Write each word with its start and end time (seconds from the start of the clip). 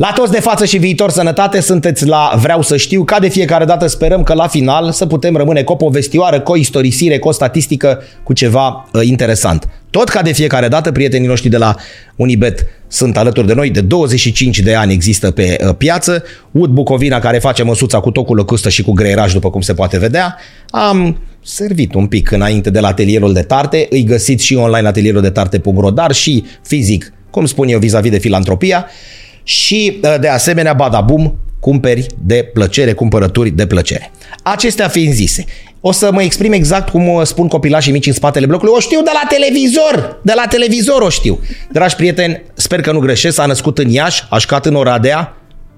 La 0.00 0.12
toți 0.14 0.32
de 0.32 0.40
față 0.40 0.64
și 0.64 0.76
viitor 0.76 1.10
sănătate, 1.10 1.60
sunteți 1.60 2.06
la 2.06 2.32
Vreau 2.40 2.62
să 2.62 2.76
știu, 2.76 3.04
ca 3.04 3.18
de 3.18 3.28
fiecare 3.28 3.64
dată 3.64 3.86
sperăm 3.86 4.22
că 4.22 4.34
la 4.34 4.46
final 4.46 4.92
să 4.92 5.06
putem 5.06 5.36
rămâne 5.36 5.62
cu 5.62 5.72
o 5.72 5.76
povestioară, 5.76 6.40
cu 6.40 6.52
o 6.52 6.56
istorisire, 6.56 7.18
cu 7.18 7.28
o 7.28 7.32
statistică, 7.32 8.02
cu 8.22 8.32
ceva 8.32 8.88
uh, 8.92 9.00
interesant. 9.04 9.68
Tot 9.90 10.08
ca 10.08 10.22
de 10.22 10.32
fiecare 10.32 10.68
dată, 10.68 10.92
prietenii 10.92 11.28
noștri 11.28 11.48
de 11.48 11.56
la 11.56 11.76
Unibet 12.16 12.66
sunt 12.88 13.16
alături 13.16 13.46
de 13.46 13.54
noi, 13.54 13.70
de 13.70 13.80
25 13.80 14.58
de 14.58 14.74
ani 14.74 14.92
există 14.92 15.30
pe 15.30 15.56
uh, 15.60 15.74
piață. 15.78 16.22
Ud 16.50 16.70
Bucovina, 16.70 17.18
care 17.18 17.38
face 17.38 17.62
măsuța 17.62 18.00
cu 18.00 18.10
tocul 18.10 18.36
lăcustă 18.36 18.68
și 18.68 18.82
cu 18.82 18.92
greieraj, 18.92 19.32
după 19.32 19.50
cum 19.50 19.60
se 19.60 19.74
poate 19.74 19.98
vedea. 19.98 20.36
Am 20.70 21.18
servit 21.42 21.94
un 21.94 22.06
pic 22.06 22.30
înainte 22.30 22.70
de 22.70 22.80
la 22.80 22.88
atelierul 22.88 23.32
de 23.32 23.42
tarte, 23.42 23.86
îi 23.90 24.04
găsiți 24.04 24.44
și 24.44 24.54
online 24.54 24.86
atelierul 24.86 25.20
de 25.20 25.30
tarte.ro, 25.30 25.90
dar 25.90 26.12
și 26.12 26.44
fizic, 26.62 27.12
cum 27.30 27.46
spun 27.46 27.68
eu, 27.68 27.78
vis-a-vis 27.78 28.10
de 28.10 28.18
filantropia 28.18 28.86
și 29.44 30.00
uh, 30.02 30.14
de 30.20 30.28
asemenea 30.28 30.72
Badabum 30.72 31.38
cumperi 31.60 32.06
de 32.18 32.50
plăcere, 32.52 32.92
cumpărături 32.92 33.50
de 33.50 33.66
plăcere. 33.66 34.10
Acestea 34.42 34.88
fiind 34.88 35.12
zise, 35.12 35.44
o 35.80 35.92
să 35.92 36.12
mă 36.12 36.22
exprim 36.22 36.52
exact 36.52 36.88
cum 36.88 37.08
uh, 37.08 37.22
spun 37.22 37.48
copilașii 37.48 37.92
mici 37.92 38.06
în 38.06 38.12
spatele 38.12 38.46
blocului. 38.46 38.72
O 38.76 38.80
știu 38.80 39.02
de 39.02 39.10
la 39.12 39.28
televizor! 39.28 40.20
De 40.22 40.32
la 40.36 40.46
televizor 40.48 41.02
o 41.02 41.08
știu. 41.08 41.40
Dragi 41.72 41.96
prieteni, 41.96 42.42
sper 42.54 42.80
că 42.80 42.92
nu 42.92 42.98
greșesc. 42.98 43.34
S-a 43.34 43.46
născut 43.46 43.78
în 43.78 43.88
Iași, 43.88 44.24
a 44.30 44.38
șcat 44.38 44.66
în 44.66 44.74
Oradea, 44.74 45.36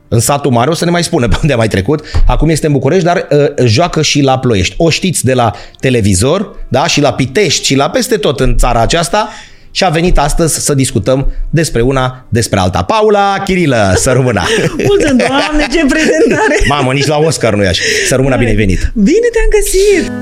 în 0.08 0.20
satul 0.20 0.50
mare, 0.50 0.70
o 0.70 0.74
să 0.74 0.84
ne 0.84 0.90
mai 0.90 1.04
spună 1.04 1.28
pe 1.32 1.36
unde 1.40 1.52
a 1.52 1.56
mai 1.56 1.68
trecut. 1.68 2.04
Acum 2.26 2.48
este 2.48 2.66
în 2.66 2.72
București, 2.72 3.04
dar 3.04 3.26
uh, 3.30 3.66
joacă 3.66 4.02
și 4.02 4.20
la 4.20 4.38
Ploiești. 4.38 4.74
O 4.78 4.90
știți 4.90 5.24
de 5.24 5.34
la 5.34 5.52
televizor, 5.80 6.56
da? 6.68 6.86
Și 6.86 7.00
la 7.00 7.12
Pitești 7.12 7.66
și 7.66 7.74
la 7.74 7.90
peste 7.90 8.16
tot 8.16 8.40
în 8.40 8.56
țara 8.56 8.80
aceasta 8.80 9.28
și 9.76 9.84
a 9.84 9.88
venit 9.88 10.18
astăzi 10.18 10.64
să 10.64 10.74
discutăm 10.74 11.32
despre 11.50 11.80
una, 11.80 12.26
despre 12.28 12.58
alta. 12.58 12.82
Paula 12.82 13.42
Chirilă, 13.44 13.92
să 13.96 14.10
rămână! 14.12 14.42
Mulțumesc, 14.88 15.28
doamne, 15.28 15.66
ce 15.72 15.86
prezentare! 15.88 16.58
Mamă, 16.68 16.92
nici 16.92 17.06
la 17.06 17.16
Oscar 17.16 17.54
nu 17.54 17.62
e 17.62 17.68
așa. 17.68 17.82
Să 18.06 18.14
rămână 18.14 18.36
bine 18.36 18.52
venit! 18.54 18.92
Bine 18.94 19.28
te-am 19.32 19.48
găsit! 19.50 20.12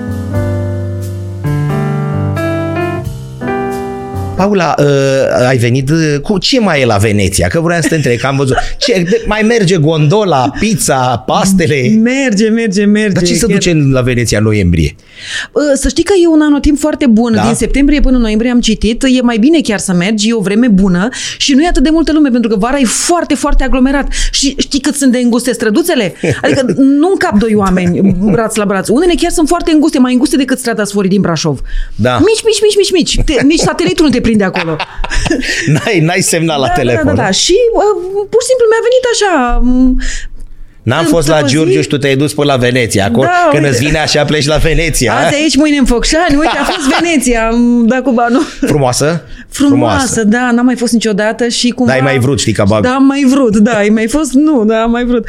Paula, 4.36 4.74
uh, 4.78 5.46
ai 5.48 5.56
venit 5.56 5.90
uh, 5.90 6.20
cu 6.22 6.38
ce 6.38 6.60
mai 6.60 6.80
e 6.80 6.84
la 6.84 6.96
Veneția? 6.96 7.48
Că 7.48 7.60
vreau 7.60 7.80
să 7.80 7.88
te 7.88 7.94
întreb, 7.94 8.18
că 8.18 8.26
am 8.26 8.36
văzut. 8.36 8.56
Ce, 8.78 9.04
de, 9.10 9.24
mai 9.26 9.42
merge 9.42 9.76
gondola, 9.76 10.52
pizza, 10.58 11.22
pastele? 11.26 11.88
Merge, 12.02 12.48
merge, 12.48 12.84
merge. 12.84 13.12
Dar 13.12 13.22
ce 13.22 13.34
se 13.34 13.46
duce 13.46 13.88
la 13.90 14.00
Veneția 14.00 14.38
în 14.38 14.44
noiembrie? 14.44 14.94
Uh, 15.52 15.62
să 15.74 15.88
știi 15.88 16.04
că 16.04 16.12
e 16.22 16.28
un 16.28 16.40
anotimp 16.40 16.78
foarte 16.78 17.06
bun. 17.06 17.32
Da? 17.34 17.42
Din 17.42 17.54
septembrie 17.54 18.00
până 18.00 18.16
în 18.16 18.22
noiembrie 18.22 18.50
am 18.50 18.60
citit. 18.60 19.02
E 19.02 19.22
mai 19.22 19.38
bine 19.38 19.60
chiar 19.60 19.78
să 19.78 19.92
mergi, 19.92 20.28
e 20.28 20.34
o 20.34 20.40
vreme 20.40 20.68
bună 20.68 21.08
și 21.36 21.54
nu 21.54 21.62
e 21.62 21.66
atât 21.68 21.82
de 21.82 21.90
multă 21.90 22.12
lume, 22.12 22.28
pentru 22.28 22.50
că 22.50 22.56
vara 22.56 22.78
e 22.78 22.84
foarte, 22.84 23.34
foarte 23.34 23.64
aglomerat. 23.64 24.08
Și 24.30 24.54
știi 24.58 24.80
cât 24.80 24.94
sunt 24.94 25.12
de 25.12 25.18
înguste 25.18 25.52
străduțele? 25.52 26.14
Adică 26.42 26.64
nu 27.00 27.08
încap 27.10 27.38
doi 27.38 27.54
oameni 27.54 28.16
braț 28.30 28.54
la 28.54 28.64
braț. 28.64 28.88
Unele 28.88 29.12
chiar 29.16 29.30
sunt 29.30 29.48
foarte 29.48 29.70
înguste, 29.70 29.98
mai 29.98 30.12
înguste 30.12 30.36
decât 30.36 30.58
strada 30.58 30.84
Sforii 30.84 31.10
din 31.10 31.20
Brașov. 31.20 31.60
Da. 31.94 32.18
Mici, 32.18 32.42
mici, 32.44 32.60
mici, 32.62 32.76
mici, 32.76 32.92
mici. 32.92 33.24
Te, 33.24 33.42
nici 33.42 33.60
satelitul 33.60 34.04
nu 34.04 34.10
te 34.10 34.20
prinde 34.26 34.44
acolo. 34.44 34.76
n-ai, 35.74 36.00
n-ai 36.00 36.20
semnal 36.20 36.60
la 36.60 36.66
da, 36.66 36.72
telefon. 36.72 37.04
Da, 37.04 37.12
da, 37.12 37.22
da. 37.22 37.30
Și 37.30 37.56
uh, 37.74 38.26
pur 38.32 38.40
și 38.42 38.48
simplu 38.50 38.64
mi-a 38.70 38.82
venit 38.88 39.04
așa... 39.14 39.32
um, 39.62 39.98
N-am 40.82 41.04
fost 41.04 41.28
la 41.28 41.34
într-o 41.34 41.48
zi- 41.48 41.54
Giurgiu 41.54 41.80
și 41.80 41.88
tu 41.88 41.98
te-ai 41.98 42.16
dus 42.16 42.32
până 42.34 42.52
la 42.52 42.58
Veneția. 42.58 43.04
Acolo, 43.04 43.26
Da, 43.26 43.48
când 43.50 43.62
uite. 43.64 43.74
îți 43.76 43.84
vine 43.84 43.98
așa, 43.98 44.24
pleci 44.24 44.46
la 44.46 44.56
Veneția. 44.56 45.14
Azi 45.16 45.34
aici, 45.34 45.56
mâine 45.56 45.76
în 45.76 45.84
Focșani. 45.84 46.36
Uite, 46.38 46.56
a 46.60 46.64
fost 46.64 46.86
Veneția. 47.00 47.46
Am 47.46 47.86
dat 47.86 48.02
cu 48.02 48.10
banul. 48.10 48.42
Frumoasă? 48.60 49.22
Frumoasă, 49.54 50.24
da, 50.24 50.50
n-am 50.54 50.64
mai 50.64 50.74
fost 50.76 50.92
niciodată 50.92 51.48
și 51.48 51.68
cumva... 51.70 51.92
Da, 51.92 51.98
ai 51.98 52.04
mai 52.04 52.18
vrut, 52.18 52.40
știi, 52.40 52.52
ca 52.52 52.64
bag. 52.64 52.82
Da, 52.82 52.90
am 52.94 53.04
mai 53.04 53.24
vrut, 53.28 53.56
da, 53.56 53.72
ai 53.72 53.88
mai 53.88 54.06
fost, 54.08 54.32
nu, 54.32 54.64
da, 54.64 54.82
am 54.82 54.90
mai 54.90 55.04
vrut. 55.04 55.26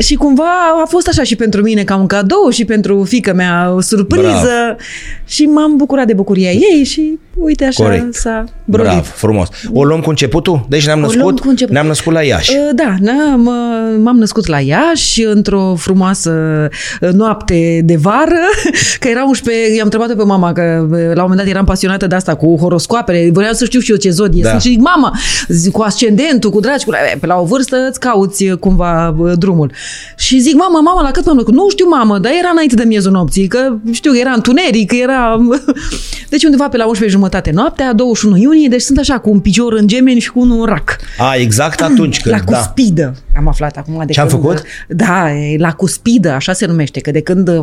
Și 0.00 0.14
cumva 0.14 0.44
a 0.82 0.86
fost 0.86 1.08
așa 1.08 1.22
și 1.22 1.36
pentru 1.36 1.62
mine 1.62 1.82
ca 1.84 1.96
un 1.96 2.06
cadou 2.06 2.50
și 2.50 2.64
pentru 2.64 3.04
fică 3.04 3.32
mea 3.34 3.72
o 3.76 3.80
surpriză 3.80 4.30
Bravo. 4.30 4.76
și 5.24 5.42
m-am 5.44 5.76
bucurat 5.76 6.06
de 6.06 6.12
bucuria 6.12 6.50
ei 6.50 6.84
și 6.84 7.18
uite 7.40 7.64
așa 7.64 7.82
Corect. 7.82 8.14
s-a 8.14 8.44
brolit. 8.64 8.90
Bravo, 8.90 9.06
frumos. 9.14 9.48
O 9.72 9.84
luăm 9.84 10.00
cu 10.00 10.08
începutul? 10.10 10.66
Deci 10.68 10.86
ne-am 10.86 10.98
O 10.98 11.00
luăm 11.06 11.16
născut, 11.16 11.40
cu 11.40 11.48
început. 11.48 11.72
ne-am 11.72 11.86
născut 11.86 12.12
la 12.12 12.22
Iași. 12.22 12.50
Uh, 12.50 12.56
Da, 12.74 12.94
n-am, 13.00 13.46
uh, 13.46 13.98
m-am 14.02 14.16
născut 14.16 14.46
la 14.46 14.58
Iași 14.60 15.22
într-o 15.24 15.74
frumoasă 15.78 16.68
uh, 17.00 17.08
noapte 17.12 17.80
de 17.84 17.96
vară, 17.96 18.40
că 19.00 19.08
era 19.08 19.24
11, 19.26 19.74
i-am 19.74 19.88
întrebat 19.92 20.16
pe 20.16 20.24
mama 20.24 20.52
că 20.52 20.86
uh, 20.90 20.98
la 20.98 21.06
un 21.22 21.28
moment 21.28 21.36
dat 21.38 21.46
eram 21.46 21.64
pasionată 21.64 22.06
de 22.06 22.14
asta 22.14 22.34
cu 22.34 22.56
horoscoapele, 22.60 23.30
vreau 23.32 23.51
să 23.52 23.64
știu 23.64 23.80
și 23.80 23.90
eu 23.90 23.96
ce 23.96 24.10
zodie 24.10 24.42
Da. 24.42 24.48
sunt 24.48 24.60
și 24.60 24.68
zic, 24.68 24.80
mama, 24.80 25.18
zic, 25.48 25.72
cu 25.72 25.82
ascendentul, 25.82 26.50
cu 26.50 26.60
dragi, 26.60 26.84
cu... 26.84 26.92
eh, 26.94 27.18
pe 27.20 27.26
la 27.26 27.38
o 27.38 27.44
vârstă 27.44 27.76
îți 27.88 28.00
cauți 28.00 28.44
uh, 28.44 28.58
cumva 28.58 29.14
uh, 29.18 29.32
drumul. 29.38 29.72
Și 30.16 30.38
zic, 30.40 30.54
mama, 30.54 30.80
mama, 30.80 31.02
la 31.02 31.10
cât 31.10 31.26
m-am 31.26 31.34
născut? 31.34 31.54
Nu 31.54 31.70
știu, 31.70 31.88
mamă, 31.88 32.18
dar 32.18 32.32
era 32.40 32.48
înainte 32.52 32.74
de 32.74 32.84
miezul 32.84 33.12
nopții, 33.12 33.46
că 33.46 33.76
știu, 33.92 34.16
era 34.18 34.30
întuneric, 34.30 34.92
era... 34.92 35.40
Deci 36.30 36.44
undeva 36.44 36.68
pe 36.68 36.76
la 36.76 36.86
11 36.86 37.16
jumătate 37.16 37.50
noaptea, 37.50 37.92
21 37.92 38.36
iunie, 38.36 38.68
deci 38.68 38.80
sunt 38.80 38.98
așa 38.98 39.18
cu 39.18 39.30
un 39.30 39.40
picior 39.40 39.72
în 39.72 39.86
gemeni 39.86 40.20
și 40.20 40.30
cu 40.30 40.40
unul 40.40 40.60
în 40.60 40.66
rac. 40.66 40.96
A, 41.18 41.34
exact 41.34 41.82
atunci 41.82 42.20
când, 42.20 42.34
La 42.34 42.40
da. 42.46 42.56
cuspidă. 42.58 43.14
Am 43.36 43.48
aflat 43.48 43.76
acum 43.76 44.02
de 44.06 44.12
Ce-am 44.12 44.28
când, 44.28 44.40
făcut? 44.42 44.62
Da, 44.88 45.32
e 45.32 45.56
la 45.58 45.72
cuspidă, 45.72 46.30
așa 46.30 46.52
se 46.52 46.66
numește, 46.66 47.00
că 47.00 47.10
de 47.10 47.20
când 47.20 47.48
uh, 47.48 47.54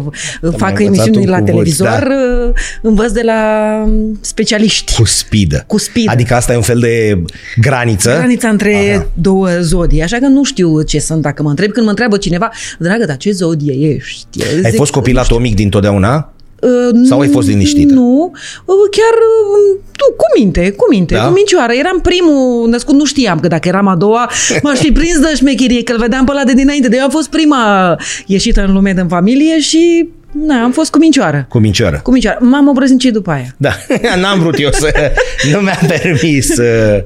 fac 0.42 0.80
învățat 0.80 0.80
emisiuni 0.80 1.18
un 1.18 1.30
la 1.30 1.38
cuvânt, 1.38 1.46
televizor, 1.46 2.08
uh, 2.48 2.54
învăț 2.82 3.12
de 3.12 3.22
la 3.22 3.42
um, 3.86 4.18
specialiști. 4.22 4.96
Cuspidă. 4.96 5.64
Cuspidă. 5.80 6.12
Adică 6.12 6.34
asta 6.34 6.54
e 6.54 6.56
un 6.56 6.62
fel 6.62 6.80
de 6.80 7.24
graniță. 7.62 8.14
Granița 8.18 8.50
între 8.50 8.94
Aha. 8.96 9.08
două 9.14 9.48
zodii, 9.62 10.02
așa 10.02 10.18
că 10.18 10.28
nu 10.28 10.44
știu 10.44 10.82
ce 10.82 11.00
sunt 11.00 11.22
dacă 11.22 11.44
mă 11.44 11.50
întreb. 11.50 11.72
Când 11.72 11.84
mă 11.84 11.92
întreabă 11.92 12.18
cineva, 12.18 12.52
dragă, 12.80 13.06
dar 13.06 13.18
ce 13.18 13.32
zodie 13.32 13.74
ești? 13.74 14.26
Eu 14.34 14.46
Ai 14.64 14.70
zic, 14.70 14.76
fost 14.76 14.92
copil 14.92 15.18
atomic 15.18 15.56
dintotdeauna? 15.56 16.34
Uh, 16.62 17.06
Sau 17.08 17.20
ai 17.20 17.28
fost 17.28 17.48
liniștită? 17.48 17.94
Nu, 17.94 18.32
uh, 18.66 18.76
chiar 18.92 19.14
uh, 19.14 19.80
tu, 19.96 20.14
cu 20.18 20.26
minte, 20.40 20.72
cu 20.72 20.86
minte, 20.90 21.14
Da? 21.14 21.26
cu 21.26 21.34
mincioară. 21.34 21.74
Eram 21.74 22.00
primul 22.02 22.70
născut, 22.70 22.96
nu 22.96 23.06
știam 23.06 23.40
că 23.40 23.48
dacă 23.48 23.68
eram 23.68 23.88
a 23.88 23.96
doua, 23.96 24.30
m-aș 24.64 24.78
fi 24.78 24.92
prins 24.92 25.20
de 25.20 25.36
șmecherie, 25.36 25.84
că 25.84 25.92
îl 25.92 26.00
vedeam 26.00 26.26
pe 26.26 26.32
ăla 26.32 26.44
de 26.44 26.54
dinainte. 26.54 26.88
De 26.88 26.96
eu 26.96 27.04
am 27.04 27.10
fost 27.10 27.30
prima 27.30 27.98
ieșită 28.26 28.66
în 28.66 28.74
lume 28.74 28.94
din 28.94 29.08
familie 29.08 29.60
și 29.60 30.10
na, 30.32 30.64
am 30.64 30.72
fost 30.72 30.92
cu 30.92 30.98
mincioară. 30.98 31.46
Cu 31.50 31.60
mincioară. 31.60 32.00
Cu 32.04 32.12
mincioară. 32.12 32.38
M-am 32.42 32.68
obrăznicit 32.68 33.14
după 33.14 33.32
aia. 33.32 33.56
Da, 33.58 33.72
n-am 34.22 34.40
vrut 34.40 34.60
eu 34.60 34.72
să... 34.72 35.12
Nu 35.52 35.60
mi-am 35.60 35.80
permis. 35.88 36.58
uh, 36.58 37.04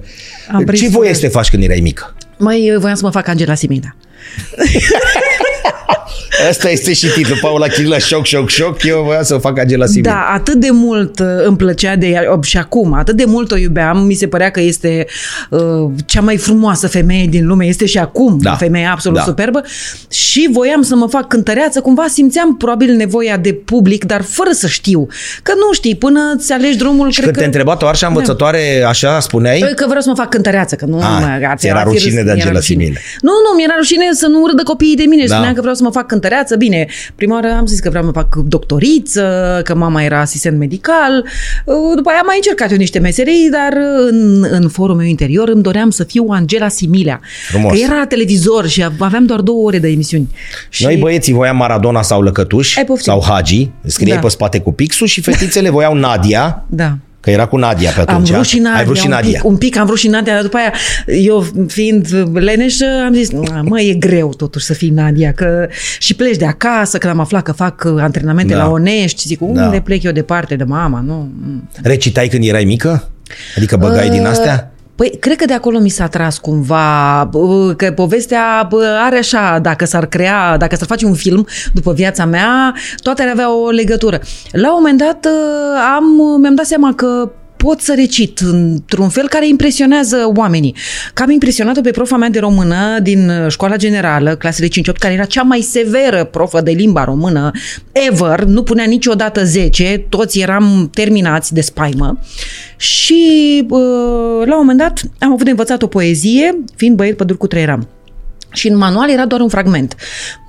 Am 0.51 0.63
prins 0.63 0.79
Ce 0.81 0.87
voie 0.89 1.07
fără. 1.07 1.19
să 1.19 1.25
te 1.25 1.31
faci 1.31 1.49
când 1.49 1.63
erai 1.63 1.79
mică? 1.79 2.15
Mai 2.37 2.75
voiam 2.79 2.95
să 2.95 3.05
mă 3.05 3.11
fac 3.11 3.27
Angela 3.27 3.53
Simina. 3.55 3.95
Asta 6.49 6.69
este 6.69 6.93
și 6.93 7.07
titlul. 7.07 7.37
Paula 7.41 7.67
Chirilă, 7.67 7.97
șoc, 7.97 8.25
șoc, 8.25 8.49
șoc. 8.49 8.83
Eu 8.83 9.01
voiam 9.05 9.23
să 9.23 9.35
o 9.35 9.39
fac 9.39 9.59
Angela 9.59 9.85
Simin. 9.85 10.03
Da, 10.03 10.29
atât 10.33 10.53
de 10.55 10.67
mult 10.71 11.19
uh, 11.19 11.25
îmi 11.45 11.57
plăcea 11.57 11.95
de 11.95 12.07
ea 12.07 12.39
și 12.41 12.57
acum, 12.57 12.93
atât 12.93 13.15
de 13.15 13.23
mult 13.27 13.51
o 13.51 13.57
iubeam, 13.57 14.05
mi 14.05 14.13
se 14.13 14.27
părea 14.27 14.49
că 14.49 14.59
este 14.61 15.05
uh, 15.49 15.59
cea 16.05 16.21
mai 16.21 16.37
frumoasă 16.37 16.87
femeie 16.87 17.25
din 17.25 17.45
lume, 17.47 17.65
este 17.65 17.85
și 17.85 17.97
acum 17.97 18.37
Da. 18.41 18.51
o 18.51 18.55
femeie 18.55 18.85
absolut 18.91 19.17
Da. 19.17 19.23
superbă 19.23 19.61
și 20.11 20.49
voiam 20.51 20.81
să 20.81 20.95
mă 20.95 21.07
fac 21.07 21.27
cântăreață, 21.27 21.81
cumva 21.81 22.05
simțeam 22.09 22.57
probabil 22.57 22.93
nevoia 22.95 23.37
de 23.37 23.53
public, 23.53 24.03
dar 24.05 24.21
fără 24.21 24.49
să 24.51 24.67
știu. 24.67 25.07
Că 25.43 25.51
nu 25.55 25.73
știi, 25.73 25.95
până 25.95 26.19
ți 26.37 26.51
alegi 26.51 26.77
drumul, 26.77 27.09
Și 27.11 27.13
cred 27.21 27.23
când 27.23 27.33
că... 27.35 27.39
te 27.39 27.45
întreba 27.45 27.75
tu 27.75 27.85
așa 27.85 28.07
învățătoare, 28.07 28.83
așa 28.87 29.19
spuneai? 29.19 29.71
Că 29.75 29.85
vreau 29.87 30.01
să 30.01 30.09
mă 30.09 30.15
fac 30.15 30.29
cântăreață, 30.29 30.75
că 30.75 30.85
nu 30.85 30.97
Ah, 30.97 31.03
mă, 31.19 31.53
ți 31.57 31.67
era 31.67 31.79
fi 31.79 31.83
râs- 31.83 31.93
rușine 31.93 32.15
de 32.15 32.21
mi-era 32.21 32.31
Angela 32.33 32.51
rușine. 32.51 32.81
Simile. 32.83 32.99
Nu, 33.21 33.31
nu, 33.31 33.55
mi-era 33.55 33.73
rușine 33.77 34.05
să 34.13 34.27
nu 34.27 34.41
urâdă 34.41 34.63
copiii 34.63 34.95
de 34.95 35.03
mine. 35.03 35.21
Da. 35.21 35.27
Da. 35.27 35.33
Spuneam 35.33 35.53
că 35.53 35.59
vreau 35.61 35.75
să 35.75 35.83
mă 35.83 35.89
fac 35.91 35.93
cântăreață. 35.93 36.21
Bine, 36.57 36.85
prima 37.15 37.33
oară 37.33 37.47
am 37.57 37.65
zis 37.65 37.79
că 37.79 37.89
vreau 37.89 38.03
să 38.03 38.11
mă 38.13 38.21
fac 38.21 38.35
doctoriță, 38.35 39.61
că 39.63 39.75
mama 39.75 40.03
era 40.03 40.19
asistent 40.19 40.57
medical. 40.57 41.25
După 41.95 42.09
aia 42.09 42.19
am 42.19 42.25
mai 42.25 42.35
încercat 42.35 42.71
eu 42.71 42.77
niște 42.77 42.99
meserii, 42.99 43.49
dar 43.51 43.73
în, 44.09 44.45
în 44.49 44.69
forul 44.69 44.95
meu 44.95 45.05
interior 45.05 45.47
îmi 45.49 45.61
doream 45.61 45.89
să 45.89 46.03
fiu 46.03 46.25
Angela 46.29 46.67
Similea. 46.67 47.19
Frumos. 47.49 47.71
Că 47.71 47.77
era 47.83 47.97
la 47.97 48.05
televizor 48.05 48.67
și 48.67 48.83
aveam 48.99 49.25
doar 49.25 49.39
două 49.41 49.65
ore 49.65 49.79
de 49.79 49.87
emisiuni. 49.87 50.29
Și 50.69 50.83
Noi 50.83 50.97
băieții 50.97 51.33
voiam 51.33 51.57
Maradona 51.57 52.01
sau 52.01 52.21
Lăcătuș 52.21 52.77
Ai 52.77 52.85
poftit. 52.85 53.05
sau 53.05 53.23
Hagi, 53.27 53.69
scriai 53.85 54.15
Da. 54.15 54.21
pe 54.21 54.29
spate 54.29 54.59
cu 54.59 54.71
pixul 54.71 55.07
și 55.07 55.21
fetițele 55.21 55.69
voiau 55.69 55.93
Nadia, 55.93 56.63
Da. 56.69 56.97
Că 57.23 57.29
era 57.29 57.45
cu 57.45 57.57
Nadia 57.57 57.89
pe 57.91 57.99
Am 57.99 58.05
atunci. 58.07 58.29
vrut 58.29 58.45
și 58.45 58.59
Nadia, 58.59 58.77
Ai 58.79 58.83
vrut 58.85 58.97
și 58.97 59.05
un, 59.05 59.11
Nadia. 59.11 59.31
pic, 59.39 59.43
un 59.49 59.57
pic 59.57 59.77
am 59.77 59.85
vrut 59.85 59.97
și 59.97 60.07
Nadia, 60.07 60.33
dar 60.33 60.41
după 60.41 60.57
aia, 60.57 60.73
eu 61.05 61.45
fiind 61.67 62.07
leneșă, 62.33 62.85
am 63.05 63.13
zis, 63.13 63.29
mă, 63.63 63.79
e 63.81 63.93
greu 63.93 64.33
totuși 64.37 64.65
să 64.65 64.73
fii 64.73 64.89
Nadia, 64.89 65.31
că 65.31 65.67
și 65.99 66.15
pleci 66.15 66.35
de 66.37 66.45
acasă, 66.45 66.97
că 66.97 67.07
am 67.07 67.19
aflat 67.19 67.43
că 67.43 67.51
fac 67.51 67.83
uh, 67.85 67.95
antrenamente 68.01 68.53
Da. 68.53 68.63
la 68.63 68.69
Onești, 68.69 69.27
zic, 69.27 69.41
unde 69.41 69.59
Da. 69.71 69.81
plec 69.81 70.03
eu 70.03 70.11
departe 70.11 70.55
de 70.55 70.63
mama, 70.63 70.99
nu? 71.05 71.31
mm. 71.45 71.69
Recitai 71.83 72.27
când 72.27 72.43
erai 72.47 72.63
mică? 72.63 73.09
Adică 73.57 73.77
băgai 73.77 74.09
din 74.09 74.25
astea? 74.25 74.72
Păi, 74.95 75.17
cred 75.19 75.37
că 75.37 75.45
de 75.45 75.53
acolo 75.53 75.79
mi 75.79 75.89
s-a 75.89 76.07
tras 76.07 76.37
cumva 76.37 77.27
bă, 77.31 77.73
că 77.77 77.91
povestea 77.91 78.67
bă, 78.69 78.99
are 79.01 79.17
așa, 79.17 79.59
dacă 79.61 79.85
s-ar 79.85 80.05
crea, 80.05 80.57
dacă 80.57 80.75
s-ar 80.75 80.87
face 80.87 81.05
un 81.05 81.13
film 81.13 81.47
după 81.73 81.93
viața 81.93 82.25
mea, 82.25 82.75
toate 83.01 83.21
ar 83.21 83.29
avea 83.29 83.55
o 83.55 83.69
legătură. 83.69 84.19
La 84.51 84.67
un 84.67 84.75
moment 84.81 84.97
dat 84.97 85.25
ă, 85.25 85.29
am, 85.95 86.39
mi-am 86.41 86.55
dat 86.55 86.65
seama 86.65 86.93
că 86.93 87.31
pot 87.65 87.79
să 87.81 87.93
recit 87.95 88.39
într-un 88.39 89.09
fel 89.09 89.27
care 89.27 89.47
impresionează 89.47 90.31
oamenii. 90.35 90.75
Că 91.13 91.23
am 91.23 91.29
impresionat-o 91.29 91.81
pe 91.81 91.91
profa 91.91 92.17
mea 92.17 92.29
de 92.29 92.39
română 92.39 92.99
din 93.01 93.31
școala 93.49 93.75
generală, 93.75 94.35
clasele 94.35 94.67
5-8, 94.67 94.71
care 94.99 95.13
era 95.13 95.25
cea 95.25 95.41
mai 95.41 95.59
severă 95.59 96.23
profă 96.23 96.61
de 96.61 96.71
limba 96.71 97.03
română 97.03 97.51
ever, 97.91 98.43
nu 98.43 98.63
punea 98.63 98.85
niciodată 98.85 99.45
10, 99.45 100.05
toți 100.09 100.39
eram 100.39 100.89
terminați 100.93 101.53
de 101.53 101.61
spaimă. 101.61 102.19
Și 102.77 103.21
la 104.45 104.53
un 104.53 104.59
moment 104.59 104.77
dat 104.77 105.01
am 105.19 105.31
avut 105.31 105.43
de 105.43 105.49
învățat 105.49 105.81
o 105.81 105.87
poezie, 105.87 106.57
fiind 106.75 106.95
băiet 106.95 107.17
pădur 107.17 107.37
cu 107.37 107.47
trei 107.47 107.61
eram. 107.61 107.87
Și 108.53 108.67
în 108.67 108.77
manual 108.77 109.09
era 109.09 109.25
doar 109.25 109.41
un 109.41 109.49
fragment. 109.49 109.95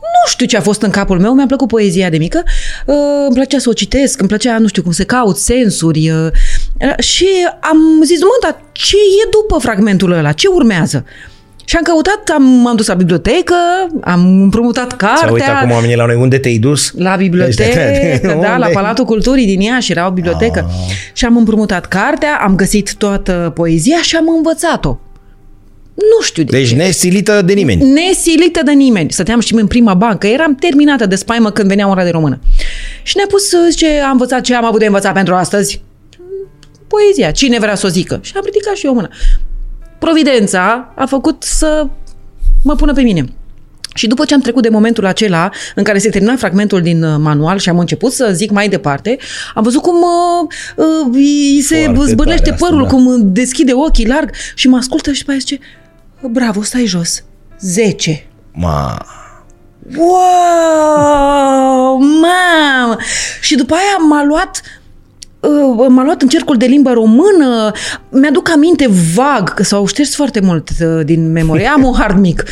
Nu 0.01 0.31
știu 0.31 0.47
ce 0.47 0.57
a 0.57 0.61
fost 0.61 0.83
în 0.83 0.91
capul 0.91 1.21
meu, 1.21 1.35
mi-a 1.35 1.47
plăcut 1.47 1.69
poezia 1.69 2.11
de 2.11 2.19
mică, 2.19 2.43
uh, 2.87 2.95
îmi 3.27 3.35
plăcea 3.35 3.59
să 3.59 3.69
o 3.69 3.73
citesc, 3.73 4.21
îmi 4.21 4.29
plăcea, 4.29 4.59
nu 4.59 4.67
știu 4.67 4.83
cum 4.83 4.93
se 4.93 5.05
caut, 5.05 5.37
sensuri. 5.37 6.11
Uh, 6.11 6.99
și 6.99 7.29
am 7.61 7.79
zis, 8.05 8.21
mă, 8.21 8.39
dar 8.43 8.61
ce 8.73 8.97
e 8.97 9.29
după 9.31 9.59
fragmentul 9.61 10.13
ăla? 10.13 10.33
Ce 10.33 10.49
urmează? 10.49 11.05
Și 11.65 11.77
am 11.77 11.83
căutat, 11.83 12.31
am, 12.35 12.43
m-am 12.43 12.77
dus 12.77 12.87
la 12.87 12.95
bibliotecă, 12.95 13.55
am 14.01 14.43
împrumutat 14.43 14.97
cartea. 14.97 15.27
Să 15.27 15.33
uite 15.33 15.45
acum 15.45 15.71
oamenii 15.71 15.97
la 15.97 16.07
noi, 16.07 16.17
unde 16.17 16.39
te-ai 16.39 16.59
dus? 16.59 16.93
La 16.97 17.17
bibliotecă, 17.17 17.81
da, 18.43 18.57
la 18.57 18.67
Palatul 18.67 19.05
Culturii 19.05 19.47
din 19.47 19.61
Iași, 19.61 19.91
era 19.91 20.07
o 20.07 20.11
bibliotecă. 20.11 20.67
Ah. 20.69 20.95
Și 21.13 21.25
am 21.25 21.37
împrumutat 21.37 21.87
cartea, 21.87 22.41
am 22.43 22.57
găsit 22.57 22.95
toată 22.95 23.53
poezia 23.55 23.99
și 24.03 24.17
am 24.17 24.25
învățat-o. 24.37 24.99
Nu 25.95 26.23
știu 26.23 26.43
de 26.43 26.57
Deci 26.57 26.69
ce. 26.69 26.75
nesilită 26.75 27.43
de 27.43 27.53
nimeni. 27.53 27.91
Nesilită 27.91 28.61
de 28.65 28.73
nimeni. 28.73 29.11
Stăteam 29.11 29.41
și 29.41 29.55
în 29.55 29.67
prima 29.67 29.95
bancă. 29.95 30.27
Eram 30.27 30.55
terminată 30.55 31.07
de 31.07 31.15
spaimă 31.15 31.51
când 31.51 31.69
venea 31.69 31.89
ora 31.89 32.05
de 32.05 32.11
română. 32.11 32.39
Și 33.03 33.17
ne-a 33.17 33.27
pus, 33.29 33.71
zice, 33.71 34.01
am 34.01 34.11
învățat 34.11 34.41
ce 34.41 34.55
am 34.55 34.65
avut 34.65 34.79
de 34.79 34.87
învățat 34.87 35.13
pentru 35.13 35.35
astăzi. 35.35 35.83
Poezia. 36.87 37.31
Cine 37.31 37.59
vrea 37.59 37.75
să 37.75 37.87
o 37.87 37.89
zică? 37.89 38.19
Și 38.23 38.33
am 38.37 38.43
ridicat 38.45 38.75
și 38.75 38.87
eu 38.87 38.95
mână. 38.95 39.09
Providența 39.99 40.93
a 40.97 41.07
făcut 41.07 41.43
să 41.43 41.87
mă 42.63 42.75
pună 42.75 42.93
pe 42.93 43.03
mine. 43.03 43.25
Și 43.95 44.07
după 44.07 44.25
ce 44.25 44.35
am 44.35 44.41
trecut 44.41 44.63
de 44.63 44.69
momentul 44.69 45.07
acela 45.07 45.51
în 45.75 45.83
care 45.83 45.99
se 45.99 46.09
termina 46.09 46.37
fragmentul 46.37 46.83
din 46.83 47.03
uh, 47.03 47.15
manual 47.19 47.59
și 47.59 47.69
am 47.69 47.79
început 47.79 48.13
să 48.13 48.31
zic 48.33 48.51
mai 48.51 48.69
departe, 48.69 49.19
am 49.55 49.63
văzut 49.63 49.83
cum 49.83 49.95
uh, 49.95 50.85
uh, 50.87 51.15
îi 51.15 51.61
se 51.63 51.83
Foarte 51.85 52.11
zbârlește 52.11 52.55
părul, 52.59 52.85
asta, 52.85 52.97
da. 52.97 53.03
cum 53.03 53.33
deschide 53.33 53.73
ochii 53.73 54.07
larg 54.07 54.31
și 54.55 54.69
mă 54.69 54.77
ascultă 54.77 55.13
și 55.13 55.25
pe 55.25 55.31
aia 55.31 55.41
zice 55.41 55.59
Bravo, 56.29 56.63
stai 56.63 56.87
jos. 56.87 57.25
10. 57.61 58.27
Ma. 58.53 59.07
Wow, 59.97 61.99
mam! 61.99 62.99
Și 63.41 63.55
după 63.55 63.75
aia 63.75 63.97
m-a 64.09 64.25
luat 64.25 64.61
uh, 65.41 65.87
m-a 65.89 66.05
luat 66.05 66.23
în 66.23 66.29
cercul 66.29 66.57
de 66.57 66.67
limbă 66.67 66.93
română, 66.93 67.73
mi-aduc 68.09 68.51
aminte 68.51 68.89
vag, 69.15 69.55
că 69.55 69.63
s-au 69.63 69.87
șters 69.87 70.15
foarte 70.15 70.41
mult 70.41 70.69
uh, 70.81 71.05
din 71.05 71.33
memorie. 71.33 71.67
Am 71.67 71.85
un 71.85 71.95
hard 71.99 72.19
mic. 72.19 72.45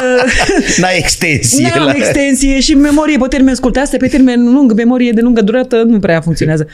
N-ai 0.80 0.98
extensie. 0.98 1.72
N-am 1.74 1.86
la... 1.86 1.92
extensie 1.94 2.60
și 2.60 2.74
memorie 2.74 3.18
pe 3.18 3.26
termen 3.28 3.54
scurt. 3.54 3.76
Asta 3.76 3.96
pe 3.96 4.08
termen 4.08 4.52
lung, 4.52 4.72
memorie 4.72 5.12
de 5.12 5.20
lungă 5.20 5.40
durată 5.40 5.82
nu 5.86 5.98
prea 5.98 6.20
funcționează. 6.20 6.66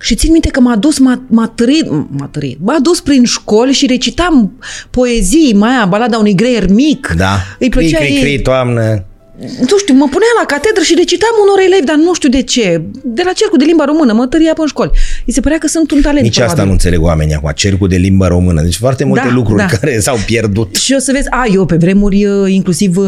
Și 0.00 0.14
țin 0.14 0.32
minte 0.32 0.48
că 0.48 0.60
m-a 0.60 0.76
dus, 0.76 0.98
m-a, 0.98 1.22
m-a 1.26 1.52
tărit, 1.54 1.90
m-a 1.90 2.28
tărit, 2.30 2.58
m-a 2.60 2.78
dus 2.82 3.00
prin 3.00 3.24
școli 3.24 3.72
și 3.72 3.86
recitam 3.86 4.52
poezii, 4.90 5.54
mai 5.54 5.70
aia, 5.70 5.86
balada 5.86 6.18
unui 6.18 6.34
greier 6.34 6.68
mic. 6.68 7.14
Da, 7.16 7.36
îi 7.58 7.68
plăcea 7.68 7.98
cri, 7.98 8.06
cri, 8.06 8.20
cri, 8.20 8.42
toamnă. 8.42 9.04
Nu 9.40 9.78
știu, 9.78 9.94
mă 9.94 10.08
punea 10.10 10.32
la 10.40 10.46
catedră 10.46 10.82
și 10.82 10.94
recitam 10.96 11.34
unor 11.44 11.58
elevi, 11.66 11.84
dar 11.84 11.96
nu 11.96 12.14
știu 12.14 12.28
de 12.28 12.42
ce. 12.42 12.82
De 13.02 13.22
la 13.24 13.32
cercul 13.32 13.58
de 13.58 13.64
limba 13.64 13.84
română, 13.84 14.12
mă 14.12 14.26
tăria 14.26 14.52
în 14.56 14.66
școli. 14.66 14.90
Îi 15.26 15.32
se 15.32 15.40
părea 15.40 15.58
că 15.58 15.66
sunt 15.66 15.90
un 15.90 16.00
talent. 16.00 16.22
Nici 16.22 16.34
probabil. 16.34 16.54
asta 16.54 16.66
nu 16.66 16.72
înțeleg 16.72 17.02
oamenii 17.02 17.34
acum, 17.34 17.50
cercul 17.54 17.88
de 17.88 17.96
limba 17.96 18.28
română. 18.28 18.62
Deci 18.62 18.76
foarte 18.76 19.04
multe 19.04 19.26
da, 19.26 19.34
lucruri 19.34 19.58
da. 19.58 19.66
care 19.66 20.00
s-au 20.00 20.16
pierdut. 20.26 20.74
Și 20.74 20.94
o 20.96 20.98
să 20.98 21.12
vezi, 21.12 21.28
a, 21.30 21.44
eu 21.54 21.64
pe 21.64 21.76
vremuri, 21.76 22.24
uh, 22.24 22.52
inclusiv 22.52 22.96
uh, 22.96 23.06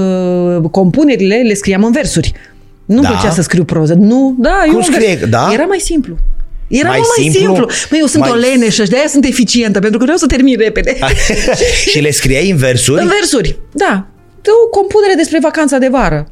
compunerile, 0.71 1.37
le 1.37 1.55
scriam 1.55 1.85
în 1.85 1.93
versuri. 1.93 2.33
Nu-mi 2.85 3.03
da. 3.03 3.09
plăcea 3.09 3.31
să 3.31 3.43
scriu 3.43 3.65
proză. 3.65 3.95
Nu, 3.95 4.35
da, 4.39 4.63
Cum 4.67 4.75
eu 4.75 4.81
scrie? 4.81 5.19
Da? 5.29 5.51
Era 5.53 5.65
mai 5.65 5.79
simplu. 5.79 6.17
Era 6.69 6.89
mai, 6.89 6.99
mai 6.99 7.31
simplu. 7.31 7.55
simplu. 7.55 7.67
Păi 7.89 7.99
eu 8.01 8.07
sunt 8.07 8.23
mai... 8.23 8.31
o 8.31 8.35
leneșă 8.35 8.85
și 8.85 8.91
de-aia 8.91 9.09
sunt 9.09 9.25
eficientă, 9.25 9.79
pentru 9.79 9.99
că 9.99 10.05
vreau 10.05 10.19
să 10.19 10.27
termin 10.27 10.59
repede. 10.59 10.99
și 11.91 11.99
le 11.99 12.11
scriai 12.11 12.51
în 12.51 12.57
versuri? 12.57 13.03
În 13.03 13.09
versuri, 13.21 13.59
da. 13.73 14.07
De 14.43 14.51
o 14.65 14.69
compunere 14.69 15.15
despre 15.17 15.39
vacanța 15.43 15.79
de 15.79 15.89
vară. 15.89 16.31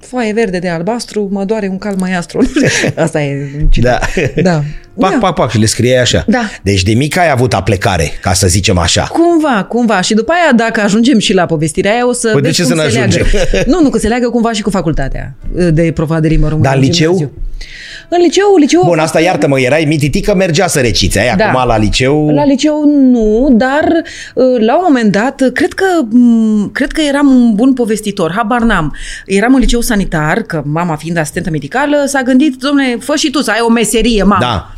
Foaie 0.00 0.32
verde 0.32 0.58
de 0.58 0.68
albastru, 0.68 1.28
mă 1.30 1.44
doare 1.44 1.68
un 1.70 1.78
cal 1.78 1.94
maiastru. 1.98 2.50
Asta 2.96 3.22
e. 3.22 3.48
Da. 3.80 3.98
da. 4.42 4.62
Pac, 4.98 5.10
da. 5.10 5.18
pac, 5.18 5.34
pac 5.34 5.50
și 5.50 5.58
le 5.58 5.66
scriei 5.66 5.98
așa. 5.98 6.24
Da. 6.26 6.50
Deci 6.62 6.82
de 6.82 6.92
mic 6.92 7.18
ai 7.18 7.30
avut 7.30 7.54
aplecare, 7.54 8.12
ca 8.20 8.32
să 8.32 8.46
zicem 8.46 8.78
așa. 8.78 9.02
Cumva, 9.02 9.64
cumva. 9.68 10.00
Și 10.00 10.14
după 10.14 10.32
aia, 10.32 10.52
dacă 10.56 10.80
ajungem 10.80 11.18
și 11.18 11.32
la 11.32 11.46
povestirea 11.46 11.92
aia, 11.92 12.08
o 12.08 12.12
să 12.12 12.30
păi 12.32 12.40
de 12.40 12.50
ce 12.50 12.64
să 12.64 12.74
ne 12.74 12.80
ajungem? 12.80 13.26
nu, 13.66 13.82
nu, 13.82 13.90
că 13.90 13.98
se 13.98 14.08
leagă 14.08 14.28
cumva 14.28 14.52
și 14.52 14.62
cu 14.62 14.70
facultatea 14.70 15.34
de 15.72 15.92
prova 15.94 16.20
de 16.20 16.28
limba 16.28 16.48
română. 16.48 16.68
Dar 16.68 16.76
în 16.76 16.82
liceu? 16.82 17.16
Gimnaziu. 17.16 17.32
În 18.10 18.20
liceu, 18.20 18.56
liceu... 18.56 18.82
Bun, 18.84 18.98
asta 18.98 19.20
iartă-mă, 19.20 19.60
erai 19.60 19.84
mititică, 19.84 20.34
mergea 20.34 20.66
să 20.66 20.80
reciți. 20.80 21.18
Aia 21.18 21.34
da. 21.36 21.44
acum 21.44 21.66
la 21.66 21.78
liceu... 21.78 22.30
La 22.30 22.44
liceu 22.44 22.84
nu, 22.84 23.48
dar 23.52 23.84
uh, 24.34 24.44
la 24.58 24.76
un 24.76 24.82
moment 24.86 25.12
dat, 25.12 25.42
cred 25.52 25.72
că, 25.72 25.84
cred 26.72 26.92
că 26.92 27.00
eram 27.00 27.26
un 27.26 27.54
bun 27.54 27.72
povestitor, 27.72 28.32
habar 28.36 28.60
n-am. 28.60 28.96
Eram 29.26 29.54
în 29.54 29.60
liceu 29.60 29.80
sanitar, 29.80 30.42
că 30.42 30.62
mama 30.64 30.96
fiind 30.96 31.16
asistentă 31.16 31.50
medicală, 31.50 32.04
s-a 32.06 32.22
gândit, 32.22 32.54
domne, 32.54 32.96
fă 33.00 33.16
și 33.16 33.30
tu 33.30 33.40
să 33.40 33.50
ai 33.50 33.60
o 33.60 33.68
meserie, 33.68 34.22
mama. 34.22 34.40
Da. 34.40 34.72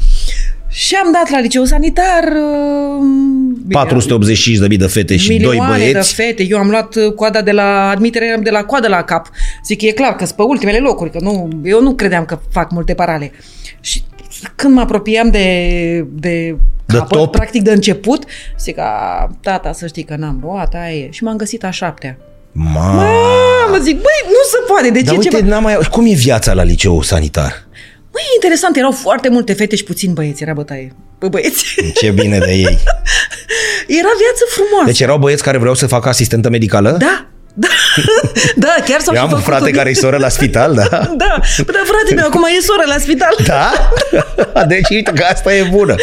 Și 0.71 0.95
am 0.95 1.13
dat 1.13 1.31
la 1.31 1.41
liceu 1.41 1.65
sanitar... 1.65 2.25
Uh, 2.25 3.29
485.000 4.71 4.77
de 4.77 4.87
fete 4.87 5.17
și 5.17 5.37
doi 5.37 5.63
băieți. 5.69 5.93
de 6.17 6.23
fete. 6.23 6.43
Eu 6.43 6.59
am 6.59 6.71
luat 6.71 6.95
uh, 6.95 7.13
coada 7.13 7.43
de 7.43 7.51
la 7.51 7.89
admitere, 7.89 8.39
de 8.43 8.51
la 8.51 8.65
coadă 8.65 8.89
la 8.89 9.03
cap. 9.03 9.31
Zic, 9.65 9.83
e 9.83 9.91
clar 9.91 10.17
că 10.17 10.25
sunt 10.25 10.37
pe 10.37 10.43
ultimele 10.43 10.79
locuri, 10.79 11.11
că 11.11 11.19
nu, 11.21 11.49
eu 11.65 11.83
nu 11.83 11.95
credeam 11.95 12.25
că 12.25 12.39
fac 12.51 12.71
multe 12.71 12.95
parale. 12.95 13.33
Și 13.81 14.03
când 14.55 14.75
mă 14.75 14.81
apropiam 14.81 15.31
de, 15.31 16.07
de 16.13 16.57
capăt, 16.87 17.19
top. 17.19 17.31
practic 17.31 17.63
de 17.63 17.73
început, 17.73 18.25
zic, 18.59 18.79
a, 18.79 19.31
tata, 19.41 19.73
să 19.73 19.87
știi 19.87 20.03
că 20.03 20.17
n-am 20.19 20.39
luat, 20.43 20.75
aia 20.75 20.95
e. 20.95 21.11
Și 21.11 21.25
m-am 21.25 21.37
găsit 21.37 21.65
a 21.65 21.71
șaptea. 21.71 22.17
Ma. 22.53 23.05
Mă 23.71 23.79
zic, 23.83 23.95
băi, 23.95 24.25
nu 24.27 24.43
se 24.51 24.59
poate, 24.67 24.91
de 24.91 25.01
Dar 25.01 25.15
ce 25.15 25.21
uite, 25.21 25.37
ceva? 25.37 25.49
N-am 25.49 25.63
mai... 25.63 25.79
Cum 25.91 26.07
e 26.07 26.15
viața 26.15 26.53
la 26.53 26.63
liceu 26.63 27.03
sanitar? 27.03 27.69
Măi, 28.13 28.23
interesant, 28.35 28.77
erau 28.77 28.91
foarte 28.91 29.29
multe 29.29 29.53
fete 29.53 29.77
și 29.77 29.85
puțin 29.85 30.13
băieți, 30.13 30.43
era 30.43 30.53
bătaie. 30.53 30.93
Bă, 31.19 31.29
băieți. 31.29 31.65
Ce 31.95 32.11
bine 32.11 32.39
de 32.39 32.53
ei. 32.53 32.79
Era 34.01 34.13
viață 34.19 34.45
frumoasă. 34.49 34.85
Deci 34.85 35.01
erau 35.01 35.19
băieți 35.19 35.43
care 35.43 35.59
vreau 35.59 35.75
să 35.75 35.87
facă 35.87 36.09
asistentă 36.09 36.49
medicală? 36.49 36.97
Da, 36.99 37.29
da, 37.55 37.69
da, 38.65 38.75
chiar 38.87 39.01
s-au 39.01 39.15
Eu 39.15 39.23
am 39.23 39.33
un 39.33 39.41
frate 39.41 39.71
care 39.71 39.91
e 39.91 39.95
soră 39.95 40.17
la 40.17 40.29
spital, 40.39 40.75
da? 40.75 40.89
Da, 40.91 41.09
da, 41.17 41.83
frate 41.85 42.15
meu, 42.15 42.27
acum 42.27 42.45
e 42.59 42.63
soră 42.63 42.83
la 42.87 42.99
spital. 42.99 43.37
Da? 43.47 43.73
Deci 44.73 44.89
uite 44.89 45.13
că 45.15 45.25
asta 45.31 45.55
e 45.55 45.69
bună. 45.71 45.95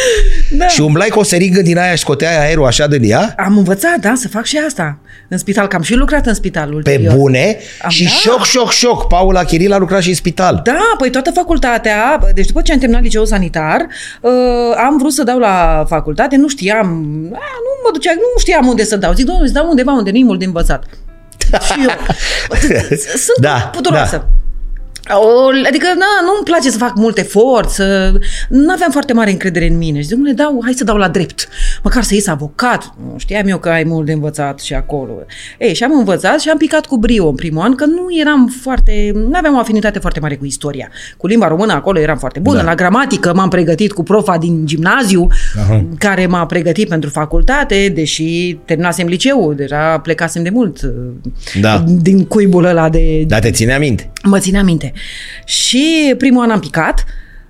Da. 0.52 0.68
Și 0.68 0.82
umblai 0.82 1.08
cu 1.08 1.20
o 1.20 1.24
seringă 1.24 1.62
din 1.62 1.78
aia 1.78 1.92
și 1.92 2.02
scoteai 2.02 2.48
aerul 2.48 2.66
așa 2.66 2.88
din 2.88 3.12
ea? 3.12 3.36
Am 3.38 3.58
învățat, 3.58 3.98
da, 4.00 4.14
să 4.16 4.28
fac 4.28 4.46
și 4.46 4.58
asta. 4.68 4.98
În 5.30 5.38
spital, 5.38 5.68
că 5.68 5.76
am 5.76 5.82
și 5.82 5.94
lucrat 5.94 6.26
în 6.26 6.34
spital 6.34 6.74
ulterior. 6.74 7.14
Pe 7.14 7.18
bune? 7.20 7.58
Am, 7.82 7.90
și 7.90 8.04
da. 8.04 8.10
șoc, 8.10 8.46
șoc, 8.46 8.72
șoc. 8.72 9.08
Paula 9.08 9.44
Chiril 9.44 9.74
a 9.74 9.78
lucrat 9.78 10.02
și 10.02 10.10
în 10.10 10.16
spital. 10.16 10.62
Da, 10.64 10.94
păi 10.98 11.10
toată 11.10 11.32
facultatea, 11.32 12.20
deci 12.34 12.48
după 12.48 12.62
ce 12.62 12.72
am 12.72 12.78
terminat 12.80 13.04
liceul 13.04 13.26
sanitar, 13.26 13.88
uh, 14.22 14.32
am 14.86 14.98
vrut 14.98 15.14
să 15.14 15.24
dau 15.24 15.40
la 15.40 15.86
facultate, 15.88 16.36
nu 16.36 16.48
știam, 16.48 16.88
a, 17.34 17.48
nu 17.66 17.72
mă 17.84 17.90
ducea, 17.94 18.12
nu 18.16 18.40
știam 18.40 18.68
unde 18.68 18.84
să 18.84 18.96
dau. 18.96 19.14
Zic, 19.14 19.26
domnule, 19.26 19.48
să 19.48 19.54
dau 19.54 19.70
undeva 19.70 19.92
unde 19.92 20.12
nu-i 20.12 20.24
mult 20.24 20.40
de 20.40 20.46
învățat. 20.46 20.84
Și 21.66 21.86
eu. 21.88 21.96
Sunt 23.26 23.38
da, 23.40 23.70
puturoasă. 23.74 24.18
Da. 24.18 24.28
O, 25.10 25.48
adică, 25.68 25.86
na, 25.86 26.06
nu-mi 26.26 26.44
place 26.44 26.70
să 26.70 26.78
fac 26.78 26.96
mult 26.96 27.18
efort, 27.18 27.70
să... 27.70 28.14
nu 28.50 28.72
aveam 28.72 28.92
foarte 28.92 29.14
mare 29.14 29.32
încredere 29.32 29.68
în 29.68 29.78
mine. 29.78 30.02
Și 30.02 30.08
zic, 30.08 30.18
dau, 30.36 30.62
hai 30.64 30.74
să 30.74 30.84
dau 30.84 30.98
la 30.98 31.08
drept, 31.08 31.48
măcar 31.84 32.04
să 32.04 32.14
ies 32.14 32.28
avocat. 32.28 32.94
Știam 33.16 33.48
eu 33.48 33.58
că 33.58 33.70
ai 33.70 33.84
mult 33.84 34.06
de 34.06 34.12
învățat 34.12 34.60
și 34.60 34.74
acolo. 34.74 35.12
Ei, 35.60 35.74
și 35.74 35.84
am 35.84 35.98
învățat 35.98 36.40
și 36.40 36.50
am 36.50 36.58
picat 36.58 36.86
cu 36.86 36.98
brio 36.98 37.28
în 37.28 37.36
primul 37.36 37.62
an, 37.62 37.76
că 37.76 37.86
nu 37.86 38.06
eram 38.20 38.56
foarte, 38.62 39.12
nu 39.14 39.32
aveam 39.34 39.56
o 39.56 39.60
afinitate 39.60 40.00
foarte 40.00 40.20
mare 40.20 40.36
cu 40.36 40.46
istoria. 40.46 40.90
Cu 41.18 41.28
limba 41.28 41.48
română 41.48 41.74
acolo 41.74 42.00
eram 42.00 42.18
foarte 42.18 42.40
bună. 42.40 42.58
Da. 42.58 42.64
La 42.64 42.76
gramatică 42.76 43.34
m-am 43.34 43.50
pregătit 43.50 43.92
cu 43.92 44.04
profa 44.04 44.38
din 44.38 44.66
gimnaziu, 44.66 45.28
Aha. 45.60 45.86
care 45.98 46.26
m-a 46.26 46.46
pregătit 46.46 46.88
pentru 46.88 47.10
facultate, 47.10 47.92
deși 47.96 48.58
terminasem 48.66 49.08
liceul, 49.08 49.56
deja 49.56 50.00
plecasem 50.00 50.44
de 50.44 50.50
mult 50.50 50.80
da. 51.62 51.84
din 51.88 52.26
cuibul 52.26 52.66
ăla 52.66 52.90
de... 52.90 53.24
Da, 53.28 53.40
te 53.40 53.52
ține 53.52 53.78
minte. 53.80 54.12
Mă 54.24 54.40
ține 54.40 54.62
minte. 54.64 54.94
Și 55.46 56.14
primul 56.18 56.44
an 56.44 56.50
am 56.50 56.60
picat 56.60 57.06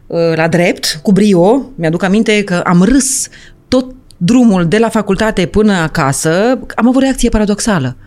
uh, 0.08 0.20
la 0.36 0.48
drept, 0.48 1.00
cu 1.01 1.12
brio. 1.12 1.72
Mi-aduc 1.75 2.04
aminte 2.04 2.44
că 2.44 2.54
am 2.54 2.84
râs 2.84 3.27
tot 3.68 3.96
drumul 4.18 4.68
de 4.68 4.77
la 4.77 4.89
facultate 4.89 5.46
până 5.46 5.74
acasă. 5.74 6.60
Am 6.75 6.88
avut 6.88 6.96
o 6.96 7.00
reacție 7.00 7.30
paradoxală. 7.30 7.98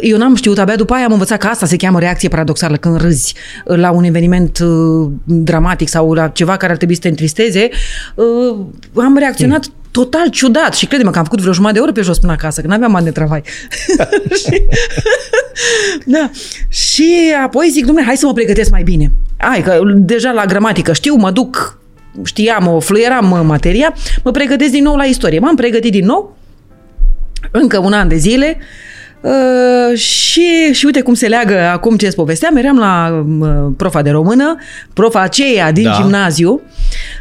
Eu 0.00 0.18
n-am 0.18 0.34
știut, 0.34 0.58
abia 0.58 0.76
după 0.76 0.94
aia 0.94 1.04
am 1.04 1.12
învățat 1.12 1.38
că 1.38 1.46
asta 1.46 1.66
se 1.66 1.76
cheamă 1.76 1.98
reacție 1.98 2.28
paradoxală, 2.28 2.76
când 2.76 3.00
râzi 3.00 3.34
la 3.64 3.90
un 3.90 4.04
eveniment 4.04 4.58
uh, 4.58 5.10
dramatic 5.24 5.88
sau 5.88 6.12
la 6.12 6.28
ceva 6.28 6.56
care 6.56 6.70
ar 6.70 6.76
trebui 6.76 6.94
să 6.94 7.00
te 7.00 7.08
întristeze. 7.08 7.68
Uh, 8.14 8.56
am 8.94 9.16
reacționat 9.16 9.66
mm. 9.66 9.72
Total 9.94 10.28
ciudat 10.28 10.74
și 10.74 10.86
crede-mă 10.86 11.10
că 11.10 11.18
am 11.18 11.24
făcut 11.24 11.40
vreo 11.40 11.52
jumătate 11.52 11.78
de 11.78 11.84
oră 11.84 11.92
pe 11.92 12.00
jos 12.00 12.18
până 12.18 12.32
acasă, 12.32 12.60
că 12.60 12.66
n-aveam 12.66 12.92
bani 12.92 13.04
de 13.04 13.10
travai. 13.10 13.42
și, 14.42 14.62
da. 16.04 16.30
și 16.68 17.32
apoi 17.44 17.68
zic, 17.72 17.84
domnule, 17.84 18.06
hai 18.06 18.16
să 18.16 18.26
mă 18.26 18.32
pregătesc 18.32 18.70
mai 18.70 18.82
bine. 18.82 19.10
Hai, 19.36 19.62
că 19.62 19.80
deja 19.94 20.30
la 20.30 20.44
gramatică 20.44 20.92
știu, 20.92 21.14
mă 21.14 21.30
duc, 21.30 21.78
știam, 22.24 22.66
o 22.66 22.80
fluieram 22.80 23.46
materia, 23.46 23.94
mă 24.24 24.30
pregătesc 24.30 24.70
din 24.70 24.82
nou 24.82 24.96
la 24.96 25.04
istorie. 25.04 25.38
M-am 25.38 25.56
pregătit 25.56 25.92
din 25.92 26.04
nou, 26.04 26.36
încă 27.50 27.78
un 27.78 27.92
an 27.92 28.08
de 28.08 28.16
zile, 28.16 28.56
Uh, 28.56 28.93
și, 29.94 30.72
și 30.72 30.84
uite 30.84 31.00
cum 31.00 31.14
se 31.14 31.28
leagă 31.28 31.58
acum 31.58 31.96
ce 31.96 32.06
îți 32.06 32.16
povesteam, 32.16 32.56
eram 32.56 32.78
la 32.78 33.24
uh, 33.40 33.72
profa 33.76 34.02
de 34.02 34.10
română, 34.10 34.56
profa 34.92 35.20
aceea 35.20 35.72
din 35.72 35.84
da. 35.84 35.92
gimnaziu 36.00 36.60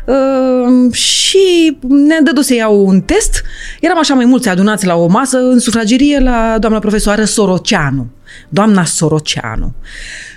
uh, 0.05 0.93
și 0.93 1.77
ne-a 1.87 2.21
dădut 2.23 2.45
să 2.45 2.53
iau 2.53 2.85
un 2.85 3.01
test. 3.01 3.43
Eram 3.79 3.97
așa 3.99 4.13
mai 4.13 4.25
mulți 4.25 4.49
adunați 4.49 4.85
la 4.85 4.95
o 4.95 5.07
masă 5.07 5.37
în 5.37 5.59
sufragerie 5.59 6.19
la 6.19 6.57
doamna 6.59 6.79
profesoară 6.79 7.23
Soroceanu. 7.23 8.07
Doamna 8.49 8.83
Soroceanu. 8.83 9.73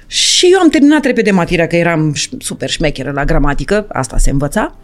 Și 0.06 0.49
eu 0.52 0.58
am 0.61 0.68
terminat 0.68 1.04
repede 1.04 1.30
materia, 1.30 1.66
că 1.66 1.76
eram 1.76 2.14
super 2.38 2.68
șmecheră 2.68 3.11
la 3.11 3.25
gramatică, 3.25 3.87
asta 3.88 4.18
se 4.18 4.30
învăța. 4.30 4.75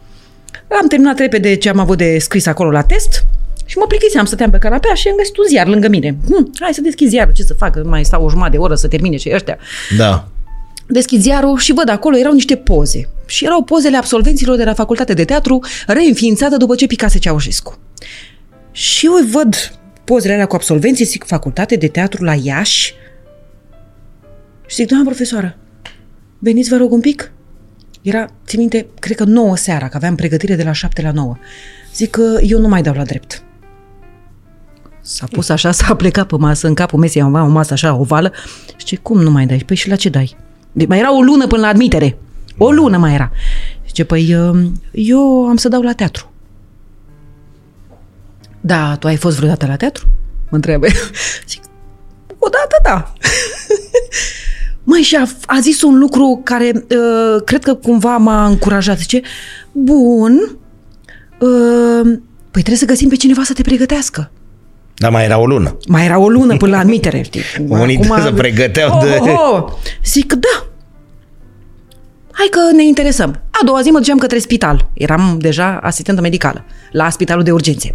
Am 0.80 0.86
terminat 0.88 1.18
repede 1.18 1.54
ce 1.54 1.68
am 1.68 1.78
avut 1.78 1.98
de 1.98 2.18
scris 2.18 2.46
acolo 2.46 2.70
la 2.70 2.82
test 2.82 3.24
și 3.72 3.78
mă 3.78 3.86
plictiseam, 3.86 4.24
stăteam 4.24 4.50
pe 4.50 4.58
canapea 4.58 4.94
și 4.94 5.08
am 5.08 5.16
găsit 5.16 5.36
un 5.36 5.44
ziar 5.48 5.66
lângă 5.66 5.88
mine. 5.88 6.16
Hm, 6.26 6.50
hai 6.60 6.74
să 6.74 6.80
deschid 6.80 7.08
ziarul, 7.08 7.32
ce 7.32 7.42
să 7.42 7.54
fac, 7.54 7.84
mai 7.84 8.04
stau 8.04 8.24
o 8.24 8.28
jumătate 8.28 8.56
de 8.56 8.62
oră 8.62 8.74
să 8.74 8.88
termine 8.88 9.16
și 9.16 9.30
ăștia. 9.34 9.58
Da. 9.96 10.28
Deschid 10.86 11.20
ziarul 11.20 11.58
și 11.58 11.72
văd 11.72 11.88
acolo, 11.88 12.16
erau 12.16 12.32
niște 12.32 12.56
poze. 12.56 13.08
Și 13.26 13.44
erau 13.44 13.62
pozele 13.62 13.96
absolvenților 13.96 14.56
de 14.56 14.64
la 14.64 14.74
facultate 14.74 15.14
de 15.14 15.24
teatru, 15.24 15.60
reînființată 15.86 16.56
după 16.56 16.74
ce 16.74 16.86
picase 16.86 17.18
Ceaușescu. 17.18 17.78
Și 18.72 19.06
eu 19.06 19.12
văd 19.30 19.78
pozele 20.04 20.32
alea 20.32 20.46
cu 20.46 20.54
absolvenții, 20.54 21.04
zic, 21.04 21.24
facultate 21.24 21.76
de 21.76 21.88
teatru 21.88 22.24
la 22.24 22.34
Iași. 22.34 22.94
Și 24.66 24.74
zic, 24.74 24.86
doamna 24.86 25.06
profesoară, 25.06 25.56
veniți 26.38 26.68
vă 26.68 26.76
rog 26.76 26.92
un 26.92 27.00
pic? 27.00 27.32
Era, 28.02 28.26
țin 28.46 28.58
minte, 28.58 28.86
cred 28.98 29.16
că 29.16 29.24
9 29.24 29.56
seara, 29.56 29.88
că 29.88 29.96
aveam 29.96 30.14
pregătire 30.14 30.54
de 30.54 30.62
la 30.62 30.72
7 30.72 31.02
la 31.02 31.12
9. 31.12 31.36
Zic 31.94 32.10
că 32.10 32.38
eu 32.42 32.58
nu 32.58 32.68
mai 32.68 32.82
dau 32.82 32.94
la 32.94 33.04
drept. 33.04 33.42
S-a 35.04 35.26
pus 35.30 35.48
așa, 35.48 35.70
s-a 35.70 35.94
plecat 35.94 36.26
pe 36.26 36.36
masă, 36.36 36.66
în 36.66 36.74
capul 36.74 36.98
mesei 36.98 37.22
avea 37.22 37.44
o 37.44 37.48
masă 37.48 37.72
așa 37.72 37.94
ovală. 37.94 38.32
Și 38.76 38.96
cum 38.96 39.20
nu 39.20 39.30
mai 39.30 39.46
dai? 39.46 39.62
Păi 39.66 39.76
și 39.76 39.88
la 39.88 39.96
ce 39.96 40.08
dai? 40.08 40.36
De, 40.72 40.84
mai 40.88 40.98
era 40.98 41.16
o 41.16 41.22
lună 41.22 41.46
până 41.46 41.60
la 41.60 41.68
admitere. 41.68 42.18
O 42.56 42.70
lună 42.70 42.96
mai 42.96 43.14
era. 43.14 43.30
Zice, 43.86 44.04
păi 44.04 44.34
um, 44.34 44.80
eu 44.92 45.46
am 45.48 45.56
să 45.56 45.68
dau 45.68 45.82
la 45.82 45.92
teatru. 45.92 46.32
Da, 48.60 48.96
tu 48.96 49.06
ai 49.06 49.16
fost 49.16 49.36
vreodată 49.36 49.66
la 49.66 49.76
teatru? 49.76 50.06
Mă 50.50 50.56
întreabă. 50.56 50.86
Zic, 51.48 51.62
odată 52.38 52.76
da. 52.82 53.12
Măi, 54.84 55.00
și 55.00 55.16
a, 55.16 55.26
a 55.46 55.60
zis 55.60 55.82
un 55.82 55.98
lucru 55.98 56.40
care 56.44 56.72
uh, 56.74 57.42
cred 57.44 57.62
că 57.62 57.74
cumva 57.74 58.16
m-a 58.16 58.46
încurajat. 58.46 58.98
Zice, 58.98 59.20
bun, 59.72 60.58
uh, 61.38 62.18
păi 62.50 62.62
trebuie 62.62 62.76
să 62.76 62.84
găsim 62.84 63.08
pe 63.08 63.16
cineva 63.16 63.42
să 63.42 63.52
te 63.52 63.62
pregătească. 63.62 64.30
Dar 64.94 65.10
mai 65.10 65.24
era 65.24 65.38
o 65.38 65.46
lună. 65.46 65.76
Mai 65.88 66.04
era 66.04 66.18
o 66.18 66.28
lună 66.28 66.56
până 66.56 66.70
la 66.70 66.78
admitere, 66.78 67.22
știi? 67.22 67.42
Unii 67.68 67.96
Acum, 67.96 68.22
se 68.22 68.32
pregăteau 68.32 68.96
oh, 68.96 69.02
de... 69.02 69.18
Oh, 69.20 69.52
oh. 69.52 69.72
Zic, 70.04 70.32
da. 70.32 70.66
Hai 72.32 72.46
că 72.50 72.60
ne 72.76 72.84
interesăm. 72.84 73.42
A 73.50 73.64
doua 73.64 73.82
zi 73.82 73.90
mă 73.90 73.98
duceam 73.98 74.18
către 74.18 74.38
spital. 74.38 74.90
Eram 74.92 75.38
deja 75.40 75.78
asistentă 75.82 76.20
medicală 76.20 76.64
la 76.90 77.10
spitalul 77.10 77.42
de 77.42 77.52
urgențe. 77.52 77.94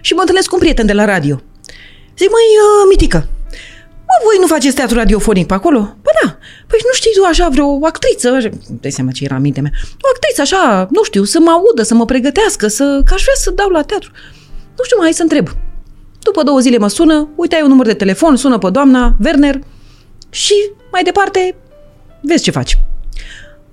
Și 0.00 0.12
mă 0.12 0.20
întâlnesc 0.20 0.48
cu 0.48 0.54
un 0.54 0.60
prieten 0.60 0.86
de 0.86 0.92
la 0.92 1.04
radio. 1.04 1.40
Zic, 2.18 2.28
măi, 2.30 2.50
uh, 2.64 2.86
Mitică, 2.90 3.28
mă, 4.08 4.14
voi 4.24 4.36
nu 4.40 4.46
faceți 4.46 4.74
teatru 4.74 4.96
radiofonic 4.96 5.46
pe 5.46 5.54
acolo? 5.54 5.78
Păi 5.78 6.12
da. 6.22 6.38
Păi 6.66 6.78
nu 6.84 6.92
știi 6.92 7.10
tu 7.16 7.24
așa 7.24 7.48
vreo 7.48 7.86
actriță, 7.86 8.28
așa, 8.28 8.48
dai 8.80 8.90
seama 8.90 9.10
ce 9.10 9.24
era 9.24 9.34
în 9.34 9.40
mintea 9.40 9.62
mea, 9.62 9.72
o 10.04 10.08
actriță 10.14 10.40
așa, 10.40 10.88
nu 10.90 11.02
știu, 11.02 11.24
să 11.24 11.38
mă 11.40 11.50
audă, 11.50 11.82
să 11.82 11.94
mă 11.94 12.04
pregătească, 12.04 12.66
să, 12.68 12.84
că 13.06 13.14
aș 13.14 13.22
vrea 13.22 13.34
să 13.36 13.50
dau 13.50 13.68
la 13.68 13.82
teatru. 13.82 14.10
Nu 14.76 14.84
știu, 14.84 14.96
mai 14.96 15.06
hai 15.06 15.14
să 15.14 15.22
întreb. 15.22 15.48
După 16.28 16.42
două 16.42 16.58
zile 16.58 16.78
mă 16.78 16.88
sună, 16.88 17.28
uite, 17.36 17.54
ai 17.54 17.62
un 17.62 17.68
număr 17.68 17.86
de 17.86 17.94
telefon, 17.94 18.36
sună 18.36 18.58
pe 18.58 18.70
doamna 18.70 19.16
Werner 19.24 19.60
și 20.30 20.54
mai 20.92 21.02
departe 21.02 21.54
vezi 22.20 22.42
ce 22.42 22.50
faci. 22.50 22.78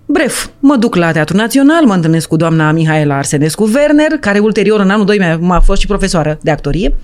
Bref, 0.05 0.47
mă 0.59 0.75
duc 0.75 0.95
la 0.95 1.12
Teatrul 1.12 1.39
Național, 1.39 1.85
mă 1.85 1.93
întâlnesc 1.93 2.27
cu 2.27 2.35
doamna 2.35 2.71
Mihaela 2.71 3.17
Arsenescu 3.17 3.71
Werner, 3.74 4.12
care 4.19 4.39
ulterior, 4.39 4.79
în 4.79 4.89
anul 4.89 5.05
2, 5.05 5.38
m-a 5.39 5.59
fost 5.59 5.81
și 5.81 5.88
profesoară 5.88 6.39
de 6.41 6.51
actorie. 6.51 6.95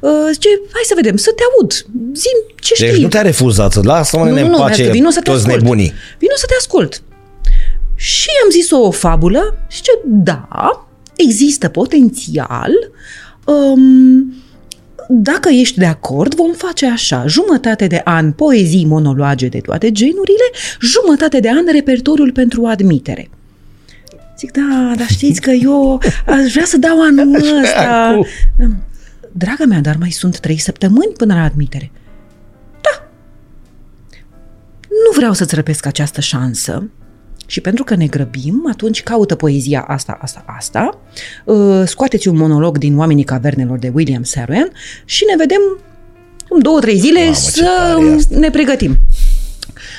Uh, 0.00 0.10
zice, 0.32 0.48
hai 0.72 0.82
să 0.84 0.92
vedem, 0.96 1.16
să 1.16 1.32
te 1.36 1.42
aud, 1.42 1.72
zim 2.14 2.54
ce 2.60 2.74
știi. 2.74 2.90
Deci 2.90 3.00
nu 3.00 3.08
te-a 3.08 3.22
refuzat, 3.22 3.84
lasă-mă 3.84 4.24
nu, 4.24 4.30
nu, 4.30 4.46
în 4.46 4.52
pace 4.56 4.90
vino 4.90 5.10
să 5.10 5.20
te 5.20 5.30
toți 5.30 5.44
ascult. 5.44 5.62
nebunii. 5.62 5.92
Vino 6.18 6.34
să 6.36 6.46
te 6.46 6.54
ascult. 6.58 7.02
Și 7.94 8.28
am 8.44 8.50
zis 8.50 8.70
o 8.70 8.90
fabulă 8.90 9.58
și 9.68 9.76
zice, 9.76 9.90
da, 10.04 10.48
există 11.16 11.68
potențial 11.68 12.72
um, 13.44 14.34
dacă 15.08 15.48
ești 15.48 15.78
de 15.78 15.86
acord, 15.86 16.34
vom 16.34 16.52
face 16.52 16.86
așa, 16.86 17.26
jumătate 17.26 17.86
de 17.86 18.00
an 18.04 18.32
poezii 18.32 18.84
monologe 18.84 19.48
de 19.48 19.60
toate 19.60 19.92
genurile, 19.92 20.50
jumătate 20.80 21.40
de 21.40 21.48
an 21.48 21.64
repertoriul 21.72 22.32
pentru 22.32 22.66
admitere. 22.66 23.30
Zic, 24.38 24.52
da, 24.52 24.92
dar 24.96 25.06
știți 25.06 25.40
că 25.40 25.50
eu 25.50 26.02
aș 26.26 26.52
vrea 26.52 26.64
să 26.64 26.76
dau 26.76 27.02
anul 27.02 27.60
ăsta. 27.62 28.20
Draga 29.32 29.64
mea, 29.64 29.80
dar 29.80 29.96
mai 29.98 30.10
sunt 30.10 30.38
trei 30.38 30.58
săptămâni 30.58 31.12
până 31.16 31.34
la 31.34 31.42
admitere. 31.42 31.90
Da. 32.80 33.08
Nu 34.88 35.16
vreau 35.16 35.32
să-ți 35.32 35.54
răpesc 35.54 35.86
această 35.86 36.20
șansă, 36.20 36.90
și 37.50 37.60
pentru 37.60 37.84
că 37.84 37.94
ne 37.94 38.06
grăbim, 38.06 38.66
atunci 38.70 39.02
caută 39.02 39.34
poezia 39.34 39.80
asta, 39.80 40.18
asta, 40.20 40.44
asta, 40.46 41.00
uh, 41.44 41.82
scoateți 41.86 42.28
un 42.28 42.36
monolog 42.36 42.78
din 42.78 42.98
Oamenii 42.98 43.24
Cavernelor 43.24 43.78
de 43.78 43.90
William 43.94 44.22
Saroyan 44.22 44.70
și 45.04 45.24
ne 45.30 45.36
vedem 45.36 45.60
în 46.48 46.62
două, 46.62 46.80
trei 46.80 46.98
zile 46.98 47.20
Mamă, 47.24 47.34
să 48.18 48.38
ne 48.38 48.50
pregătim. 48.50 48.98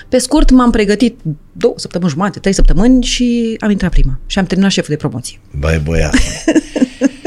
Pe 0.10 0.18
scurt, 0.18 0.50
m-am 0.52 0.72
pregătit 0.72 1.20
două 1.52 1.74
săptămâni 1.78 2.12
jumate, 2.12 2.40
trei 2.40 2.54
săptămâni 2.54 3.04
și 3.04 3.56
am 3.60 3.72
intrat 3.72 3.92
prima. 3.92 4.20
Și 4.26 4.40
am 4.40 4.46
terminat 4.46 4.72
șeful 4.72 4.94
de 4.94 5.00
promoție. 5.00 5.40
Băi, 5.60 5.82
băiat. 5.84 6.14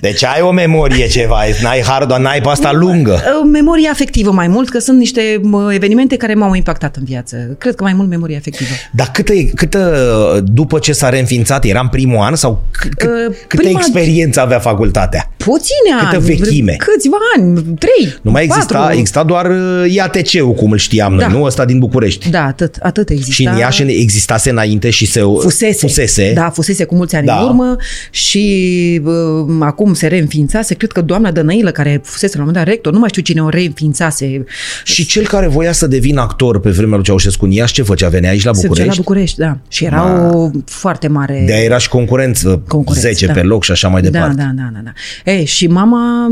Deci 0.00 0.24
ai 0.24 0.40
o 0.40 0.50
memorie 0.50 1.06
ceva, 1.06 1.36
n-ai 1.62 1.82
har, 1.82 2.04
doar 2.04 2.20
n-ai 2.20 2.40
pe 2.40 2.48
asta 2.48 2.72
lungă. 2.72 3.22
Memorie 3.52 3.88
afectivă 3.88 4.30
mai 4.30 4.48
mult, 4.48 4.68
că 4.68 4.78
sunt 4.78 4.98
niște 4.98 5.40
evenimente 5.70 6.16
care 6.16 6.34
m-au 6.34 6.54
impactat 6.54 6.96
în 6.96 7.04
viață. 7.04 7.36
Cred 7.58 7.74
că 7.74 7.82
mai 7.82 7.92
mult 7.92 8.08
memorie 8.08 8.36
afectivă. 8.36 8.70
Dar 8.90 9.10
câtă, 9.12 9.32
câtă 9.54 10.44
după 10.52 10.78
ce 10.78 10.92
s-a 10.92 11.08
reînființat, 11.08 11.64
era 11.64 11.80
în 11.80 11.88
primul 11.88 12.18
an 12.18 12.34
sau 12.34 12.62
cât, 12.70 12.94
cât, 12.94 13.10
uh, 13.10 13.36
câtă 13.46 13.62
prima... 13.62 13.78
experiență 13.80 14.40
avea 14.40 14.58
facultatea? 14.58 15.32
Puține 15.36 15.98
câtă 15.98 16.16
ani. 16.16 16.24
vechime? 16.24 16.76
Câțiva 16.78 17.16
ani, 17.36 17.62
trei, 17.78 18.14
Nu 18.22 18.30
mai 18.30 18.44
exista, 18.44 18.90
exista 18.92 19.22
doar 19.24 19.50
uh, 19.50 19.92
IATC-ul, 19.92 20.54
cum 20.54 20.70
îl 20.70 20.78
știam 20.78 21.16
da. 21.16 21.26
noi, 21.26 21.38
nu 21.38 21.44
ăsta 21.44 21.64
din 21.64 21.78
București. 21.78 22.30
Da, 22.30 22.44
atât, 22.44 22.76
atât 22.82 23.08
exista. 23.08 23.32
Și 23.32 23.46
în 23.46 23.56
Iași 23.56 23.82
existase 23.82 24.50
înainte 24.50 24.90
și 24.90 25.06
se... 25.06 25.20
Fusese. 25.20 25.86
fusese. 25.86 26.32
Da, 26.34 26.50
fusese 26.50 26.84
cu 26.84 26.94
mulți 26.94 27.16
ani 27.16 27.26
da. 27.26 27.38
în 27.38 27.44
urmă 27.44 27.76
și 28.10 29.00
uh, 29.04 29.43
acum 29.60 29.94
se 29.94 30.06
reînființase. 30.06 30.74
Cred 30.74 30.92
că 30.92 31.00
doamna 31.00 31.30
Dănăilă, 31.30 31.70
care 31.70 32.00
fusese 32.04 32.36
la 32.36 32.42
un 32.42 32.46
moment 32.46 32.64
dat 32.64 32.74
rector, 32.74 32.92
nu 32.92 32.98
mai 32.98 33.08
știu 33.08 33.22
cine 33.22 33.42
o 33.42 33.48
reînființase. 33.48 34.44
Și 34.84 35.06
cel 35.06 35.26
care 35.26 35.46
voia 35.46 35.72
să 35.72 35.86
devină 35.86 36.20
actor 36.20 36.60
pe 36.60 36.70
vremea 36.70 36.94
lui 36.94 37.04
Ceaușescu 37.04 37.44
în 37.44 37.50
Iași, 37.50 37.72
ce 37.72 37.82
făcea? 37.82 38.08
Venea 38.08 38.30
aici 38.30 38.44
la 38.44 38.50
București? 38.52 38.80
Se 38.82 38.88
la 38.88 38.94
București, 38.96 39.38
da. 39.38 39.56
Și 39.68 39.84
era 39.84 39.96
da. 39.96 40.36
o 40.36 40.50
foarte 40.66 41.08
mare... 41.08 41.42
De 41.46 41.52
era 41.52 41.78
și 41.78 41.88
concurență, 41.88 42.62
concurență 42.68 43.08
10 43.08 43.26
da. 43.26 43.32
pe 43.32 43.42
loc 43.42 43.64
și 43.64 43.70
așa 43.70 43.88
mai 43.88 44.02
da, 44.02 44.08
departe. 44.10 44.34
Da, 44.36 44.50
da, 44.54 44.68
da. 44.72 44.80
da. 44.84 45.30
Ei, 45.32 45.44
și 45.44 45.66
mama, 45.66 46.26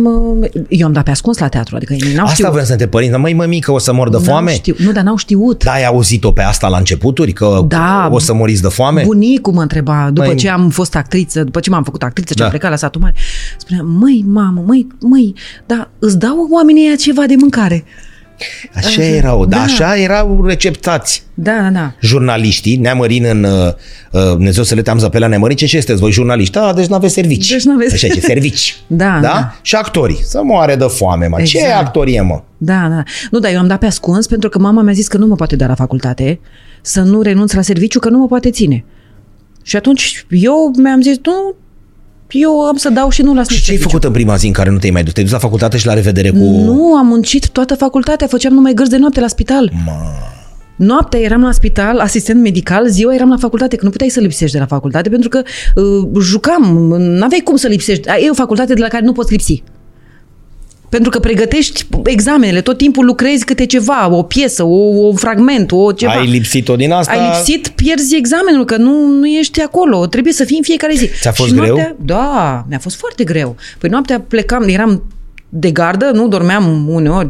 eu 0.68 0.86
am 0.86 0.92
dat 0.92 1.04
pe 1.04 1.10
ascuns 1.10 1.38
la 1.38 1.48
teatru, 1.48 1.76
adică 1.76 1.92
ei 1.92 2.12
n-au 2.14 2.22
Asta 2.24 2.34
știut. 2.34 2.50
vreau 2.50 2.64
să 2.66 2.76
te 2.76 2.86
părinți, 2.86 3.18
măi, 3.18 3.34
mămică, 3.34 3.72
o 3.72 3.78
să 3.78 3.92
mor 3.92 4.08
de 4.08 4.16
N-au 4.16 4.24
foame? 4.24 4.52
Știu. 4.52 4.74
Nu, 4.78 4.92
dar 4.92 5.02
n-au 5.02 5.16
știut. 5.16 5.64
Da, 5.64 5.72
ai 5.72 5.84
auzit-o 5.84 6.32
pe 6.32 6.42
asta 6.42 6.68
la 6.68 6.76
începuturi, 6.78 7.32
că 7.32 7.64
Da. 7.68 8.08
o 8.12 8.18
să 8.18 8.34
moriți 8.34 8.62
de 8.62 8.68
foame? 8.68 9.02
Bunicul 9.06 9.52
mă 9.52 9.60
întreba, 9.62 10.10
după 10.12 10.32
Măi- 10.32 10.36
ce 10.36 10.48
am 10.48 10.68
fost 10.70 10.96
actriță, 10.96 11.44
după 11.44 11.60
ce 11.60 11.70
m-am 11.70 11.82
făcut 11.82 12.02
actriță, 12.02 12.32
ce 12.32 12.38
Da. 12.38 12.44
am 12.44 12.50
plecat 12.50 12.70
la 12.70 12.76
satul 12.76 13.00
mare, 13.02 13.14
spunea, 13.58 13.82
măi, 13.82 14.24
mamă, 14.26 14.62
măi, 14.66 14.86
măi, 15.00 15.34
dar 15.66 15.90
îți 15.98 16.18
dau 16.18 16.48
oamenii 16.50 16.86
ăia 16.86 16.96
ceva 16.96 17.24
de 17.26 17.34
mâncare. 17.38 17.84
Așa 18.74 19.02
erau, 19.02 19.46
da, 19.46 19.56
Da. 19.56 19.62
așa 19.62 19.96
erau 19.96 20.44
receptați 20.46 21.22
Da, 21.34 21.52
da, 21.60 21.68
da. 21.70 21.94
jurnaliștii, 22.00 22.76
neamărin 22.76 23.24
în 23.24 23.44
uh, 23.44 23.66
uh, 24.12 24.22
Dumnezeu 24.32 24.64
să 24.64 24.74
le 24.74 24.82
teamză 24.82 25.08
pe 25.08 25.18
la 25.18 25.26
neamărin, 25.26 25.56
ce, 25.56 25.66
ce 25.66 25.76
sunteți 25.76 26.00
voi 26.00 26.10
jurnaliști? 26.12 26.52
Da, 26.52 26.72
deci 26.72 26.86
n-aveți 26.86 27.14
servici. 27.14 27.50
Deci 27.50 27.62
n-aveți- 27.62 27.94
Așa 27.94 28.08
ce, 28.08 28.20
servici. 28.32 28.76
Da, 28.86 29.04
da? 29.14 29.20
da. 29.20 29.54
Și 29.62 29.74
actorii, 29.74 30.18
să 30.24 30.40
moare 30.44 30.76
de 30.76 30.84
foame, 30.88 31.26
mă. 31.26 31.42
Ce 31.42 31.58
Exact. 31.58 31.80
actorie, 31.86 32.20
mă? 32.20 32.42
Da, 32.56 32.86
da. 32.88 33.02
Nu, 33.30 33.38
dar 33.38 33.52
eu 33.52 33.58
am 33.58 33.66
dat 33.66 33.78
pe 33.78 33.86
ascuns 33.86 34.26
pentru 34.26 34.48
că 34.48 34.58
mama 34.58 34.82
mi-a 34.82 34.92
zis 34.92 35.08
că 35.08 35.16
nu 35.16 35.26
mă 35.26 35.34
poate 35.34 35.56
da 35.56 35.66
la 35.66 35.74
facultate, 35.74 36.40
să 36.82 37.00
nu 37.00 37.22
renunț 37.22 37.52
la 37.52 37.62
serviciu, 37.62 37.98
că 37.98 38.08
nu 38.08 38.18
mă 38.18 38.26
poate 38.26 38.50
ține. 38.50 38.84
Și 39.62 39.76
atunci 39.76 40.26
eu 40.30 40.72
mi-am 40.76 41.00
zis, 41.00 41.16
nu, 41.24 41.54
eu 42.32 42.60
am 42.60 42.76
să 42.76 42.88
dau 42.88 43.08
și 43.08 43.22
nu 43.22 43.34
las 43.34 43.46
Și 43.48 43.54
nici 43.54 43.64
ce 43.64 43.70
ai 43.70 43.76
serviciu. 43.76 43.88
făcut 43.88 44.04
în 44.04 44.12
prima 44.12 44.36
zi 44.36 44.46
în 44.46 44.52
care 44.52 44.70
nu 44.70 44.78
te-ai 44.78 44.92
mai 44.92 45.02
dus? 45.02 45.12
Te-ai 45.12 45.24
dus 45.24 45.34
la 45.34 45.40
facultate 45.40 45.76
și 45.76 45.86
la 45.86 45.94
revedere 45.94 46.30
cu... 46.30 46.36
Nu, 46.36 46.94
am 46.96 47.06
muncit 47.06 47.48
toată 47.48 47.74
facultatea, 47.74 48.26
făceam 48.26 48.52
numai 48.52 48.72
gărzi 48.74 48.90
de 48.90 48.96
noapte 48.96 49.20
la 49.20 49.26
spital. 49.28 49.70
Mă, 49.84 49.92
Noaptea 50.76 51.20
eram 51.20 51.40
la 51.42 51.52
spital, 51.52 51.98
asistent 51.98 52.40
medical, 52.42 52.88
ziua 52.88 53.14
eram 53.14 53.28
la 53.28 53.36
facultate, 53.36 53.76
că 53.76 53.84
nu 53.84 53.90
puteai 53.90 54.08
să 54.10 54.20
lipsești 54.20 54.52
de 54.52 54.58
la 54.58 54.66
facultate, 54.66 55.08
pentru 55.08 55.28
că 55.28 55.42
uh, 55.74 56.08
jucam, 56.20 56.94
n-aveai 56.98 57.40
cum 57.44 57.56
să 57.56 57.66
lipsești. 57.68 58.08
E 58.08 58.30
o 58.30 58.34
facultate 58.34 58.74
de 58.74 58.80
la 58.80 58.88
care 58.88 59.04
nu 59.04 59.12
poți 59.12 59.30
lipsi. 59.32 59.62
Pentru 60.92 61.10
că 61.10 61.18
pregătești 61.18 61.86
examenele, 62.04 62.60
tot 62.60 62.76
timpul 62.76 63.04
lucrezi 63.04 63.44
câte 63.44 63.66
ceva, 63.66 64.08
o 64.14 64.22
piesă, 64.22 64.62
o, 64.62 65.06
o 65.06 65.12
fragment, 65.14 65.72
o 65.72 65.92
ceva. 65.92 66.12
ai 66.12 66.26
lipsit-o 66.26 66.76
din 66.76 66.92
asta? 66.92 67.12
Ai 67.12 67.28
lipsit, 67.28 67.68
pierzi 67.68 68.16
examenul, 68.16 68.64
că 68.64 68.76
nu, 68.76 69.06
nu 69.06 69.26
ești 69.26 69.60
acolo. 69.62 70.06
Trebuie 70.06 70.32
să 70.32 70.44
fii 70.44 70.56
în 70.56 70.62
fiecare 70.62 70.94
zi. 70.94 71.08
Ți-a 71.20 71.32
fost 71.32 71.48
Și 71.48 71.54
greu? 71.54 71.66
Noaptea, 71.74 71.96
da, 72.04 72.64
mi-a 72.68 72.78
fost 72.78 72.96
foarte 72.96 73.24
greu. 73.24 73.56
Păi 73.78 73.90
noaptea 73.90 74.20
plecam, 74.28 74.62
eram 74.68 75.02
de 75.48 75.70
gardă, 75.70 76.10
nu 76.14 76.28
dormeam 76.28 76.88
uneori, 76.88 77.28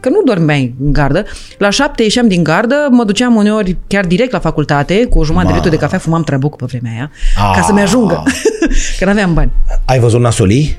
că 0.00 0.08
nu 0.08 0.22
dormeai 0.24 0.74
în 0.84 0.92
gardă. 0.92 1.24
La 1.58 1.70
șapte 1.70 2.02
ieșeam 2.02 2.28
din 2.28 2.42
gardă, 2.42 2.88
mă 2.90 3.04
duceam 3.04 3.34
uneori 3.34 3.76
chiar 3.86 4.04
direct 4.06 4.32
la 4.32 4.38
facultate, 4.38 5.04
cu 5.06 5.18
o 5.18 5.24
jumătate 5.24 5.46
de 5.52 5.52
Ma. 5.52 5.62
litru 5.62 5.76
de 5.76 5.82
cafea, 5.82 5.98
fumam 5.98 6.22
trabuc 6.22 6.56
pe 6.56 6.64
vremea 6.68 6.92
aia, 6.92 7.10
Ah. 7.36 7.52
ca 7.56 7.62
să-mi 7.66 7.80
ajungă, 7.80 8.22
că 8.98 9.04
n-aveam 9.04 9.34
bani. 9.34 9.50
Ai 9.84 9.98
văzut 9.98 10.20
nasolii? 10.20 10.76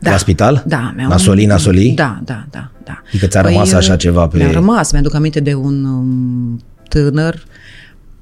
Da. 0.00 0.10
La 0.10 0.16
spital? 0.16 0.62
Da. 0.66 0.92
mi-au- 0.96 1.08
Nasolii, 1.08 1.46
nasolii? 1.46 1.90
Da, 1.92 2.20
da, 2.24 2.44
da. 2.50 2.70
da. 2.84 3.02
Adică 3.08 3.26
ți-a 3.26 3.40
rămas 3.40 3.72
așa 3.72 3.96
ceva 3.96 4.26
pe- 4.28 4.36
Mi-a 4.36 4.50
rămas. 4.50 4.92
Mi-aduc 4.92 5.14
aminte 5.14 5.40
de 5.40 5.54
un 5.54 5.84
um, 5.84 6.60
tânăr 6.88 7.44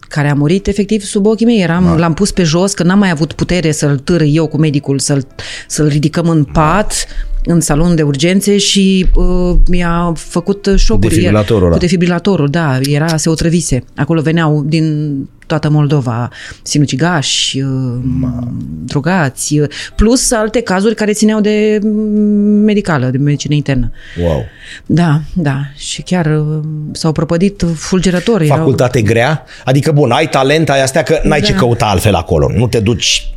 care 0.09 0.29
a 0.31 0.35
murit 0.35 0.67
efectiv 0.67 1.03
sub 1.03 1.27
ochii 1.27 1.47
mei. 1.47 1.61
Eram, 1.63 1.85
Da. 1.85 1.95
L-am 1.97 2.15
pus 2.15 2.31
pe 2.31 2.43
jos, 2.43 2.73
că 2.75 2.83
n-am 2.83 2.99
mai 2.99 3.11
avut 3.11 3.33
putere 3.33 3.71
să-l 3.71 3.99
târâi 3.99 4.35
eu 4.37 4.47
cu 4.47 4.57
medicul, 4.59 4.99
să-l, 4.99 5.27
să-l 5.69 5.87
ridicăm 5.89 6.29
în 6.29 6.45
pat, 6.45 7.07
în 7.51 7.61
salon 7.61 7.95
de 7.95 8.03
urgențe 8.03 8.59
și 8.59 9.07
uh, 9.15 9.57
mi-a 9.69 10.13
făcut 10.17 10.69
șocuri. 10.77 11.09
defibrilatorul 11.09 11.63
ăla. 11.67 11.73
Cu 11.73 11.79
defibrilatorul, 11.79 12.49
da. 12.49 12.79
Era, 12.83 13.17
se 13.17 13.29
otrăvise. 13.29 13.85
Acolo 13.97 14.21
veneau 14.21 14.63
din 14.67 15.15
toată 15.47 15.71
Moldova 15.71 16.29
sinucigași, 16.63 17.61
uh, 17.61 17.99
drogați, 18.85 19.59
uh, 19.59 19.69
plus 19.97 20.31
alte 20.31 20.61
cazuri 20.61 20.95
care 20.95 21.13
țineau 21.13 21.41
de 21.41 21.79
mm, 21.83 21.91
medicală, 22.65 23.07
de 23.07 23.19
medicină 23.19 23.55
internă. 23.55 23.91
Wow. 24.23 24.45
Da, 24.87 25.21
da. 25.35 25.61
Și 25.77 26.03
chiar 26.03 26.27
uh, 26.27 26.59
s-au 26.93 27.13
prăpădit 27.13 27.65
fulgerători. 27.75 28.45
erau- 28.45 28.57
Facultate 28.57 29.03
grea? 29.03 29.45
Adică, 29.65 29.93
bun, 29.93 30.11
ai 30.11 30.29
talent, 30.29 30.71
ai 30.71 30.83
astea, 30.83 31.03
că 31.03 31.21
n-ai 31.23 31.41
Da. 31.41 31.47
ce 31.47 31.53
căuta 31.53 31.87
altfel 31.87 32.15
acolo. 32.15 32.51
Nu 32.57 32.67
te 32.69 32.81
duci... 32.81 33.33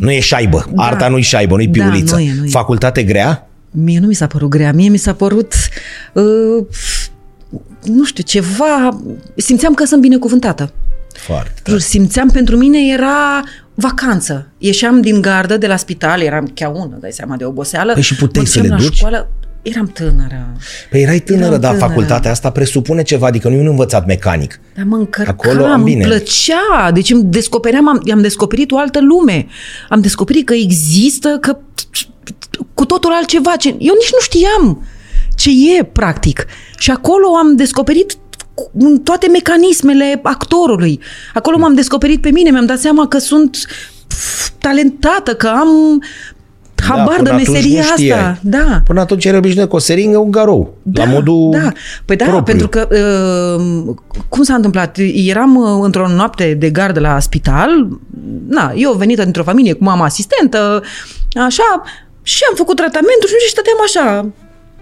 Nu 0.00 0.10
e 0.10 0.20
șaibă. 0.20 0.66
Da. 0.72 0.82
Arta 0.82 1.08
nu 1.08 1.16
e 1.18 1.20
șaibă, 1.20 1.54
nu 1.54 1.62
e 1.62 1.66
Da, 1.66 1.82
piuliță. 1.82 2.14
nu 2.14 2.20
e, 2.20 2.32
nu 2.38 2.44
e. 2.44 2.48
Facultate 2.48 3.02
grea? 3.02 3.48
Mie 3.70 3.98
nu 3.98 4.06
mi 4.06 4.14
s-a 4.14 4.26
părut 4.26 4.48
grea, 4.48 4.72
mie 4.72 4.88
mi 4.88 4.96
s-a 4.96 5.14
părut, 5.14 5.52
uh, 6.12 6.66
nu 7.84 8.04
știu, 8.04 8.22
ceva... 8.22 9.00
Simțeam 9.36 9.74
că 9.74 9.84
sunt 9.84 10.00
binecuvântată. 10.00 10.72
Foarte 11.12 11.60
tare. 11.62 11.78
Simțeam, 11.78 12.28
pentru 12.28 12.56
mine 12.56 12.78
era 12.92 13.42
vacanță. 13.74 14.46
Ieșeam 14.58 15.00
din 15.00 15.20
gardă 15.20 15.56
de 15.56 15.66
la 15.66 15.76
spital, 15.76 16.20
eram 16.20 16.50
cheaună, 16.54 16.96
dai 17.00 17.12
seama, 17.12 17.36
de 17.36 17.44
oboseală. 17.44 17.92
Păi 17.92 18.02
și 18.02 18.16
puteai 18.16 18.44
mă 18.44 18.50
să 18.50 18.60
duceam 18.60 18.76
le 18.76 18.82
la 18.82 18.88
duci? 18.88 18.96
Școală, 18.96 19.30
eram 19.62 19.86
tânără. 19.86 20.52
Păi 20.90 21.02
erai 21.02 21.18
tânără, 21.20 21.44
Eram 21.46 21.60
dar 21.60 21.70
tânără. 21.72 21.88
facultatea 21.88 22.30
asta 22.30 22.50
presupune 22.50 23.02
ceva, 23.02 23.26
adică 23.26 23.48
nu 23.48 23.54
e 23.54 23.60
un 23.60 23.66
învățat 23.66 24.06
mecanic. 24.06 24.60
Dar 24.76 24.84
mă 24.84 24.96
încărcam, 24.96 25.36
Acolo, 25.38 25.64
îmi 25.64 25.84
bine. 25.84 26.04
plăcea. 26.04 26.90
Deci 26.94 27.10
îmi 27.10 27.22
descopeream, 27.24 27.88
am, 27.88 28.02
am 28.12 28.20
descoperit 28.20 28.70
o 28.70 28.78
altă 28.78 29.00
lume. 29.00 29.46
Am 29.88 30.00
descoperit 30.00 30.46
că 30.46 30.54
există, 30.54 31.38
că 31.40 31.58
cu 32.74 32.84
totul 32.84 33.12
altceva. 33.12 33.56
Ce, 33.56 33.68
eu 33.68 33.94
nici 33.98 34.12
nu 34.12 34.20
știam 34.20 34.86
ce 35.36 35.50
e, 35.78 35.84
practic. 35.84 36.46
Și 36.78 36.90
acolo 36.90 37.26
am 37.36 37.56
descoperit 37.56 38.14
cu- 38.54 38.70
toate 39.04 39.26
mecanismele 39.28 40.20
actorului. 40.22 41.00
Acolo 41.34 41.58
m-am 41.58 41.74
descoperit 41.74 42.20
pe 42.20 42.30
mine, 42.30 42.50
mi-am 42.50 42.66
dat 42.66 42.78
seama 42.78 43.08
că 43.08 43.18
sunt 43.18 43.56
pf, 44.08 44.48
talentată, 44.58 45.34
că 45.34 45.46
am 45.46 46.02
habar 46.88 47.14
până 47.16 47.22
de 47.22 47.30
atunci 47.30 47.46
nu 47.46 47.52
meseria 47.52 47.82
știai. 47.82 48.18
asta. 48.18 48.38
Da. 48.42 48.82
Până 48.84 49.00
atunci 49.00 49.24
erai 49.24 49.38
obișnuit 49.38 49.68
cu 49.68 49.76
o 49.76 49.78
seringă, 49.78 50.18
un 50.18 50.30
garou. 50.30 50.74
Da, 50.82 51.04
la 51.04 51.10
modul 51.10 51.50
da. 51.50 51.72
Păi 52.04 52.16
da, 52.16 52.24
propriu. 52.24 52.42
pentru 52.44 52.68
că 52.68 52.88
uh, 52.90 53.94
cum 54.28 54.42
s-a 54.42 54.54
întâmplat? 54.54 54.98
Eram 55.14 55.56
uh, 55.56 55.80
într-o 55.82 56.08
noapte 56.08 56.54
de 56.54 56.70
gardă 56.70 57.00
la 57.00 57.18
spital, 57.18 57.88
na, 58.48 58.72
eu 58.76 58.92
venită 58.92 59.22
dintr-o 59.22 59.42
familie 59.42 59.72
cu 59.72 59.84
mama 59.84 60.04
asistentă, 60.04 60.82
așa, 61.46 61.82
și 62.22 62.42
am 62.48 62.56
făcut 62.56 62.76
tratamentul 62.76 63.28
și 63.28 63.50
stăteam 63.50 63.76
așa 63.84 64.26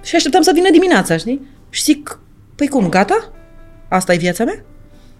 și 0.02 0.16
așteptam 0.16 0.42
să 0.42 0.50
vină 0.54 0.70
dimineața, 0.70 1.16
știi? 1.16 1.40
Și 1.70 1.82
zic, 1.82 2.20
păi 2.54 2.68
cum, 2.68 2.88
gata? 2.88 3.32
Asta 3.88 4.12
e 4.12 4.16
viața 4.16 4.44
mea? 4.44 4.64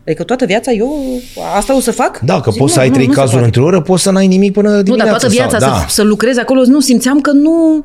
Adică 0.08 0.22
toată 0.22 0.44
viața 0.44 0.72
eu 0.72 1.20
asta 1.56 1.76
o 1.76 1.80
să 1.80 1.90
fac? 1.90 2.18
Da, 2.18 2.40
că 2.40 2.50
Zic, 2.50 2.60
poți 2.60 2.72
să 2.72 2.78
nu, 2.78 2.84
ai 2.84 2.88
nu, 2.88 2.94
trei 2.94 3.06
nu 3.06 3.12
se 3.12 3.18
cazuri 3.18 3.40
poate. 3.40 3.46
într-o 3.46 3.64
oră, 3.64 3.80
poți 3.80 4.02
să 4.02 4.10
n-ai 4.10 4.26
nimic 4.26 4.52
până 4.52 4.68
Nu, 4.68 4.82
dimineața. 4.82 5.10
dar 5.10 5.20
toată 5.20 5.34
viața 5.34 5.58
sau, 5.58 5.74
să, 5.74 5.80
da. 5.80 5.86
să 5.88 6.02
lucrez 6.02 6.36
acolo, 6.36 6.60
nu 6.66 6.80
simțeam 6.80 7.20
că 7.20 7.30
nu 7.30 7.84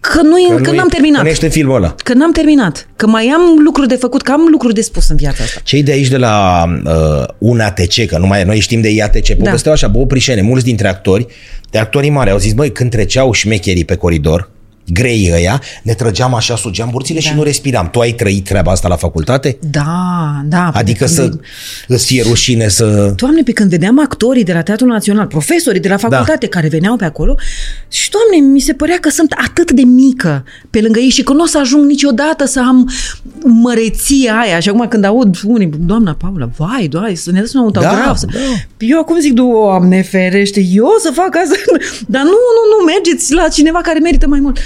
că, 0.00 0.22
nu, 0.22 0.56
că, 0.56 0.60
că 0.62 0.68
nu 0.68 0.74
e- 0.74 0.76
n-am 0.76 0.88
terminat. 0.88 1.18
Că 1.18 1.24
nu 1.24 1.30
ești 1.30 1.44
în 1.44 1.50
filmul 1.50 1.76
ăla. 1.76 1.94
Că 2.04 2.14
n-am 2.14 2.32
terminat. 2.32 2.88
Că 2.96 3.06
mai 3.06 3.32
am 3.34 3.40
lucruri 3.64 3.88
de 3.88 3.94
făcut, 3.94 4.22
că 4.22 4.32
am 4.32 4.46
lucruri 4.50 4.74
de 4.74 4.80
spus 4.80 5.08
în 5.08 5.16
viața 5.16 5.42
asta. 5.44 5.60
Cei 5.64 5.82
de 5.82 5.92
aici 5.92 6.08
de 6.08 6.16
la 6.16 6.64
uh, 6.84 7.24
UNATC, 7.38 8.06
că 8.06 8.18
numai 8.18 8.44
noi 8.44 8.58
știm 8.58 8.80
de 8.80 8.90
IATC, 8.90 9.32
povesteau 9.32 9.74
așa, 9.74 9.88
bă, 9.88 10.06
prișene, 10.06 10.40
mulți 10.40 10.64
dintre 10.64 10.88
actori, 10.88 11.26
de 11.70 11.78
actorii 11.78 12.10
mari, 12.10 12.30
au 12.30 12.38
zis, 12.38 12.52
băi, 12.52 12.72
când 12.72 12.90
treceau 12.90 13.32
șmecherii 13.32 13.84
pe 13.84 13.94
coridor, 13.94 14.50
grei 14.92 15.30
ăia, 15.34 15.62
ne 15.82 15.94
trăgeam 15.94 16.34
așa, 16.34 16.56
sugeam 16.56 16.88
burțile 16.90 17.20
și 17.20 17.34
nu 17.34 17.42
respiram. 17.42 17.88
Tu 17.90 18.00
ai 18.00 18.12
trăit 18.12 18.44
treaba 18.44 18.70
asta 18.70 18.88
la 18.88 18.96
facultate? 18.96 19.58
Da, 19.60 20.42
da. 20.44 20.70
Adică 20.74 21.04
Când- 21.04 21.16
să 21.16 21.38
îți 21.88 22.06
fie 22.06 22.22
rușine 22.22 22.68
să... 22.68 23.12
Doamne, 23.16 23.42
pe 23.42 23.52
când 23.52 23.70
vedeam 23.70 24.00
actorii 24.00 24.44
de 24.44 24.52
la 24.52 24.62
Teatrul 24.62 24.88
Național, 24.88 25.26
profesorii 25.26 25.80
de 25.80 25.88
la 25.88 25.96
facultate 25.96 26.46
da. 26.46 26.48
care 26.48 26.68
veneau 26.68 26.96
pe 26.96 27.04
acolo, 27.04 27.36
și 27.88 28.10
doamne, 28.10 28.52
mi 28.52 28.60
se 28.60 28.72
părea 28.72 28.96
că 29.00 29.08
sunt 29.08 29.34
atât 29.46 29.70
de 29.70 29.82
mică 29.82 30.44
pe 30.70 30.80
lângă 30.80 30.98
ei 30.98 31.08
și 31.08 31.22
că 31.22 31.32
nu 31.32 31.42
o 31.42 31.46
să 31.46 31.58
ajung 31.58 31.84
niciodată 31.84 32.44
să 32.44 32.60
am 32.60 32.90
măreția 33.44 34.38
aia. 34.38 34.60
Și 34.60 34.68
acum 34.68 34.86
când 34.88 35.04
aud 35.04 35.36
unii, 35.44 35.70
doamna 35.78 36.16
Paula, 36.18 36.48
vai, 36.56 36.86
doamne, 36.88 37.14
să 37.14 37.30
ne 37.32 37.40
dați 37.40 37.56
un 37.56 37.62
autograf. 37.62 38.06
Da, 38.06 38.14
să... 38.14 38.26
da. 38.32 38.38
Eu 38.78 38.98
acum 38.98 39.20
zic, 39.20 39.32
doamne 39.32 40.02
ferește, 40.02 40.60
eu 40.60 40.96
să 41.00 41.10
fac 41.14 41.36
asta? 41.36 41.56
Dar 42.14 42.22
nu, 42.22 42.28
nu, 42.56 42.62
nu, 42.78 42.84
mergeți 42.84 43.32
la 43.32 43.48
cineva 43.48 43.80
care 43.80 43.98
merită 43.98 44.26
mai 44.28 44.40
mult. 44.40 44.58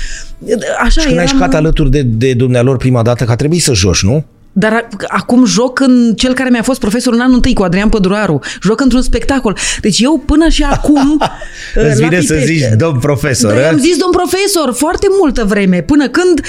Așa, 0.85 1.01
Și 1.01 1.07
când 1.07 1.19
ai 1.19 1.25
eram- 1.25 1.37
jucat 1.37 1.55
alături 1.55 1.91
de, 1.91 2.03
de 2.03 2.35
dumnealor 2.35 2.77
prima 2.77 3.03
dată, 3.03 3.25
că 3.25 3.31
a 3.31 3.37
trebuit 3.37 3.63
să 3.63 3.73
joci, 3.75 4.03
nu? 4.03 4.25
Dar 4.55 4.73
a- 4.73 4.89
acum 5.07 5.45
joc 5.45 5.81
în 5.81 6.13
cel 6.17 6.35
care 6.35 6.51
mi-a 6.51 6.63
fost 6.63 6.81
profesor 6.81 7.13
în 7.13 7.21
anul 7.21 7.35
întâi 7.35 7.55
cu 7.55 7.63
Adrian 7.63 7.89
Păduraru. 7.89 8.39
Joc 8.63 8.81
într-un 8.81 9.03
spectacol. 9.03 9.57
Deci 9.81 9.99
eu 10.01 10.23
până 10.27 10.49
și 10.49 10.63
acum... 10.63 11.21
Îți 11.75 12.01
la 12.01 12.09
vine 12.09 12.21
să 12.21 12.35
pipet- 12.35 12.45
zici, 12.45 12.63
domn 12.77 12.99
profesor, 12.99 13.53
Da, 13.55 13.61
ă? 13.61 13.69
am 13.69 13.79
zis 13.79 13.97
domn 13.97 14.13
profesor 14.13 14.73
foarte 14.75 15.07
multă 15.21 15.45
vreme, 15.45 15.81
până 15.83 16.09
când 16.09 16.41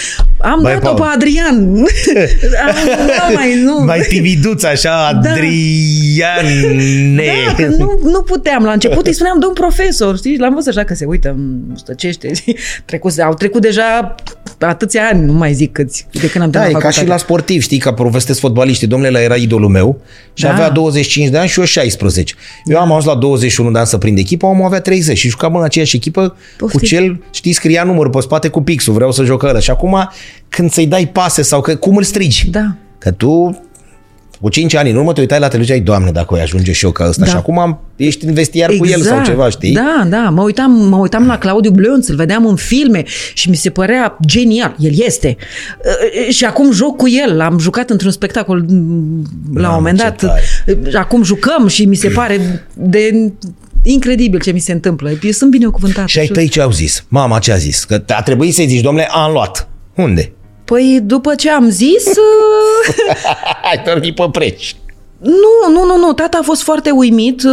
am 0.42 0.60
Băi, 0.62 0.72
dat-o 0.74 0.86
Paul. 0.94 1.00
pe 1.00 1.14
Adrian. 1.16 1.56
am, 2.68 2.76
nu, 3.06 3.34
mai, 3.34 3.62
nu. 3.64 3.78
Mai 3.86 4.00
timiduț 4.10 4.64
așa, 4.64 5.20
Da. 5.24 5.30
Adriane. 5.30 7.16
Da, 7.16 7.54
că 7.56 7.68
nu, 7.78 8.00
nu 8.04 8.22
puteam. 8.22 8.64
La 8.64 8.72
început 8.72 9.08
îi 9.08 9.14
spuneam 9.14 9.40
domn 9.40 9.54
profesor, 9.54 10.18
știi? 10.18 10.38
L-am 10.38 10.54
văzut 10.54 10.76
așa 10.76 10.84
că 10.86 10.94
se 10.94 11.06
uită, 11.06 11.30
îmi 11.30 11.54
stăcește. 11.76 12.32
Trecut, 12.86 13.20
au 13.20 13.34
trecut 13.34 13.62
deja 13.62 14.16
atâția 14.70 15.08
ani, 15.12 15.26
nu 15.26 15.34
mai 15.34 15.54
zic 15.54 15.72
câți, 15.72 16.08
de 16.12 16.30
când 16.30 16.44
am 16.44 16.50
Da, 16.50 16.60
terminat 16.60 16.82
e 16.82 16.86
ca 16.86 16.90
și 16.92 16.98
la 16.98 17.04
facultatea. 17.06 17.18
sportiv, 17.36 17.62
știi, 17.62 17.78
ca 17.78 17.94
povestesc 17.94 18.40
fotbaliștii. 18.40 18.88
Domnule, 18.88 19.10
ăla 19.12 19.22
era 19.22 19.36
idolul 19.36 19.70
meu 19.70 20.02
și 20.34 20.44
Da. 20.44 20.52
avea 20.52 20.70
25 20.70 21.30
de 21.30 21.38
ani 21.38 21.48
și 21.48 21.60
eu 21.60 21.66
16. 21.66 22.34
Eu 22.66 22.80
am 22.80 22.88
ajuns 22.92 23.06
la 23.06 23.16
21 23.16 23.72
de 23.72 23.78
ani 23.78 23.88
să 23.88 23.98
prind 23.98 24.18
echipa, 24.18 24.48
omul 24.48 24.66
avea 24.66 24.82
30 24.82 25.18
și 25.18 25.30
jucam 25.30 25.56
în 25.56 25.64
aceeași 25.64 25.96
echipă 25.96 26.36
Poftim. 26.58 26.80
cu 26.80 26.86
cel, 26.86 27.24
știi, 27.32 27.52
scria 27.54 27.84
numărul 27.84 28.12
pe 28.12 28.20
spate 28.22 28.48
cu 28.48 28.62
pixul, 28.62 28.94
vreau 28.94 29.12
să 29.12 29.24
joc 29.24 29.44
ăla. 29.44 29.60
Și 29.60 29.70
acum, 29.70 30.10
când 30.50 30.72
să-i 30.72 30.88
dai 30.88 31.08
pase 31.08 31.42
sau 31.42 31.62
că, 31.62 31.76
cum 31.76 31.98
îl 31.98 32.04
strigi? 32.04 32.50
Da. 32.50 32.76
Că 32.98 33.12
tu 33.12 33.62
Cu 34.42 34.50
5 34.50 34.76
ani 34.76 34.90
în 34.90 34.96
urmă 34.96 35.14
te 35.14 35.20
uitai 35.20 35.40
la 35.40 35.48
televiziune, 35.48 35.80
ai, 35.80 35.86
Doamne, 35.86 36.12
dacă 36.12 36.34
o 36.34 36.38
ajunge 36.38 36.72
și 36.72 36.86
eu 36.86 36.92
ca 36.92 37.08
ăsta. 37.08 37.24
Da. 37.24 37.30
Și 37.30 37.36
acum 37.36 37.60
am, 37.60 37.80
ești 37.96 38.26
în 38.26 38.34
vestiar 38.34 38.74
cu 38.78 38.86
el 38.86 39.02
sau 39.02 39.24
ceva, 39.24 39.50
știi? 39.50 39.74
Da, 39.74 40.06
da. 40.10 40.30
Mă 40.30 40.42
uitam, 40.42 40.72
mă 40.72 40.96
uitam 40.98 41.26
la 41.28 41.38
Claudiu 41.38 41.72
Blânț, 41.72 42.08
îl 42.08 42.16
vedeam 42.16 42.46
în 42.46 42.56
filme 42.56 43.04
și 43.34 43.50
mi 43.50 43.56
se 43.56 43.70
părea 43.70 44.18
genial. 44.26 44.76
El 44.80 44.92
este. 44.96 45.38
Uh, 45.38 46.34
Și 46.34 46.46
acum 46.46 46.72
joc 46.72 46.98
cu 46.98 47.10
el. 47.10 47.42
Am 47.42 47.60
jucat 47.60 47.90
într-un 47.90 48.12
spectacol 48.12 48.66
mm, 48.68 49.22
la 49.54 49.62
Mamă, 49.62 49.68
un 49.68 49.76
moment 49.76 49.98
ce 50.00 50.04
dat. 50.04 50.16
tare. 50.16 50.98
Acum 50.98 51.24
jucăm 51.24 51.68
și 51.68 51.86
mi 51.86 51.96
se 51.96 52.08
pare 52.08 52.66
de 52.74 53.32
incredibil 53.84 54.40
ce 54.42 54.52
mi 54.52 54.60
se 54.60 54.72
întâmplă. 54.72 55.10
Eu 55.22 55.32
sunt 55.32 55.52
binecuvântată. 55.52 56.08
Și 56.08 56.20
ai 56.20 56.28
tăi 56.28 56.48
ce 56.48 56.62
au 56.62 56.72
zis? 56.72 57.06
Mama 57.08 57.40
ce 57.40 57.52
a 57.52 57.56
zis? 57.58 57.84
Că 57.84 58.04
a 58.08 58.22
trebuit 58.22 58.54
să-i 58.54 58.68
zici, 58.68 58.82
domnule, 58.82 59.08
am 59.12 59.32
luat. 59.32 59.68
Unde? 59.96 60.32
Păi 60.74 61.00
după 61.04 61.36
ce 61.36 61.50
am 61.50 61.70
zis... 61.70 62.06
uh, 62.18 62.96
Ai 63.64 63.82
dormit 63.86 64.16
pe 64.16 64.28
preci. 64.32 64.76
Nu, 65.24 65.74
nu, 65.74 65.86
nu, 65.86 65.98
nu. 66.06 66.14
Tata 66.14 66.38
a 66.42 66.44
fost 66.44 66.62
foarte 66.62 66.90
uimit. 66.90 67.44
uh, 67.44 67.52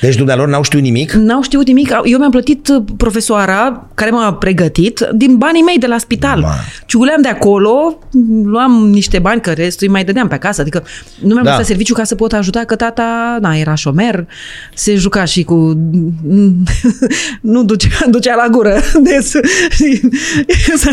Deci 0.00 0.16
dumnealor 0.16 0.48
n-au 0.48 0.62
știut 0.62 0.82
nimic? 0.82 1.12
N-au 1.12 1.42
știut 1.42 1.66
nimic. 1.66 1.90
Eu 2.04 2.18
mi-am 2.18 2.30
plătit 2.30 2.68
uh, 2.68 2.82
profesoara 2.96 3.86
care 3.94 4.10
m-a 4.10 4.32
pregătit 4.34 5.08
din 5.14 5.36
banii 5.36 5.62
mei 5.62 5.78
de 5.78 5.86
la 5.86 5.98
spital. 5.98 6.40
Ma. 6.40 6.54
Ciuguleam 6.86 7.22
de 7.22 7.28
acolo, 7.28 7.98
luam 8.44 8.88
niște 8.90 9.18
bani, 9.18 9.40
că 9.40 9.50
restul 9.50 9.86
îi 9.86 9.92
mai 9.92 10.04
dădeam 10.04 10.28
pe 10.28 10.34
acasă. 10.34 10.60
Adică 10.60 10.82
nu 11.20 11.32
mi-am 11.32 11.44
Da. 11.44 11.50
lăsat 11.50 11.66
serviciu 11.66 11.94
ca 11.94 12.04
să 12.04 12.14
pot 12.14 12.32
ajuta, 12.32 12.60
că 12.60 12.76
tata 12.76 13.38
na, 13.40 13.56
era 13.56 13.74
șomer, 13.74 14.26
se 14.74 14.94
juca 14.94 15.24
și 15.24 15.42
cu... 15.42 15.54
nu 17.40 17.64
ducea, 17.64 17.88
ducea 18.10 18.34
la 18.34 18.48
gură. 18.50 18.80
Deci, 19.08 19.30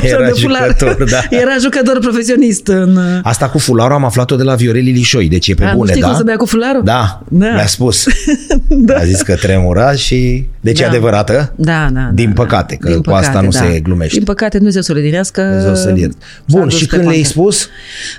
Era 0.01 0.29
jucător, 0.37 1.03
da. 1.09 1.21
Era 1.29 1.55
jucător 1.61 1.99
profesionist 1.99 2.67
în... 2.67 2.97
Asta 3.23 3.49
cu 3.49 3.57
fularul 3.57 3.95
am 3.95 4.05
aflat-o 4.05 4.35
de 4.35 4.43
la 4.43 4.55
Viorel 4.55 4.83
Lișoi, 4.83 5.27
deci 5.29 5.47
e 5.47 5.53
pe 5.53 5.63
A, 5.63 5.71
nu 5.71 5.77
bune, 5.77 5.91
știi 5.91 6.01
da? 6.11 6.15
cum 6.17 6.25
să 6.25 6.25
dea 6.25 6.35
cu 6.37 6.45
fularul? 6.45 6.83
Da, 6.83 7.21
Da. 7.27 7.53
mi-a 7.53 7.65
spus. 7.67 8.05
Da. 8.67 8.95
A 8.95 9.03
zis 9.03 9.21
că 9.21 9.35
tremura 9.35 9.91
și... 9.93 10.45
Deci 10.61 10.79
e 10.79 10.83
Da. 10.83 10.89
adevărată? 10.89 11.53
Da, 11.55 11.87
da. 11.93 12.09
Din 12.13 12.27
da, 12.33 12.41
păcate, 12.41 12.77
da. 12.81 12.87
că 12.87 12.93
Din 12.93 13.01
cu 13.01 13.11
asta 13.11 13.41
nu 13.41 13.49
da. 13.49 13.59
se 13.59 13.79
glumește. 13.79 14.15
Din 14.15 14.23
păcate, 14.25 14.55
Dumnezeu 14.57 14.81
să 14.81 14.93
le 14.93 15.01
dinească. 15.01 15.41
Dumnezeu 15.41 15.75
să-l 15.75 15.97
ierte. 15.97 16.15
s-a 16.19 16.43
Bun, 16.47 16.63
dus 16.63 16.77
și 16.77 16.85
pe 16.85 16.89
când 16.95 17.01
le-ai 17.01 17.13
pante. 17.15 17.29
spus? 17.29 17.67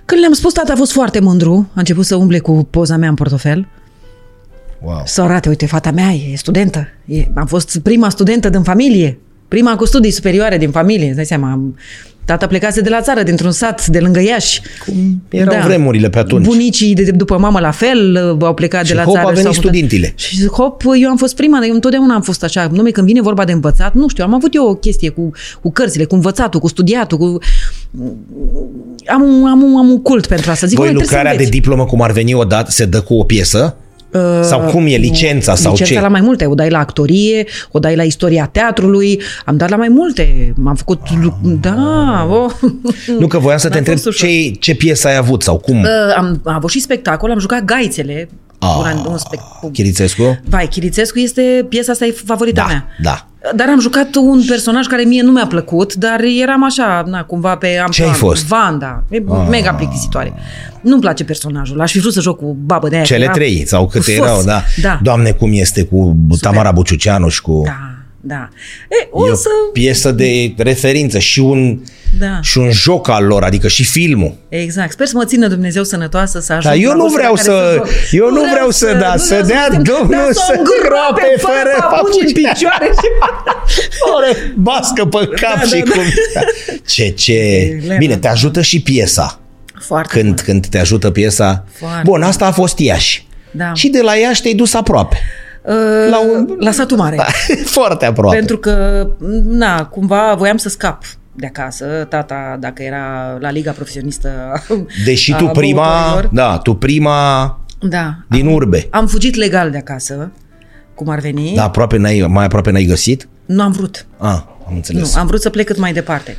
Când 0.05 0.21
le-am 0.21 0.33
spus, 0.33 0.53
tata 0.53 0.73
a 0.73 0.77
fost 0.77 0.93
foarte 0.93 1.21
mândru. 1.21 1.69
A 1.69 1.79
început 1.79 2.05
să 2.05 2.15
umble 2.17 2.39
cu 2.39 2.67
poza 2.71 2.97
mea 2.97 3.09
în 3.09 3.15
portofel. 3.15 3.67
Wow. 4.83 5.03
Să 5.05 5.23
arate, 5.23 5.49
uite, 5.49 5.67
fata 5.67 5.91
mea 5.91 6.11
e 6.11 6.37
studentă. 6.37 6.87
E, 7.05 7.27
am 7.35 7.47
fost 7.47 7.79
prima 7.79 8.09
studentă 8.09 8.49
din 8.49 8.63
familie. 8.63 9.19
Prima 9.51 9.77
cu 9.77 9.85
studii 9.87 10.11
superioare 10.11 10.59
din 10.59 10.71
familie. 10.71 11.07
Îți 11.07 11.17
dai 11.17 11.25
seama, 11.27 11.51
am- 11.51 11.77
tata 12.25 12.47
plecase 12.47 12.81
de 12.81 12.89
la 12.89 13.01
țară, 13.01 13.23
dintr-un 13.23 13.51
sat 13.51 13.87
de 13.87 13.99
lângă 14.01 14.21
Iași. 14.23 14.61
Erau 15.29 15.63
vremurile 15.67 16.09
pe 16.11 16.19
atunci. 16.19 16.45
Bunicii 16.47 16.95
de, 16.95 17.03
de 17.03 17.11
după 17.11 17.39
mamă 17.39 17.61
la 17.61 17.71
fel 17.71 18.19
uh, 18.39 18.47
au 18.47 18.55
plecat 18.55 18.85
Și 18.85 18.91
de 18.91 18.97
la 18.97 19.03
hop, 19.05 19.15
țară. 19.15 19.27
a 19.27 19.31
venit 19.31 19.43
s-au 19.45 19.53
mutat. 19.55 19.71
studentile. 19.71 20.13
Și 20.17 20.47
hop, 20.47 20.83
eu 21.01 21.09
am 21.11 21.17
fost 21.17 21.35
prima, 21.37 21.65
eu 21.67 21.75
întotdeauna 21.75 22.15
am 22.15 22.23
fost 22.23 22.43
așa. 22.45 22.69
Nume, 22.73 22.91
când 22.91 23.07
vine 23.07 23.21
vorba 23.21 23.45
de 23.45 23.53
învățat, 23.53 23.95
nu 23.95 24.09
știu, 24.09 24.25
am 24.25 24.35
avut 24.35 24.55
eu 24.55 24.67
o 24.69 24.75
chestie 24.75 25.09
cu, 25.09 25.31
cu 25.63 25.71
cărțile, 25.73 26.05
cu 26.05 26.15
învățatul, 26.15 26.61
cu 26.61 26.69
studiatul, 26.69 27.19
cu... 27.19 27.39
Am 29.07 29.23
un, 29.23 29.47
am 29.47 29.63
un, 29.63 29.77
am 29.77 29.89
un 29.91 30.03
cult 30.03 30.27
pentru 30.27 30.51
asta. 30.51 30.67
Zic, 30.67 30.77
Voi 30.77 30.87
"Măi, 30.87 30.95
trebuie 30.97 31.09
să 31.09 31.15
lucrarea 31.15 31.39
de 31.39 31.45
înveți." 31.45 31.61
diplomă, 31.61 31.85
cum 31.85 32.03
ar 32.03 32.13
veni 32.13 32.35
odată, 32.35 32.71
se 32.71 32.85
dă 32.85 33.01
cu 33.01 33.15
o 33.15 33.25
piesă? 33.25 33.77
Uh, 34.13 34.21
Sau 34.43 34.61
cum 34.61 34.87
e 34.87 34.97
licența 34.97 35.55
sau 35.55 35.71
licența 35.73 35.95
ce? 35.95 36.01
la 36.01 36.09
mai 36.09 36.21
multe. 36.21 36.47
O 36.47 36.55
dai 36.55 36.71
la 36.71 36.79
actorie, 36.79 37.47
o 37.71 37.79
dai 37.79 37.97
la 37.97 38.03
istoria 38.03 38.49
teatrului. 38.53 39.21
Am 39.45 39.57
dat 39.57 39.69
la 39.71 39.77
mai 39.77 39.89
multe. 39.89 40.53
M-am 40.57 40.75
făcut... 40.75 41.01
Da, 41.61 42.27
oh. 42.31 42.51
Nu 43.19 43.27
că 43.27 43.39
voiam 43.39 43.59
să 43.59 43.67
te 43.69 43.73
N-a 43.73 43.79
întreb 43.79 43.95
fost 43.97 44.07
ușor. 44.07 44.29
ce, 44.29 44.51
ce 44.51 44.75
piesă 44.75 45.09
ai 45.09 45.17
avut 45.17 45.43
sau 45.43 45.59
cum? 45.59 45.81
Uh, 45.81 45.87
am, 46.17 46.41
am 46.45 46.55
avut 46.55 46.71
și 46.71 46.81
spectacol, 46.81 47.31
am 47.31 47.39
jucat 47.39 47.65
Gaițele. 47.65 48.29
Ah, 48.59 48.69
un, 48.79 49.05
un 49.11 49.17
spec- 49.17 49.61
cu- 49.61 49.71
Chirițescu? 49.71 50.39
Vai, 50.49 50.69
Chirițescu 50.69 51.19
este, 51.19 51.67
piesa 51.69 51.93
asta 51.93 52.07
e 52.07 52.15
favorita 52.25 52.61
Da, 52.61 52.67
mea. 52.67 52.87
da. 53.03 53.27
Dar 53.55 53.69
am 53.69 53.81
jucat 53.81 54.15
un 54.15 54.43
personaj 54.47 54.87
care 54.87 55.03
mie 55.03 55.23
nu 55.23 55.31
mi-a 55.31 55.47
plăcut, 55.47 55.95
dar 55.95 56.21
eram 56.43 56.65
așa, 56.65 57.05
na, 57.07 57.25
cumva 57.25 57.57
pe 57.57 57.79
am 57.79 57.91
Ce 57.91 58.03
ai 58.03 58.13
fost? 58.13 58.47
Vanda. 58.47 59.03
E 59.11 59.23
mega 59.51 59.73
plictisitoare. 59.73 60.33
Nu-mi 60.81 61.01
place 61.01 61.25
personajul. 61.25 61.81
Aș 61.81 61.93
fi 61.93 61.99
vrut 61.99 62.13
să 62.13 62.21
joc 62.21 62.39
cu 62.39 62.57
babă 62.65 62.89
de 62.89 62.95
aia. 62.95 63.05
Cele 63.05 63.25
era 63.25 63.33
trei 63.33 63.67
sau 63.67 63.85
cu 63.85 63.91
câte 63.91 64.15
sos. 64.15 64.27
erau, 64.27 64.43
da. 64.43 64.63
Da, 64.83 64.99
Doamne, 65.03 65.31
cum 65.31 65.51
este 65.53 65.85
cu 65.85 66.17
Tamara 66.41 66.71
Buciuceanu 66.73 67.29
și 67.29 67.41
cu... 67.41 67.63
da, 67.65 68.00
da. 68.21 68.49
E, 68.89 69.09
o 69.11 69.27
E 69.27 69.31
o 69.31 69.35
să... 69.35 69.49
piesă 69.73 70.11
de 70.13 70.55
referință 70.57 71.19
și 71.19 71.41
un, 71.41 71.79
Da. 72.19 72.39
și 72.43 72.59
un 72.59 72.71
joc 72.71 73.09
al 73.09 73.25
lor, 73.25 73.43
adică 73.43 73.69
și 73.69 73.85
filmul. 73.85 74.35
Exact. 74.49 74.91
Sper 74.93 75.07
să 75.07 75.13
mă 75.17 75.25
țină 75.25 75.47
Dumnezeu 75.49 75.85
sănătoasă 75.85 76.41
să 76.41 76.53
ajung 76.53 76.75
Dar 76.75 76.83
eu 76.83 76.91
la 76.91 76.95
nu 76.97 77.03
vârsta 77.03 77.19
vreau 77.19 77.35
la 77.35 77.41
care 77.43 77.57
să- 77.59 77.75
joc. 77.77 77.89
eu 78.23 78.31
nu 78.31 78.41
vreau 78.51 78.71
să- 78.71 78.97
da, 79.01 79.13
nu 79.13 79.19
să 79.21 79.27
vreau 79.35 79.47
dea 79.47 79.67
schimb, 79.71 79.85
Domnul 79.87 80.11
dar 80.11 80.33
să 80.33 80.55
o 80.57 80.59
îngroape 80.59 80.81
îngroape 80.83 81.35
fără 81.39 81.53
fără 81.75 81.87
papuci 81.91 82.23
în 82.23 82.33
papuci. 82.33 82.33
picioare. 82.53 82.91
Ore, 84.17 84.53
bască 84.57 85.05
pe 85.07 85.29
cap 85.41 85.55
Da, 85.59 85.61
și 85.77 85.83
da, 85.83 85.91
cum... 85.93 86.03
Ce, 86.87 87.09
ce... 87.09 87.33
Elena. 87.83 87.97
Bine, 87.99 88.17
te 88.17 88.29
ajută 88.29 88.63
și 88.63 88.83
piesa. 88.83 89.41
Foarte 89.87 90.19
Când, 90.21 90.41
când 90.41 90.67
te 90.67 90.79
ajută 90.79 91.11
piesa. 91.11 91.65
Foarte 91.79 92.03
Bun, 92.05 92.23
asta 92.23 92.47
a 92.47 92.53
fost 92.53 92.79
Iași. 92.79 93.27
Da. 93.51 93.73
Și 93.75 93.89
de 93.89 94.01
la 94.01 94.15
Iași 94.15 94.43
te-ai 94.43 94.55
dus 94.55 94.75
aproape. 94.75 95.19
Uh, 95.65 96.11
La 96.11 96.21
un- 96.21 96.57
la 96.59 96.71
satul 96.71 96.97
mare. 96.97 97.17
Da, 97.17 97.25
foarte 97.79 98.05
aproape. 98.05 98.37
Pentru 98.37 98.59
că, 98.59 99.07
na, 99.45 99.85
cumva 99.87 100.35
voiam 100.39 100.57
să 100.57 100.69
scap 100.69 101.05
de 101.37 101.47
acasă. 101.47 101.85
Tata, 102.09 102.57
dacă 102.61 102.83
era 102.83 103.37
la 103.41 103.51
Liga 103.51 103.71
Profesionistă 103.73 104.31
Deși 105.05 105.33
a 105.33 105.37
tu 105.37 105.47
prima, 105.47 106.01
băuturilor. 106.03 106.31
da, 106.33 106.59
tu 106.59 106.75
prima 106.75 107.61
Da. 107.81 108.15
din 108.29 108.47
am, 108.47 108.53
urbe. 108.53 108.87
Am 108.91 109.07
fugit 109.07 109.35
legal 109.35 109.71
de 109.71 109.77
acasă, 109.77 110.33
cum 110.95 111.09
ar 111.09 111.19
veni. 111.19 111.53
Da, 111.55 111.65
aproape 111.65 111.97
n-ai, 111.97 112.27
mai 112.29 112.45
aproape 112.45 112.71
n-ai 112.71 112.85
găsit? 112.85 113.29
Nu 113.47 113.63
am 113.63 113.73
vrut. 113.73 114.07
Ah, 114.19 114.39
am 114.67 114.73
înțeles. 114.75 115.15
Nu, 115.15 115.21
am 115.21 115.27
vrut 115.27 115.41
să 115.41 115.51
plec 115.51 115.67
cât 115.67 115.79
mai 115.79 115.93
departe. 115.93 116.37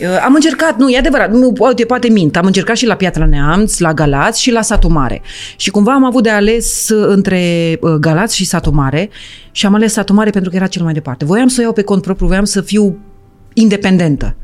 Uh, 0.00 0.06
Am 0.24 0.34
încercat, 0.34 0.78
nu, 0.78 0.88
e 0.90 0.98
adevărat, 0.98 1.32
nu, 1.32 1.52
uite, 1.58 1.84
poate 1.84 2.08
mint, 2.08 2.36
am 2.36 2.46
încercat 2.46 2.76
și 2.76 2.86
la 2.86 2.94
Piatra 2.94 3.26
Neamț, 3.26 3.78
la 3.78 3.92
Galați 3.94 4.40
și 4.42 4.50
la 4.50 4.62
Satul 4.62 4.90
Mare. 4.90 5.22
Și 5.56 5.70
cumva 5.70 5.92
am 5.92 6.04
avut 6.04 6.22
de 6.22 6.30
ales 6.30 6.88
uh, 6.88 7.04
între 7.08 7.40
uh, 7.80 7.92
Galați 7.92 8.36
și 8.36 8.44
Satul 8.44 8.72
Mare 8.72 9.10
și 9.52 9.66
am 9.66 9.74
ales 9.74 9.92
Satul 9.92 10.14
Mare 10.14 10.30
pentru 10.30 10.50
că 10.50 10.56
era 10.56 10.66
cel 10.66 10.82
mai 10.82 10.92
departe. 10.92 11.24
Voiam 11.24 11.48
să 11.48 11.56
o 11.58 11.62
iau 11.62 11.72
pe 11.72 11.82
cont 11.82 12.02
propriu, 12.02 12.26
voiam 12.26 12.44
să 12.44 12.60
fiu 12.60 12.98
independentă. 13.52 14.36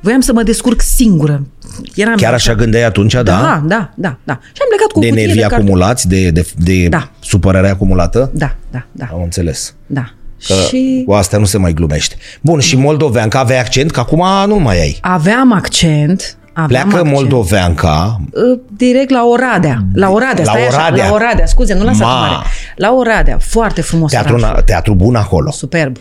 Voiam 0.00 0.20
să 0.20 0.32
mă 0.32 0.42
descurc 0.42 0.80
singură. 0.80 1.46
Eram 1.94 2.14
Chiar 2.14 2.32
așa 2.32 2.54
gândeai 2.54 2.82
atunci, 2.84 3.12
da? 3.12 3.22
Da, 3.22 3.62
da, 3.66 3.90
da, 3.94 4.18
da. 4.24 4.40
Și 4.42 4.60
am 4.62 4.68
plecat 4.68 4.90
cu 4.92 4.98
o 4.98 5.00
De 5.00 5.08
cutie 5.08 5.22
nervi 5.24 5.34
de 5.34 5.40
carte. 5.40 5.54
acumulați, 5.56 6.08
de, 6.08 6.30
de, 6.30 6.46
de 6.56 6.88
Da. 6.88 7.10
supărare 7.20 7.68
acumulată? 7.68 8.30
Da, 8.34 8.56
da, 8.70 8.86
da, 8.92 9.08
Am 9.12 9.22
înțeles. 9.22 9.74
da. 9.86 10.12
Că 10.46 10.54
Și 10.68 11.02
cu 11.06 11.12
astea 11.12 11.38
nu 11.38 11.44
se 11.44 11.58
mai 11.58 11.72
glumește. 11.72 12.14
Bun, 12.40 12.60
și 12.60 12.76
moldoveanca 12.76 13.38
avea 13.38 13.60
accent, 13.60 13.90
că 13.90 14.00
acum 14.00 14.24
nu 14.46 14.54
mai 14.58 14.80
ai. 14.80 14.98
aveam 15.00 15.52
accent. 15.52 16.36
Aveam 16.54 16.68
Pleacă 16.68 16.96
accent. 16.96 17.14
moldoveanca, 17.14 18.20
Uh, 18.32 18.58
direct 18.76 19.10
la 19.10 19.24
Oradea. 19.26 19.84
La 19.94 20.10
Oradea, 20.10 20.44
La 20.44 20.50
stai 20.50 20.66
așa, 20.66 20.76
Oradea. 20.76 21.06
la 21.08 21.12
Oradea, 21.14 21.46
scuze, 21.46 21.74
nu 21.74 21.84
la 21.84 21.92
satul 21.92 22.06
Ma. 22.06 22.20
mare. 22.20 22.46
La 22.76 22.92
Oradea, 22.94 23.38
foarte 23.40 23.80
frumos 23.80 24.10
teatru, 24.10 24.34
oraș. 24.34 24.50
teatru 24.64 24.94
bun 24.94 25.14
acolo. 25.14 25.50
Superb, 25.50 25.96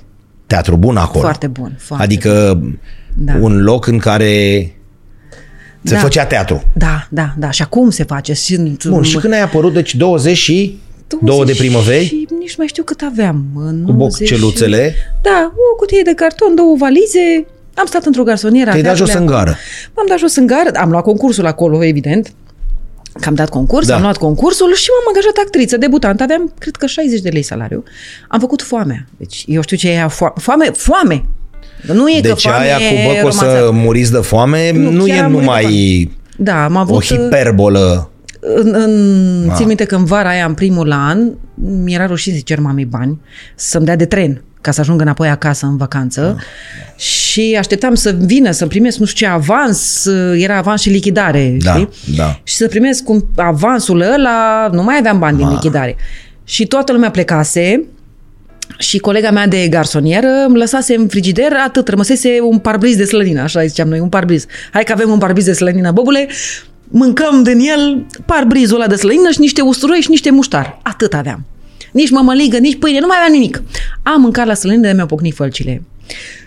Teatru 0.48 0.76
bun 0.76 0.98
acolo. 0.98 1.20
foarte 1.24 1.48
bun. 1.48 1.76
Foarte 1.80 2.04
Adică 2.06 2.62
Da. 3.16 3.34
un 3.42 3.62
loc 3.64 3.88
în 3.88 3.98
care 3.98 4.62
se 5.84 5.94
Da. 5.94 6.00
făcea 6.00 6.26
teatru. 6.26 6.64
Da, 6.74 7.08
da, 7.10 7.34
da. 7.38 7.52
Și 7.52 7.62
acum 7.62 7.90
se 7.90 8.04
face. 8.04 8.34
Și, 8.34 8.60
Bun, 8.90 9.04
și 9.04 9.18
când 9.18 9.34
ai 9.34 9.42
apărut, 9.42 9.74
deci 9.74 9.96
20 9.96 10.38
și 10.38 10.80
2 11.22 11.46
de 11.46 11.54
primăveri, 11.58 12.06
Și 12.06 12.28
nici 12.40 12.50
nu 12.50 12.56
mai 12.58 12.68
știu 12.68 12.84
cât 12.84 13.02
aveam. 13.12 13.46
În 13.56 13.84
cu 13.86 13.92
90 13.92 14.28
și- 14.28 14.34
bocceluțele, 14.34 14.96
Da, 15.22 15.52
o 15.74 15.76
cutie 15.76 16.02
de 16.04 16.14
carton, 16.14 16.56
două 16.56 16.76
valize. 16.78 17.46
Am 17.74 17.86
stat 17.86 18.06
într-o 18.06 18.24
garsonieră. 18.24 18.70
a 18.70 18.72
te-ai 18.72 18.84
dat 18.84 18.96
jos 18.96 19.08
teatrului 19.08 19.34
în 19.34 19.40
acolo. 19.40 19.54
gară. 19.56 19.64
M-am 19.96 20.06
dat 20.08 20.18
jos 20.18 20.36
în 20.36 20.46
gară, 20.48 20.70
am 20.74 20.90
luat 20.90 21.04
concursul 21.04 21.46
acolo, 21.46 21.84
evident. 21.84 22.34
Că 23.20 23.28
am 23.28 23.34
dat 23.36 23.50
concurs, 23.50 23.88
Da. 23.88 23.96
am 23.96 24.02
luat 24.02 24.18
concursul 24.18 24.74
și 24.76 24.88
m-am 24.90 25.08
angajat 25.16 25.44
actriță, 25.46 25.78
debutant. 25.78 26.22
Aveam, 26.22 26.54
cred 26.60 26.76
că, 26.76 26.86
60 26.86 27.20
de 27.22 27.30
lei 27.30 27.42
salariu. 27.42 27.84
Am 28.28 28.40
făcut 28.40 28.62
foamea. 28.62 29.06
Deci, 29.18 29.44
eu 29.48 29.62
știu 29.62 29.78
ce 29.78 29.88
e 29.90 29.92
aia, 29.92 30.08
foame. 30.08 30.34
Foame, 30.38 30.66
foame. 30.74 31.26
Dar 31.86 31.96
nu 31.96 32.10
e 32.10 32.16
că 32.22 32.28
Deci 32.28 32.42
foame 32.42 32.66
aia 32.66 32.76
cu 32.78 32.82
e 32.84 33.06
bă 33.14 33.20
că 33.22 33.28
o 33.28 33.30
să 33.30 33.44
romanțat. 33.46 33.74
muriți 33.74 34.12
de 34.12 34.18
foame 34.18 34.72
nu, 34.72 34.92
Nu, 34.92 35.06
chiar 35.06 35.18
e 35.18 35.20
am 35.20 35.32
murit 35.32 35.46
de 35.48 35.52
numai 35.52 36.12
Da, 36.38 36.64
am 36.64 36.76
o 36.76 36.80
avut... 36.80 37.04
hiperbolă. 37.04 38.11
În, 38.44 38.74
în, 38.74 39.48
Ah. 39.50 39.56
țin 39.56 39.68
minte 39.68 39.86
că 39.86 39.96
în 39.96 40.04
vara 40.06 40.30
aia, 40.30 40.46
în 40.46 40.54
primul 40.54 40.92
an, 40.92 41.32
mi-era 41.84 42.06
rușine 42.06 42.36
să 42.36 42.42
cer 42.46 42.60
mamei 42.60 42.86
bani 42.86 43.20
să-mi 43.56 43.86
dea 43.86 43.96
de 43.96 44.06
tren 44.06 44.44
ca 44.62 44.72
să 44.72 44.80
ajung 44.82 45.02
înapoi 45.02 45.30
acasă 45.30 45.66
în 45.66 45.78
vacanță 45.78 46.36
Ah. 46.38 47.02
și 47.04 47.56
așteptam 47.60 47.96
să 47.96 48.16
vină, 48.20 48.52
să 48.52 48.68
primesc 48.68 48.98
nu 48.98 49.06
știu 49.06 49.26
ce 49.28 49.34
avans, 49.34 50.08
era 50.36 50.58
avans 50.58 50.82
și 50.82 50.90
lichidare, 50.90 51.58
Da, 51.64 51.72
știi? 51.74 51.90
da. 52.16 52.40
Și 52.44 52.56
să 52.56 52.68
primesc 52.68 53.10
un 53.10 53.22
avansul 53.36 54.02
ăla, 54.02 54.70
nu 54.72 54.84
mai 54.84 54.96
aveam 55.00 55.20
bani 55.20 55.38
din 55.38 55.46
Ah. 55.46 55.52
lichidare. 55.54 55.96
Și 56.44 56.66
toată 56.68 56.92
lumea 56.92 57.12
plecase 57.12 57.84
și 58.78 58.98
colega 58.98 59.32
mea 59.32 59.48
de 59.48 59.68
garsonieră 59.68 60.28
îmi 60.48 60.58
lăsase 60.58 60.96
în 60.96 61.08
frigider 61.08 61.52
atât, 61.68 61.88
rămăsese 61.88 62.30
un 62.50 62.58
parbriz 62.58 62.96
de 62.98 63.06
slănină, 63.06 63.42
așa 63.42 63.66
ziceam 63.66 63.88
noi, 63.88 64.00
un 64.00 64.10
parbriz. 64.10 64.46
Hai 64.72 64.84
că 64.84 64.92
avem 64.92 65.10
un 65.10 65.18
parbriz 65.18 65.46
de 65.46 65.54
slănină, 65.54 65.92
bobule, 65.92 66.28
mâncăm 66.92 67.44
din 67.44 67.60
el 67.60 68.06
par 68.26 68.44
brizul 68.44 68.76
ăla 68.76 68.88
de 68.88 68.96
slăină 68.96 69.32
și 69.32 69.40
niște 69.40 69.62
usturoi 69.62 70.00
și 70.00 70.10
niște 70.10 70.32
muștar. 70.32 70.80
Atât 70.84 71.14
aveam. 71.14 71.46
Nici 71.92 72.10
mămăligă, 72.10 72.58
nici 72.58 72.78
pâine, 72.80 73.00
nu 73.00 73.08
mai 73.08 73.18
aveam 73.20 73.34
nimic. 73.34 73.64
Am 74.04 74.22
mâncat 74.22 74.46
la 74.46 74.54
slăină 74.54 74.88
de 74.88 74.94
mi-au 74.94 75.06
pocnit 75.06 75.36
fălcile. 75.36 75.84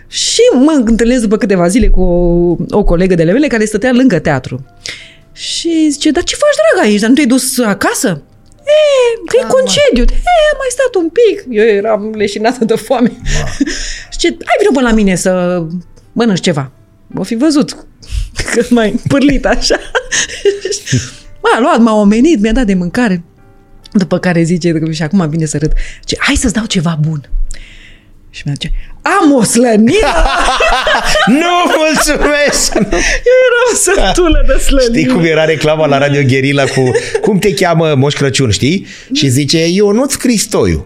Și 0.07 0.41
mă 0.53 0.81
întâlnesc 0.85 1.21
după 1.21 1.37
câteva 1.37 1.67
zile 1.67 1.87
cu 1.89 2.01
o, 2.01 2.55
o 2.69 2.83
colegă 2.83 3.15
de 3.15 3.23
mele 3.23 3.47
care 3.47 3.65
stătea 3.65 3.91
lângă 3.91 4.19
teatru. 4.19 4.65
Și 5.31 5.87
zice, 5.89 6.11
dar 6.11 6.23
ce 6.23 6.35
faci, 6.35 6.55
dragă, 6.71 6.87
aici? 6.87 6.99
Dar 6.99 7.09
nu 7.09 7.15
te-ai 7.15 7.27
dus 7.27 7.59
acasă? 7.59 8.21
E, 8.65 9.19
că 9.25 9.35
e 9.39 9.47
concediu. 9.47 10.03
E, 10.03 10.51
am 10.51 10.57
mai 10.57 10.67
stat 10.69 10.95
un 11.03 11.09
pic. 11.09 11.45
Eu 11.49 11.65
eram 11.65 12.13
leșinată 12.15 12.65
de 12.65 12.75
foame. 12.75 13.11
și 14.11 14.17
ce, 14.17 14.27
hai 14.27 14.55
vină 14.59 14.71
până 14.73 14.87
la 14.87 14.93
mine 14.93 15.15
să 15.15 15.63
mănânci 16.11 16.39
ceva. 16.39 16.71
O 17.15 17.23
fi 17.23 17.35
văzut 17.35 17.85
că 18.43 18.65
mai 18.69 18.99
pârlit 19.07 19.45
așa. 19.45 19.79
m-a 21.41 21.59
luat, 21.59 21.79
m-a 21.79 21.93
omenit, 21.93 22.39
mi-a 22.39 22.51
dat 22.51 22.65
de 22.65 22.73
mâncare. 22.73 23.23
După 23.91 24.19
care 24.19 24.43
zice, 24.43 24.73
și 24.91 25.03
acum 25.03 25.29
vine 25.29 25.45
să 25.45 25.57
râd, 25.57 25.73
ce, 26.03 26.15
hai 26.19 26.35
să-ți 26.35 26.53
dau 26.53 26.65
ceva 26.65 26.97
bun. 27.01 27.29
Și 28.29 28.41
mi-a 28.45 28.53
zice, 28.53 28.73
am 29.01 29.33
o 29.33 29.43
slănină! 29.43 30.13
nu, 31.41 31.73
mulțumesc! 31.77 32.73
Eu 33.29 33.37
eram 33.47 33.75
sătulă 33.75 34.43
de 34.47 34.59
slănină. 34.59 34.99
Știi 34.99 35.13
cum 35.13 35.23
era 35.23 35.45
reclama 35.45 35.85
la 35.85 35.97
Radio 35.97 36.21
Gherila 36.21 36.63
cu 36.63 36.91
cum 37.21 37.39
te 37.39 37.53
cheamă 37.53 37.95
Moș 37.95 38.13
Crăciun, 38.13 38.49
știi? 38.49 38.85
Și 39.13 39.27
zice, 39.27 39.63
eu 39.63 39.91
nu-ți 39.91 40.17
Cristoiu. 40.17 40.85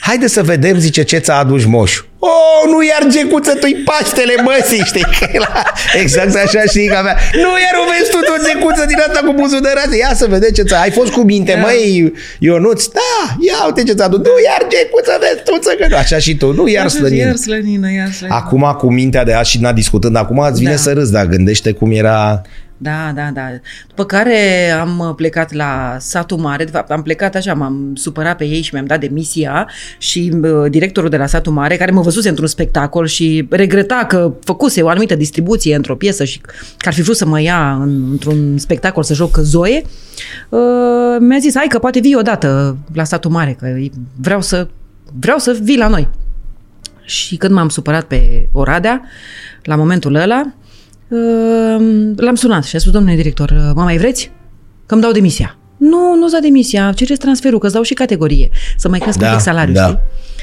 Haide 0.00 0.26
să 0.26 0.42
vedem, 0.42 0.78
zice, 0.78 1.02
ce 1.02 1.18
ți-a 1.18 1.34
adus 1.34 1.64
moșul. 1.64 2.05
Oh, 2.18 2.62
nu 2.72 2.78
iar 2.90 3.02
gecuță 3.14 3.52
tu 3.60 3.66
Paștele 3.88 4.34
măsii, 4.48 4.84
știi? 4.90 5.06
Că 5.18 5.26
la... 5.44 5.62
Exact 6.02 6.34
așa 6.34 6.62
știi 6.72 6.88
că 6.92 6.96
avea. 6.96 7.16
Nu 7.32 7.50
iar 7.64 7.74
o 7.82 7.84
vezi 7.90 8.10
tu 8.10 8.18
o 8.36 8.38
gecuță 8.46 8.84
din 8.90 8.98
asta 9.06 9.20
cu 9.26 9.32
buzul 9.40 9.60
de 9.60 9.72
raze. 9.78 9.96
Ia 9.96 10.12
să 10.14 10.26
vedem 10.34 10.50
ce 10.50 10.62
ți 10.62 10.74
Ai 10.74 10.90
fost 10.90 11.12
cu 11.12 11.20
minte, 11.20 11.52
da. 11.52 11.60
măi, 11.60 12.12
Ionuț? 12.38 12.86
Da, 12.86 13.16
ia 13.48 13.58
uite 13.66 13.82
ce 13.82 13.92
ți-a 13.92 14.04
adus. 14.04 14.18
Nu 14.18 14.36
iar 14.48 14.62
gecuță, 14.72 15.12
vezi 15.20 15.42
tu 15.44 15.54
că 15.78 15.86
nu. 15.88 15.96
Așa 15.96 16.18
și 16.18 16.36
tu, 16.36 16.52
nu 16.52 16.68
iar 16.68 16.88
slănină. 16.88 17.24
Iar 17.24 17.36
slănină, 17.36 17.92
iar 17.92 18.10
slănină. 18.12 18.38
Acum, 18.38 18.74
cu 18.78 18.92
mintea 18.92 19.24
de 19.24 19.32
azi 19.32 19.50
și 19.50 19.60
n-a 19.60 19.72
discutând, 19.72 20.16
acum 20.16 20.38
îți 20.38 20.58
vine 20.58 20.70
da. 20.70 20.76
să 20.76 20.92
râzi, 20.92 21.12
dar 21.12 21.26
gândește 21.26 21.72
cum 21.72 21.90
era 21.92 22.42
da, 22.78 23.12
da, 23.14 23.30
da. 23.34 23.42
După 23.88 24.04
care 24.04 24.70
am 24.70 25.12
plecat 25.16 25.52
la 25.52 25.96
satul 25.98 26.38
mare, 26.38 26.64
de 26.64 26.70
fapt 26.70 26.90
am 26.90 27.02
plecat 27.02 27.34
așa, 27.34 27.54
m-am 27.54 27.92
supărat 27.94 28.36
pe 28.36 28.44
ei 28.44 28.62
și 28.62 28.70
mi-am 28.72 28.86
dat 28.86 29.00
demisia 29.00 29.68
și 29.98 30.32
uh, 30.42 30.70
directorul 30.70 31.10
de 31.10 31.16
la 31.16 31.26
satul 31.26 31.52
mare, 31.52 31.76
care 31.76 31.90
mă 31.90 32.00
văzuse 32.00 32.28
într-un 32.28 32.46
spectacol 32.46 33.06
și 33.06 33.46
regreta 33.50 34.04
că 34.08 34.34
făcuse 34.44 34.82
o 34.82 34.88
anumită 34.88 35.14
distribuție 35.14 35.74
într-o 35.74 35.96
piesă 35.96 36.24
și 36.24 36.40
că 36.76 36.88
ar 36.88 36.94
fi 36.94 37.02
vrut 37.02 37.16
să 37.16 37.26
mă 37.26 37.40
ia 37.40 37.72
în, 37.80 38.10
într-un 38.10 38.58
spectacol 38.58 39.02
să 39.02 39.14
joc 39.14 39.36
Zoe, 39.36 39.82
uh, 40.48 40.60
mi-a 41.18 41.38
zis, 41.38 41.54
hai 41.56 41.66
că 41.68 41.78
poate 41.78 42.00
vii 42.00 42.16
odată 42.16 42.76
la 42.92 43.04
satul 43.04 43.30
mare, 43.30 43.56
că 43.58 43.76
vreau 44.20 44.40
să, 44.40 44.68
vreau 45.18 45.38
să 45.38 45.58
vii 45.62 45.78
la 45.78 45.88
noi. 45.88 46.08
Și 47.04 47.36
când 47.36 47.52
m-am 47.52 47.68
supărat 47.68 48.04
pe 48.04 48.48
Oradea, 48.52 49.02
la 49.62 49.76
momentul 49.76 50.14
ăla, 50.14 50.42
Ehm, 50.42 50.65
l-am 52.16 52.34
sunat 52.34 52.64
și 52.64 52.76
a 52.76 52.78
spus, 52.78 52.92
domnule 52.92 53.16
director, 53.16 53.72
mă 53.74 53.82
mai 53.82 53.96
vreți? 53.96 54.30
Că 54.86 54.94
îmi 54.94 55.02
dau 55.02 55.12
demisia. 55.12 55.56
Nu, 55.76 56.14
nu-ți 56.14 56.32
da 56.32 56.40
demisia, 56.40 56.92
cereți 56.92 57.20
transferul, 57.20 57.58
că 57.58 57.64
îți 57.64 57.74
dau 57.74 57.82
și 57.82 57.94
categorie, 57.94 58.50
să 58.76 58.88
mai 58.88 58.98
cresc 58.98 59.18
da, 59.18 59.26
un 59.26 59.32
pic 59.32 59.42
salariul, 59.42 59.74
da. 59.74 59.86
știi? 59.86 59.98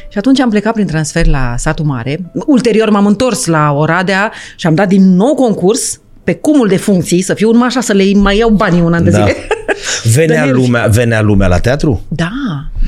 Și 0.09 0.17
atunci 0.17 0.39
am 0.39 0.49
plecat 0.49 0.73
prin 0.73 0.87
transfer 0.87 1.27
la 1.27 1.53
satul 1.57 1.85
mare. 1.85 2.31
Ulterior 2.45 2.89
m-am 2.89 3.05
întors 3.05 3.45
la 3.45 3.71
Oradea 3.71 4.31
și 4.55 4.67
am 4.67 4.75
dat 4.75 4.87
din 4.87 5.15
nou 5.15 5.35
concurs 5.35 5.99
pe 6.23 6.33
cumul 6.33 6.67
de 6.67 6.77
funcții, 6.77 7.21
să 7.21 7.33
fiu 7.33 7.49
urma 7.49 7.65
așa 7.65 7.81
să 7.81 7.93
le 7.93 8.03
mai 8.13 8.37
iau 8.37 8.49
banii 8.49 8.81
un 8.81 8.93
an 8.93 9.03
de 9.03 9.09
da. 9.09 9.17
zile. 9.17 9.35
Venea 10.15 10.45
lumea, 10.45 10.87
venea 10.87 11.21
lumea 11.21 11.47
la 11.47 11.59
teatru? 11.59 12.01
Da, 12.07 12.31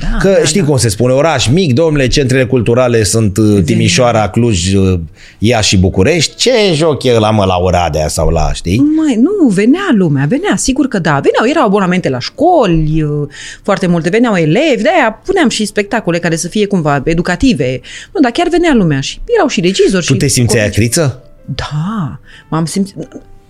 da. 0.00 0.16
Că 0.20 0.36
da, 0.38 0.44
știi 0.44 0.60
da. 0.60 0.66
cum 0.66 0.76
se 0.76 0.88
spune, 0.88 1.12
oraș 1.12 1.46
mic, 1.46 1.72
domnule, 1.72 2.06
centrele 2.06 2.44
culturale 2.46 3.02
sunt 3.02 3.36
uh, 3.36 3.62
Timișoara, 3.64 4.28
Cluj, 4.28 4.72
uh, 4.74 5.00
Iași 5.38 5.68
și 5.68 5.78
București. 5.78 6.36
Ce 6.36 6.50
joc 6.74 7.04
e 7.04 7.18
la 7.18 7.30
mă 7.30 7.44
la 7.44 7.56
Oradea 7.56 8.08
sau 8.08 8.28
la, 8.28 8.52
știi? 8.52 8.82
Mai, 8.96 9.14
nu, 9.14 9.48
venea 9.48 9.88
lumea, 9.94 10.26
venea, 10.28 10.56
sigur 10.56 10.88
că 10.88 10.98
da. 10.98 11.20
Veneau, 11.22 11.48
erau 11.50 11.64
abonamente 11.64 12.08
la 12.08 12.18
școli, 12.18 13.02
uh, 13.02 13.28
foarte 13.62 13.86
multe, 13.86 14.08
veneau 14.08 14.34
elevi, 14.34 14.82
de-aia 14.82 15.20
puneam 15.24 15.48
și 15.48 15.64
spectacole 15.64 16.18
care 16.18 16.36
să 16.36 16.48
fie 16.48 16.66
cumva 16.66 17.02
educative. 17.04 17.80
Nu, 18.12 18.20
dar 18.20 18.30
chiar 18.30 18.48
venea 18.48 18.74
lumea 18.74 19.00
și 19.00 19.20
erau 19.36 19.48
și 19.48 19.60
regizori. 19.60 20.06
Tu 20.06 20.12
și 20.12 20.18
te 20.18 20.26
simțeai 20.26 20.66
actriță? 20.66 21.25
Da, 21.54 22.20
m-am 22.48 22.64
simțit... 22.64 22.96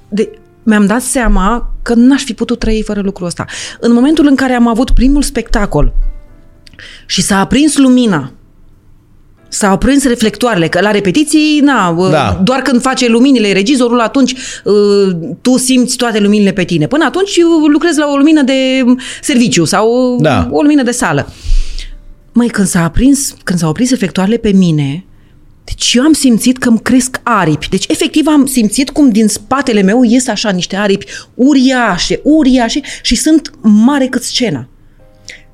De, 0.09 0.39
mi-am 0.63 0.87
dat 0.87 1.03
seama 1.03 1.73
că 1.83 1.95
n-aș 1.95 2.23
fi 2.25 2.35
putut 2.35 2.59
trăi 2.59 2.83
fără 2.83 3.01
lucrul 3.01 3.27
ăsta. 3.27 3.45
În 3.81 3.93
momentul 3.93 4.27
în 4.27 4.35
care 4.35 4.53
am 4.53 4.69
avut 4.69 4.91
primul 4.91 5.23
spectacol 5.23 5.93
și 7.07 7.23
s-a 7.23 7.39
aprins 7.39 7.77
lumina, 7.77 8.31
S-au 9.49 9.73
aprins 9.73 10.05
reflectoarele, 10.05 10.69
că 10.69 10.81
la 10.81 10.91
repetiții, 10.91 11.61
na, 11.61 12.09
da. 12.11 12.41
doar 12.45 12.61
când 12.61 12.81
face 12.81 13.09
luminile 13.09 13.53
regizorul, 13.53 14.01
atunci 14.01 14.35
uh, 14.65 15.17
tu 15.41 15.57
simți 15.57 15.97
toate 15.97 16.21
luminile 16.21 16.53
pe 16.53 16.65
tine. 16.65 16.87
Până 16.87 17.05
atunci 17.05 17.41
lucrezi 17.73 17.99
la 17.99 18.07
o 18.07 18.17
lumină 18.17 18.43
de 18.43 18.85
serviciu 19.21 19.65
sau 19.65 20.17
da. 20.21 20.49
o 20.51 20.61
lumină 20.63 20.83
de 20.83 20.91
sală. 20.91 21.33
Măi, 22.33 22.49
când 22.49 22.67
s-a 22.67 22.85
aprins, 22.85 23.35
când 23.45 23.59
s-au 23.59 23.69
aprins 23.69 23.91
reflectoarele 23.91 24.37
pe 24.37 24.53
mine, 24.53 25.05
deci 25.67 25.95
eu 25.95 26.03
am 26.03 26.13
simțit 26.13 26.59
că 26.59 26.69
îmi 26.69 26.81
cresc 26.83 27.21
aripi. 27.23 27.69
Deci 27.69 27.85
efectiv 27.89 28.27
am 28.27 28.47
simțit 28.47 28.91
cum 28.91 29.11
din 29.11 29.29
spatele 29.29 29.83
meu 29.83 30.03
ies 30.03 30.29
așa 30.29 30.51
niște 30.51 30.77
aripi 30.77 31.07
uriașe, 31.35 32.21
uriașe 32.23 32.81
și 33.03 33.15
sunt 33.15 33.51
mare 33.61 34.07
cât 34.07 34.23
scena. 34.23 34.69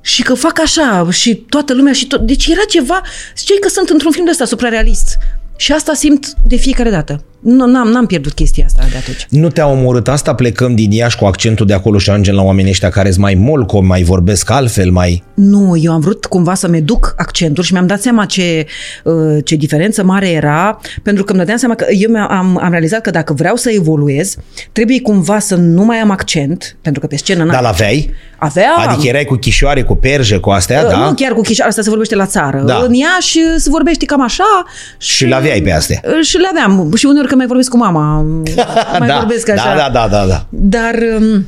Și 0.01 0.23
că 0.23 0.33
fac 0.33 0.59
așa 0.59 1.07
și 1.11 1.35
toată 1.35 1.73
lumea 1.73 1.93
și 1.93 2.07
tot... 2.07 2.21
Deci 2.21 2.47
era 2.47 2.61
ceva... 2.69 3.01
Ziceai 3.37 3.57
că 3.61 3.69
sunt 3.69 3.89
într-un 3.89 4.11
film 4.11 4.25
de 4.25 4.31
ăsta 4.31 4.45
suprarealist. 4.45 5.17
Și 5.57 5.71
asta 5.71 5.93
simt 5.93 6.33
de 6.47 6.55
fiecare 6.55 6.89
dată. 6.89 7.23
Nu, 7.43 7.65
n-am, 7.65 7.87
n-am 7.87 8.05
pierdut 8.05 8.33
chestia 8.33 8.65
asta 8.65 8.83
de 8.91 8.97
atunci. 8.97 9.25
Nu 9.29 9.49
te-a 9.49 9.67
omorât 9.67 10.07
asta? 10.07 10.33
Plecăm 10.33 10.75
din 10.75 10.91
Iași 10.91 11.17
cu 11.17 11.25
accentul 11.25 11.65
de 11.65 11.73
acolo 11.73 11.97
și 11.97 12.09
ajungem 12.09 12.35
la 12.35 12.41
oamenii 12.41 12.71
ăștia 12.71 12.89
care 12.89 13.09
sunt 13.09 13.21
mai 13.21 13.33
molco, 13.33 13.81
mai 13.81 14.03
vorbesc 14.03 14.49
altfel, 14.49 14.91
mai... 14.91 15.23
Nu, 15.33 15.77
eu 15.81 15.91
am 15.91 15.99
vrut 15.99 16.25
cumva 16.25 16.53
să-mi 16.53 16.81
duc 16.81 17.13
accentul 17.17 17.63
și 17.63 17.73
mi-am 17.73 17.87
dat 17.87 18.01
seama 18.01 18.25
ce, 18.25 18.65
uh, 19.03 19.13
ce 19.43 19.55
diferență 19.55 20.03
mare 20.03 20.29
era, 20.29 20.79
pentru 21.03 21.23
că 21.23 21.29
îmi 21.29 21.39
dădeam 21.39 21.57
seama 21.57 21.75
că 21.75 21.85
eu 21.89 22.15
am, 22.15 22.59
am 22.63 22.71
realizat 22.71 23.01
că 23.01 23.09
dacă 23.09 23.33
vreau 23.33 23.55
să 23.55 23.71
evoluez, 23.71 24.35
trebuie 24.71 25.01
cumva 25.01 25.39
să 25.39 25.55
nu 25.55 25.83
mai 25.83 25.97
am 25.97 26.09
accent, 26.09 26.77
pentru 26.81 27.01
că 27.01 27.07
pe 27.07 27.15
scenă... 27.17 27.45
Dar 27.45 27.61
l-aveai? 27.61 28.13
Aveam. 28.37 28.87
Adică 28.87 29.07
erai 29.07 29.25
cu 29.25 29.35
chișoare, 29.35 29.83
cu 29.83 29.95
perjă, 29.95 30.39
cu 30.39 30.49
astea, 30.49 30.81
uh, 30.83 30.89
da? 30.89 30.97
Nu 30.97 31.13
chiar 31.13 31.31
cu 31.31 31.41
chișoare, 31.41 31.69
asta 31.69 31.81
se 31.81 31.89
vorbește 31.89 32.15
la 32.15 32.25
țară. 32.25 32.63
Da. 32.65 32.81
În 32.85 32.93
Iași 32.93 33.39
se 33.57 33.69
vorbește 33.69 34.05
cam 34.05 34.21
așa. 34.21 34.63
Și, 34.97 35.15
și 35.15 35.25
le 35.25 35.35
aveai 35.35 35.61
pe 35.61 35.71
astea. 35.71 36.01
Și 36.21 36.37
le 36.37 36.47
aveam. 36.51 36.91
Și 36.95 37.05
uneori 37.05 37.27
că 37.33 37.39
mai 37.39 37.47
vorbesc 37.47 37.69
cu 37.69 37.77
mama. 37.77 38.21
mai 38.99 39.07
da, 39.07 39.17
vorbesc 39.17 39.45
da, 39.45 39.53
așa. 39.53 39.75
Da, 39.75 39.89
da, 39.91 40.07
da, 40.07 40.25
da. 40.25 40.45
Dar 40.49 40.95
um, 41.19 41.45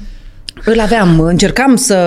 îl 0.63 0.79
aveam. 0.79 1.19
Încercam 1.19 1.75
să 1.75 1.97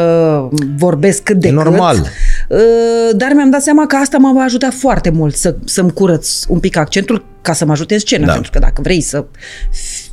vorbesc 0.76 1.22
cât 1.22 1.36
de 1.36 1.50
Normal. 1.50 1.96
cât. 1.96 2.06
Uh, 2.48 3.16
dar 3.16 3.32
mi-am 3.34 3.50
dat 3.50 3.62
seama 3.62 3.86
că 3.86 3.96
asta 3.96 4.18
mă 4.18 4.32
va 4.34 4.42
ajuta 4.42 4.70
foarte 4.70 5.10
mult 5.10 5.34
să, 5.34 5.54
să-mi 5.64 5.92
curăț 5.92 6.44
un 6.48 6.58
pic 6.58 6.76
accentul 6.76 7.24
ca 7.42 7.52
să 7.52 7.64
mă 7.64 7.72
ajute 7.72 7.94
în 7.94 8.00
scenă. 8.00 8.26
Da. 8.26 8.32
Pentru 8.32 8.50
că 8.50 8.58
dacă 8.58 8.80
vrei 8.82 9.00
să 9.00 9.24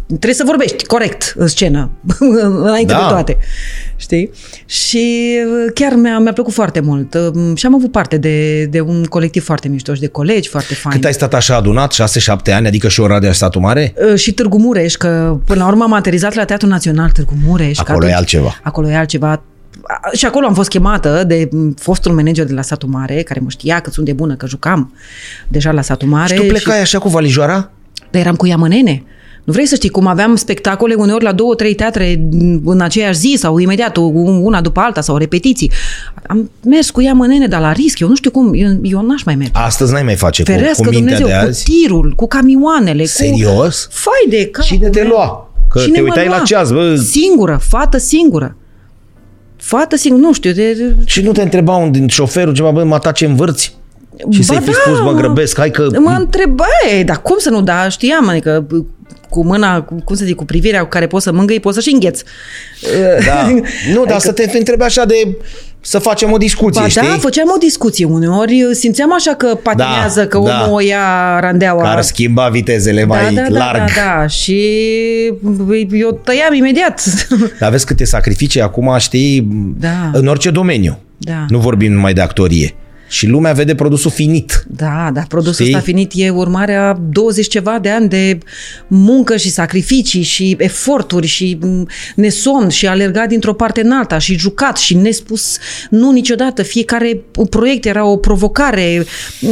trebuie 0.08 0.34
să 0.34 0.44
vorbești 0.46 0.86
corect 0.86 1.34
în 1.38 1.48
scenă, 1.48 1.90
înainte 2.64 2.94
da. 2.94 3.00
de 3.00 3.06
toate. 3.08 3.38
Știi? 3.96 4.32
Și 4.66 5.36
uh, 5.46 5.72
chiar 5.74 5.94
mi-a, 5.94 6.20
mi-a 6.20 6.34
plăcut 6.34 6.54
foarte 6.54 6.80
mult. 6.80 7.14
Uh, 7.14 7.58
și 7.58 7.66
am 7.66 7.76
avut 7.76 7.92
parte 7.92 8.18
de, 8.18 8.66
de 8.66 8.82
un 8.82 9.04
colectiv 9.04 9.44
foarte 9.44 9.68
mișto 9.68 9.94
și 9.94 10.00
de 10.00 10.08
colegi 10.08 10.50
foarte 10.50 10.74
faini. 10.74 10.98
Cât 10.98 11.06
ai 11.06 11.14
stat 11.14 11.34
așa 11.34 11.56
adunat? 11.56 11.94
6-7 12.50 12.54
ani? 12.54 12.68
Adică 12.68 12.88
și 12.88 13.00
Oradea 13.00 13.30
și 13.30 13.38
statul 13.38 13.62
mare? 13.62 13.94
Uh, 14.12 14.16
și 14.16 14.34
Târgu 14.34 14.58
Mureș, 14.58 14.94
că 14.94 15.38
până 15.46 15.60
la 15.60 15.68
urmă 15.68 15.84
am 15.84 15.94
aterizat 15.94 16.34
la 16.34 16.46
Teatrul 16.46 16.70
Național 16.70 17.10
Târgu 17.10 17.34
Mureș. 17.46 17.78
Acolo 17.78 17.98
atunci, 17.98 18.12
e 18.12 18.16
altceva. 18.16 18.60
Acolo 18.64 18.90
e 18.90 18.96
altceva 18.96 19.44
și 20.14 20.26
acolo 20.26 20.46
am 20.46 20.54
fost 20.54 20.70
chemată 20.70 21.24
de 21.28 21.50
fostul 21.78 22.14
manager 22.14 22.46
de 22.46 22.54
la 22.54 22.62
Satul 22.62 22.90
Mare, 22.90 23.22
care 23.22 23.40
mă 23.40 23.50
știa 23.50 23.80
cât 23.80 23.94
sunt 23.94 24.06
de 24.06 24.14
bună, 24.14 24.36
că 24.36 24.48
jucam 24.48 24.94
deja 25.48 25.72
la 25.72 25.82
Satul 25.82 26.08
Mare. 26.08 26.36
Și 26.36 26.42
tu 26.42 26.48
plecai 26.48 26.76
și... 26.76 26.82
așa 26.82 27.00
cu 27.00 27.10
valijoara? 27.10 27.70
Dar 28.12 28.22
eram 28.22 28.36
cu 28.36 28.46
Iamănene. 28.46 29.04
Nu 29.46 29.54
vrei 29.54 29.66
să 29.66 29.76
știi 29.76 29.90
cum 29.90 30.08
aveam 30.08 30.36
spectacole 30.36 30.94
uneori 30.94 31.24
la 31.24 31.32
două, 31.32 31.56
trei 31.56 31.74
teatre 31.74 32.28
în 32.66 32.82
aceeași 32.82 33.18
zi 33.20 33.36
sau 33.38 33.58
imediat 33.58 33.98
una 33.98 34.62
după 34.62 34.80
alta 34.80 35.02
sau 35.02 35.18
repetiții. 35.18 35.72
Am 36.28 36.50
mers 36.64 36.90
cu 36.90 37.02
ea 37.02 37.14
mânene, 37.14 37.48
dar 37.48 37.62
la 37.62 37.72
risc. 37.72 38.00
Eu 38.00 38.08
nu 38.08 38.16
știu 38.16 38.32
cum, 38.32 38.52
eu, 38.54 38.70
eu 38.82 39.02
n-aș 39.02 39.24
mai 39.24 39.36
merge. 39.36 39.52
Astăzi 39.54 39.92
n-ai 39.94 40.04
mai 40.04 40.16
face 40.16 40.44
Ferească 40.44 40.84
cu, 40.84 40.90
cu 40.90 40.94
Dumnezeu, 40.94 41.28
de 41.28 41.34
azi? 41.34 41.64
cu 41.64 41.72
tirul, 41.72 42.14
cu 42.16 42.28
camioanele. 42.28 43.06
Serios? 43.06 43.86
Cu... 43.86 43.92
Fai 43.94 44.38
de 44.40 44.46
cap. 44.46 44.66
Cine 44.66 44.90
te 44.90 45.04
lua? 45.04 45.54
Că 45.70 45.80
Cine 45.80 45.94
te 45.94 46.02
uitai 46.02 46.28
la 46.28 46.40
ceas, 46.40 46.72
bă. 46.72 46.96
Singură, 46.96 47.60
fată 47.62 47.98
singură. 47.98 48.56
Fată 49.58 49.96
singură, 49.96 50.26
nu 50.26 50.34
știu. 50.34 50.52
De... 50.52 50.96
Și 51.06 51.22
nu 51.22 51.32
te 51.32 51.42
întreba 51.42 51.76
un 51.76 51.92
din 51.92 52.08
șoferul 52.08 52.54
ceva, 52.54 52.72
bă, 52.72 52.84
mă 52.84 53.00
tace 53.00 53.26
în 53.26 53.36
vârți? 53.36 53.78
Și 54.30 54.44
să-i 54.44 54.60
fi 54.60 54.66
da, 54.66 54.78
spus, 54.86 55.00
mă 55.00 55.12
grăbesc, 55.12 55.58
hai 55.58 55.72
că... 55.72 55.88
Mă 56.00 56.16
întrebai, 56.20 57.04
dar 57.06 57.22
cum 57.22 57.36
să 57.40 57.50
nu 57.50 57.62
da, 57.62 57.90
știam, 57.90 58.28
adică 58.28 58.66
cu 59.36 59.46
mâna, 59.46 59.82
cu, 59.82 59.96
cum 60.04 60.16
să 60.16 60.26
zic, 60.26 60.36
cu 60.36 60.46
privirea 60.46 60.82
cu 60.82 60.88
care 60.88 61.08
poți 61.08 61.24
să 61.24 61.32
mângâi, 61.32 61.60
poți 61.60 61.76
să 61.76 61.82
și 61.82 61.94
îngheți. 61.94 62.24
Da. 63.26 63.48
Nu, 63.94 64.06
dar 64.06 64.20
să 64.20 64.32
te 64.32 64.58
întrebe 64.58 64.84
așa 64.84 65.06
de 65.06 65.38
să 65.82 66.00
facem 66.00 66.32
o 66.32 66.38
discuție, 66.38 66.82
Ba 66.82 66.88
știi? 66.88 67.02
da, 67.02 67.18
făceam 67.20 67.48
o 67.56 67.58
discuție 67.58 68.06
uneori, 68.06 68.68
simțeam 68.72 69.14
așa 69.14 69.34
că 69.34 69.60
patinează, 69.64 70.20
Da, 70.22 70.28
că 70.28 70.38
omul 70.38 70.50
da. 70.66 70.72
o 70.72 70.80
ia 70.80 71.40
randeaua. 71.40 71.84
Care 71.84 72.02
schimba 72.02 72.48
vitezele 72.50 73.00
da, 73.00 73.06
mai 73.08 73.34
da, 73.34 73.42
da, 73.42 73.58
larg. 73.58 73.78
da, 73.78 73.86
da, 74.20 74.28
și 74.28 74.58
eu 75.92 76.22
tăiam 76.24 76.54
imediat. 76.54 77.04
Dar 77.60 77.72
vezi 77.72 77.86
câte 77.86 78.06
sacrificii 78.06 78.62
acum, 78.62 78.96
știi, 78.98 79.48
Da. 79.80 80.10
în 80.14 80.28
orice 80.28 80.50
domeniu. 80.50 81.00
Da. 81.18 81.46
Nu 81.50 81.60
vorbim 81.60 81.92
numai 81.94 82.14
de 82.14 82.22
actorie. 82.22 82.74
Și 83.16 83.28
lumea 83.28 83.54
vede 83.54 83.76
produsul 83.76 84.12
finit. 84.12 84.66
Da, 84.68 85.10
dar 85.14 85.26
produsul 85.28 85.54
Știi? 85.66 85.68
ăsta 85.68 85.80
finit 85.86 86.12
e 86.16 86.30
urmarea 86.30 87.00
20 87.10 87.48
ceva 87.48 87.78
de 87.82 87.90
ani 87.90 88.10
de 88.10 88.38
muncă 88.88 89.38
și 89.38 89.50
sacrificii 89.50 90.22
și 90.22 90.56
eforturi 90.60 91.28
și 91.28 91.58
m, 91.62 91.88
nesomn 92.16 92.70
și 92.70 92.88
alergat 92.88 93.28
dintr-o 93.28 93.54
parte 93.54 93.82
în 93.82 93.92
alta 93.92 94.18
și 94.18 94.38
jucat 94.38 94.78
și 94.78 94.94
nespus 94.96 95.58
nu 95.90 96.12
niciodată. 96.12 96.64
Fiecare 96.64 97.22
proiect 97.50 97.86
era 97.86 98.06
o 98.06 98.18
provocare. 98.18 99.06
m, 99.42 99.48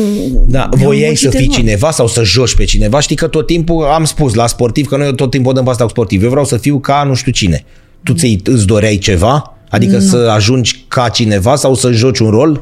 Da, 0.48 0.70
mi-au 0.76 0.86
voiai 0.88 1.06
muncit 1.06 1.24
să 1.32 1.38
fii 1.38 1.46
enorm. 1.46 1.60
cineva 1.60 1.92
sau 1.92 2.08
să 2.08 2.24
joci 2.24 2.56
pe 2.56 2.64
cineva. 2.64 3.00
Știi 3.00 3.16
că 3.16 3.28
tot 3.28 3.48
timpul 3.48 3.84
am 3.86 4.06
spus 4.06 4.34
la 4.34 4.48
sportiv, 4.48 4.88
că 4.88 4.98
noi 4.98 5.16
tot 5.16 5.32
timpul 5.32 5.54
dăm 5.54 5.64
pe 5.64 5.70
asta 5.70 5.84
cu 5.84 5.90
sportiv. 5.90 6.24
Eu 6.24 6.30
vreau 6.30 6.46
să 6.46 6.58
fiu 6.58 6.80
ca 6.80 7.04
nu 7.08 7.14
știu 7.14 7.32
cine. 7.32 7.66
Tu 8.04 8.14
ți 8.14 8.40
îți 8.44 8.66
doreai 8.66 8.98
ceva? 8.98 9.58
Adică 9.70 10.00
să 10.00 10.18
ajungi 10.36 10.86
ca 10.88 11.10
cineva 11.10 11.56
sau 11.56 11.76
să 11.76 11.92
joci 11.92 12.20
un 12.20 12.30
rol? 12.30 12.62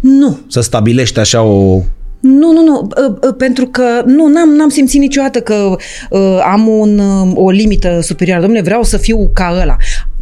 Nu, 0.00 0.38
Să 0.48 0.60
stabilești 0.60 1.18
așa 1.18 1.42
o... 1.42 1.82
Nu, 2.20 2.52
nu, 2.52 2.62
nu, 2.64 2.88
uh, 3.06 3.14
uh, 3.28 3.34
pentru 3.38 3.66
că 3.66 4.02
nu, 4.06 4.26
n-am, 4.26 4.48
n-am 4.48 4.68
simțit 4.68 5.00
niciodată 5.00 5.40
că 5.40 5.76
uh, 6.10 6.40
am 6.52 6.68
un, 6.68 6.98
uh, 6.98 7.32
o 7.34 7.50
limită 7.50 7.98
superioară. 8.02 8.40
Domnule, 8.42 8.62
vreau 8.62 8.82
să 8.82 8.96
fiu 8.96 9.30
ca 9.32 9.58
ăla. 9.62 9.76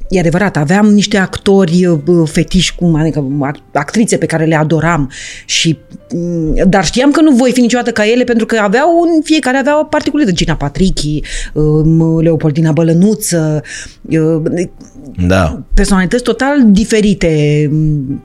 E 0.09 0.19
adevărat, 0.19 0.57
aveam 0.57 0.87
niște 0.87 1.17
actori 1.17 1.87
uh, 1.87 2.29
fetiși, 2.31 2.75
cum, 2.75 2.95
adică 2.95 3.27
ac- 3.51 3.73
actrițe 3.73 4.17
pe 4.17 4.27
care 4.27 4.45
le 4.45 4.55
adoram, 4.57 5.11
și, 5.47 5.79
mm, 6.15 6.55
dar 6.69 6.85
știam 6.85 7.11
că 7.11 7.21
nu 7.21 7.31
voi 7.31 7.53
fi 7.53 7.61
niciodată 7.61 7.91
ca 7.91 8.07
ele 8.07 8.25
pentru 8.25 8.47
că 8.47 8.57
aveau, 8.63 8.89
un, 9.01 9.23
fiecare 9.23 9.57
avea 9.57 9.81
o 9.81 9.85
particularitate. 9.85 10.43
Gina 10.43 10.57
Patrichi, 10.57 11.21
uh, 11.55 12.23
Leopoldina 12.23 12.73
Bălănuță, 12.73 13.63
uh, 14.03 14.43
Da. 15.27 15.63
personalități 15.75 16.23
total 16.23 16.65
diferite, 16.71 17.69
m, 17.73 18.23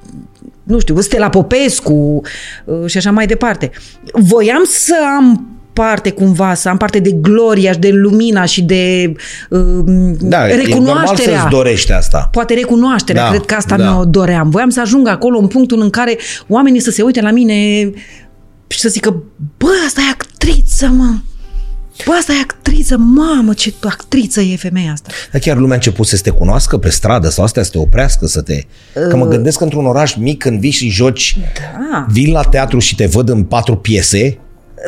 nu 0.63 0.79
știu, 0.79 1.01
Stella 1.01 1.29
Popescu 1.29 2.21
uh, 2.65 2.85
și 2.85 2.97
așa 2.97 3.11
mai 3.11 3.25
departe. 3.25 3.71
Voiam 4.13 4.63
să 4.65 4.95
am 5.17 5.47
parte 5.73 6.11
cumva, 6.11 6.53
să 6.53 6.69
am 6.69 6.77
parte 6.77 6.99
de 6.99 7.11
gloria 7.11 7.71
și 7.71 7.79
de 7.79 7.89
lumina 7.91 8.45
și 8.45 8.61
de 8.61 9.13
uh, 9.49 9.59
Da, 10.19 10.49
e 10.49 10.55
normal 10.55 10.65
recunoașterea. 10.65 11.39
să-ți 11.39 11.49
dorești 11.49 11.91
asta. 11.91 12.27
Poate 12.31 12.53
recunoașterea, 12.53 13.23
Da, 13.23 13.29
cred 13.29 13.45
că 13.45 13.53
asta 13.53 13.77
da. 13.77 13.91
mi-o 13.91 14.05
doream. 14.05 14.49
Voiam 14.49 14.69
să 14.69 14.81
ajung 14.81 15.07
acolo 15.07 15.37
în 15.39 15.47
punctul 15.47 15.81
în 15.81 15.89
care 15.89 16.17
oamenii 16.47 16.79
să 16.79 16.91
se 16.91 17.01
uite 17.01 17.21
la 17.21 17.31
mine 17.31 17.89
și 18.67 18.79
să 18.79 18.89
zică, 18.89 19.23
bă, 19.57 19.69
asta 19.85 20.01
e 20.01 20.11
actriță, 20.11 20.87
mă! 20.87 21.13
Bă, 22.05 22.11
asta 22.19 22.33
e 22.33 22.41
actriță, 22.41 22.97
mamă, 22.97 23.53
ce 23.53 23.73
actriță 23.83 24.41
e 24.41 24.55
femeia 24.55 24.91
asta. 24.91 25.09
Dar 25.31 25.41
chiar 25.41 25.55
lumea 25.57 25.71
a 25.71 25.75
început 25.75 26.07
să 26.07 26.17
te 26.17 26.29
cunoască 26.29 26.77
pe 26.77 26.89
stradă 26.89 27.29
sau 27.29 27.43
astea 27.43 27.63
să 27.63 27.69
te 27.71 27.77
oprească, 27.77 28.25
să 28.25 28.41
te... 28.41 28.63
Că 29.09 29.15
mă 29.15 29.27
gândesc 29.27 29.57
că 29.57 29.63
într-un 29.63 29.85
oraș 29.85 30.15
mic 30.15 30.41
când 30.41 30.59
vii 30.59 30.71
și 30.71 30.89
joci, 30.89 31.37
Da. 31.91 32.05
vin 32.09 32.31
la 32.31 32.41
teatru 32.41 32.79
și 32.79 32.95
te 32.95 33.05
văd 33.05 33.29
în 33.29 33.43
patru 33.43 33.75
piese, 33.77 34.37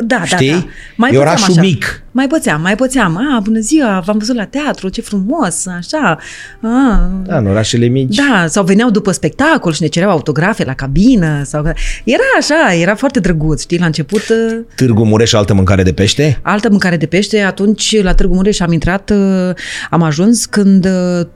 Da, 0.04 0.24
Știi? 0.24 0.50
da, 0.50 0.56
da. 0.56 0.66
Mai 0.96 1.10
E 1.10 1.12
pățeam 1.12 1.28
orașul 1.28 1.50
așa. 1.52 1.60
mic. 1.60 2.02
Mai 2.10 2.26
pățeam, 2.26 2.60
mai 2.60 2.74
pățeam. 2.74 3.16
A, 3.16 3.40
bună 3.40 3.58
ziua, 3.58 4.02
v-am 4.06 4.18
văzut 4.18 4.36
la 4.36 4.44
teatru, 4.44 4.88
ce 4.88 5.00
frumos, 5.00 5.66
așa. 5.66 6.18
A, 6.62 7.10
da, 7.26 7.36
în 7.38 7.46
orașele 7.46 7.86
mici. 7.86 8.16
da, 8.16 8.46
sau 8.48 8.64
veneau 8.64 8.90
după 8.90 9.10
spectacol 9.12 9.72
și 9.72 9.82
ne 9.82 9.88
cereau 9.88 10.10
autografe 10.10 10.64
la 10.64 10.74
cabină. 10.74 11.42
Sau... 11.44 11.62
Era 12.04 12.22
așa, 12.38 12.74
era 12.74 12.94
foarte 12.94 13.20
drăguț, 13.20 13.60
știi, 13.60 13.78
la 13.78 13.86
început... 13.86 14.22
uh, 14.28 14.58
Târgu 14.76 15.04
Mureș, 15.04 15.32
altă 15.32 15.54
mâncare 15.54 15.82
de 15.82 15.92
pește? 15.92 16.38
Altă 16.42 16.68
mâncare 16.70 16.96
de 16.96 17.06
pește, 17.06 17.40
atunci 17.40 18.02
la 18.02 18.14
Târgu 18.14 18.34
Mureș 18.34 18.60
am 18.60 18.72
intrat, 18.72 19.10
uh, 19.10 19.54
am 19.90 20.02
ajuns 20.02 20.44
când 20.46 20.84
uh, 21.20 21.26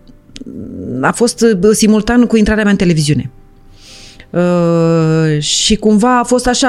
a 1.00 1.12
fost 1.12 1.40
uh, 1.42 1.70
simultan 1.72 2.26
cu 2.26 2.36
intrarea 2.36 2.62
mea 2.62 2.72
în 2.72 2.78
televiziune. 2.78 3.30
Uh, 4.30 5.40
și 5.40 5.76
cumva 5.76 6.18
a 6.18 6.22
fost 6.24 6.46
așa, 6.46 6.68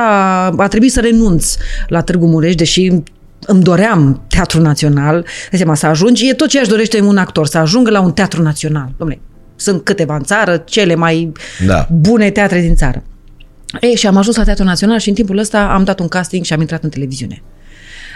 a 0.57 0.67
trebuit 0.67 0.91
să 0.91 0.99
renunț 0.99 1.55
la 1.87 2.01
Târgu 2.01 2.25
Mureș, 2.27 2.55
deși 2.55 2.91
îmi 3.45 3.63
doream 3.63 4.21
teatru 4.27 4.61
național, 4.61 5.25
de 5.51 5.57
seama, 5.57 5.75
să 5.75 5.85
ajungi, 5.85 6.29
e 6.29 6.33
tot 6.33 6.47
ce 6.47 6.59
aș 6.59 6.67
dorește 6.67 7.01
un 7.01 7.17
actor, 7.17 7.47
să 7.47 7.57
ajungă 7.57 7.91
la 7.91 7.99
un 8.01 8.11
teatru 8.11 8.41
național. 8.41 8.89
Dom'le, 8.93 9.17
sunt 9.55 9.83
câteva 9.83 10.15
în 10.15 10.23
țară, 10.23 10.57
cele 10.65 10.95
mai 10.95 11.31
Da. 11.65 11.87
bune 11.91 12.29
teatre 12.29 12.61
din 12.61 12.75
țară. 12.75 13.03
Ei, 13.81 13.95
și 13.95 14.07
am 14.07 14.17
ajuns 14.17 14.35
la 14.35 14.43
Teatrul 14.43 14.65
Național 14.65 14.99
și 14.99 15.09
în 15.09 15.15
timpul 15.15 15.37
ăsta 15.37 15.71
am 15.73 15.83
dat 15.83 15.99
un 15.99 16.07
casting 16.07 16.45
și 16.45 16.53
am 16.53 16.59
intrat 16.59 16.83
în 16.83 16.89
televiziune. 16.89 17.41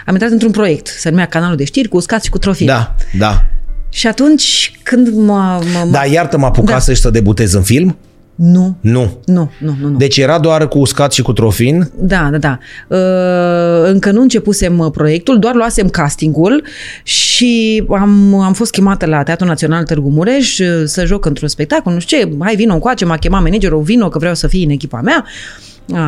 Am 0.06 0.12
intrat 0.12 0.30
într-un 0.30 0.50
proiect, 0.50 0.86
se 0.86 1.08
numea 1.10 1.26
Canalul 1.26 1.56
de 1.56 1.64
Știri, 1.64 1.88
cu 1.88 1.96
uscați 1.96 2.24
și 2.24 2.30
cu 2.30 2.38
trofii. 2.38 2.66
Da, 2.66 2.94
da. 3.18 3.44
Și 3.88 4.06
atunci, 4.06 4.78
când 4.82 5.08
mă... 5.08 5.60
mă 5.72 5.88
Da, 5.90 6.04
iartă-mă 6.04 6.46
apucase 6.46 6.92
Da. 6.92 6.98
să 6.98 7.10
debutezi 7.10 7.56
în 7.56 7.62
film? 7.62 7.96
Nu, 8.36 8.76
Nu. 8.80 9.20
nu, 9.24 9.50
nu, 9.58 9.76
nu. 9.80 9.88
nu. 9.88 9.96
Deci 9.96 10.16
era 10.16 10.38
doar 10.38 10.68
cu 10.68 10.78
uscat 10.78 11.12
și 11.12 11.22
cu 11.22 11.32
trofin? 11.32 11.90
Da, 12.00 12.28
da, 12.32 12.38
da. 12.38 12.58
Uh, 12.96 13.88
încă 13.92 14.10
nu 14.10 14.20
începusem 14.22 14.78
uh, 14.78 14.90
proiectul, 14.90 15.38
doar 15.38 15.54
luasem 15.54 15.88
castingul 15.88 16.62
și 17.02 17.84
am, 17.90 18.34
am 18.34 18.52
fost 18.52 18.70
chemată 18.70 19.06
la 19.06 19.22
Teatrul 19.22 19.48
Național 19.48 19.84
Târgu 19.84 20.10
Mureș 20.10 20.58
uh, 20.58 20.66
să 20.84 21.04
joc 21.04 21.24
într-un 21.24 21.48
spectacol, 21.48 21.92
nu 21.92 21.98
știu 21.98 22.18
ce, 22.18 22.28
hai 22.40 22.54
vino 22.56 22.72
încoace, 22.72 23.04
m-a 23.04 23.16
chemat 23.16 23.42
managerul, 23.42 23.82
vino 23.82 24.08
că 24.08 24.18
vreau 24.18 24.34
să 24.34 24.46
fii 24.46 24.64
în 24.64 24.70
echipa 24.70 25.00
mea, 25.00 25.24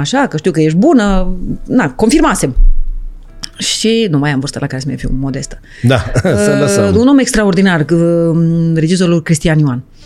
așa, 0.01 0.27
că 0.27 0.37
știu 0.37 0.51
că 0.51 0.61
ești 0.61 0.79
bună, 0.79 1.29
na, 1.67 1.91
confirmasem. 1.91 2.57
Și 3.59 4.07
nu 4.11 4.19
mai 4.19 4.31
am 4.31 4.41
vârstă 4.41 4.59
la 4.61 4.67
care 4.67 4.81
să 4.81 4.87
mai 4.89 4.97
fiu 4.97 5.11
modestă. 5.21 5.61
Da, 5.83 5.97
să 6.23 6.53
Uh, 6.55 6.61
lăsăm. 6.61 6.97
un 6.97 7.09
om 7.09 7.19
extraordinar, 7.19 7.81
uh, 7.93 8.37
regizorul 8.75 9.23
Cristian 9.23 9.59
Ioan. 9.59 9.83
Uh, 9.87 9.98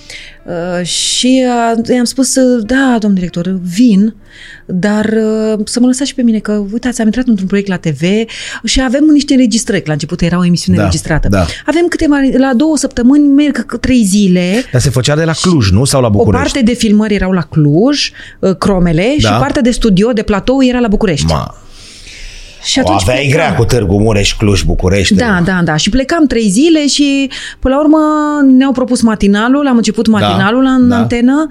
și 0.83 1.45
uh, 1.79 1.89
i-am 1.95 2.05
spus, 2.05 2.35
uh, 2.35 2.63
da, 2.67 2.97
domn 3.01 3.15
director, 3.15 3.59
vin, 3.63 4.15
dar 4.67 5.05
uh, 5.05 5.59
să 5.65 5.81
mă 5.81 5.87
lăsați 5.87 6.09
și 6.09 6.15
pe 6.15 6.23
mine, 6.23 6.39
că 6.39 6.53
uitați, 6.73 7.01
am 7.01 7.07
intrat 7.07 7.27
într-un 7.27 7.47
proiect 7.47 7.69
la 7.69 7.77
TV 7.77 8.01
și 8.65 8.81
avem 8.83 9.05
niște 9.05 9.33
înregistrări, 9.33 9.79
că 9.81 9.85
la 9.87 9.93
început 9.93 10.21
era 10.21 10.39
o 10.39 10.45
emisiune 10.45 10.77
Da, 10.79 10.83
înregistrată. 10.85 11.29
da. 11.29 11.47
Avem 11.67 11.87
câteva, 11.89 12.17
la 12.39 12.55
două 12.55 12.77
săptămâni 12.77 13.27
merg 13.29 13.65
c- 13.77 13.81
trei 13.81 14.05
zile, 14.05 14.63
Dar 14.73 14.81
se 14.81 14.91
făcea 14.91 15.17
de 15.17 15.25
la 15.25 15.33
Cluj, 15.33 15.71
nu? 15.71 15.85
Sau 15.85 16.01
la 16.01 16.07
o 16.07 16.11
București? 16.11 16.37
parte 16.53 16.63
de 16.63 16.73
filmări 16.75 17.15
erau 17.15 17.33
la 17.33 17.43
Cluj, 17.43 18.11
uh, 18.39 18.57
Cromele, 18.57 19.15
Da. 19.21 19.29
și 19.29 19.35
partea 19.39 19.63
de 19.63 19.71
studio, 19.71 20.13
de 20.13 20.23
platou, 20.23 20.63
era 20.65 20.79
la 20.79 20.89
București. 20.89 21.27
Ma, 21.27 21.55
și 22.63 22.81
o 22.85 22.91
aveai 22.93 23.17
plecam. 23.17 23.31
grea 23.33 23.55
cu 23.55 23.65
Târgu 23.65 24.01
Mureș, 24.01 24.33
Cluj, 24.35 24.63
București. 24.63 25.15
Da, 25.15 25.41
da, 25.45 25.61
da. 25.65 25.77
Și 25.77 25.91
plecam 25.91 26.27
trei 26.27 26.49
zile 26.49 26.87
și 26.87 27.31
până 27.59 27.75
la 27.75 27.81
urmă 27.81 27.99
ne-au 28.57 28.73
propus 28.73 29.03
matinalul, 29.03 29.67
am 29.67 29.77
început 29.77 30.07
matinalul 30.07 30.65
în 30.65 30.89
da. 30.89 30.97
antenă 30.97 31.49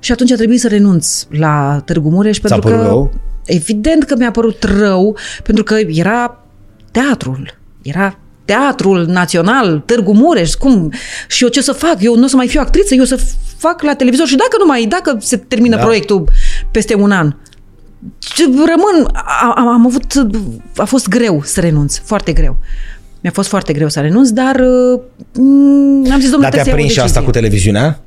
și 0.00 0.12
atunci 0.12 0.32
a 0.32 0.36
trebuit 0.36 0.60
să 0.60 0.68
renunț 0.68 1.22
la 1.30 1.82
Târgu 1.84 2.08
Mureș 2.10 2.38
pentru 2.38 2.60
părut 2.60 2.78
că 2.78 2.84
rău? 2.84 3.12
evident 3.44 4.04
că 4.04 4.14
mi-a 4.18 4.30
părut 4.30 4.62
rău 4.78 5.16
pentru 5.42 5.64
că 5.64 5.74
era 5.88 6.44
teatrul, 6.90 7.58
era 7.82 8.18
Teatrul 8.44 9.04
Național, 9.08 9.82
Târgu 9.86 10.12
Mureș, 10.12 10.54
cum? 10.54 10.92
Și 11.28 11.42
eu 11.42 11.48
ce 11.48 11.62
să 11.62 11.72
fac? 11.72 11.96
Eu 12.00 12.16
nu 12.16 12.24
o 12.24 12.26
să 12.26 12.36
mai 12.36 12.48
fiu 12.48 12.60
actriță, 12.60 12.94
eu 12.94 13.04
să 13.04 13.20
fac 13.56 13.82
la 13.82 13.94
televizor 13.94 14.26
și 14.26 14.36
dacă 14.36 14.56
nu 14.58 14.64
mai, 14.66 14.84
dacă 14.84 15.16
se 15.20 15.36
termină 15.36 15.76
Da. 15.76 15.82
proiectul 15.82 16.24
peste 16.70 16.94
un 16.94 17.10
an, 17.10 17.30
ce- 17.30 17.36
rămân, 18.66 19.08
am, 19.54 19.68
am 19.68 19.86
avut, 19.86 20.04
a 20.76 20.84
fost 20.84 21.08
greu 21.08 21.42
să 21.44 21.60
renunț, 21.60 21.98
foarte 21.98 22.32
greu. 22.32 22.56
Mi-a 23.20 23.32
fost 23.32 23.48
foarte 23.48 23.72
greu 23.72 23.88
să 23.88 24.00
renunț, 24.00 24.28
dar 24.28 24.60
mm, 25.32 26.10
am 26.12 26.20
zis, 26.20 26.30
domnule, 26.30 26.40
Dar 26.40 26.50
te-a 26.50 26.62
trebuie 26.62 26.62
să 26.62 26.68
iau 26.68 26.72
o 26.72 26.74
prins 26.74 26.92
și 26.92 27.00
asta 27.00 27.20
decizie. 27.20 27.24
cu 27.24 27.30
televiziunea? 27.30 28.00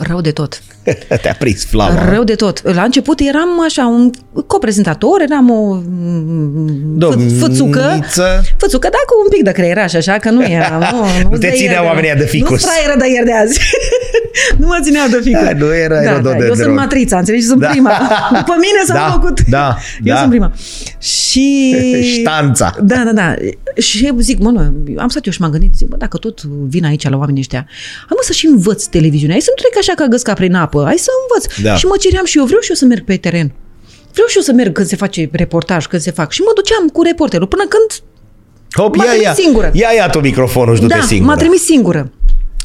Rău 0.00 0.20
de 0.20 0.30
tot. 0.30 0.62
te-a 1.22 1.34
prins 1.38 1.64
flama. 1.64 2.10
Rău 2.10 2.24
de 2.24 2.34
tot. 2.34 2.74
La 2.74 2.82
început 2.82 3.20
eram 3.20 3.48
așa, 3.64 3.86
un 3.86 4.10
coprezentator, 4.46 5.20
eram 5.20 5.50
o 5.50 5.74
mm, 5.88 6.98
fă- 7.00 7.38
fățucă. 7.40 7.80
Domniță. 7.88 8.42
Fățucă, 8.56 8.88
dar 8.90 9.00
cu 9.06 9.14
un 9.24 9.28
pic 9.30 9.42
de 9.42 9.50
creieraș, 9.52 9.94
așa, 9.94 10.12
că 10.12 10.30
nu 10.30 10.42
era. 10.44 10.78
Nu, 10.92 11.04
Nu 11.30 11.36
te 11.36 11.48
de 11.48 11.54
țineau 11.56 11.84
ieri 11.84 11.86
oamenii 11.86 12.14
de 12.18 12.24
ficus. 12.24 12.50
Nu 12.62 12.68
fraieră 12.70 12.98
de 12.98 13.06
ieri 13.12 13.24
de 13.24 13.32
azi. 13.32 13.60
nu 14.60 14.66
mă 14.66 14.78
țineau 14.82 15.08
de 15.08 15.20
ficus. 15.22 15.42
Da, 15.42 15.52
nu 15.52 15.74
era 15.74 15.94
da, 15.96 16.04
da, 16.04 16.10
rododendron. 16.16 16.48
Eu 16.48 16.54
sunt 16.54 16.74
matrița, 16.74 17.18
înțelegi? 17.18 17.44
Sunt 17.44 17.60
Da. 17.60 17.68
prima. 17.68 17.90
După 18.30 18.54
mine 18.64 18.80
s-au 18.86 18.96
Da, 18.96 19.10
făcut. 19.20 19.40
da, 19.40 19.76
Eu 20.04 20.12
da. 20.14 20.18
sunt 20.18 20.30
prima. 20.30 20.52
Și... 20.98 21.74
Ștanța. 22.02 22.74
Da, 22.82 23.02
da, 23.04 23.12
da. 23.12 23.34
Și 23.76 24.12
zic, 24.18 24.38
mă, 24.38 24.50
nu, 24.50 24.60
am 24.96 25.08
stat 25.08 25.26
eu 25.26 25.32
și 25.32 25.40
m-am 25.40 25.50
gândit, 25.50 25.72
zic, 25.76 25.86
bă, 25.88 25.96
dacă 25.96 26.16
tot 26.16 26.42
vin 26.42 26.84
aici 26.84 27.08
la 27.08 27.16
oamenii 27.16 27.40
ăștia, 27.40 27.66
hai 27.98 28.08
mă 28.10 28.18
să 28.22 28.32
și 28.32 28.46
învăț 28.46 28.84
televiziunea, 28.84 29.32
hai 29.34 29.40
să 29.42 29.52
nu 29.56 29.62
trec 29.62 29.78
așa 29.78 29.92
ca 29.96 30.06
găsca 30.06 30.32
prin 30.32 30.54
apă, 30.54 30.77
hai 30.84 30.96
să 30.98 31.10
învăț. 31.22 31.54
Da. 31.62 31.76
Și 31.76 31.86
mă 31.86 31.96
ceream 32.00 32.24
și 32.24 32.38
eu, 32.38 32.44
vreau 32.44 32.60
și 32.60 32.68
eu 32.70 32.74
să 32.76 32.84
merg 32.84 33.04
pe 33.04 33.16
teren. 33.16 33.52
Vreau 34.12 34.28
și 34.28 34.36
eu 34.36 34.42
să 34.42 34.52
merg 34.52 34.72
când 34.72 34.86
se 34.86 34.96
face 34.96 35.28
reportaj, 35.32 35.86
când 35.86 36.02
se 36.02 36.10
fac. 36.10 36.30
Și 36.32 36.40
mă 36.40 36.50
duceam 36.54 36.88
cu 36.88 37.02
reporterul 37.02 37.46
până 37.46 37.62
când 37.68 38.02
Hop, 38.74 38.94
M-a 38.96 39.04
ia, 39.04 39.10
trimis 39.10 39.26
ia, 39.26 39.34
singură. 39.34 39.70
ia, 39.74 39.88
ia 39.96 40.08
tu 40.08 40.20
microfonul 40.20 40.74
și 40.74 40.80
du-te 40.80 40.94
da, 40.94 41.00
singură. 41.02 41.30
m-a 41.30 41.36
trimis 41.36 41.64
singură. 41.64 42.12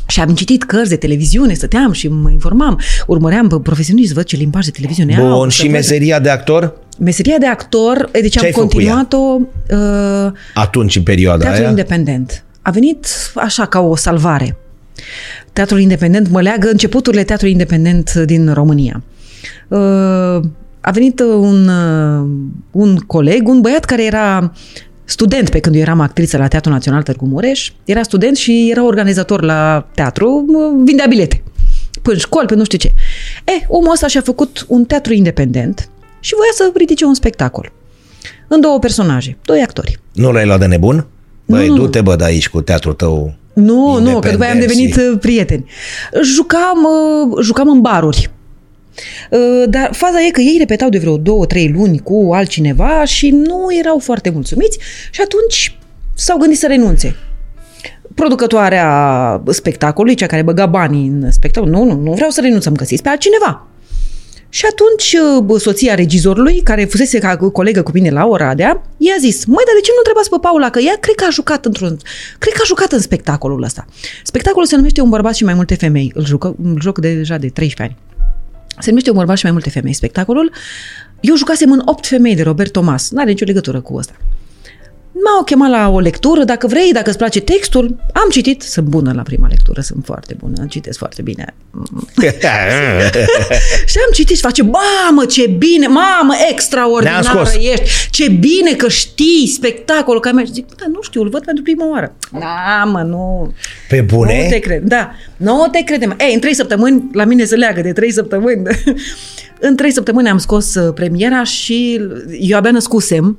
Și 0.08 0.20
am 0.20 0.30
citit 0.30 0.64
cărți 0.64 0.90
de 0.90 0.96
televiziune, 0.96 1.54
stăteam 1.54 1.92
și 1.92 2.08
mă 2.08 2.30
informam. 2.32 2.80
Urmăream 3.08 3.48
pe 3.48 3.56
profesioniști 3.64 4.08
să 4.10 4.14
văd 4.16 4.24
ce 4.24 4.36
limbaj 4.36 4.66
de 4.66 4.72
televiziune 4.72 5.18
au. 5.18 5.38
Bun, 5.38 5.50
să 5.50 5.56
și 5.62 5.68
văd- 5.68 5.72
meseria 5.72 6.20
de 6.20 6.30
actor? 6.30 6.74
Meseria 7.00 7.38
de 7.38 7.46
actor, 7.48 8.10
e, 8.12 8.20
deci 8.22 8.32
Ce 8.32 8.40
am 8.40 8.46
ai 8.46 8.52
făcut 8.52 8.70
continuat-o 8.72 9.18
uh, 9.18 10.32
Atunci, 10.54 10.96
în 10.96 11.04
perioada 11.04 11.40
teatrul 11.44 11.62
aia? 11.62 11.70
independent. 11.70 12.44
A 12.62 12.70
venit 12.72 13.08
așa 13.36 13.66
ca 13.66 13.80
o 13.80 13.96
salvare. 13.96 14.58
Teatrul 15.54 15.80
independent 15.80 16.30
mă 16.30 16.42
leagă 16.42 16.70
începuturile 16.70 17.24
teatrului 17.24 17.52
independent 17.52 18.14
din 18.14 18.54
România. 18.54 19.04
Uh, 19.68 19.80
a 20.82 20.92
venit 20.92 21.20
un, 21.20 21.68
uh, 21.68 22.30
un 22.72 22.98
coleg, 22.98 23.48
un 23.48 23.62
băiat 23.62 23.86
care 23.86 24.06
era 24.06 24.54
student 25.04 25.50
pe 25.50 25.60
când 25.60 25.76
eu 25.76 25.82
eram 25.82 26.00
actriță 26.00 26.38
la 26.38 26.48
Teatrul 26.48 26.74
Național 26.74 27.04
Târgu 27.04 27.26
Mureș. 27.26 27.72
Era 27.86 28.02
student 28.04 28.36
și 28.38 28.70
era 28.72 28.84
organizator 28.86 29.42
la 29.44 29.88
teatru, 29.96 30.46
uh, 30.48 30.82
vindea 30.86 31.06
bilete. 31.10 31.44
Până 32.02 32.18
școli, 32.18 32.48
pe 32.48 32.56
nu 32.56 32.64
știu 32.64 32.78
ce. 32.78 32.92
E, 33.46 33.66
omul 33.68 33.92
ăsta 33.92 34.08
și-a 34.08 34.22
făcut 34.22 34.66
un 34.68 34.86
teatru 34.86 35.14
independent 35.14 35.90
și 36.20 36.34
voia 36.36 36.52
să 36.54 36.72
ridice 36.76 37.06
un 37.06 37.14
spectacol. 37.14 37.72
În 38.48 38.62
două 38.62 38.80
personaje, 38.80 39.38
doi 39.46 39.62
actori. 39.62 40.00
Nu 40.14 40.32
l-ai 40.32 40.46
luat 40.46 40.60
de 40.60 40.66
nebun? 40.66 41.06
Băi, 41.46 41.68
Nu. 41.68 41.76
du-te, 41.76 42.02
bă, 42.02 42.16
de 42.16 42.24
aici 42.24 42.50
cu 42.50 42.62
teatrul 42.62 42.94
tău. 42.94 43.34
Nu, 43.54 44.00
nu, 44.00 44.20
că 44.20 44.30
după 44.30 44.44
aia 44.44 44.52
am 44.52 44.60
devenit 44.60 44.84
Independenții. 44.84 45.14
uh, 45.14 45.20
prieteni. 45.20 45.66
Jucam, 46.24 46.88
uh, 47.32 47.44
jucam 47.44 47.68
în 47.70 47.82
baruri. 47.82 48.32
Uh, 49.30 49.64
Dar 49.70 49.90
faza 49.94 50.26
e 50.28 50.30
că 50.32 50.42
ei 50.42 50.56
repetau 50.60 50.90
de 50.90 50.98
vreo 50.98 51.18
două, 51.18 51.46
trei 51.46 51.72
luni 51.76 52.00
cu 52.00 52.30
altcineva 52.34 53.04
și 53.06 53.30
nu 53.30 53.68
erau 53.80 54.00
foarte 54.00 54.30
mulțumiți 54.30 54.80
și 55.12 55.22
atunci 55.22 55.78
s-au 56.16 56.38
gândit 56.38 56.58
să 56.60 56.68
renunțe. 56.68 57.16
Producătoarea 58.16 59.42
spectacolului, 59.48 60.16
cea 60.16 60.26
care 60.26 60.42
băga 60.42 60.66
banii 60.66 61.08
în 61.08 61.32
spectacol, 61.32 61.70
nu, 61.70 61.84
nu, 61.84 62.00
nu 62.00 62.12
vreau 62.12 62.30
să 62.30 62.42
renunțăm, 62.42 62.74
găsiți 62.74 63.02
pe 63.02 63.10
altcineva. 63.10 63.68
Și 64.58 64.66
atunci 64.72 65.16
uh, 65.22 65.44
bă, 65.44 65.58
soția 65.58 65.96
regizorului, 65.96 66.62
care 66.62 66.86
fusese 66.86 67.20
ca 67.20 67.38
colegă 67.38 67.82
cu 67.82 67.92
mine 67.94 68.10
la 68.10 68.26
Oradea, 68.26 68.82
i-a 68.98 69.16
zis, 69.20 69.46
măi, 69.46 69.64
dar 69.66 69.76
de 69.76 69.82
ce 69.82 69.92
nu 69.92 69.98
întrebați 69.98 70.30
pe 70.30 70.36
Paula? 70.42 70.70
Că 70.70 70.80
ea 70.80 70.98
cred 71.00 71.16
că 71.16 71.26
a 71.28 71.30
jucat 71.30 71.66
într-un... 71.66 71.98
Cred 72.40 72.54
că 72.54 72.60
a 72.62 72.66
jucat 72.68 72.92
în 72.92 73.00
spectacolul 73.00 73.64
ăsta. 73.64 73.86
Spectacolul 74.24 74.68
se 74.68 74.76
numește 74.76 75.02
Un 75.02 75.10
bărbat 75.10 75.36
și 75.36 75.44
mai 75.44 75.54
multe 75.54 75.76
femei. 75.76 76.12
Îl, 76.16 76.26
jucă, 76.26 76.56
îl 76.64 76.82
joc 76.82 77.00
de, 77.00 77.14
deja 77.14 77.38
de 77.38 77.50
13 77.50 77.82
ani. 77.82 77.98
Se 78.80 78.90
numește 78.90 79.10
Un 79.10 79.16
bărbat 79.16 79.38
și 79.38 79.44
mai 79.44 79.52
multe 79.52 79.70
femei. 79.70 79.94
Spectacolul. 79.94 80.52
Eu 81.20 81.36
jucasem 81.36 81.72
în 81.72 81.82
8 81.86 82.06
femei 82.06 82.36
de 82.36 82.44
Robert 82.44 82.72
Thomas. 82.72 83.10
N-are 83.10 83.30
nicio 83.30 83.46
legătură 83.46 83.82
cu 83.82 83.98
asta. 83.98 84.14
M-au 85.14 85.44
chemat 85.44 85.70
la 85.70 85.90
o 85.90 86.00
lectură, 86.00 86.44
dacă 86.44 86.68
vrei, 86.68 86.92
dacă 86.92 87.10
îți 87.10 87.18
place 87.18 87.42
textul. 87.42 87.96
Am 88.14 88.30
citit, 88.30 88.62
sunt 88.62 88.86
bună 88.86 89.14
la 89.16 89.22
prima 89.22 89.48
lectură, 89.48 89.82
sunt 89.82 90.06
foarte 90.06 90.36
bună, 90.40 90.66
citesc 90.70 90.98
foarte 90.98 91.22
bine. 91.22 91.54
Și 93.92 93.98
am 94.06 94.12
citit 94.14 94.36
și 94.36 94.42
face, 94.42 94.64
mamă, 94.64 95.26
ce 95.26 95.48
bine, 95.48 95.88
mamă, 95.88 96.34
Ne-am 96.34 96.50
extraordinară 96.52 97.24
scos. 97.24 97.54
ești, 97.54 98.10
ce 98.10 98.30
bine 98.30 98.74
că 98.78 98.88
știi 98.88 99.48
spectacolul 99.54 100.20
că 100.20 100.32
mergi. 100.34 100.52
Zic, 100.52 100.76
da, 100.76 100.86
nu 100.88 101.02
știu, 101.02 101.22
îl 101.22 101.30
văd 101.30 101.46
pentru 101.46 101.64
prima 101.64 101.90
oară. 101.90 102.16
Da, 102.32 102.84
mă, 102.92 103.02
nu. 103.02 103.54
Pe 103.90 104.02
bune? 104.02 104.44
Nu 104.44 104.50
te 104.50 104.60
cred, 104.60 104.84
da. 104.84 105.12
Nu 105.38 105.68
te 105.72 105.80
credem. 105.84 106.16
Ei, 106.20 106.34
în 106.34 106.40
trei 106.40 106.54
săptămâni, 106.54 107.10
la 107.14 107.24
mine 107.24 107.44
se 107.44 107.56
leagă 107.56 107.82
de 107.82 107.94
trei 107.94 108.12
săptămâni. 108.12 108.62
în 109.60 109.76
trei 109.76 109.92
săptămâni 109.92 110.30
am 110.30 110.38
scos 110.38 110.76
uh, 110.76 110.94
premiera 110.94 111.44
și 111.44 112.02
eu 112.40 112.58
abia 112.58 112.72
născusem. 112.72 113.38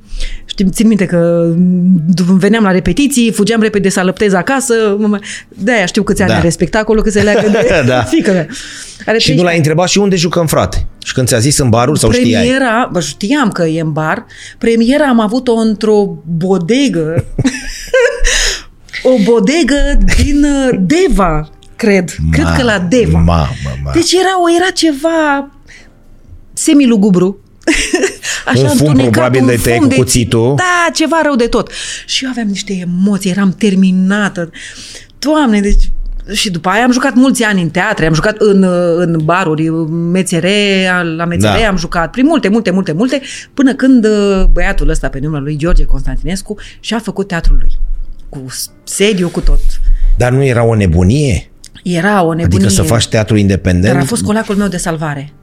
Știm, 0.55 0.69
țin 0.69 0.87
minte 0.87 1.05
că 1.05 1.51
mm, 1.55 2.37
veneam 2.37 2.63
la 2.63 2.71
repetiții, 2.71 3.31
fugeam 3.31 3.61
repede 3.61 3.89
să 3.89 3.99
alăptez 3.99 4.33
acasă. 4.33 4.73
De-aia 5.47 5.85
știu 5.85 6.03
câți 6.03 6.21
ani 6.21 6.31
Da. 6.31 6.37
are 6.37 6.49
spectacolul, 6.49 7.03
că 7.03 7.09
se 7.09 7.21
leagă 7.21 7.47
de 7.49 7.81
Da. 7.87 8.01
fiică 8.11 8.31
mea. 8.31 8.47
Are 9.05 9.17
Și 9.17 9.29
nu 9.29 9.35
13 9.35 9.43
l-ai 9.43 9.57
întrebat 9.57 9.89
și 9.89 9.97
unde 9.97 10.15
jucăm, 10.15 10.47
frate? 10.47 10.87
Și 11.03 11.13
când 11.13 11.27
ți-a 11.27 11.37
zis 11.37 11.57
în 11.57 11.69
barul 11.69 11.95
sau 11.95 12.11
știai? 12.11 12.41
Premiera, 12.41 12.89
bă, 12.91 12.99
știam 12.99 13.49
că 13.51 13.63
e 13.63 13.81
în 13.81 13.91
bar, 13.91 14.25
premiera 14.57 15.05
am 15.07 15.19
avut-o 15.19 15.53
într-o 15.53 16.23
bodegă, 16.37 17.25
o 19.03 19.23
bodegă 19.23 19.97
din 20.17 20.43
uh, 20.43 20.79
Deva, 20.79 21.49
cred. 21.75 22.15
cred 22.31 22.47
că 22.57 22.63
la 22.63 22.79
Deva. 22.79 23.17
Mamă, 23.19 23.47
mamă. 23.65 23.91
Deci 23.93 24.11
era, 24.11 24.41
o, 24.41 24.55
era 24.61 24.69
ceva 24.73 25.49
semilugubru. 26.53 27.39
Un 28.47 28.67
fum 28.67 28.87
întunecat, 28.87 29.11
probabil 29.11 29.41
un 29.41 29.47
de 29.47 29.55
tăiai 29.63 29.79
fum 29.79 29.87
cu 29.87 29.95
cuțitul. 29.95 30.53
Da, 30.55 30.91
ceva 30.93 31.19
rău 31.23 31.35
de 31.35 31.45
tot. 31.47 31.71
Și 32.05 32.23
eu 32.23 32.29
aveam 32.29 32.47
niște 32.47 32.73
emoții, 32.73 33.29
eram 33.29 33.55
terminată. 33.57 34.49
Doamne, 35.19 35.59
deci... 35.59 35.91
Și 36.33 36.51
după 36.51 36.69
aia 36.69 36.83
am 36.83 36.91
jucat 36.91 37.13
mulți 37.13 37.43
ani 37.43 37.61
în 37.61 37.69
teatre, 37.69 38.05
am 38.05 38.13
jucat 38.13 38.35
în, 38.37 38.63
în 38.97 39.19
baruri, 39.23 39.69
mețere, 39.89 40.89
la 41.15 41.25
mețere 41.25 41.61
Da. 41.61 41.67
am 41.67 41.77
jucat, 41.77 42.11
prin 42.11 42.25
multe, 42.25 42.47
multe, 42.47 42.71
multe, 42.71 42.91
multe, 42.91 43.21
până 43.53 43.73
când 43.73 44.05
uh, 44.05 44.43
băiatul 44.51 44.89
ăsta 44.89 45.09
pe 45.09 45.19
numele 45.19 45.43
lui 45.43 45.57
George 45.57 45.85
Constantinescu 45.85 46.55
și-a 46.79 46.99
făcut 46.99 47.27
teatrul 47.27 47.57
lui. 47.59 47.71
Cu 48.29 48.45
sediu, 48.83 49.29
cu 49.29 49.41
tot. 49.41 49.59
Dar 50.17 50.31
nu 50.31 50.43
era 50.43 50.63
o 50.63 50.75
nebunie? 50.75 51.51
Era 51.83 52.21
o 52.23 52.33
nebunie. 52.33 52.65
Adică 52.65 52.69
să 52.69 52.81
faci 52.81 53.07
teatru 53.07 53.35
independent? 53.35 53.93
Dar 53.93 54.01
a 54.01 54.05
fost 54.05 54.23
colacul 54.23 54.55
meu 54.55 54.67
de 54.67 54.77
salvare. 54.77 55.33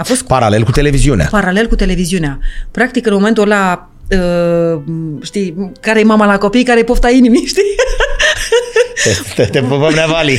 A 0.00 0.02
fost 0.02 0.22
Paralel 0.22 0.64
cu 0.64 0.70
televiziunea. 0.70 1.28
paralel 1.30 1.66
cu 1.66 1.74
televiziunea. 1.74 2.38
Practic, 2.70 3.06
în 3.06 3.12
momentul 3.12 3.42
ăla, 3.42 3.90
uh, 4.10 4.80
știi, 5.22 5.72
care 5.80 6.00
e 6.00 6.02
mama 6.02 6.26
la 6.26 6.38
copii, 6.38 6.62
care 6.62 6.80
e 6.80 6.84
pofta 6.84 7.10
inimii, 7.10 7.46
știi? 7.52 7.62
Te, 9.34 9.44
te 9.44 9.60
pupăm, 9.60 9.92
Nevali. 9.94 10.38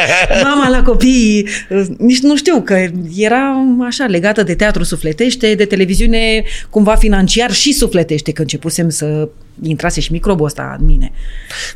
mama 0.42 0.68
la 0.68 0.82
copii, 0.82 1.48
uh, 1.68 1.84
nici 1.98 2.20
nu 2.20 2.36
știu, 2.36 2.60
că 2.60 2.86
era 3.16 3.66
așa 3.86 4.04
legată 4.04 4.42
de 4.42 4.54
teatru 4.54 4.82
sufletește, 4.84 5.54
de 5.54 5.64
televiziune 5.64 6.42
cumva 6.70 6.94
financiar 6.94 7.52
și 7.52 7.72
sufletește, 7.72 8.32
că 8.32 8.40
începusem 8.40 8.88
să 8.88 9.28
intrase 9.62 10.00
și 10.00 10.12
microbul 10.12 10.46
ăsta 10.46 10.76
în 10.78 10.86
mine. 10.86 11.12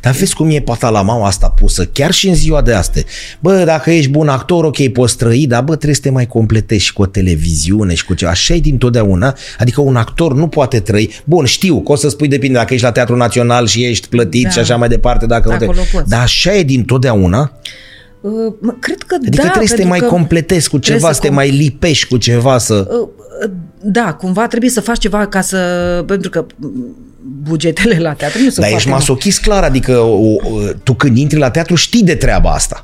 Dar 0.01 0.13
vezi 0.13 0.35
cum 0.35 0.49
e 0.49 0.59
patalamaua 0.59 1.27
asta 1.27 1.49
pusă, 1.49 1.85
chiar 1.85 2.11
și 2.11 2.27
în 2.27 2.35
ziua 2.35 2.61
de 2.61 2.73
astăzi. 2.73 3.05
Bă, 3.39 3.63
dacă 3.65 3.91
ești 3.91 4.09
bun 4.11 4.27
actor, 4.27 4.63
ok, 4.63 4.87
poți 4.87 5.17
trăi, 5.17 5.47
dar 5.47 5.63
bă, 5.63 5.71
trebuie 5.75 5.95
să 5.95 6.01
te 6.01 6.09
mai 6.09 6.27
completezi 6.27 6.83
și 6.83 6.93
cu 6.93 7.01
o 7.01 7.05
televiziune 7.05 7.93
și 7.93 8.05
cu 8.05 8.13
ceva. 8.13 8.31
Așa 8.31 8.53
e 8.53 8.59
dintotdeauna. 8.59 9.35
Adică 9.57 9.81
un 9.81 9.95
actor 9.95 10.33
nu 10.33 10.47
poate 10.47 10.79
trăi. 10.79 11.11
Bun, 11.23 11.45
știu 11.45 11.81
că 11.81 11.91
o 11.91 11.95
să 11.95 12.09
spui 12.09 12.27
depinde 12.27 12.57
dacă 12.57 12.73
ești 12.73 12.85
la 12.85 12.91
Teatrul 12.91 13.17
Național 13.17 13.67
și 13.67 13.85
ești 13.85 14.07
plătit 14.07 14.43
Da. 14.43 14.49
și 14.49 14.59
așa 14.59 14.75
mai 14.75 14.87
departe. 14.87 15.25
Dacă 15.25 15.47
nu 15.47 15.53
Acolo 15.53 15.71
te... 15.71 15.87
poți. 15.91 16.09
Dar 16.09 16.21
așa 16.21 16.53
e 16.53 16.63
dintotdeauna. 16.63 17.51
Uh, 18.21 18.53
mă, 18.59 18.75
cred 18.79 19.01
că 19.01 19.15
Adică 19.15 19.41
da, 19.41 19.47
trebuie 19.47 19.67
să 19.67 19.75
te 19.75 19.81
pentru 19.81 19.99
mai 19.99 20.09
că 20.09 20.15
completezi 20.15 20.69
cu 20.69 20.79
trebuie 20.79 21.01
ceva, 21.01 21.13
să 21.13 21.19
te 21.19 21.29
com- 21.29 21.33
mai 21.33 21.49
lipești 21.49 22.07
cu 22.07 22.17
ceva, 22.17 22.57
să... 22.57 22.73
Uh, 22.73 23.07
uh, 23.45 23.51
Da, 23.81 24.13
cumva 24.13 24.47
trebuie 24.47 24.69
să 24.69 24.81
faci 24.81 24.99
ceva 24.99 25.27
ca 25.27 25.41
să... 25.41 25.57
Pentru 26.07 26.29
că 26.29 26.45
mm, 26.55 26.95
bugetele 27.25 27.99
la 27.99 28.13
teatru 28.13 28.37
nu 28.41 28.49
sunt 28.49 28.55
Dar 28.55 28.63
ești 28.65 28.71
foarte 28.73 28.89
mari. 28.89 29.01
masochist 29.01 29.41
clar, 29.41 29.63
adică 29.63 29.97
o, 29.97 30.15
o, 30.33 30.37
tu 30.83 30.93
când 30.93 31.17
intri 31.17 31.37
la 31.39 31.49
teatru 31.51 31.75
știi 31.75 32.03
de 32.03 32.15
treaba 32.15 32.51
asta. 32.51 32.81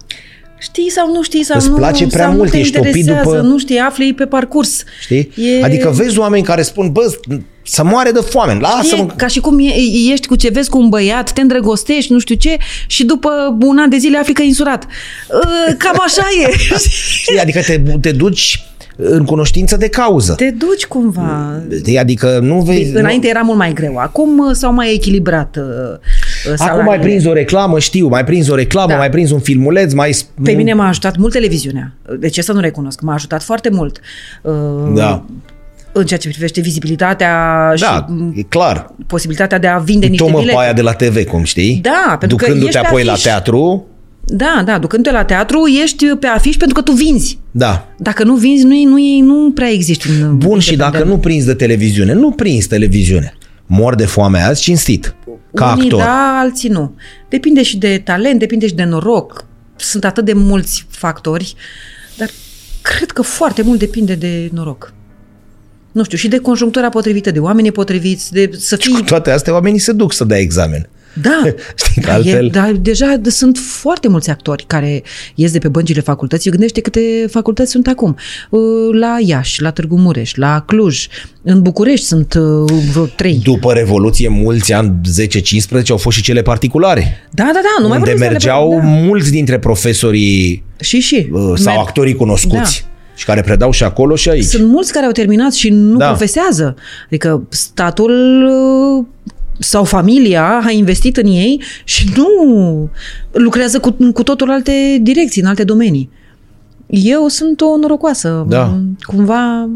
Știi 0.62 0.90
sau 0.92 1.12
nu 1.14 1.24
știi 1.24 1.44
sau 1.44 1.58
Îți 1.58 1.68
nu, 1.70 1.76
place 1.76 2.08
prea 2.08 2.24
sau 2.26 2.34
mult, 2.34 2.44
nu 2.46 2.50
te 2.52 2.58
ești 2.60 2.74
topit 2.78 2.96
interesează, 2.96 3.30
după- 3.30 3.42
nu 3.48 3.58
știi, 3.60 3.78
afli 3.78 4.14
pe 4.14 4.26
parcurs. 4.26 4.84
Știi? 5.02 5.32
E, 5.36 5.64
Adică 5.64 5.90
vezi 5.90 6.20
oameni 6.20 6.44
care 6.44 6.62
spun, 6.62 6.92
bă, 6.92 7.14
să 7.64 7.84
moare 7.84 8.12
de 8.12 8.20
foame, 8.20 8.54
lasă-mă. 8.60 9.08
e 9.10 9.14
ca 9.16 9.28
și 9.28 9.40
cum 9.40 9.60
e, 9.60 9.74
ești 10.12 10.28
cu 10.28 10.36
ce 10.36 10.50
vezi 10.50 10.70
cu 10.70 10.78
un 10.80 10.90
băiat, 10.90 11.32
te 11.32 11.42
îndrăgostești, 11.42 12.12
nu 12.12 12.20
știu 12.20 12.36
ce, 12.36 12.58
și 12.88 13.04
după 13.06 13.58
un 13.62 13.78
an 13.78 13.90
de 13.90 13.98
zile 13.98 14.18
afli 14.18 14.34
că 14.34 14.42
e 14.42 14.46
insurat. 14.46 14.84
Uh, 14.86 15.76
Cam 15.78 16.02
așa 16.06 16.28
e. 16.48 16.52
Știi? 17.22 17.40
Adică 17.40 17.60
te, 17.62 17.82
te 18.02 18.12
duci 18.12 18.64
în 19.02 19.26
cunoștință 19.26 19.78
de 19.78 19.88
cauză. 19.90 20.34
Te 20.34 20.52
duci 20.52 20.86
cumva. 20.86 21.62
Știi? 21.78 21.98
Adică 21.98 22.40
nu 22.42 22.60
vezi... 22.62 22.96
Înainte 22.96 23.28
era 23.28 23.42
mult 23.42 23.58
mai 23.58 23.74
greu. 23.74 23.98
Acum 23.98 24.38
uh, 24.40 24.50
s-au 24.56 24.74
mai 24.74 24.94
echilibrat 24.94 25.56
uh, 25.56 25.64
uh, 25.64 25.70
nu... 26.46 26.52
Acum 26.52 26.56
salariile. 26.58 26.84
mai 26.88 27.00
prins 27.00 27.26
o 27.26 27.34
reclamă, 27.34 27.80
știu, 27.80 28.08
mai 28.08 28.24
prins 28.24 28.48
o 28.50 28.56
reclamă, 28.56 28.92
Da. 28.92 28.98
mai 28.98 29.10
prins 29.10 29.32
un 29.32 29.40
filmuleț, 29.40 29.94
mai... 29.94 30.18
Pe 30.44 30.52
mine 30.52 30.74
m-a 30.74 30.88
ajutat 30.88 31.18
mult 31.18 31.34
televiziunea. 31.34 31.94
De 32.20 32.28
ce 32.28 32.42
să 32.42 32.54
nu 32.54 32.60
recunosc? 32.60 33.02
M-a 33.02 33.14
ajutat 33.14 33.44
foarte 33.44 33.70
mult. 33.72 34.00
Uh, 34.42 34.54
Da. 34.96 35.26
În 35.92 36.06
ceea 36.06 36.20
ce 36.20 36.28
privește 36.30 36.62
vizibilitatea 36.62 37.34
Da, 37.80 38.06
și 38.06 38.40
e 38.40 38.42
clar. 38.42 38.94
posibilitatea 39.08 39.58
de 39.60 39.68
a 39.68 39.78
vinde 39.78 40.06
niște 40.06 40.24
Tomă 40.26 40.38
bilete. 40.40 40.58
pe 40.58 40.64
aia 40.64 40.74
de 40.74 40.82
la 40.82 40.94
TV, 40.94 41.24
cum 41.26 41.44
știi? 41.44 41.80
Da, 41.84 42.16
pentru 42.20 42.38
că 42.38 42.44
Ducându-te 42.46 42.70
ești 42.72 42.82
pe 42.82 42.88
apoi 42.88 43.04
la 43.04 43.12
afiș. 43.12 43.24
teatru, 43.24 43.86
Da, 44.32 44.62
da, 44.66 44.78
ducându-te 44.80 45.16
la 45.16 45.24
teatru, 45.26 45.68
ești 45.84 46.06
pe 46.06 46.28
afiș 46.28 46.56
pentru 46.56 46.76
că 46.76 46.82
tu 46.82 46.92
vinzi. 46.92 47.40
da. 47.52 47.88
Dacă 47.98 48.24
nu 48.24 48.36
vinzi, 48.36 48.64
nu, 48.64 48.84
nu, 48.84 49.26
nu 49.34 49.52
prea 49.52 49.70
existi 49.70 50.10
în 50.10 50.38
Bun, 50.38 50.60
și 50.60 50.72
independent. 50.72 50.92
dacă 51.04 51.04
nu 51.16 51.18
prinzi 51.20 51.46
de 51.46 51.54
televiziune, 51.54 52.14
nu 52.14 52.32
prinzi 52.32 52.68
televiziune. 52.68 53.34
Mor 53.66 53.96
de 53.96 54.06
foame 54.06 54.40
azi, 54.42 54.62
cinstit, 54.62 55.16
ca 55.54 55.72
Unii 55.72 55.84
actor. 55.84 56.00
da, 56.00 56.38
alții 56.40 56.70
nu. 56.70 56.96
Depinde 57.30 57.64
și 57.64 57.78
de 57.78 58.02
talent, 58.06 58.40
depinde 58.40 58.68
și 58.68 58.74
de 58.74 58.84
noroc. 58.84 59.46
Sunt 59.76 60.06
atât 60.06 60.26
de 60.26 60.34
mulți 60.34 60.86
factori, 60.90 61.56
dar 62.18 62.30
cred 62.82 63.12
că 63.12 63.22
foarte 63.22 63.62
mult 63.62 63.80
depinde 63.80 64.16
de 64.16 64.50
noroc. 64.54 64.94
Nu 65.92 66.04
știu, 66.04 66.18
și 66.18 66.28
de 66.28 66.38
conjunctura 66.38 66.90
potrivită, 66.90 67.32
de 67.32 67.40
oamenii 67.40 67.72
potriviți, 67.72 68.32
de 68.32 68.50
să 68.58 68.76
fii... 68.76 68.94
Cu 68.94 69.02
toate 69.02 69.32
astea, 69.32 69.54
oamenii 69.54 69.80
se 69.80 69.92
duc 69.92 70.14
să 70.14 70.24
dea 70.24 70.38
examen. 70.38 70.90
Da, 71.14 71.42
Știi 71.86 72.02
că 72.02 72.08
dar, 72.08 72.16
altfel... 72.16 72.46
e, 72.46 72.50
dar 72.50 72.72
deja 72.72 73.16
de- 73.20 73.30
sunt 73.30 73.58
foarte 73.58 74.08
mulți 74.08 74.30
actori 74.30 74.64
care 74.68 75.04
ies 75.36 75.52
de 75.52 75.60
pe 75.60 75.68
băncile 75.68 76.02
facultății. 76.02 76.52
Gândește 76.52 76.82
câte 76.82 77.26
facultăți 77.32 77.72
sunt 77.72 77.88
acum. 77.88 78.16
Uh, 78.50 78.60
La 79.00 79.18
Iași, 79.26 79.62
la 79.62 79.72
Târgu 79.72 79.96
Mureș, 79.98 80.36
la 80.36 80.64
Cluj, 80.68 81.08
în 81.42 81.62
București 81.62 82.06
sunt 82.06 82.34
uh, 82.34 82.72
vreo 82.92 83.06
trei. 83.06 83.40
După 83.44 83.74
Revoluție, 83.74 84.28
mulți 84.28 84.74
ani 84.74 84.96
10-15 85.84 85.88
au 85.90 85.98
fost 85.98 86.18
și 86.18 86.24
cele 86.24 86.42
particulare. 86.42 87.28
Da, 87.32 87.44
da, 87.44 87.52
da, 87.54 87.82
nu 87.82 87.88
mai 87.88 87.98
unde 87.98 88.10
vorbim 88.12 88.28
despre- 88.28 88.28
mergeau 88.28 88.80
Da. 88.82 88.88
mulți 88.88 89.32
dintre 89.32 89.60
profesorii 89.60 90.64
Și, 90.80 91.00
și. 91.00 91.28
uh, 91.32 91.42
sau 91.56 91.74
Merg. 91.74 91.88
actorii 91.88 92.16
cunoscuți 92.16 92.86
și 93.16 93.26
care 93.26 93.42
predau 93.42 93.72
și 93.72 93.84
acolo 93.84 94.16
și 94.16 94.30
aici. 94.30 94.44
Sunt 94.44 94.68
mulți 94.68 94.92
care 94.94 95.06
au 95.06 95.12
terminat 95.12 95.54
și 95.54 95.70
nu 95.70 95.98
Da. 95.98 96.04
da. 96.06 96.06
profesează. 96.10 96.76
Adică 97.06 97.44
statul 97.50 98.46
uh, 99.00 99.06
sau 99.60 99.84
familia 99.84 100.62
a 100.66 100.72
investit 100.72 101.18
în 101.18 101.26
ei 101.26 101.62
și 101.84 102.10
nu 102.16 102.90
lucrează 103.32 103.80
cu, 103.80 103.92
cu 104.14 104.24
totul 104.24 104.52
alte 104.52 105.00
direcții, 105.02 105.42
în 105.42 105.48
alte 105.48 105.64
domenii. 105.64 106.10
Eu 106.88 107.28
sunt 107.28 107.62
o 107.62 107.78
norocoasă. 107.78 108.46
Da. 108.50 108.80
M- 108.80 109.06
Cumva... 109.06 109.70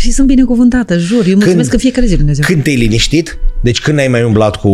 Și 0.00 0.10
sunt 0.10 0.26
binecuvântată, 0.26 0.98
jur. 0.98 1.26
Eu 1.26 1.36
mulțumesc 1.36 1.72
în 1.72 1.78
fiecare 1.78 2.06
zi 2.06 2.10
lui 2.12 2.18
Dumnezeu. 2.18 2.44
Când 2.46 2.62
te-ai 2.62 2.76
liniștit? 2.76 3.38
Deci 3.62 3.80
când 3.80 3.98
ai 3.98 4.08
mai 4.08 4.24
umblat 4.24 4.56
cu 4.56 4.70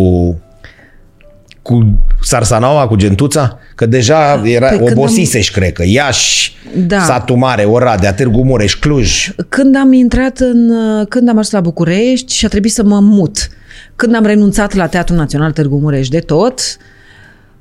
cu 1.68 1.98
Sarsanaua, 2.22 2.86
cu 2.86 2.96
Gentuța? 2.96 3.58
Că 3.74 3.86
deja 3.86 4.42
era, 4.44 4.68
Păi 4.68 4.76
când 4.76 4.90
obosisești, 4.90 5.52
cred 5.52 5.72
că. 5.72 5.82
Iași, 5.86 6.56
Da. 6.86 7.00
Satul 7.00 7.36
Mare, 7.36 7.64
Oradea, 7.64 8.14
Târgu 8.14 8.44
Mureș, 8.44 8.74
Cluj. 8.74 9.30
Când 9.48 9.76
am 9.76 9.92
intrat 9.92 10.38
în... 10.38 10.72
Când 11.08 11.28
am 11.28 11.34
ajuns 11.34 11.50
la 11.50 11.60
București 11.60 12.34
și 12.34 12.44
a 12.44 12.48
trebuit 12.48 12.72
să 12.72 12.82
mă 12.82 13.00
mut. 13.00 13.48
Când 13.96 14.14
am 14.14 14.24
renunțat 14.24 14.74
la 14.74 14.86
Teatrul 14.86 15.16
Național 15.16 15.52
Târgu 15.52 15.78
Mureș 15.78 16.08
de 16.08 16.18
tot, 16.18 16.60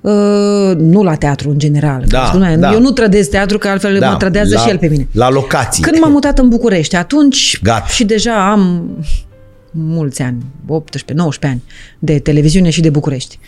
uh, 0.02 0.12
nu 0.78 1.04
la 1.04 1.16
teatru 1.16 1.50
în 1.50 1.60
general. 1.60 2.04
Da, 2.08 2.26
Spune, 2.26 2.58
da. 2.58 2.72
Eu 2.72 2.80
nu 2.80 2.92
trădez 2.92 3.28
teatru, 3.28 3.58
că 3.58 3.68
altfel 3.68 4.00
mă 4.00 4.16
trădează 4.20 4.54
la, 4.56 4.62
și 4.62 4.70
el 4.70 4.78
pe 4.78 4.88
mine. 4.88 5.08
La 5.12 5.30
locații. 5.30 5.84
Când 5.84 6.00
m-am 6.00 6.12
mutat 6.12 6.40
în 6.40 6.50
București, 6.50 6.96
atunci 6.96 7.60
Gata. 7.64 7.88
și 7.88 8.04
deja 8.06 8.52
am 8.52 8.92
mulți 9.72 10.22
ani, 10.22 10.46
18-19 10.66 11.40
ani, 11.42 11.64
de 12.00 12.20
televiziune 12.20 12.70
și 12.70 12.82
de 12.82 12.90
București. 12.90 13.40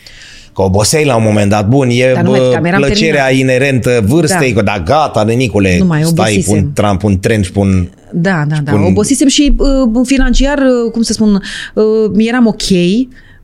Că 0.59 0.65
oboseai 0.65 1.05
la 1.05 1.15
un 1.15 1.23
moment 1.23 1.49
dat. 1.49 1.67
Bun, 1.67 1.87
e 1.91 2.11
Dar 2.13 2.23
nu 2.23 2.29
mai 2.29 2.39
bă, 2.39 2.45
puteam, 2.45 2.65
eram 2.65 2.79
plăcerea 2.81 3.25
terminat. 3.25 3.49
inerentă 3.55 4.03
vârstei, 4.07 4.53
Da. 4.53 4.59
că 4.59 4.65
da, 4.65 4.79
gata, 4.85 5.23
nenicule, 5.23 5.77
Nu 5.77 5.85
mai 5.85 6.03
stai, 6.03 6.31
obosisem. 6.31 6.61
pun 6.63 6.71
tram, 6.73 6.97
pun 6.97 7.19
tren, 7.19 7.41
pun... 7.53 7.89
Da, 8.13 8.43
da, 8.47 8.55
da. 8.63 8.71
pun- 8.71 8.85
Obosisem 8.87 9.27
și 9.27 9.55
uh, 9.57 9.67
financiar, 10.05 10.57
uh, 10.57 10.91
cum 10.91 11.01
să 11.01 11.13
spun, 11.13 11.41
uh, 11.73 11.83
eram 12.17 12.47
ok, 12.47 12.61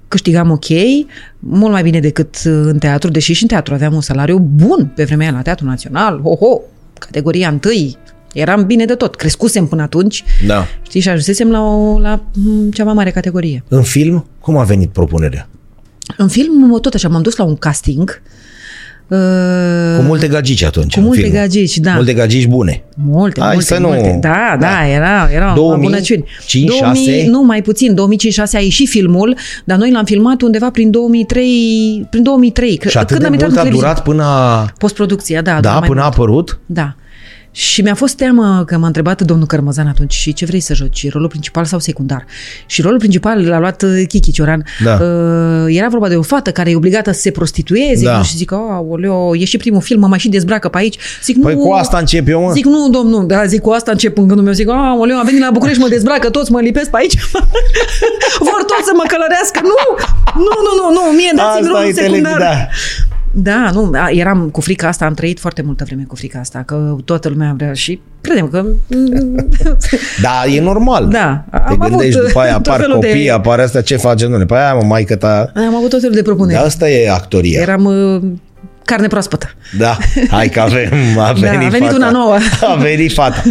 câștigam 0.07 0.51
ok, 0.51 0.65
mult 1.39 1.71
mai 1.71 1.83
bine 1.83 1.99
decât 1.99 2.35
uh, 2.45 2.51
în 2.63 2.77
teatru, 2.77 3.09
deși 3.11 3.33
și 3.33 3.41
în 3.41 3.47
teatru 3.47 3.73
aveam 3.73 3.93
un 3.93 4.01
salariu 4.01 4.37
bun 4.37 4.91
pe 4.95 5.03
vremea 5.03 5.27
aia 5.27 5.35
la 5.35 5.41
Teatrul 5.41 5.67
Național, 5.69 6.19
ho-ho, 6.23 6.61
categoria 6.99 7.47
întâi, 7.49 7.97
eram 8.33 8.65
bine 8.65 8.85
de 8.85 8.93
tot, 8.93 9.15
crescusem 9.15 9.65
până 9.65 9.81
atunci, 9.81 10.23
Da. 10.47 10.65
știi, 10.81 11.01
și 11.01 11.09
ajunsesem 11.09 11.49
la, 11.51 11.61
o, 11.61 11.99
la 11.99 12.21
mm, 12.33 12.71
cea 12.71 12.83
mai 12.83 12.93
mare 12.93 13.11
categorie. 13.11 13.63
În 13.67 13.81
film, 13.81 14.25
cum 14.41 14.57
a 14.57 14.63
venit 14.63 14.89
propunerea? 14.89 15.49
În 16.17 16.27
film, 16.27 16.79
tot 16.81 16.93
așa, 16.93 17.07
m-am 17.07 17.21
dus 17.21 17.35
la 17.35 17.43
un 17.43 17.55
casting, 17.55 18.21
uh, 19.07 19.17
Cu 19.97 20.01
multe 20.03 20.27
gagici 20.27 20.63
atunci. 20.63 20.93
cu 20.93 20.99
în 20.99 21.05
multe 21.05 21.21
filmul. 21.21 21.39
gagici, 21.39 21.77
da. 21.77 21.93
Multe 21.93 22.13
gagici 22.13 22.45
bune. 22.47 22.83
Multe, 22.95 23.39
Hai 23.41 23.49
multe, 23.53 23.65
să 23.73 23.79
nu- 23.79 23.87
multe. 23.87 24.17
Da, 24.21 24.55
da, 24.59 24.67
Da. 24.67 24.87
era, 24.87 25.29
era 25.33 25.51
2000, 25.55 25.85
o 25.85 25.89
bunăciuni. 25.89 26.23
5, 26.45 26.71
6? 26.71 27.25
Nu, 27.27 27.41
mai 27.41 27.61
puțin, 27.61 27.93
2005-6 27.95 28.57
a 28.57 28.59
ieșit 28.59 28.87
filmul, 28.89 29.37
dar 29.65 29.77
noi 29.77 29.91
l-am 29.91 30.05
filmat 30.05 30.41
undeva 30.41 30.69
prin 30.69 30.91
2003, 30.91 32.07
prin 32.09 32.23
2003. 32.23 32.79
Și 32.87 32.97
atât 32.97 33.07
când 33.07 33.19
de 33.19 33.25
am 33.25 33.33
intrat 33.33 33.49
mult 33.49 33.61
în 33.61 33.67
a 33.67 33.69
televiziune. 33.69 33.93
durat 33.93 34.03
până 34.03 34.23
a... 34.23 34.73
Postproducția, 34.77 35.41
da. 35.41 35.53
Da, 35.53 35.59
doar 35.59 35.79
mai 35.79 35.87
până 35.87 35.99
a 35.99 36.03
mult. 36.03 36.15
apărut? 36.15 36.59
Da. 36.65 36.95
Și 37.57 37.81
mi-a 37.81 37.93
fost 37.95 38.15
teamă 38.15 38.63
că 38.65 38.77
m-a 38.77 38.87
întrebat 38.87 39.21
domnul 39.21 39.47
Cărmăzan 39.47 39.87
atunci 39.87 40.13
și 40.13 40.33
ce 40.33 40.45
vrei 40.45 40.59
să 40.59 40.73
joci, 40.73 41.11
rolul 41.11 41.27
principal 41.27 41.65
sau 41.65 41.79
secundar. 41.79 42.25
Și 42.65 42.81
rolul 42.81 42.97
principal 42.97 43.47
l-a 43.47 43.59
luat 43.59 43.81
uh, 43.81 44.03
Kiki 44.07 44.31
Cioran. 44.31 44.65
Da. 44.83 44.93
Uh, 44.93 45.65
era 45.67 45.87
vorba 45.87 46.07
de 46.07 46.15
o 46.15 46.21
fată 46.21 46.51
care 46.51 46.69
e 46.69 46.75
obligată 46.75 47.11
să 47.11 47.19
se 47.19 47.31
prostitueze 47.31 48.05
Da. 48.05 48.21
și 48.21 48.35
zic, 48.35 48.51
aoleo, 48.51 49.35
e 49.35 49.45
și 49.45 49.57
primul 49.57 49.81
film, 49.81 49.99
mă 49.99 50.07
mai 50.07 50.19
și 50.19 50.29
dezbracă 50.29 50.69
pe 50.69 50.77
aici. 50.77 50.97
Zic, 51.23 51.41
Păi 51.41 51.53
nu, 51.53 51.59
cu 51.59 51.71
asta 51.71 51.97
încep 51.97 52.27
eu, 52.27 52.41
mă. 52.41 52.51
Zic, 52.51 52.65
nu, 52.65 52.89
domnul, 52.89 53.27
da, 53.27 53.45
zic, 53.45 53.61
cu 53.61 53.69
asta 53.69 53.91
încep 53.91 54.17
în 54.17 54.27
gândul 54.27 54.45
meu. 54.45 54.53
Zic, 54.53 54.69
a, 54.69 54.95
oleu, 54.99 55.17
am 55.17 55.25
venit 55.25 55.41
la 55.41 55.49
București, 55.51 55.81
mă 55.81 55.87
dezbracă 55.87 56.29
toți, 56.29 56.51
mă 56.51 56.61
lipesc 56.61 56.89
pe 56.89 56.97
aici. 56.99 57.15
Vor 58.49 58.63
toți 58.67 58.85
să 58.85 58.91
mă 58.95 59.03
călărească. 59.07 59.59
Nu, 59.63 59.79
nu, 60.47 60.55
nu, 60.65 60.71
nu, 60.79 60.85
nu, 60.97 61.15
mie 61.17 61.31
dați-mi 61.35 61.67
Asta 61.67 61.71
rolul 61.71 61.89
e 61.89 61.91
tele... 61.91 62.07
secundar. 62.07 62.39
Da. 62.39 62.67
Da, 63.37 63.69
nu, 63.73 63.91
a, 63.93 64.09
eram 64.11 64.49
cu 64.49 64.61
frica 64.61 64.87
asta, 64.87 65.05
am 65.05 65.13
trăit 65.13 65.39
foarte 65.39 65.61
multă 65.61 65.83
vreme 65.85 66.03
cu 66.07 66.15
frica 66.15 66.39
asta, 66.39 66.63
că 66.65 66.95
toată 67.05 67.29
lumea 67.29 67.53
vrea 67.57 67.73
și 67.73 67.99
credem 68.21 68.47
că... 68.47 68.65
Da, 70.21 70.43
e 70.51 70.61
normal. 70.61 71.07
Da, 71.07 71.43
Te 71.51 71.57
am 71.57 71.77
gândești, 71.77 72.17
avut 72.17 72.27
după 72.27 72.39
aia 72.39 72.53
tot 72.57 72.67
apar 72.67 72.79
felul 72.79 72.99
de- 72.99 73.07
copii, 73.07 73.29
apare 73.31 73.61
asta, 73.61 73.81
ce 73.81 73.95
face, 73.95 74.25
nu 74.27 74.45
Păi 74.45 74.57
aia, 74.57 74.73
mă, 74.73 74.83
maică 74.83 75.15
ta... 75.15 75.51
Am 75.55 75.75
avut 75.75 75.89
tot 75.89 75.99
felul 75.99 76.15
de 76.15 76.21
propuneri. 76.21 76.59
Da, 76.59 76.65
asta 76.65 76.89
e 76.89 77.09
actoria. 77.09 77.61
Eram 77.61 77.85
uh, 77.85 78.21
carne 78.85 79.07
proaspătă. 79.07 79.49
Da, 79.77 79.97
hai 80.29 80.49
că 80.49 80.59
avem, 80.59 80.91
a 81.19 81.31
venit, 81.31 81.65
a 81.65 81.69
venit 81.69 81.87
fata. 81.87 81.95
una 81.95 82.09
nouă. 82.11 82.37
A 82.61 82.75
venit 82.75 83.13
fata. 83.13 83.43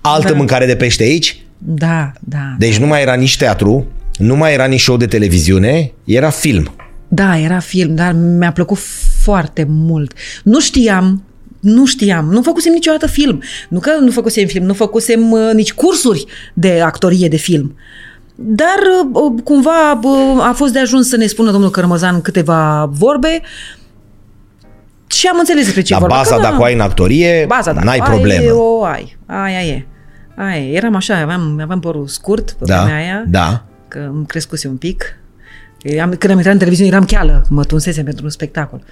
Altă 0.00 0.30
Da. 0.30 0.36
mâncare 0.36 0.66
de 0.66 0.76
pește 0.76 1.02
aici? 1.02 1.40
Da, 1.58 2.12
da. 2.20 2.54
Deci 2.58 2.78
nu 2.78 2.86
mai 2.86 3.02
era 3.02 3.14
nici 3.14 3.36
teatru, 3.36 3.86
nu 4.18 4.36
mai 4.36 4.52
era 4.52 4.64
nici 4.64 4.80
show 4.80 4.96
de 4.96 5.06
televiziune, 5.06 5.92
era 6.04 6.30
film. 6.30 6.72
Da, 7.08 7.38
era 7.38 7.58
film, 7.58 7.94
dar 7.94 8.12
mi-a 8.12 8.52
plăcut 8.52 8.78
foarte 9.22 9.66
mult. 9.68 10.12
Nu 10.42 10.60
știam, 10.60 11.22
nu 11.60 11.86
știam, 11.86 12.24
nu 12.30 12.42
făcusem 12.42 12.72
niciodată 12.72 13.06
film. 13.06 13.42
Nu 13.68 13.78
că 13.80 13.90
nu 14.00 14.10
făcusem 14.10 14.46
film, 14.46 14.64
nu 14.64 14.72
făcusem 14.74 15.30
uh, 15.30 15.50
nici 15.54 15.72
cursuri 15.72 16.24
de 16.54 16.80
actorie 16.80 17.28
de 17.28 17.36
film. 17.36 17.76
Dar 18.34 18.78
uh, 19.12 19.42
cumva 19.44 20.00
uh, 20.02 20.46
a 20.48 20.52
fost 20.52 20.72
de 20.72 20.78
ajuns 20.78 21.08
să 21.08 21.16
ne 21.16 21.26
spună 21.26 21.50
domnul 21.50 21.70
Cărmăzan 21.70 22.20
câteva 22.20 22.88
vorbe 22.92 23.40
și 25.06 25.26
am 25.26 25.38
înțeles 25.38 25.64
despre 25.64 25.82
ce 25.82 25.92
Dar 25.92 26.00
vorba. 26.00 26.16
baza, 26.16 26.34
Că, 26.36 26.42
dacă 26.42 26.56
o 26.60 26.62
ai 26.64 26.74
în 26.74 26.80
actorie, 26.80 27.44
baza, 27.48 27.72
dacă 27.72 27.84
n-ai 27.84 27.98
ai, 27.98 28.08
problemă. 28.10 28.52
o 28.52 28.84
ai. 28.84 29.16
Aia 29.26 29.60
e. 29.62 29.86
Aia 30.36 30.56
e. 30.58 30.72
Eram 30.76 30.94
așa, 30.94 31.16
aveam, 31.16 31.58
aveam 31.62 31.80
părul 31.80 32.06
scurt 32.06 32.50
pe 32.50 32.64
Da, 32.64 32.82
vremea 32.82 33.00
aia 33.00 33.24
da. 33.26 33.64
că 33.88 33.98
îmi 34.12 34.26
crescuse 34.26 34.68
un 34.68 34.76
pic. 34.76 35.16
Am, 36.00 36.08
când 36.10 36.30
am 36.32 36.36
intrat 36.36 36.52
în 36.52 36.58
televiziune 36.58 36.90
eram 36.90 37.04
cheală, 37.04 37.46
mă 37.48 37.64
tunsesem 37.64 38.04
pentru 38.04 38.24
un 38.24 38.30
spectacol. 38.30 38.82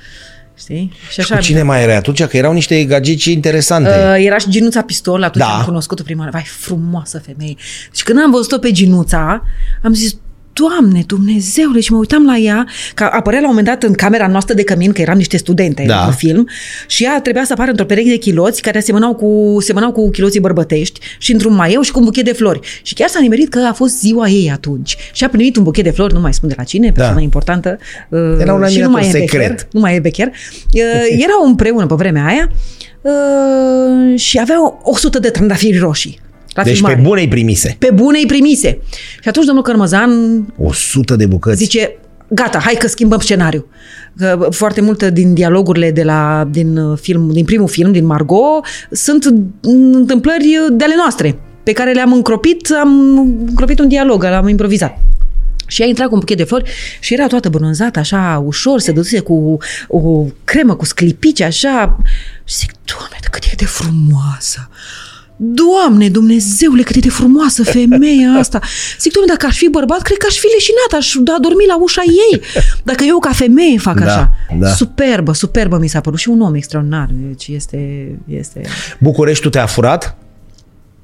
Știi? 0.59 0.93
Și 1.11 1.21
Și 1.21 1.33
cu 1.33 1.39
cine 1.39 1.63
mai 1.63 1.83
era 1.83 1.97
atunci? 1.97 2.25
Că 2.25 2.37
erau 2.37 2.53
niște 2.53 2.85
gagici 2.85 3.25
interesante. 3.25 3.89
Uh, 3.89 4.25
era 4.25 4.39
și 4.39 4.49
Ginuța 4.51 4.83
Pistol, 4.83 5.23
atunci 5.23 5.45
Da. 5.45 5.57
am 5.57 5.65
cunoscut-o 5.65 6.03
prima 6.03 6.19
oară. 6.21 6.31
Vai, 6.33 6.45
frumoasă 6.47 7.19
femeie. 7.19 7.55
Și 7.93 8.03
când 8.05 8.19
am 8.25 8.31
văzut-o 8.31 8.59
pe 8.59 8.71
Ginuța, 8.71 9.43
am 9.83 9.93
zis, 9.93 10.17
Doamne, 10.61 11.03
Dumnezeule, 11.07 11.81
și 11.81 11.93
mă 11.93 11.99
uitam 11.99 12.25
la 12.25 12.37
ea, 12.37 12.67
că 12.95 13.05
apărea 13.13 13.41
la 13.41 13.49
un 13.49 13.55
moment 13.57 13.67
dat 13.67 13.83
în 13.89 13.93
camera 13.95 14.27
noastră 14.27 14.55
de 14.55 14.63
cămin, 14.63 14.93
că 14.93 15.01
eram 15.01 15.17
niște 15.17 15.37
studente 15.37 15.85
Da. 15.87 16.05
în 16.07 16.13
film, 16.13 16.49
și 16.87 17.05
ea 17.05 17.21
trebuia 17.21 17.45
să 17.45 17.53
apară 17.53 17.71
într-o 17.71 17.85
pereche 17.85 18.09
de 18.09 18.17
chiloți 18.17 18.63
care 18.63 18.79
asemănau 18.79 19.15
cu, 19.15 19.57
semănau 19.61 19.93
cu 19.93 20.11
chiloții 20.11 20.41
bărbătești 20.41 21.01
și 21.19 21.33
într-un 21.33 21.55
maieu 21.55 21.81
și 21.81 21.91
cu 21.93 21.99
un 21.99 22.05
buchet 22.05 22.25
de 22.25 22.33
flori. 22.33 22.61
Și 22.83 22.95
chiar 22.95 23.09
s-a 23.09 23.21
nimerit 23.21 23.49
că 23.49 23.67
a 23.69 23.73
fost 23.73 23.99
ziua 23.99 24.29
ei 24.29 24.51
atunci. 24.53 24.97
Și 25.13 25.25
a 25.25 25.29
primit 25.29 25.57
un 25.57 25.63
buchet 25.63 25.85
de 25.85 25.91
flori, 25.91 26.15
nu 26.15 26.21
mai 26.21 26.35
spun 26.35 26.49
de 26.49 26.55
la 26.59 26.65
cine, 26.65 26.93
persoană 26.93 27.21
importantă. 27.21 27.79
uh, 28.09 28.21
Era 28.41 28.55
un 28.55 28.67
și 28.69 28.81
nu 28.81 28.91
mai 28.91 29.03
e 29.03 29.07
admirator 29.07 29.11
Becher, 29.21 29.41
secret. 29.41 29.69
nu 29.73 29.81
mai 29.81 29.95
e 29.95 29.99
Becher. 30.01 30.27
Uh, 30.27 30.83
erau 31.23 31.45
împreună 31.47 31.87
pe 31.87 31.95
vremea 31.95 32.25
aia 32.27 32.51
uh, 33.03 34.19
și 34.19 34.39
aveau 34.41 34.81
100 34.85 35.19
de 35.19 35.29
trandafiri 35.31 35.79
roșii. 35.79 36.21
La 36.57 36.63
deci 36.63 36.75
filmare. 36.75 36.95
pe 36.95 37.01
bune 37.01 37.21
îi 37.21 37.29
primise. 37.29 37.77
Pe 37.79 37.91
bune 37.95 38.19
îi 38.19 38.27
primise. 38.27 38.79
Și 39.23 39.29
atunci 39.29 39.47
domnul 39.47 39.65
Cărmăzan 39.65 40.11
100 40.59 41.17
de 41.17 41.27
bucăți. 41.27 41.57
zice, 41.57 41.97
gata, 42.29 42.59
hai 42.59 42.75
că 42.75 42.87
schimbăm 42.87 43.19
scenariu. 43.19 43.67
Că 44.17 44.49
foarte 44.51 44.81
multe 44.81 45.11
din 45.11 45.35
dialogurile 45.35 45.91
de 45.91 46.03
la, 46.03 46.49
din, 46.51 46.77
uh, 46.77 46.99
film, 47.01 47.31
din 47.33 47.45
primul 47.45 47.69
film, 47.69 47.93
din 47.93 48.07
Margot, 48.07 48.65
sunt 48.91 49.31
mm, 49.63 49.93
întâmplări 49.93 50.59
de 50.73 50.85
ale 50.85 50.95
noastre, 50.97 51.39
pe 51.63 51.73
care 51.73 51.93
le-am 51.93 52.13
încropit, 52.13 52.71
am 52.81 53.19
încropit 53.49 53.79
un 53.79 53.89
dialog, 53.89 54.23
l-am 54.23 54.49
improvizat. 54.49 54.99
Și 55.67 55.83
ea 55.83 55.89
intra 55.89 56.05
cu 56.07 56.13
un 56.13 56.19
buchet 56.19 56.37
de 56.37 56.45
flori 56.45 56.71
și 57.01 57.15
era 57.15 57.27
toată 57.27 57.49
bronzată, 57.49 57.99
așa, 57.99 58.43
ușor, 58.47 58.81
se 58.81 58.93
dăduse 58.93 59.21
cu 59.21 59.59
o 59.89 60.25
cremă, 60.45 60.75
cu 60.75 60.85
sclipici, 60.85 61.41
așa. 61.41 61.99
Și 62.45 62.57
zic, 62.57 62.73
Doamne, 62.85 63.17
cât 63.31 63.45
e 63.45 63.55
de 63.57 63.65
frumoasă! 63.65 64.69
Doamne, 65.37 66.09
Dumnezeule, 66.09 66.83
cât 66.83 66.97
e 66.97 66.99
de 66.99 67.11
frumoasă 67.11 67.65
femeia 67.65 68.31
asta. 68.31 68.61
Zic, 69.01 69.13
Doamne, 69.13 69.33
dacă 69.33 69.47
aș 69.47 69.57
fi 69.57 69.69
bărbat, 69.69 70.03
cred 70.03 70.17
că 70.19 70.27
aș 70.29 70.37
fi 70.39 70.47
leșinat, 70.47 71.01
aș 71.01 71.13
da 71.21 71.37
dormi 71.41 71.65
la 71.67 71.77
ușa 71.81 72.03
ei. 72.07 72.41
Dacă 72.83 73.05
eu 73.05 73.19
ca 73.19 73.31
femeie 73.33 73.79
fac 73.79 73.99
Da, 74.01 74.07
așa. 74.13 74.33
da. 74.59 74.69
Superbă, 74.69 75.33
superbă 75.33 75.79
mi 75.79 75.89
s-a 75.89 76.01
părut. 76.01 76.19
Și 76.19 76.29
un 76.29 76.41
om 76.41 76.55
extraordinar. 76.55 77.09
Deci 77.13 77.47
este... 77.49 78.09
este... 78.27 78.61
Bucureștiul 78.99 79.53
te-a 79.53 79.67
furat? 79.67 80.17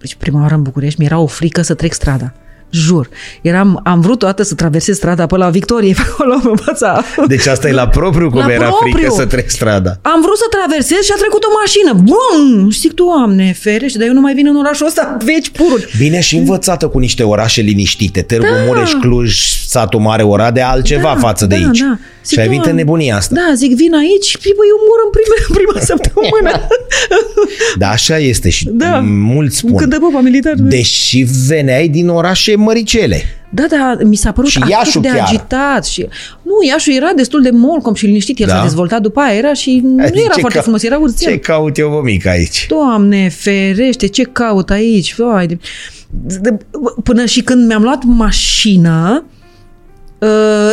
Deci 0.00 0.14
prima 0.14 0.40
oară 0.40 0.54
în 0.54 0.62
București 0.62 1.00
mi-era 1.00 1.18
o 1.18 1.26
frică 1.26 1.62
să 1.62 1.74
trec 1.74 1.92
strada. 1.92 2.32
Jur. 2.72 3.08
Eram, 3.40 3.80
am 3.84 4.00
vrut 4.00 4.22
o 4.22 4.26
dată 4.26 4.42
să 4.42 4.54
traversez 4.54 4.96
strada 4.96 5.26
pe 5.26 5.36
la 5.36 5.48
Victorie, 5.50 5.94
pe 5.98 6.00
acolo 6.12 6.40
în 6.44 6.56
fața. 6.56 7.04
Deci 7.26 7.46
asta 7.46 7.68
e 7.68 7.72
la 7.72 7.88
propriu 7.88 8.30
cum 8.30 8.38
La 8.38 8.52
era 8.52 8.66
propriu. 8.68 8.92
frică 8.92 9.12
să 9.16 9.26
trec 9.26 9.50
strada. 9.50 9.98
Am 10.02 10.20
vrut 10.20 10.36
să 10.36 10.44
traversez 10.50 10.98
și 11.04 11.12
a 11.14 11.18
trecut 11.18 11.42
o 11.44 11.48
mașină. 11.60 11.92
Bum! 12.04 12.70
Și 12.70 12.78
zic, 12.78 12.92
Doamne, 12.94 13.52
ferește, 13.58 13.98
dar 13.98 14.06
eu 14.06 14.12
nu 14.14 14.20
mai 14.20 14.34
vin 14.34 14.46
în 14.46 14.56
orașul 14.56 14.86
ăsta, 14.86 15.16
veci 15.24 15.50
pururi. 15.50 15.94
Bine 15.98 16.20
și 16.20 16.36
învățată 16.36 16.88
cu 16.88 16.98
niște 16.98 17.22
orașe 17.22 17.60
liniștite. 17.60 18.22
Târgu 18.22 18.44
Da. 18.46 18.62
Mureș, 18.66 18.90
Cluj, 18.90 19.38
satul 19.66 20.00
Mare, 20.00 20.22
Oradea, 20.22 20.68
altceva 20.68 21.12
Da, 21.14 21.20
față 21.20 21.46
de 21.46 21.56
da, 21.58 21.66
aici. 21.66 21.78
da. 21.78 21.98
Și 22.30 22.38
ai 22.38 22.44
venit 22.44 22.56
în 22.58 22.62
"Doamne, 22.64 22.82
nebunia 22.82 23.16
asta. 23.16 23.34
Da, 23.34 23.54
zic, 23.54 23.74
vin 23.76 23.94
aici 23.94 24.24
și 24.24 24.36
bă, 24.56 24.62
eu 24.72 24.78
mor 24.88 24.98
în 25.04 25.10
prima, 25.10 25.36
prima 25.58 25.80
săptămână. 25.90 26.66
Da, 27.78 27.88
așa 27.90 28.18
este 28.18 28.48
și 28.50 28.68
Da. 28.72 29.00
mulți 29.04 29.56
spun. 29.56 29.74
Când 29.76 29.90
de 29.90 29.96
popa 30.00 30.20
militar. 30.20 30.54
Deși 30.58 31.26
veneai 31.48 31.88
din 31.88 32.08
orașe 32.08 32.56
măricele. 32.56 33.22
Da, 33.54 33.64
da, 33.70 33.96
mi 34.04 34.16
s-a 34.16 34.32
părut 34.32 34.50
Și 34.50 34.58
atât 34.58 34.70
Iașu 34.70 35.00
de 35.00 35.08
chiar. 35.08 35.26
agitat. 35.26 35.84
Și... 35.86 36.06
Nu, 36.42 36.52
Iașu 36.68 36.90
era 36.90 37.12
destul 37.16 37.42
de 37.42 37.50
molcom 37.50 37.94
și 37.94 38.06
liniștit. 38.06 38.38
El 38.40 38.46
Da. 38.46 38.54
s-a 38.56 38.62
dezvoltat 38.62 39.00
după 39.00 39.20
aia, 39.20 39.36
era 39.36 39.52
și 39.54 39.80
nu 39.84 40.02
Adică 40.02 40.18
era 40.18 40.32
ce 40.34 40.40
foarte 40.40 40.56
ca- 40.56 40.62
frumos, 40.62 40.82
era 40.82 40.98
urțel. 40.98 41.32
Ce 41.32 41.38
caut 41.38 41.78
eu, 41.78 41.90
mic 41.90 42.26
aici? 42.26 42.66
Doamne, 42.68 43.28
ferește, 43.28 44.06
ce 44.06 44.22
caut 44.22 44.70
aici? 44.70 45.14
Vai, 45.16 45.46
de... 45.46 45.58
de- 46.40 46.56
Până 47.02 47.24
și 47.24 47.40
când 47.40 47.66
mi-am 47.66 47.82
luat 47.82 48.02
mașină, 48.04 49.24
uh, 49.24 49.30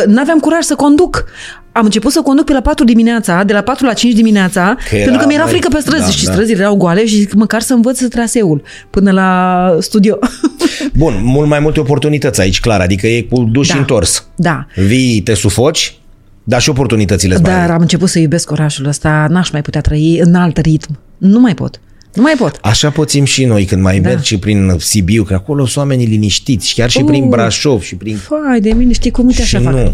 n-aveam 0.06 0.38
curaj 0.38 0.62
să 0.64 0.74
conduc. 0.74 1.24
Am 1.72 1.84
început 1.84 2.12
să 2.12 2.20
conduc 2.20 2.44
pe 2.44 2.52
la 2.52 2.60
4 2.60 2.84
dimineața, 2.84 3.44
de 3.44 3.52
la 3.52 3.60
4 3.60 3.86
la 3.86 3.92
5 3.92 4.14
dimineața, 4.14 4.76
Că 4.88 4.94
era, 4.94 5.02
pentru 5.04 5.20
că 5.20 5.26
mi-era 5.26 5.42
băi, 5.42 5.52
frică 5.52 5.68
pe 5.72 5.78
străzi 5.80 6.02
da, 6.02 6.10
și 6.10 6.24
da. 6.24 6.32
străzile 6.32 6.60
erau 6.60 6.76
goale 6.76 7.06
și 7.06 7.16
zic, 7.16 7.32
măcar 7.32 7.60
să 7.60 7.74
învăț 7.74 8.00
traseul 8.00 8.62
până 8.90 9.10
la 9.10 9.76
studio. 9.80 10.18
Bun, 10.98 11.20
mult 11.22 11.48
mai 11.48 11.58
multe 11.60 11.80
oportunități 11.80 12.40
aici, 12.40 12.60
clar. 12.60 12.80
Adică 12.80 13.06
e 13.06 13.22
cu 13.22 13.48
duș 13.52 13.66
Da. 13.66 13.72
și 13.74 13.78
întors. 13.78 14.26
da. 14.36 14.66
Vii, 14.74 15.20
te 15.20 15.34
sufoci, 15.34 15.98
dar 16.44 16.60
și 16.60 16.70
oportunitățile 16.70 17.34
îți 17.34 17.42
mai 17.42 17.52
Dar 17.52 17.70
am 17.70 17.80
început 17.80 18.08
să 18.08 18.18
iubesc 18.18 18.50
orașul 18.50 18.86
ăsta, 18.86 19.26
n-aș 19.30 19.50
mai 19.50 19.62
putea 19.62 19.80
trăi 19.80 20.20
în 20.24 20.34
alt 20.34 20.56
ritm. 20.56 20.98
Nu 21.18 21.40
mai 21.40 21.54
pot. 21.54 21.80
Nu 22.14 22.22
mai 22.22 22.34
pot. 22.38 22.58
Așa 22.62 22.90
poțim 22.90 23.24
și 23.24 23.44
noi 23.44 23.64
când 23.64 23.82
mai 23.82 24.00
Da. 24.00 24.08
mergi 24.08 24.26
și 24.26 24.38
prin 24.38 24.74
Sibiu, 24.78 25.22
că 25.22 25.34
acolo 25.34 25.64
sunt 25.66 25.76
oamenii 25.76 26.06
liniștiți, 26.06 26.68
și 26.68 26.74
chiar 26.74 26.90
și 26.90 26.98
Uh. 26.98 27.04
prin 27.06 27.28
Brașov 27.28 27.82
și 27.82 27.94
prin... 27.94 28.16
Fai 28.16 28.60
de 28.60 28.72
mine, 28.72 28.92
știi 28.92 29.10
cum 29.10 29.26
uite 29.26 29.42
și 29.42 29.56
așa 29.56 29.70
fac. 29.70 29.74
nu. 29.80 29.92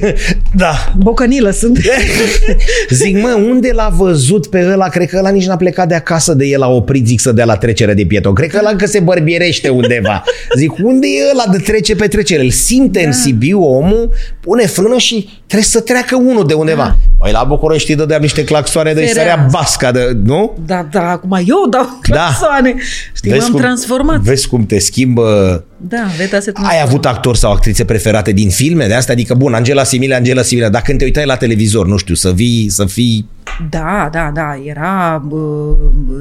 da. 0.62 0.92
Bocănilă 0.98 1.50
sunt. 1.50 1.78
Zic, 2.90 3.16
mă, 3.22 3.44
unde 3.48 3.72
l-a 3.72 3.88
văzut 3.96 4.46
pe 4.46 4.68
ăla? 4.72 4.88
Cred 4.88 5.08
că 5.08 5.16
ăla 5.18 5.30
nici 5.30 5.46
n-a 5.46 5.56
plecat 5.56 5.88
de 5.88 5.94
acasă 5.94 6.34
de 6.34 6.46
el 6.46 6.62
a 6.62 6.68
oprit, 6.68 7.06
zic, 7.06 7.20
să 7.20 7.32
dea 7.32 7.44
la 7.44 7.56
trecere 7.56 7.94
de 7.94 8.04
pieton. 8.04 8.34
Cred 8.34 8.50
că 8.50 8.56
ăla 8.60 8.70
încă 8.70 8.86
se 8.86 9.00
bărbierește 9.00 9.68
undeva. 9.68 10.22
Zic, 10.58 10.72
unde 10.82 11.06
e 11.06 11.30
ăla 11.32 11.52
de 11.52 11.58
trece 11.58 11.94
pe 11.96 12.06
trecere? 12.06 12.42
Îl 12.42 12.50
simte 12.50 13.00
Da. 13.00 13.06
în 13.06 13.12
Sibiu 13.12 13.62
omul, 13.62 14.10
pune 14.40 14.66
frână 14.66 14.96
și 14.98 15.28
trebuie 15.48 15.68
să 15.68 15.80
treacă 15.80 16.16
unul 16.16 16.46
de 16.46 16.54
undeva. 16.54 16.82
Da. 16.84 16.96
Păi 17.18 17.32
la 17.32 17.44
București 17.44 17.90
îi 17.90 17.96
dădeam 17.96 18.20
niște 18.20 18.44
claxoane 18.44 18.92
de 18.92 19.00
Ferească. 19.00 19.20
sărea 19.20 19.46
basca, 19.50 19.92
de, 19.92 20.16
nu? 20.24 20.58
Da, 20.66 20.88
da, 20.90 21.10
acum 21.10 21.32
eu 21.46 21.66
dau 21.70 21.82
Da. 22.08 22.16
clasoane. 22.16 22.74
Știi, 23.14 23.30
m-am 23.30 23.50
cum, 23.50 23.60
transformat. 23.60 24.20
Vezi 24.20 24.48
cum 24.48 24.66
te 24.66 24.78
schimbă 24.78 25.64
Da, 25.76 26.06
Veta 26.16 26.40
se 26.40 26.52
ai 26.54 26.80
avut 26.82 27.06
actor 27.06 27.36
sau 27.36 27.52
actrițe 27.52 27.84
preferate 27.84 28.32
din 28.32 28.50
filme 28.50 28.86
de 28.86 28.94
astea? 28.94 29.14
Adică, 29.14 29.34
bun, 29.34 29.54
Angela 29.54 29.84
Simile, 29.84 30.14
Angela 30.14 30.42
Simile, 30.42 30.68
dar 30.68 30.82
când 30.82 30.98
te 30.98 31.04
uitai 31.04 31.26
la 31.26 31.36
televizor, 31.36 31.86
nu 31.86 31.96
știu, 31.96 32.14
să 32.14 32.32
vii, 32.32 32.68
să 32.70 32.84
fii... 32.84 33.28
Da, 33.70 34.08
da, 34.12 34.30
da, 34.34 34.60
era 34.64 35.24
uh, 35.30 35.40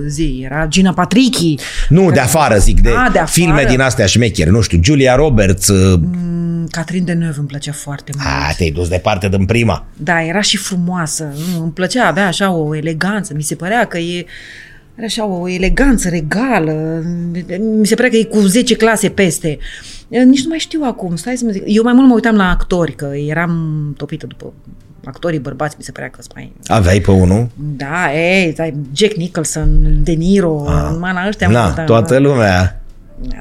zi, 0.08 0.42
era 0.46 0.66
Gina 0.68 0.94
Patrici. 0.94 1.62
Nu, 1.90 2.12
de 2.12 2.20
afară, 2.20 2.58
zic, 2.58 2.82
de, 2.82 2.90
A, 2.90 3.10
de 3.10 3.20
afară. 3.20 3.26
filme 3.32 3.64
din 3.70 3.80
astea 3.80 4.06
șmecheri, 4.06 4.50
nu 4.50 4.62
știu, 4.62 4.80
Julia 4.84 5.16
Roberts, 5.16 5.68
uh, 5.68 6.00
Mm, 6.00 6.68
Catherine 6.72 7.06
Deneuve 7.06 7.36
îmi 7.38 7.48
plăcea 7.48 7.72
foarte 7.72 8.12
mult. 8.16 8.28
a, 8.28 8.54
te-ai 8.58 8.70
dus 8.72 8.88
departe 8.88 9.30
din 9.30 9.46
prima. 9.46 9.86
Da, 9.98 10.24
era 10.24 10.42
și 10.42 10.58
frumoasă. 10.58 11.24
Nu, 11.54 11.62
îmi 11.64 11.72
plăcea, 11.72 12.08
avea 12.08 12.28
așa 12.28 12.52
o 12.52 12.76
eleganță. 12.76 13.34
Mi 13.34 13.42
se 13.42 13.56
părea 13.56 13.86
că 13.86 13.98
e 13.98 14.26
are 14.98 15.06
așa 15.06 15.26
o 15.26 15.50
eleganță 15.50 16.10
regală. 16.10 17.04
Mi 17.80 17.86
se 17.88 17.96
părea 17.96 18.10
că 18.10 18.18
e 18.18 18.24
cu 18.24 18.40
10 18.40 18.76
clase 18.76 19.10
peste. 19.10 19.58
Nici 20.08 20.42
nu 20.44 20.50
mai 20.50 20.58
știu 20.58 20.82
acum, 20.84 21.16
stai 21.16 21.38
să 21.38 21.46
mă 21.46 21.52
zic. 21.52 21.64
Eu 21.66 21.84
mai 21.84 21.94
mult 21.94 22.08
mă 22.08 22.14
uitam 22.14 22.36
la 22.36 22.50
actori, 22.50 22.96
că 22.96 23.06
eram 23.28 23.94
topită 23.98 24.26
după 24.28 24.54
actorii 25.08 25.40
bărbați, 25.40 25.76
mi 25.78 25.84
se 25.84 25.92
părea 25.92 26.10
că 26.10 26.18
sunt 26.22 26.34
mai... 26.36 26.54
Aveai 26.68 27.00
pe 27.00 27.12
unul? 27.12 27.48
Da, 27.78 28.14
ei, 28.14 28.56
ai 28.58 28.74
Jack 28.94 29.14
Nicholson, 29.16 30.00
De 30.04 30.12
Niro, 30.12 30.64
mana 31.00 31.28
ăștia. 31.28 31.48
Na, 31.48 31.68
mă, 31.78 31.84
toată 31.86 32.18
lumea. 32.20 32.82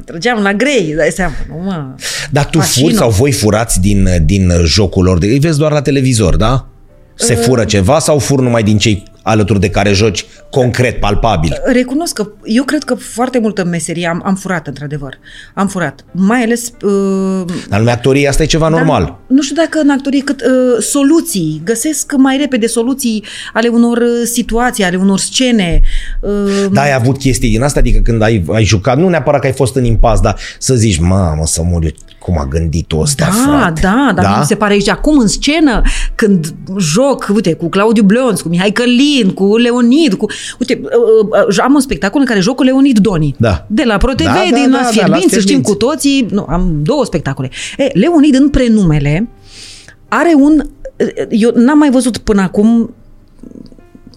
Trăgeam 0.05 0.43
la 0.43 0.53
grei, 0.53 0.95
dai 0.97 1.11
seama, 1.11 1.35
nu 1.49 1.63
mă. 1.65 1.85
Dar 2.31 2.45
tu 2.47 2.59
Pacino. 2.59 2.87
furi 2.87 2.97
sau 2.99 3.11
voi 3.11 3.33
furați 3.33 3.81
din, 3.81 4.09
din 4.25 4.53
jocul 4.65 5.05
lor? 5.05 5.19
Îi 5.21 5.39
vezi 5.39 5.59
doar 5.59 5.73
la 5.73 5.81
televizor, 5.83 6.37
da? 6.37 6.67
Se 7.15 7.33
Uh. 7.35 7.39
fură 7.45 7.65
ceva 7.65 7.99
sau 7.99 8.19
fur 8.19 8.41
numai 8.41 8.63
din 8.63 8.79
cei 8.79 9.03
alături 9.27 9.61
de 9.61 9.71
care 9.71 9.93
joci 9.93 10.27
concret, 10.51 11.01
palpabil? 11.01 11.53
Recunosc 11.65 12.13
că 12.15 12.29
eu 12.45 12.65
cred 12.65 12.85
că 12.85 12.95
foarte 12.95 13.39
multă 13.39 13.65
meserie 13.65 14.07
am, 14.07 14.23
am 14.25 14.35
furat, 14.35 14.67
într-adevăr. 14.67 15.19
Am 15.55 15.69
furat. 15.69 16.05
Mai 16.13 16.43
ales 16.43 16.73
uh, 16.83 17.45
Dar 17.69 17.79
lumea 17.79 17.95
actorie 17.95 18.29
asta 18.29 18.43
e 18.43 18.47
ceva 18.47 18.69
normal. 18.69 19.03
Dar 19.03 19.19
nu 19.27 19.43
știu 19.43 19.57
dacă 19.57 19.79
în 19.79 19.91
actorie 19.91 20.23
cât 20.23 20.41
uh, 20.41 20.83
soluții. 20.83 21.61
Găsesc 21.65 22.13
mai 22.17 22.37
repede 22.37 22.67
soluții 22.67 23.25
ale 23.53 23.69
unor 23.69 23.97
uh, 23.97 24.09
situații, 24.25 24.85
ale 24.85 24.97
unor 24.97 25.19
scene. 25.19 25.81
Uh, 26.21 26.67
Da, 26.73 26.81
ai 26.81 26.95
avut 26.95 27.19
chestii 27.19 27.51
din 27.51 27.63
asta, 27.63 27.79
adică 27.79 27.99
când 27.99 28.23
ai, 28.23 28.45
ai 28.49 28.65
jucat, 28.65 28.99
nu 28.99 29.09
neapărat 29.09 29.41
că 29.41 29.47
ai 29.47 29.53
fost 29.53 29.77
în 29.77 29.85
impas, 29.85 30.21
dar 30.21 30.37
să 30.59 30.75
zici, 30.75 30.99
mamă, 30.99 31.43
să 31.45 31.63
mor 31.63 31.85
eu, 31.85 31.91
cum 32.19 32.39
a 32.39 32.47
gândit-o 32.47 32.99
ăsta, 32.99 33.25
da, 33.25 33.51
frate. 33.51 33.81
da, 33.81 34.13
dar 34.15 34.25
da? 34.25 34.39
mi 34.39 34.45
se 34.45 34.55
pare 34.55 34.73
aici 34.73 34.89
acum 34.89 35.19
în 35.19 35.27
scenă, 35.27 35.83
când 36.15 36.55
joc, 36.79 37.31
uite, 37.35 37.53
cu 37.53 37.69
Claudiu 37.69 38.03
Blonț, 38.03 38.41
cu 38.41 38.49
Mihai 38.49 38.71
Călin, 38.71 39.16
cu 39.25 39.57
Leonid, 39.57 40.15
cu... 40.15 40.27
Uite, 40.59 40.81
uh, 40.83 41.45
uh, 41.49 41.59
am 41.63 41.75
un 41.75 41.81
spectacol 41.81 42.21
în 42.21 42.27
care 42.27 42.41
joc 42.41 42.57
cu 42.57 42.63
Leonid 42.63 42.99
Doni. 42.99 43.35
Da. 43.39 43.67
De 43.69 43.83
la 43.85 43.97
ProTV, 43.97 44.25
Da, 44.25 44.33
da, 44.33 44.57
din 44.57 44.71
da, 44.71 44.77
Las 44.77 44.85
da, 44.85 44.91
Fierbinți, 44.91 45.11
Las 45.11 45.23
știm 45.23 45.41
Fierbinți. 45.41 45.71
cu 45.71 45.77
toții. 45.77 46.27
Nu, 46.31 46.47
am 46.49 46.81
două 46.83 47.05
spectacole. 47.05 47.51
E, 47.77 47.91
Leonid 47.93 48.35
în 48.35 48.49
prenumele 48.49 49.29
are 50.09 50.33
un... 50.37 50.63
Eu 51.31 51.51
n-am 51.55 51.79
mai 51.79 51.91
văzut 51.91 52.19
până 52.19 52.43
acum 52.43 52.95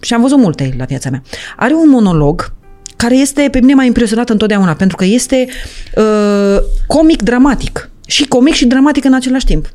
și 0.02 0.14
am 0.14 0.22
văzut 0.22 0.38
multe 0.38 0.74
la 0.78 0.86
viața 0.86 1.10
mea. 1.10 1.24
Are 1.56 1.74
un 1.74 1.90
monolog 1.90 2.54
care 2.96 3.16
este 3.18 3.48
pe 3.52 3.60
mine 3.60 3.74
m-a 3.74 3.84
impresionat 3.84 4.30
întotdeauna, 4.30 4.74
pentru 4.74 4.98
că 4.98 5.06
este 5.06 5.48
uh, 5.96 6.58
comic 6.88 7.22
dramatic. 7.22 7.90
Și 8.08 8.28
comic 8.28 8.54
și 8.54 8.66
dramatic 8.66 9.06
în 9.06 9.14
același 9.14 9.46
timp. 9.46 9.70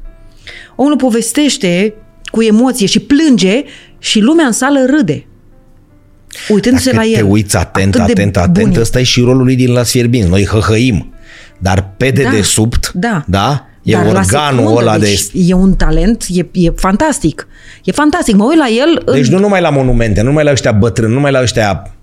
Omul 0.77 0.97
povestește 0.97 1.95
cu 2.35 2.43
emoție 2.43 2.87
și 2.87 2.99
plânge 3.01 3.63
și 3.99 4.21
lumea 4.21 4.47
în 4.47 4.53
sală 4.53 4.79
râde. 4.87 5.27
Uitându-se 6.49 6.91
Dacă 6.91 7.03
la 7.05 7.11
el. 7.11 7.17
te 7.17 7.23
uiți 7.23 7.57
atent, 7.57 7.95
Atât 7.95 8.07
de 8.07 8.13
atent, 8.23 8.33
bun 8.33 8.43
atent, 8.43 8.77
e. 8.77 8.81
ăsta 8.81 9.01
e 9.01 9.03
și 9.03 9.21
rolul 9.21 9.45
lui 9.45 9.57
din 9.57 9.73
Las 9.73 9.91
Fierbinți. 9.91 10.29
Noi 10.29 10.47
hăhăim, 10.47 11.13
dar 11.59 11.95
pe 11.97 12.11
Da, 12.11 12.23
dedesubt, 12.31 12.93
da. 12.95 13.25
da? 13.27 13.67
E 13.83 13.93
Dar 13.93 14.03
la 14.05 14.09
organul 14.19 14.59
secundă, 14.59 14.81
ăla 14.81 14.99
de... 14.99 15.05
deci 15.05 15.49
E 15.49 15.55
un 15.55 15.75
talent, 15.75 16.25
e, 16.29 16.47
e 16.53 16.71
fantastic. 16.71 17.47
E 17.85 17.93
fantastic. 17.93 18.35
Mă 18.37 18.45
uit 18.45 18.59
la 18.59 18.67
el... 18.69 19.03
Deci 19.15 19.27
în- 19.27 19.33
nu 19.35 19.39
numai 19.39 19.61
la 19.61 19.71
monumente, 19.71 20.21
nu 20.21 20.27
numai 20.27 20.45
la 20.45 20.51
ăștia 20.51 20.73
bătrâni, 20.73 21.09
nu 21.09 21.15
numai 21.15 21.31
la 21.33 21.41
ăștia 21.41 21.94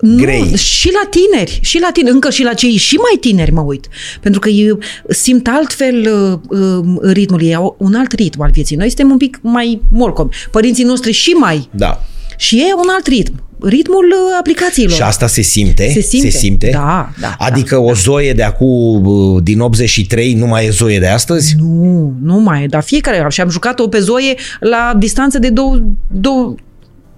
grei. 0.00 0.46
Nu, 0.50 0.56
și 0.56 0.90
la 0.92 1.08
tineri, 1.10 1.58
și 1.62 1.78
la 1.80 1.90
tineri, 1.92 2.14
încă 2.14 2.30
și 2.30 2.42
la 2.42 2.52
cei 2.52 2.76
și 2.76 2.94
mai 2.94 3.18
tineri 3.20 3.52
mă 3.52 3.60
uit. 3.60 3.88
Pentru 4.20 4.40
că 4.40 4.48
eu 4.48 4.78
simt 5.08 5.48
altfel 5.48 6.08
uh, 6.50 6.58
uh, 6.60 7.12
ritmul, 7.12 7.42
e 7.42 7.56
un 7.78 7.94
alt 7.94 8.12
ritm 8.12 8.42
al 8.42 8.50
vieții. 8.50 8.76
Noi 8.76 8.86
suntem 8.86 9.10
un 9.10 9.16
pic 9.16 9.38
mai 9.42 9.80
molcomi. 9.90 10.30
Părinții 10.50 10.84
noștri 10.84 11.12
și 11.12 11.30
mai. 11.30 11.68
Da. 11.70 12.04
Și 12.36 12.58
e 12.58 12.74
un 12.74 12.88
alt 12.94 13.06
ritm. 13.06 13.42
Ritmul 13.60 14.04
uh, 14.04 14.36
aplicațiilor. 14.38 14.92
Și 14.92 15.02
asta 15.02 15.26
se 15.26 15.42
simte? 15.42 15.90
Se 15.92 16.00
simte. 16.00 16.30
Se 16.30 16.38
simte? 16.38 16.70
Da, 16.72 17.10
da, 17.20 17.36
Adică 17.38 17.78
o 17.78 17.94
zoie 17.94 18.32
de 18.32 18.42
acum, 18.42 19.06
uh, 19.06 19.42
din 19.42 19.60
83, 19.60 20.34
nu 20.34 20.46
mai 20.46 20.66
e 20.66 20.70
zoie 20.70 20.98
de 20.98 21.06
astăzi? 21.06 21.54
Nu, 21.58 22.14
nu 22.22 22.38
mai 22.38 22.62
e, 22.62 22.66
dar 22.66 22.82
fiecare. 22.82 23.26
Și 23.28 23.40
am 23.40 23.50
jucat-o 23.50 23.88
pe 23.88 23.98
Zoe 23.98 24.34
la 24.60 24.94
distanță 24.98 25.38
de 25.38 25.48
două, 25.48 25.78
două 26.06 26.54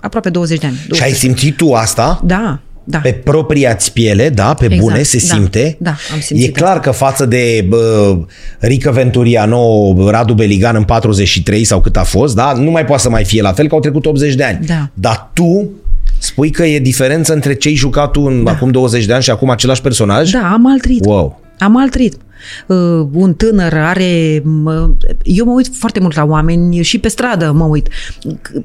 aproape 0.00 0.30
20 0.30 0.58
de 0.58 0.66
ani. 0.66 0.76
Și 0.76 0.88
20. 0.88 1.06
ai 1.06 1.14
simțit 1.14 1.56
tu 1.56 1.72
asta? 1.72 2.20
Da, 2.24 2.60
da. 2.90 2.98
Pe 2.98 3.12
propria 3.12 3.76
piele, 3.92 4.28
da, 4.28 4.54
pe 4.54 4.64
Exact, 4.64 4.80
bune, 4.82 5.02
se 5.02 5.24
da, 5.28 5.34
simte. 5.34 5.76
da, 5.80 5.90
am 5.90 6.20
simțit 6.20 6.46
E 6.56 6.60
clar 6.60 6.80
că 6.80 6.90
față 6.90 7.26
de 7.26 7.64
bă, 7.68 8.18
Rică 8.58 8.90
Venturiano, 8.90 9.94
Radu 10.10 10.34
Beligan 10.34 10.76
în 10.76 10.82
43 10.82 11.64
sau 11.64 11.80
cât 11.80 11.96
a 11.96 12.02
fost, 12.02 12.34
da, 12.34 12.52
nu 12.52 12.70
mai 12.70 12.84
poate 12.84 13.02
să 13.02 13.10
mai 13.10 13.24
fie 13.24 13.42
la 13.42 13.52
fel, 13.52 13.68
că 13.68 13.74
au 13.74 13.80
trecut 13.80 14.06
80 14.06 14.34
de 14.34 14.44
ani. 14.44 14.58
Da. 14.66 14.88
Dar 14.94 15.30
tu 15.32 15.70
spui 16.18 16.50
că 16.50 16.64
e 16.64 16.78
diferență 16.78 17.32
între 17.32 17.54
ce 17.54 17.68
ai 17.68 17.74
jucat 17.74 18.10
tu 18.10 18.20
în, 18.20 18.46
acum 18.46 18.70
20 18.70 19.04
de 19.04 19.12
ani 19.12 19.22
și 19.22 19.30
acum 19.30 19.50
același 19.50 19.80
personaj? 19.80 20.30
Da, 20.30 20.50
am 20.52 20.66
alt 20.70 20.84
ritm. 20.84 21.08
Wow. 21.08 21.40
Am 21.58 21.76
alt 21.76 21.94
ritm. 21.94 22.18
Uh, 22.66 23.06
un 23.12 23.34
tânăr 23.34 23.74
are... 23.74 24.42
Uh, 24.64 24.90
eu 25.22 25.44
mă 25.44 25.52
uit 25.52 25.70
foarte 25.72 26.00
mult 26.00 26.16
la 26.16 26.24
oameni 26.24 26.82
și 26.82 26.98
pe 26.98 27.08
stradă 27.08 27.52
mă 27.52 27.64
uit. 27.64 27.88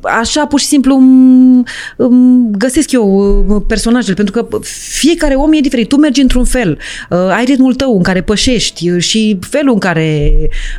Așa, 0.02 0.46
pur 0.46 0.60
și 0.60 0.66
simplu, 0.66 0.96
um, 1.98 2.52
găsesc 2.52 2.92
eu 2.92 3.08
uh, 3.48 3.62
personajele, 3.68 4.14
pentru 4.14 4.34
că 4.34 4.60
fiecare 5.00 5.34
om 5.34 5.54
e 5.54 5.60
diferit. 5.60 5.88
Tu 5.88 5.96
mergi 5.96 6.22
într-un 6.22 6.46
fel, 6.46 6.78
uh, 7.10 7.18
ai 7.18 7.46
ritmul 7.46 7.74
tău 7.74 7.96
în 7.96 8.04
care 8.04 8.22
pășești 8.22 8.98
și 8.98 9.40
felul 9.42 9.74
în 9.74 9.80
care 9.80 10.32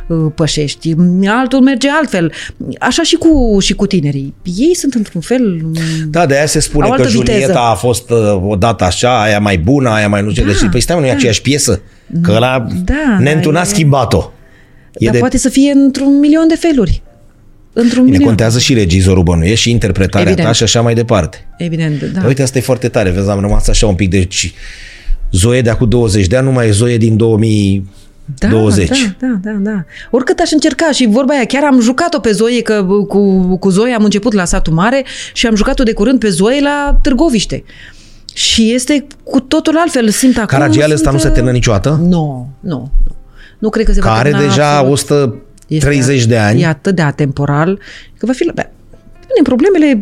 uh, 0.07 0.31
pășești. 0.35 0.95
Altul 1.27 1.61
merge 1.61 1.89
altfel. 1.89 2.31
Așa 2.79 3.03
și 3.03 3.15
cu, 3.15 3.59
și 3.59 3.73
cu 3.73 3.87
tinerii. 3.87 4.33
Ei 4.57 4.75
sunt 4.75 4.93
într-un 4.93 5.21
fel... 5.21 5.61
Da, 6.09 6.25
de 6.25 6.35
aia 6.35 6.45
se 6.45 6.59
spune 6.59 6.89
că 6.95 7.07
Julieta 7.07 7.33
viteză. 7.33 7.57
a 7.57 7.73
fost 7.73 8.09
uh, 8.09 8.41
odată 8.47 8.83
așa, 8.83 9.21
aia 9.21 9.39
mai 9.39 9.57
bună, 9.57 9.89
aia 9.89 10.07
mai 10.07 10.21
nu 10.21 10.29
știu. 10.29 10.43
Da, 10.43 10.51
deci, 10.51 10.69
păi 10.71 10.81
stai, 10.81 10.99
nu 10.99 11.05
e 11.05 11.09
da. 11.09 11.15
aceeași 11.15 11.41
piesă? 11.41 11.81
Că 12.21 12.31
ăla 12.35 12.67
da, 12.87 13.17
Nentu 13.19 13.51
a 13.55 13.63
schimbat-o. 13.63 14.31
E 14.97 15.05
dar 15.05 15.13
de... 15.13 15.19
poate 15.19 15.37
să 15.37 15.49
fie 15.49 15.71
într-un 15.71 16.19
milion 16.19 16.47
de 16.47 16.55
feluri. 16.55 17.01
Într-un 17.73 18.03
Bine, 18.03 18.11
milion. 18.11 18.27
contează 18.27 18.59
și 18.59 18.73
regizorul 18.73 19.23
bănuiești 19.23 19.61
și 19.61 19.69
interpretarea 19.69 20.27
Evident. 20.27 20.47
ta 20.47 20.53
și 20.53 20.63
așa 20.63 20.81
mai 20.81 20.93
departe. 20.93 21.47
Evident, 21.57 22.01
da. 22.01 22.25
Uite, 22.25 22.41
asta 22.41 22.57
e 22.57 22.61
foarte 22.61 22.87
tare. 22.89 23.09
Vezi, 23.09 23.29
am 23.29 23.39
rămas 23.39 23.67
așa 23.67 23.87
un 23.87 23.95
pic 23.95 24.09
de... 24.09 24.17
Deci, 24.17 24.53
Zoe 25.31 25.61
de 25.61 25.69
acum 25.69 25.89
20 25.89 26.27
de 26.27 26.35
ani 26.35 26.45
nu 26.45 26.51
mai 26.51 26.67
e 26.67 26.71
Zoe 26.71 26.97
din 26.97 27.17
2000 27.17 27.85
da, 28.37 28.47
20. 28.47 28.87
Da, 28.89 29.07
da, 29.19 29.39
da, 29.41 29.51
da. 29.51 29.83
Oricât 30.11 30.39
aș 30.39 30.51
încerca 30.51 30.91
și 30.91 31.07
vorba 31.09 31.33
aia, 31.33 31.45
chiar 31.45 31.63
am 31.63 31.79
jucat-o 31.81 32.19
pe 32.19 32.31
Zoe, 32.31 32.61
că 32.61 32.83
cu, 33.07 33.57
cu 33.57 33.69
Zoe 33.69 33.93
am 33.93 34.03
început 34.03 34.33
la 34.33 34.45
satul 34.45 34.73
mare 34.73 35.05
și 35.33 35.47
am 35.47 35.55
jucat-o 35.55 35.83
de 35.83 35.93
curând 35.93 36.19
pe 36.19 36.29
Zoe 36.29 36.61
la 36.61 36.99
Târgoviște. 37.01 37.63
Și 38.37 38.73
este 38.73 39.07
cu 39.23 39.39
totul 39.39 39.77
altfel, 39.77 40.09
simt 40.09 40.37
acum... 40.37 40.47
Caragiale 40.47 40.93
ăsta 40.93 41.11
nu 41.11 41.17
se 41.17 41.29
termină 41.29 41.53
niciodată? 41.53 41.99
Nu, 42.01 42.49
nu, 42.59 42.91
nu. 43.03 43.15
Nu 43.59 43.69
cred 43.69 43.85
că 43.85 43.93
se 43.93 43.99
Care 43.99 44.31
va 44.31 44.37
termina... 44.37 44.53
deja 44.53 44.81
130 44.81 46.25
de 46.25 46.37
ani. 46.37 46.61
E 46.61 46.65
atât 46.65 46.95
de 46.95 47.01
atemporal 47.01 47.79
că 48.17 48.25
va 48.25 48.33
fi... 48.33 48.51
Bă, 48.55 48.65
problemele 49.43 49.99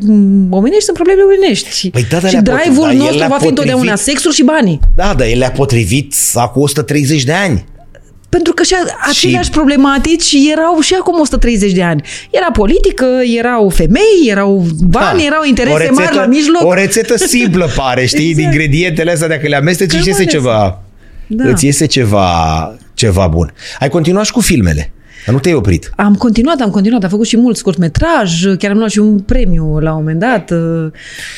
omenești 0.49 0.83
sunt 0.83 0.95
probleme 0.95 1.21
omenești. 1.21 1.89
Păi 1.89 2.05
da, 2.09 2.27
și 2.27 2.35
drive-ul 2.35 2.93
nostru 2.93 3.17
va 3.17 3.23
fi 3.23 3.29
potrivit... 3.29 3.49
întotdeauna 3.49 3.95
sexul 3.95 4.31
și 4.31 4.43
banii. 4.43 4.79
Da, 4.95 5.13
dar 5.17 5.27
el 5.27 5.37
le-a 5.37 5.51
potrivit 5.51 6.15
acum 6.33 6.61
130 6.61 7.23
de 7.23 7.33
ani. 7.33 7.65
Pentru 8.29 8.53
că 8.53 8.63
și 8.63 8.75
aceleași 9.09 9.45
și... 9.45 9.51
problematici 9.51 10.35
erau 10.51 10.79
și 10.79 10.93
acum 10.99 11.19
130 11.19 11.71
de 11.71 11.83
ani. 11.83 12.03
Era 12.31 12.51
politică, 12.51 13.05
erau 13.37 13.69
femei, 13.69 14.27
erau 14.27 14.65
bani, 14.79 15.19
da. 15.19 15.25
erau 15.25 15.43
interese 15.43 15.77
rețetă, 15.77 15.93
mari 16.01 16.15
la 16.15 16.25
mijloc. 16.25 16.63
O 16.63 16.73
rețetă 16.73 17.17
simplă 17.17 17.69
pare, 17.75 18.05
știi, 18.05 18.29
exact. 18.29 18.45
ingredientele 18.53 19.11
astea, 19.11 19.27
dacă 19.27 19.47
le 19.47 19.55
amesteci, 19.55 19.93
îți 19.93 20.07
iese 20.07 20.25
ceva, 20.25 20.81
da. 21.27 21.49
îți 21.49 21.65
iese 21.65 21.85
ceva, 21.85 22.77
ceva 22.93 23.27
bun. 23.27 23.53
Ai 23.79 23.89
continuat 23.89 24.25
și 24.25 24.31
cu 24.31 24.39
filmele. 24.39 24.91
Dar 25.25 25.33
nu 25.33 25.39
te-ai 25.39 25.55
oprit. 25.55 25.91
Am 25.95 26.15
continuat, 26.15 26.59
am 26.59 26.69
continuat. 26.69 27.03
Am 27.03 27.09
făcut 27.09 27.27
și 27.27 27.37
mult 27.37 27.57
scurtmetraj. 27.57 28.43
Chiar 28.59 28.71
am 28.71 28.77
luat 28.77 28.89
și 28.89 28.99
un 28.99 29.19
premiu 29.19 29.79
la 29.79 29.91
un 29.91 29.97
moment 29.97 30.19
dat. 30.19 30.51
Uh, 30.51 30.91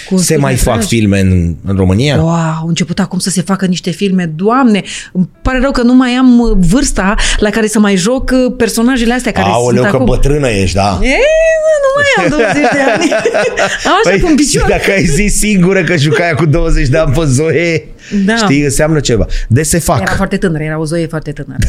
cu 0.10 0.18
se 0.18 0.36
mai 0.38 0.56
fac 0.56 0.86
filme 0.86 1.20
în, 1.20 1.56
în 1.66 1.76
România? 1.76 2.16
Wow, 2.16 2.30
au 2.62 2.68
început 2.68 3.00
acum 3.00 3.20
să 3.20 3.30
se 3.30 3.42
facă 3.42 3.66
niște 3.66 3.90
filme. 3.92 4.32
Doamne, 4.36 4.84
îmi 5.12 5.30
pare 5.42 5.60
rău 5.60 5.72
că 5.72 5.82
nu 5.82 5.94
mai 5.94 6.12
am 6.12 6.40
uh, 6.40 6.58
vârsta 6.60 7.16
la 7.38 7.50
care 7.50 7.68
să 7.68 7.80
mai 7.80 7.96
joc 7.96 8.32
uh, 8.34 8.54
personajele 8.58 9.14
astea 9.14 9.32
care 9.32 9.48
Aoleu, 9.50 9.80
sunt 9.80 9.90
că 9.90 9.96
acum. 9.96 10.06
bătrână 10.06 10.48
ești, 10.48 10.76
da. 10.76 11.00
E, 11.02 11.18
nu 11.84 11.90
mai 11.96 12.26
am 12.26 12.30
20 12.30 12.54
de 12.54 12.80
ani. 12.92 13.12
am 13.90 13.94
așa 14.06 14.26
păi, 14.26 14.36
picior. 14.36 14.66
dacă 14.70 14.92
ai 14.92 15.06
zis 15.06 15.38
singură 15.38 15.84
că 15.84 15.96
jucai 15.98 16.34
cu 16.36 16.46
20 16.46 16.88
de 16.88 16.98
ani 16.98 17.14
pe 17.14 17.26
Zoe, 17.26 17.88
da. 18.26 18.36
știi, 18.36 18.64
înseamnă 18.64 19.00
ceva. 19.00 19.26
De 19.48 19.64
se 19.64 19.80
fac. 19.80 20.02
Era 20.02 20.12
foarte 20.12 20.38
tânără, 20.38 20.64
era 20.64 20.80
o 20.80 20.86
Zoe 20.86 21.08
foarte 21.08 21.32
tânără. 21.32 21.60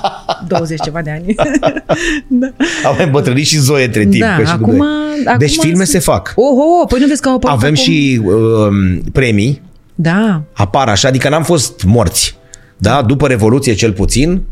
20 0.48 0.80
ceva 0.80 1.02
de 1.02 1.10
ani. 1.10 1.34
da. 2.40 2.46
Am 2.84 2.94
mai 2.96 3.04
îmbătrânit 3.04 3.46
și 3.46 3.58
Zoe 3.58 3.84
între 3.84 4.06
timp. 4.06 4.24
Da, 4.24 4.36
și 4.36 4.52
acum, 4.52 4.80
acum 5.24 5.38
deci 5.38 5.56
filme 5.58 5.84
se 5.84 5.98
fac. 5.98 6.32
Oh, 6.36 6.44
oh, 6.44 6.80
oh, 6.80 6.86
păi 6.88 7.00
nu 7.00 7.06
vezi 7.06 7.20
că 7.20 7.28
au 7.28 7.40
Avem 7.42 7.72
acum... 7.72 7.74
și 7.74 8.20
uh, 8.24 8.98
premii. 9.12 9.62
Da. 9.94 10.42
Apar 10.52 10.88
așa, 10.88 11.08
adică 11.08 11.28
n-am 11.28 11.42
fost 11.42 11.82
morți. 11.84 12.36
Da, 12.76 13.02
după 13.02 13.26
Revoluție 13.26 13.74
cel 13.74 13.92
puțin. 13.92 14.42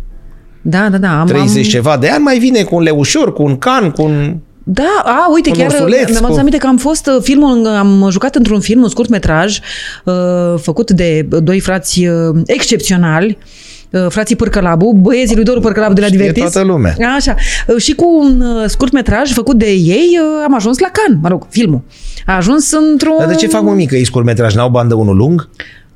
Da, 0.63 0.89
da, 0.89 0.99
da. 0.99 1.21
Am, 1.21 1.27
30 1.27 1.65
am... 1.65 1.71
ceva 1.71 1.97
de 1.97 2.09
ani 2.09 2.23
mai 2.23 2.39
vine 2.39 2.63
cu 2.63 2.75
un 2.75 2.83
leușor, 2.83 3.33
cu 3.33 3.43
un 3.43 3.59
can, 3.59 3.91
cu 3.91 4.03
un... 4.03 4.37
Da, 4.73 5.03
a, 5.05 5.27
uite, 5.33 5.51
chiar 5.51 5.89
mi-am 6.11 6.25
adus 6.25 6.37
aminte 6.37 6.59
că 6.59 6.67
am 6.67 6.77
fost 6.77 7.07
uh, 7.07 7.23
filmul, 7.23 7.67
am 7.67 8.09
jucat 8.11 8.35
într-un 8.35 8.61
film, 8.61 8.83
un 8.83 8.89
scurt 8.89 9.09
metraj, 9.09 9.59
uh, 10.05 10.15
făcut 10.57 10.91
de 10.91 11.27
doi 11.43 11.61
frați 11.61 12.07
uh, 12.07 12.41
excepționali, 12.47 13.39
Uh, 13.93 14.07
frații 14.09 14.37
Pârcălabu, 14.37 14.93
băieții 14.93 15.35
lui 15.35 15.45
Doru 15.45 15.61
Pârcălabu 15.61 15.93
de 15.93 16.01
la 16.01 16.07
Știe 16.07 16.19
Divertis. 16.19 16.43
toată 16.43 16.67
lumea. 16.67 16.97
Așa. 17.17 17.35
Uh, 17.67 17.77
și 17.77 17.95
cu 17.95 18.05
un 18.21 18.41
uh, 18.41 18.65
scurt 18.69 18.93
metraj 18.93 19.33
făcut 19.33 19.59
de 19.59 19.71
ei 19.71 20.19
am 20.45 20.55
ajuns 20.55 20.79
la 20.79 20.89
Can, 20.93 21.19
mă 21.23 21.29
rog, 21.29 21.47
filmul. 21.49 21.81
A 22.27 22.37
ajuns 22.37 22.73
într-un... 22.73 23.15
Dar 23.19 23.29
de 23.29 23.35
ce 23.35 23.47
fac 23.47 23.63
mă 23.63 23.73
mică 23.73 23.97
ei 23.97 24.05
scurt 24.05 24.25
metraj? 24.25 24.55
N-au 24.55 24.69
bandă 24.69 24.95
unul 24.95 25.17
lung? 25.17 25.49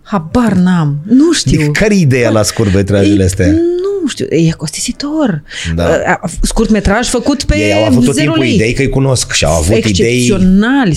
Habar 0.03 0.53
n-am. 0.53 0.97
Nu 1.03 1.33
știu. 1.33 1.61
Adică 1.61 1.81
care 1.81 1.95
e 1.95 1.99
ideea 1.99 2.31
la 2.31 2.43
scurtmetrajele 2.43 3.25
astea? 3.25 3.47
Nu 3.47 3.94
știu, 4.09 4.27
e 4.29 4.51
costisitor. 4.51 5.43
Da. 5.75 6.21
Scurt 6.43 6.71
metraj 6.71 7.09
făcut 7.09 7.45
pe 7.45 7.59
Ei 7.59 7.73
au 7.73 7.85
avut 7.85 8.05
tot 8.05 8.17
timpul 8.17 8.39
lei. 8.39 8.55
idei 8.55 8.73
că 8.73 8.83
îi 8.83 8.89
cunosc 8.89 9.33
și 9.33 9.45
au 9.45 9.53
avut 9.53 9.85
idei... 9.85 10.37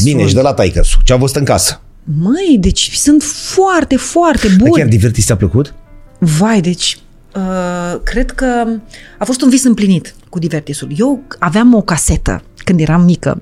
Bine, 0.03 0.28
și 0.28 0.34
de 0.34 0.41
la 0.41 0.53
taică 0.53 0.84
Ce 1.03 1.14
au 1.14 1.20
văzut 1.20 1.36
în 1.36 1.43
casă? 1.43 1.82
Măi, 2.22 2.58
deci 2.60 2.91
sunt 2.93 3.24
foarte, 3.24 3.95
foarte 3.95 4.47
buni. 4.58 4.72
chiar 4.72 4.88
divertis 4.88 5.26
ți-a 5.26 5.36
plăcut? 5.36 5.74
Vai, 6.20 6.62
deci 6.62 6.97
uh, 7.36 7.99
cred 8.03 8.32
că 8.32 8.66
a 9.18 9.26
fost 9.26 9.41
un 9.41 9.49
vis 9.49 9.64
împlinit 9.64 10.16
cu 10.30 10.39
Divertisul. 10.39 10.88
Eu 10.97 11.22
aveam 11.39 11.74
o 11.74 11.82
casetă 11.82 12.43
când 12.64 12.80
eram 12.80 13.01
mică, 13.01 13.41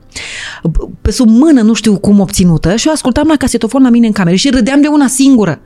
pe 1.02 1.12
sub 1.12 1.30
mână, 1.30 1.62
nu 1.62 1.74
știu 1.74 1.98
cum 1.98 2.20
obținută, 2.20 2.76
și 2.76 2.88
eu 2.88 2.94
ascultam 2.94 3.28
la 3.28 3.36
casetofon 3.36 3.84
la 3.84 3.90
mine 3.90 4.08
în 4.08 4.12
cameră 4.12 4.36
și 4.36 4.50
râdeam 4.50 4.82
de 4.82 4.88
una 4.88 5.08
singură. 5.08 5.60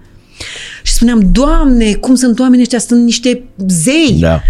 Și 0.83 0.93
spuneam, 0.93 1.29
Doamne, 1.31 1.93
cum 1.93 2.15
sunt 2.15 2.39
oamenii 2.39 2.61
ăștia, 2.61 2.79
sunt 2.79 3.03
niște 3.03 3.43
zei. 3.67 4.17
Da. 4.19 4.41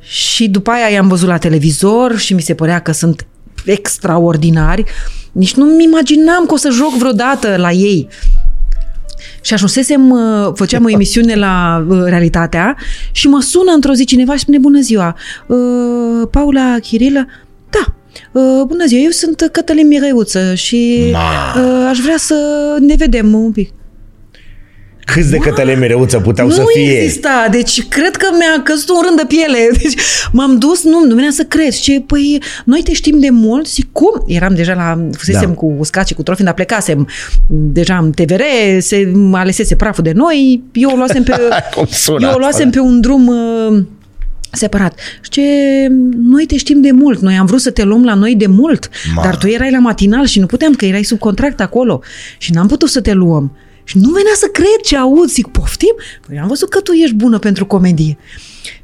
Și 0.00 0.48
după 0.48 0.70
aia 0.70 0.88
i-am 0.88 1.08
văzut 1.08 1.28
la 1.28 1.38
televizor 1.38 2.18
și 2.18 2.34
mi 2.34 2.40
se 2.40 2.54
părea 2.54 2.80
că 2.80 2.92
sunt 2.92 3.26
extraordinari. 3.64 4.84
Nici 5.32 5.54
nu-mi 5.54 5.84
imaginam 5.84 6.46
că 6.46 6.52
o 6.52 6.56
să 6.56 6.70
joc 6.70 6.96
vreodată 6.96 7.56
la 7.56 7.70
ei. 7.70 8.08
Și 9.40 9.54
ajunsesem, 9.54 10.10
uh, 10.10 10.52
făceam 10.54 10.84
o 10.84 10.90
emisiune 10.90 11.34
la 11.34 11.84
uh, 11.88 12.02
Realitatea 12.04 12.76
și 13.12 13.28
mă 13.28 13.40
sună 13.40 13.72
într-o 13.72 13.92
zi 13.92 14.04
cineva 14.04 14.32
și 14.32 14.38
spune 14.38 14.58
bună 14.58 14.80
ziua, 14.80 15.16
uh, 15.46 16.28
Paula 16.30 16.76
Chirilă? 16.80 17.26
Da, 17.70 17.94
bună 18.66 18.86
ziua, 18.86 19.00
eu 19.02 19.10
sunt 19.10 19.48
Cătălin 19.52 19.86
Mireuță 19.86 20.54
și 20.54 21.10
Ma. 21.12 21.88
aș 21.88 21.98
vrea 21.98 22.16
să 22.16 22.36
ne 22.80 22.94
vedem 22.94 23.34
un 23.34 23.52
pic. 23.52 23.72
Câți 25.12 25.30
de 25.30 25.36
Cătălin 25.36 25.78
Mireuță 25.78 26.20
puteau 26.20 26.46
nu 26.46 26.52
să 26.52 26.62
fie? 26.74 26.86
Nu 26.86 26.92
exista, 26.92 27.48
deci 27.50 27.88
cred 27.88 28.16
că 28.16 28.26
mi-a 28.38 28.62
căzut 28.62 28.88
un 28.88 29.02
rând 29.04 29.16
de 29.16 29.24
piele. 29.28 29.68
Deci 29.82 29.94
m-am 30.32 30.58
dus, 30.58 30.84
nu, 30.84 31.04
nu 31.04 31.14
venea 31.14 31.30
să 31.30 31.42
cred. 31.42 31.72
Ce, 31.72 32.00
păi, 32.00 32.42
noi 32.64 32.82
te 32.82 32.92
știm 32.92 33.20
de 33.20 33.30
mult, 33.30 33.66
zic, 33.66 33.88
cum? 33.92 34.24
Eram 34.26 34.54
deja 34.54 34.74
la, 34.74 35.08
fusesem 35.12 35.48
da. 35.48 35.54
cu 35.54 35.74
uscat 35.78 36.06
și 36.06 36.14
cu 36.14 36.22
trofin, 36.22 36.44
dar 36.44 36.54
plecasem 36.54 37.08
deja 37.48 37.96
în 37.96 38.10
TVR, 38.10 38.40
se 38.78 39.12
alesese 39.32 39.76
praful 39.76 40.04
de 40.04 40.12
noi, 40.12 40.62
eu 40.72 40.90
o 40.90 40.96
luasem 40.96 41.22
pe, 41.22 41.32
eu 42.22 42.30
o 42.34 42.38
luasem 42.38 42.70
pe 42.70 42.78
un 42.78 43.00
drum 43.00 43.26
uh, 43.26 43.82
separat. 44.52 44.98
Și 45.20 45.30
ce, 45.30 45.42
noi 46.16 46.46
te 46.46 46.56
știm 46.56 46.80
de 46.80 46.90
mult, 46.90 47.20
noi 47.20 47.36
am 47.36 47.46
vrut 47.46 47.60
să 47.60 47.70
te 47.70 47.82
luăm 47.82 48.04
la 48.04 48.14
noi 48.14 48.34
de 48.34 48.46
mult, 48.46 48.88
Ma. 49.14 49.22
dar 49.22 49.36
tu 49.36 49.46
erai 49.46 49.70
la 49.70 49.78
matinal 49.78 50.26
și 50.26 50.38
nu 50.38 50.46
puteam, 50.46 50.74
că 50.74 50.84
erai 50.84 51.02
sub 51.02 51.18
contract 51.18 51.60
acolo 51.60 52.00
și 52.38 52.52
n-am 52.52 52.66
putut 52.66 52.88
să 52.88 53.00
te 53.00 53.12
luăm. 53.12 53.56
Și 53.88 53.98
nu 53.98 54.10
venea 54.10 54.32
să 54.34 54.46
cred 54.52 54.80
ce 54.82 54.96
aud. 54.96 55.28
Zic, 55.28 55.46
poftim? 55.46 55.94
Păi 56.26 56.38
am 56.38 56.48
văzut 56.48 56.68
că 56.68 56.80
tu 56.80 56.92
ești 56.92 57.14
bună 57.14 57.38
pentru 57.38 57.66
comedie. 57.66 58.18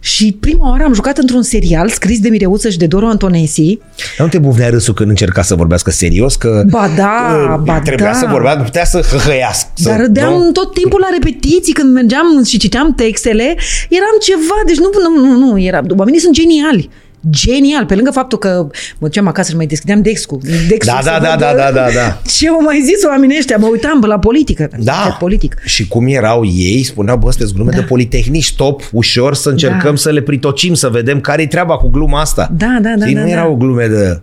Și 0.01 0.37
prima 0.41 0.71
oară 0.71 0.83
am 0.85 0.95
jucat 0.95 1.19
într-un 1.19 1.43
serial 1.43 1.89
scris 1.89 2.21
de 2.21 2.29
Mireuță 2.29 2.69
și 2.69 2.79
de 2.79 2.87
Doru 2.87 3.07
Antonesi. 3.07 3.79
Dar 4.17 4.27
nu 4.27 4.29
te 4.29 4.39
buvnea 4.39 4.69
râsul 4.69 4.95
când 4.95 5.09
încerca 5.09 5.43
să 5.43 5.55
vorbească 5.55 5.91
serios? 5.91 6.37
Că 6.37 6.65
ba 6.71 6.91
da, 6.97 7.61
ba 7.65 7.81
trebuia 7.81 8.13
da. 8.13 8.19
să 8.19 8.27
vorbească, 8.31 8.63
putea 8.63 8.85
să 8.85 9.05
hăhăiască. 9.11 9.69
Dar 9.77 10.01
râdeam 10.01 10.33
nu? 10.33 10.53
tot 10.53 10.75
timpul 10.75 11.01
la 11.01 11.09
repetiții 11.13 11.73
când 11.73 11.93
mergeam 11.93 12.45
și 12.45 12.59
citeam 12.59 12.95
textele. 12.95 13.57
Eram 13.89 14.17
ceva, 14.21 14.61
deci 14.67 14.79
nu, 14.79 14.91
nu, 15.03 15.27
nu, 15.27 15.47
nu 15.47 15.59
era, 15.59 15.81
oamenii 15.97 16.21
sunt 16.21 16.35
geniali 16.35 16.91
genial, 17.31 17.87
pe 17.87 17.95
lângă 17.95 18.11
faptul 18.11 18.39
că 18.39 18.67
mă 18.99 19.07
duceam 19.07 19.27
acasă 19.27 19.51
și 19.51 19.57
mai 19.57 19.67
deschideam 19.67 20.03
Dexcu. 20.03 20.39
Dexcu 20.69 20.95
da, 20.95 21.01
da, 21.05 21.19
da, 21.19 21.37
da, 21.37 21.55
da, 21.55 21.71
da, 21.71 21.87
da. 21.95 22.21
Ce 22.27 22.49
au 22.49 22.63
mai 22.63 22.81
zis 22.85 23.05
oamenii 23.05 23.37
ăștia? 23.39 23.57
Mă 23.57 23.67
uitam 23.67 24.05
la 24.07 24.19
politică. 24.19 24.71
Da. 24.79 25.17
Politic. 25.19 25.57
Și 25.65 25.89
cum 25.89 26.07
erau 26.07 26.45
ei, 26.45 26.83
spuneau, 26.83 27.17
bă, 27.17 27.31
sunteți 27.31 27.55
glume 27.55 27.71
da. 27.71 27.77
de 27.77 27.83
politehnici, 27.83 28.45
stop, 28.45 28.83
ușor, 28.93 29.35
să 29.35 29.49
încercăm 29.49 29.91
da. 29.91 29.97
să 29.97 30.11
le 30.11 30.21
pritocim, 30.21 30.75
să 30.75 30.89
vedem 30.89 31.21
care-i 31.21 31.47
treaba 31.47 31.77
cu 31.77 31.89
gluma 31.89 32.21
asta. 32.21 32.53
Da, 32.57 32.79
da, 32.81 32.95
da. 32.99 33.07
Și 33.07 33.13
da, 33.13 33.21
nu 33.21 33.27
da. 33.27 33.33
erau 33.33 33.55
glume 33.55 33.87
de... 33.87 34.21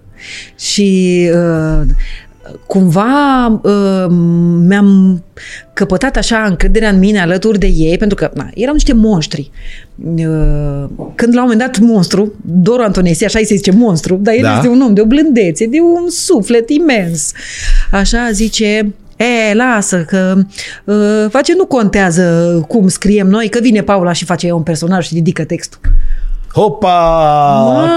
Și 0.58 1.30
uh, 1.34 1.82
cumva 2.68 3.48
uh, 3.48 4.06
mi-am 4.68 5.24
căpătat 5.74 6.18
așa 6.18 6.46
încrederea 6.48 6.90
în 6.90 7.00
mine 7.00 7.22
alături 7.22 7.60
de 7.60 7.68
ei, 7.68 7.98
pentru 7.98 8.18
că 8.18 8.32
na, 8.34 8.50
erau 8.54 8.74
niște 8.74 8.94
monștri. 8.94 9.52
Uh, 9.96 10.90
când 11.16 11.34
la 11.34 11.44
un 11.44 11.50
moment 11.50 11.60
dat 11.60 11.80
monstru, 11.80 12.34
Doru 12.42 12.82
Antonesie, 12.82 13.26
așa 13.26 13.40
îi 13.40 13.46
se 13.46 13.56
zice 13.56 13.72
monstru, 13.72 14.16
dar 14.16 14.34
el 14.34 14.42
da. 14.42 14.56
este 14.56 14.68
un 14.68 14.82
om 14.82 14.94
de 14.94 15.02
o 15.02 15.06
blândețe, 15.06 15.66
de 15.66 15.80
un 15.80 16.10
suflet 16.10 16.70
imens. 16.70 17.32
Așa 17.92 18.30
zice, 18.32 18.94
E, 19.20 19.54
lasă, 19.54 20.04
că 20.08 20.36
uh, 20.84 21.26
face 21.30 21.54
nu 21.56 21.66
contează 21.66 22.66
cum 22.68 22.88
scriem 22.88 23.28
noi, 23.28 23.50
că 23.50 23.60
vine 23.62 23.82
Paula 23.82 24.12
și 24.12 24.26
face 24.26 24.52
un 24.52 24.62
personaj 24.62 25.08
și 25.08 25.14
ridică 25.14 25.44
textul. 25.44 25.80
Hopa! 26.54 26.90
Mamă, 27.64 27.88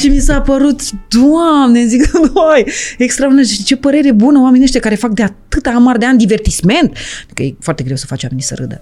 ce 0.00 0.08
mi 0.08 0.18
s-a 0.18 0.40
părut, 0.40 0.80
doamne, 1.08 1.86
zic, 1.86 2.10
noi, 2.34 2.66
extraordinar, 2.98 3.46
ce 3.64 3.76
părere 3.76 4.12
bună 4.12 4.40
oamenii 4.40 4.64
ăștia 4.64 4.80
care 4.80 4.94
fac 4.94 5.10
de 5.10 5.22
atâta 5.22 5.70
amar 5.70 5.96
de 5.96 6.06
ani 6.06 6.18
divertisment, 6.18 6.96
că 7.34 7.42
e 7.42 7.54
foarte 7.60 7.82
greu 7.82 7.96
să 7.96 8.06
faci 8.06 8.22
oamenii 8.22 8.44
să 8.44 8.54
râdă. 8.58 8.80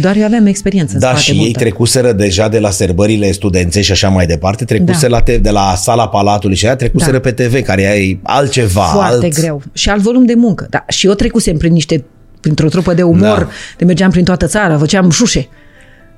Doar 0.00 0.16
eu 0.16 0.24
aveam 0.24 0.46
experiență. 0.46 0.98
Da, 0.98 1.14
și 1.14 1.32
multă. 1.32 1.46
ei 1.46 1.52
trecuseră 1.52 2.12
deja 2.12 2.48
de 2.48 2.58
la 2.58 2.70
serbările 2.70 3.32
studențe 3.32 3.80
și 3.80 3.92
așa 3.92 4.08
mai 4.08 4.26
departe, 4.26 4.64
trecuse 4.64 5.08
da. 5.08 5.16
la 5.16 5.22
te- 5.22 5.38
de 5.38 5.50
la 5.50 5.74
sala 5.76 6.08
Palatului 6.08 6.56
și 6.56 6.66
aia 6.66 6.76
trecuseră 6.76 7.18
da. 7.18 7.30
pe 7.30 7.32
TV, 7.32 7.62
care 7.62 7.82
e 7.82 8.18
altceva. 8.22 8.82
Foarte 8.82 9.24
alt... 9.24 9.34
greu. 9.34 9.62
Și 9.72 9.88
alt 9.88 10.02
volum 10.02 10.24
de 10.24 10.34
muncă. 10.34 10.66
Da, 10.70 10.84
și 10.88 11.06
eu 11.06 11.14
trecusem 11.14 11.56
prin 11.56 11.72
niște 11.72 12.04
printr-o 12.40 12.68
trupă 12.68 12.94
de 12.94 13.02
umor, 13.02 13.38
da. 13.38 13.48
de 13.78 13.84
mergeam 13.84 14.10
prin 14.10 14.24
toată 14.24 14.46
țara, 14.46 14.78
făceam 14.78 15.10
șușe. 15.10 15.48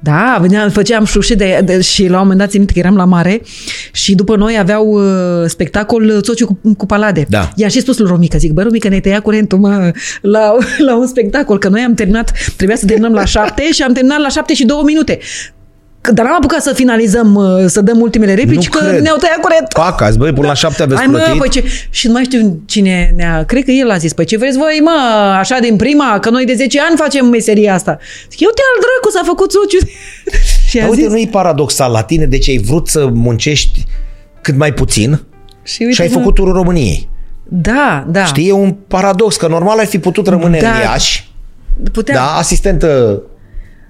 Da, 0.04 0.38
veneam, 0.40 0.70
făceam 0.70 1.04
șușe 1.04 1.34
de, 1.34 1.60
de, 1.64 1.80
și 1.80 2.08
la 2.08 2.16
un 2.16 2.22
moment 2.22 2.38
dat 2.38 2.50
țin 2.50 2.66
că 2.66 2.78
eram 2.78 2.96
la 2.96 3.04
mare 3.04 3.42
și 3.92 4.14
după 4.14 4.36
noi 4.36 4.58
aveau 4.58 4.86
uh, 4.86 5.48
spectacol 5.48 6.20
Țociu 6.20 6.46
cu, 6.46 6.74
cu 6.76 6.86
palade. 6.86 7.26
Da. 7.28 7.50
I-a 7.54 7.68
și 7.68 7.80
spus 7.80 7.98
lui 7.98 8.08
Romica, 8.08 8.38
zic, 8.38 8.52
bă, 8.52 8.62
Romica, 8.62 8.88
ne 8.88 9.00
tăia 9.00 9.20
curentul, 9.20 9.58
mă, 9.58 9.90
la, 10.20 10.56
la 10.78 10.96
un 10.96 11.06
spectacol, 11.06 11.58
că 11.58 11.68
noi 11.68 11.80
am 11.80 11.94
terminat, 11.94 12.32
trebuia 12.56 12.76
să 12.76 12.86
terminăm 12.86 13.12
la 13.12 13.24
șapte 13.24 13.72
și 13.72 13.82
am 13.82 13.92
terminat 13.92 14.18
la 14.18 14.28
șapte 14.28 14.54
și 14.54 14.64
două 14.64 14.82
minute. 14.84 15.18
Dar 16.12 16.24
n-am 16.24 16.34
apucat 16.34 16.62
să 16.62 16.72
finalizăm, 16.72 17.34
uh, 17.34 17.64
să 17.66 17.80
dăm 17.80 18.00
ultimele 18.00 18.34
replici, 18.34 18.68
nu 18.68 18.78
că 18.78 18.86
cred. 18.86 19.00
ne-au 19.00 19.16
tăiat 19.16 19.40
curent. 19.40 19.68
Pacați, 19.72 20.18
băi, 20.18 20.32
până 20.32 20.46
la 20.46 20.54
șapte 20.54 20.82
aveți 20.82 21.00
Hai, 21.00 21.08
plătit. 21.08 21.32
mă, 21.32 21.38
păi 21.38 21.48
ce... 21.48 21.64
Și 21.90 22.06
nu 22.06 22.12
mai 22.12 22.24
știu 22.24 22.60
cine 22.66 23.12
ne-a... 23.16 23.44
Cred 23.44 23.64
că 23.64 23.70
el 23.70 23.90
a 23.90 23.96
zis, 23.96 24.12
păi 24.12 24.24
ce 24.24 24.36
vreți 24.36 24.58
voi, 24.58 24.80
mă, 24.82 24.90
așa 25.38 25.58
din 25.58 25.76
prima, 25.76 26.18
că 26.20 26.30
noi 26.30 26.44
de 26.44 26.54
10 26.54 26.80
ani 26.80 26.96
facem 26.96 27.26
meseria 27.26 27.74
asta. 27.74 27.98
Zic, 28.30 28.40
eu 28.40 28.50
te 28.54 28.62
al 28.74 28.80
dracu, 28.80 29.16
s-a 29.16 29.22
făcut 29.24 29.52
sociu. 29.52 29.86
și 30.68 30.80
a 30.80 30.88
uite, 30.88 31.02
zis... 31.02 31.10
nu 31.10 31.18
e 31.18 31.28
paradoxal 31.30 31.92
la 31.92 32.02
tine, 32.02 32.26
deci 32.26 32.48
ai 32.48 32.58
vrut 32.58 32.88
să 32.88 33.06
muncești 33.12 33.84
cât 34.40 34.56
mai 34.56 34.72
puțin 34.72 35.20
și, 35.62 35.82
uite, 35.82 35.94
și 35.94 36.00
ai 36.00 36.08
făcut 36.08 36.34
turul 36.34 36.52
României. 36.52 37.08
Da, 37.48 38.06
da. 38.08 38.24
Știi, 38.24 38.48
e 38.48 38.52
un 38.52 38.72
paradox, 38.88 39.36
că 39.36 39.48
normal 39.48 39.78
ai 39.78 39.86
fi 39.86 39.98
putut 39.98 40.26
rămâne 40.26 40.58
da. 40.58 40.70
în 40.70 40.80
Iași, 40.80 41.30
Puteam. 41.92 42.24
da, 42.24 42.36
asistentă 42.36 43.22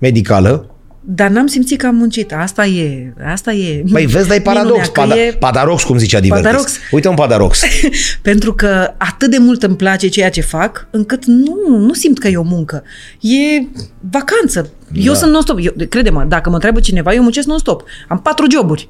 medicală, 0.00 0.73
dar 1.06 1.30
n-am 1.30 1.46
simțit 1.46 1.78
că 1.78 1.86
am 1.86 1.94
muncit. 1.94 2.32
Asta 2.32 2.66
e. 2.66 3.12
Asta 3.32 3.52
e. 3.52 3.84
Păi 3.92 4.06
vezi, 4.06 4.28
dar 4.28 4.36
e 4.36 4.40
paradox. 4.40 4.88
Pada, 4.88 5.18
e... 5.18 5.32
Padarox, 5.32 5.82
cum 5.82 5.98
zicea 5.98 6.20
Divertis. 6.20 6.46
Padarox. 6.46 6.78
Uite 6.90 7.08
un 7.08 7.14
padarox. 7.14 7.60
Pentru 8.22 8.54
că 8.54 8.94
atât 8.96 9.30
de 9.30 9.38
mult 9.38 9.62
îmi 9.62 9.76
place 9.76 10.08
ceea 10.08 10.30
ce 10.30 10.40
fac, 10.40 10.86
încât 10.90 11.24
nu, 11.24 11.56
nu 11.78 11.92
simt 11.92 12.18
că 12.18 12.28
e 12.28 12.36
o 12.36 12.42
muncă. 12.42 12.82
E 13.20 13.66
vacanță. 14.10 14.70
Eu 14.92 15.12
da. 15.12 15.18
sunt 15.18 15.32
non-stop. 15.32 15.58
Eu, 15.62 15.72
crede-mă, 15.88 16.24
dacă 16.28 16.48
mă 16.48 16.54
întreabă 16.54 16.80
cineva, 16.80 17.12
eu 17.12 17.22
muncesc 17.22 17.46
non-stop. 17.46 17.82
Am 18.08 18.20
patru 18.20 18.46
joburi. 18.50 18.88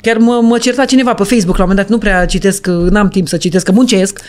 Chiar 0.00 0.16
mă, 0.16 0.40
mă 0.42 0.58
certa 0.58 0.84
cineva 0.84 1.14
pe 1.14 1.22
Facebook 1.22 1.56
la 1.56 1.64
un 1.64 1.68
moment 1.68 1.88
dat, 1.88 1.88
nu 1.88 1.98
prea 1.98 2.24
citesc, 2.26 2.66
n-am 2.66 3.08
timp 3.08 3.28
să 3.28 3.36
citesc, 3.36 3.64
că 3.64 3.72
muncesc. 3.72 4.20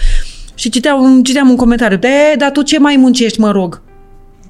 Și 0.56 0.70
citeam, 0.70 1.24
citeam 1.24 1.50
un 1.50 1.56
comentariu. 1.56 1.98
De, 1.98 2.36
dar 2.38 2.52
tu 2.52 2.62
ce 2.62 2.80
mai 2.80 2.96
muncești, 2.96 3.40
mă 3.40 3.52
rog? 3.52 3.82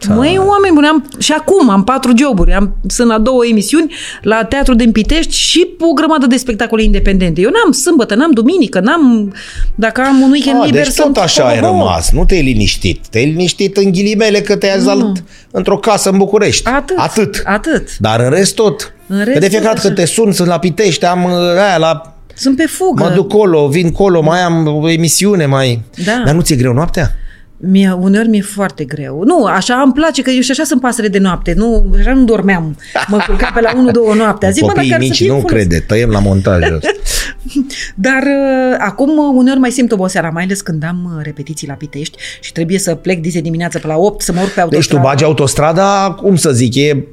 Da. 0.07 0.13
Măi, 0.13 0.37
oameni 0.37 0.73
buni, 0.73 0.87
am, 0.87 1.09
și 1.19 1.31
acum 1.31 1.69
am 1.69 1.83
patru 1.83 2.11
joburi. 2.17 2.53
Am, 2.53 2.75
sunt 2.87 3.07
la 3.07 3.17
două 3.17 3.45
emisiuni, 3.45 3.93
la 4.21 4.43
Teatru 4.43 4.73
din 4.73 4.91
Pitești 4.91 5.35
și 5.35 5.67
o 5.79 5.93
grămadă 5.93 6.25
de 6.25 6.37
spectacole 6.37 6.83
independente. 6.83 7.41
Eu 7.41 7.49
n-am 7.49 7.71
sâmbătă, 7.71 8.15
n-am 8.15 8.31
duminică, 8.31 8.79
n-am... 8.79 9.33
Dacă 9.75 10.01
am 10.01 10.21
un 10.21 10.31
weekend 10.31 10.61
A, 10.61 10.65
liber, 10.65 10.83
deci 10.83 10.95
tot 10.95 11.17
așa 11.17 11.43
ai 11.43 11.59
rămas. 11.59 12.11
Nu 12.11 12.25
te-ai 12.25 12.41
liniștit. 12.41 13.07
Te-ai 13.07 13.25
liniștit 13.25 13.77
în 13.77 13.91
ghilimele 13.91 14.41
că 14.41 14.55
te-ai 14.55 14.79
zalt 14.79 15.23
într-o 15.51 15.77
casă 15.77 16.09
în 16.09 16.17
București. 16.17 16.69
Atât. 16.69 16.97
Atât. 16.97 17.41
Atât. 17.45 17.97
Dar 17.97 18.19
în 18.19 18.29
rest 18.29 18.55
tot. 18.55 18.93
În 19.07 19.17
rest 19.17 19.31
că 19.31 19.39
de 19.39 19.47
fiecare 19.47 19.73
dată 19.73 19.85
când 19.85 19.95
te 19.95 20.05
sun, 20.05 20.31
sunt 20.31 20.47
la 20.47 20.59
Pitești, 20.59 21.05
am 21.05 21.25
aia 21.57 21.77
la... 21.77 22.15
Sunt 22.35 22.55
pe 22.55 22.65
fugă. 22.65 23.03
Mă 23.03 23.09
duc 23.09 23.27
colo, 23.27 23.67
vin 23.67 23.91
colo, 23.91 24.21
mai 24.21 24.41
am 24.41 24.67
o 24.67 24.89
emisiune, 24.89 25.45
mai... 25.45 25.81
Da. 26.05 26.21
Dar 26.25 26.33
nu 26.33 26.41
ți-e 26.41 26.55
greu 26.55 26.73
noaptea? 26.73 27.11
Mie, 27.63 27.91
uneori 27.91 28.27
mi-e 28.27 28.41
foarte 28.41 28.83
greu. 28.83 29.23
Nu, 29.23 29.43
așa 29.43 29.81
îmi 29.83 29.93
place, 29.93 30.21
că 30.21 30.29
eu 30.29 30.41
și 30.41 30.51
așa 30.51 30.63
sunt 30.63 30.81
pasăre 30.81 31.07
de 31.07 31.17
noapte. 31.17 31.53
Nu, 31.53 31.95
așa 31.99 32.13
nu 32.13 32.23
dormeam. 32.23 32.77
Mă 33.07 33.23
culcam 33.27 33.51
pe 33.53 33.61
la 33.61 33.71
1-2 34.13 34.17
noaptea. 34.17 34.49
Zic, 34.49 34.63
Copiii 34.63 34.89
mă, 34.89 34.95
mici 34.99 35.17
să 35.17 35.23
nu 35.23 35.33
folos. 35.33 35.51
crede, 35.51 35.79
tăiem 35.79 36.09
la 36.09 36.19
montaj 36.19 36.63
Dar 37.95 38.23
uh, 38.23 38.75
acum 38.77 39.09
uh, 39.09 39.33
uneori 39.33 39.59
mai 39.59 39.71
simt 39.71 39.91
oboseala, 39.91 40.29
mai 40.29 40.43
ales 40.43 40.61
când 40.61 40.83
am 40.83 41.13
uh, 41.15 41.23
repetiții 41.23 41.67
la 41.67 41.73
Pitești 41.73 42.17
și 42.41 42.51
trebuie 42.51 42.79
să 42.79 42.95
plec 42.95 43.21
dizi 43.21 43.41
dimineață 43.41 43.79
pe 43.79 43.87
la 43.87 43.97
8 43.97 44.21
să 44.21 44.33
mă 44.33 44.41
urc 44.41 44.51
pe 44.51 44.61
autostradă. 44.61 44.93
Deci 44.93 45.01
tu 45.01 45.07
bagi 45.07 45.23
autostrada, 45.23 46.17
cum 46.21 46.35
să 46.35 46.51
zic, 46.51 46.75
e 46.75 47.05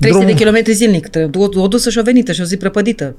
300 0.00 0.24
de 0.24 0.34
kilometri 0.34 0.72
zilnic, 0.72 1.08
o, 1.34 1.60
o 1.60 1.66
dusă 1.66 1.90
și 1.90 1.98
o 1.98 2.02
venită 2.02 2.32
și 2.32 2.40
o 2.40 2.44
zi 2.44 2.56
prăpădită. 2.56 3.14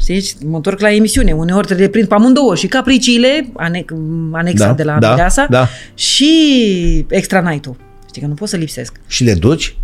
Știi, 0.00 0.32
mă 0.44 0.56
întorc 0.56 0.80
la 0.80 0.92
emisiune, 0.92 1.32
uneori 1.32 1.66
trebuie 1.66 1.88
prind 1.88 2.08
pe 2.08 2.14
amândouă 2.14 2.54
și 2.54 2.66
capriciile, 2.66 3.48
ane, 3.56 3.84
anexa 4.32 4.66
Da, 4.66 4.72
de 4.72 4.82
la 4.82 4.98
da, 4.98 5.10
Mireasa, 5.10 5.46
da. 5.50 5.68
și 5.94 7.06
extra 7.08 7.40
night-ul. 7.40 7.76
Știi 8.08 8.20
că 8.20 8.26
nu 8.26 8.34
pot 8.34 8.48
să 8.48 8.56
lipsesc. 8.56 9.00
Și 9.06 9.24
le 9.24 9.34
duci? 9.34 9.76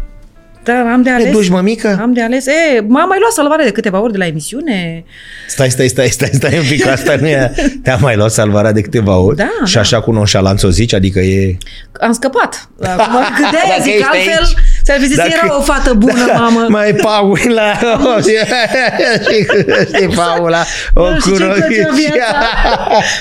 Dar 0.73 0.87
am 0.93 1.03
de 1.03 1.11
ales. 1.11 1.25
Le 1.25 1.31
duci, 1.31 1.49
mămică? 1.49 1.99
Am 2.01 2.13
de 2.13 2.23
ales. 2.23 2.47
E, 2.47 2.81
m-am 2.87 3.09
mai 3.09 3.19
luat 3.21 3.33
salvare 3.33 3.65
de 3.65 3.71
câteva 3.71 4.01
ori 4.01 4.13
de 4.13 4.19
la 4.19 4.27
emisiune. 4.27 5.05
Stai, 5.49 5.71
stai, 5.71 5.89
stai, 5.89 6.09
stai, 6.09 6.31
stai 6.33 6.59
un 6.59 6.65
pic, 6.69 6.87
asta 6.87 7.17
nu 7.21 7.27
e... 7.27 7.53
Te-am 7.83 7.99
mai 8.03 8.17
luat 8.17 8.31
salvarea 8.31 8.73
de 8.73 8.81
câteva 8.81 9.17
ori? 9.19 9.37
Da, 9.37 9.49
Și 9.65 9.75
da. 9.75 9.81
așa 9.81 10.01
cu 10.01 10.13
nonșalanță 10.13 10.67
o 10.67 10.71
zici? 10.71 10.95
Adică 10.95 11.19
e... 11.19 11.57
Am 12.01 12.13
scăpat. 12.13 12.69
Acum, 12.83 13.15
cât 13.37 13.51
de 13.51 13.57
aia 13.57 13.69
Dacă 13.69 13.83
zic, 13.83 13.93
ești 13.93 14.05
altfel, 14.05 14.43
aici. 14.45 14.55
ți-ar 14.85 14.99
fi 14.99 15.07
zis, 15.07 15.17
Dacă- 15.17 15.31
era 15.45 15.57
o 15.59 15.61
fată 15.61 15.95
bună, 15.95 16.25
Da, 16.27 16.33
mamă. 16.43 16.67
Mai 16.69 16.93
Paula, 16.93 17.73
știi, 18.23 19.47
știi 19.95 20.09
Paula, 20.17 20.65
o 20.95 21.11
Nu 21.11 21.19
știu 21.21 21.37
ce-mi 21.37 21.49
cunosc. 21.49 21.67
plăcea 21.67 21.89
viața. 21.95 22.47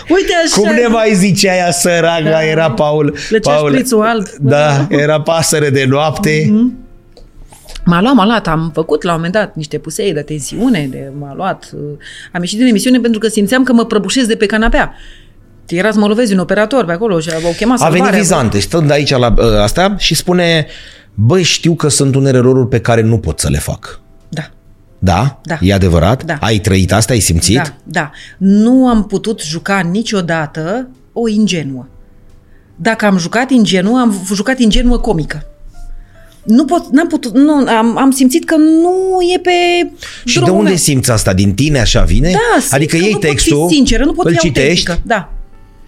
Uite 0.10 0.34
așa. 0.46 0.62
Cum 0.62 0.70
ne 0.74 0.88
mai 0.88 1.12
zicea 1.14 1.56
ea 1.56 1.72
săraca, 1.72 2.30
Da. 2.30 2.46
era 2.46 2.72
Paul. 2.72 3.18
Plăcea 3.28 3.52
Paul. 3.52 3.70
șprițul 3.72 4.02
alb. 4.02 4.26
Da, 4.40 4.88
era 4.90 5.22
pasăre 5.22 5.70
de 5.70 5.86
noapte. 5.90 6.48
Mhm. 6.52 6.86
M-a 7.88 8.02
luat, 8.02 8.14
m-a 8.14 8.26
luat, 8.26 8.48
am 8.48 8.72
făcut 8.74 9.04
la 9.04 9.10
un 9.10 9.16
moment 9.16 9.34
dat 9.34 9.56
niște 9.56 9.78
pusei 9.78 10.14
de 10.14 10.22
tensiune, 10.22 10.88
de, 10.92 11.12
m-a 11.20 11.34
luat, 11.36 11.72
uh, 11.74 11.80
am 12.34 12.42
ieșit 12.42 12.58
din 12.58 12.68
emisiune 12.68 13.00
pentru 13.00 13.20
că 13.20 13.28
simțeam 13.28 13.64
că 13.64 13.74
mă 13.74 13.86
prăbușesc 13.86 14.28
de 14.28 14.36
pe 14.36 14.46
canapea. 14.46 14.94
Era 15.68 15.92
să 15.92 16.00
mă 16.00 16.08
lovezi 16.08 16.34
un 16.34 16.40
operator 16.40 16.86
pe 16.86 16.92
acolo 16.92 17.20
și 17.20 17.30
au 17.30 17.54
chemat 17.58 17.80
A 17.80 17.86
venit 17.86 17.98
salvarea. 17.98 18.20
Vizante, 18.20 18.60
stând 18.60 18.92
aici 18.92 19.10
la 19.10 19.34
ă, 19.38 19.62
asta 19.62 19.96
și 19.98 20.16
spune, 20.16 20.68
băi, 21.14 21.44
știu 21.44 21.76
că 21.76 21.88
sunt 21.88 22.16
unele 22.16 22.38
eroruri 22.38 22.68
pe 22.68 22.80
care 22.80 23.02
nu 23.02 23.18
pot 23.18 23.40
să 23.40 23.50
le 23.50 23.58
fac. 23.58 24.00
Da, 24.30 24.50
Da? 25.00 25.40
Da. 25.44 25.58
E 25.62 25.74
adevărat? 25.74 26.24
Da. 26.24 26.38
Ai 26.42 26.58
trăit 26.58 26.94
asta? 26.94 27.14
Ai 27.14 27.20
simțit? 27.20 27.56
da, 27.56 27.74
da. 27.84 28.12
Nu 28.38 28.88
am 28.88 29.06
putut 29.06 29.42
juca 29.42 29.80
niciodată 29.80 30.88
o 31.14 31.28
ingenuă. 31.28 31.86
Dacă 32.76 33.06
am 33.06 33.18
jucat 33.18 33.50
ingenuă, 33.50 34.00
am 34.00 34.22
jucat 34.34 34.60
ingenuă 34.60 34.98
comică. 34.98 35.46
Nu 36.48 36.66
pot, 36.66 36.92
n-am 36.92 37.08
putut, 37.08 37.34
nu, 37.34 37.54
am, 37.68 37.98
am 37.98 38.12
simțit 38.12 38.46
că 38.46 38.56
nu 38.56 39.18
e 39.36 39.40
pe 39.40 39.52
Și 40.26 40.34
de 40.34 40.40
drumul 40.40 40.58
unde 40.58 40.70
meu. 40.70 40.78
simți 40.78 41.12
asta? 41.12 41.34
Din 41.34 41.54
tine 41.54 41.80
așa 41.80 42.02
vine? 42.02 42.32
Da, 42.32 42.60
simt 42.60 42.74
adică 42.74 42.98
că 42.98 43.04
iei 43.04 43.12
nu 43.12 43.18
textul, 43.18 43.58
pot 43.58 43.68
fi 43.68 43.76
sinceră, 43.76 44.04
nu 44.06 44.14
pot 44.14 44.26
îl 44.26 44.32
fi 44.32 44.38
citești, 44.38 44.90
autentică. 44.90 45.16
Da. 45.16 45.34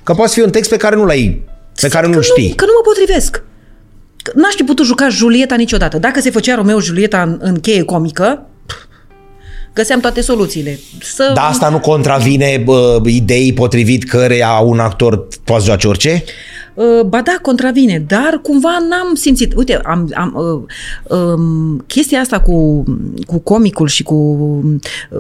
că 0.04 0.14
poate 0.14 0.32
fi 0.34 0.42
un 0.42 0.50
text 0.50 0.70
pe 0.70 0.78
care 0.78 0.96
nu 0.96 1.06
l-ai, 1.06 1.44
pe 1.82 1.88
care 1.88 2.04
Simt 2.04 2.16
nu-l 2.16 2.24
că 2.24 2.30
știi. 2.38 2.50
Nu, 2.50 2.56
că 2.56 2.66
nu 2.66 2.72
mă 2.76 2.92
potrivesc. 2.94 3.44
Că 4.24 4.32
N-aș 4.36 4.54
fi 4.54 4.64
putut 4.64 4.86
juca 4.86 5.10
Julieta 5.10 5.56
niciodată. 5.56 5.98
Dacă 5.98 6.20
se 6.20 6.30
făcea 6.30 6.56
Romeo 6.56 6.80
Julieta 6.80 7.22
în, 7.22 7.38
în 7.42 7.60
cheie 7.60 7.84
comică, 7.84 8.46
pf, 8.66 8.76
găseam 9.74 10.00
toate 10.00 10.22
soluțiile. 10.22 10.80
Să, 11.02 11.32
Dar 11.36 11.46
asta 11.50 11.70
nu 11.70 11.80
contravine 11.80 12.62
bă, 12.66 13.02
ideii 13.06 13.54
potrivit 13.54 14.04
căreia 14.04 14.60
un 14.60 14.80
actor 14.80 15.28
poate 15.44 15.64
joace 15.64 15.88
orice? 15.88 16.24
Uh, 16.26 16.32
Ba 17.08 17.22
da, 17.22 17.36
contravine, 17.42 18.04
dar 18.08 18.40
cumva 18.44 18.78
n-am 18.90 19.14
simțit. 19.16 19.54
Uite, 19.56 19.80
am, 19.84 20.12
am, 20.16 20.34
uh, 20.36 21.18
um, 21.18 21.84
chestia 21.88 22.20
asta 22.20 22.40
cu, 22.40 22.84
cu 23.28 23.38
comicul 23.40 23.88
și 23.88 24.04
cu 24.04 24.16
uh, 25.10 25.20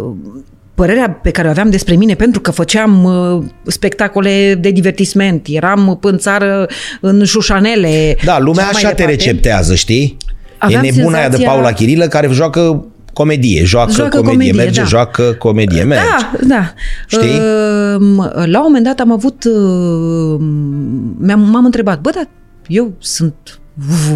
părerea 0.75 1.09
pe 1.23 1.31
care 1.31 1.47
o 1.47 1.49
aveam 1.51 1.69
despre 1.69 1.95
mine, 1.95 2.13
pentru 2.15 2.41
că 2.41 2.51
făceam 2.51 3.03
uh, 3.03 3.43
spectacole 3.65 4.55
de 4.55 4.71
divertisment, 4.71 5.45
eram 5.49 5.99
în 6.01 6.17
țară 6.17 6.69
în 7.01 7.23
șușanele. 7.25 8.17
Da, 8.25 8.39
lumea 8.39 8.63
și 8.65 8.69
mai 8.71 8.81
așa 8.81 8.89
te 8.89 8.95
departe. 8.95 9.15
receptează, 9.15 9.75
știi? 9.75 10.17
Aveam 10.57 10.83
e 10.83 10.89
nebuna 10.89 11.17
aia 11.17 11.29
de 11.29 11.35
senzația- 11.35 11.51
Paula 11.53 11.71
Chirilă 11.71 12.07
care 12.07 12.27
joacă 12.31 12.85
comedie, 13.19 13.63
joacă, 13.63 13.91
Joacă 13.91 14.17
comedie, 14.17 14.31
comedie, 14.31 14.63
merge, 14.63 14.79
da. 14.81 14.85
joacă 14.87 15.23
comedie, 15.39 15.83
merge. 15.83 16.03
Da, 16.05 16.31
da. 16.47 16.73
Știi? 17.07 17.39
Uh, 17.39 18.45
la 18.45 18.57
un 18.59 18.63
moment 18.63 18.83
dat 18.83 18.99
am 18.99 19.11
avut... 19.11 19.43
Uh, 19.43 20.39
m-am, 21.19 21.39
m-am 21.51 21.65
întrebat, 21.65 22.01
bă, 22.01 22.09
dar 22.15 22.27
eu 22.67 22.93
sunt 22.99 23.59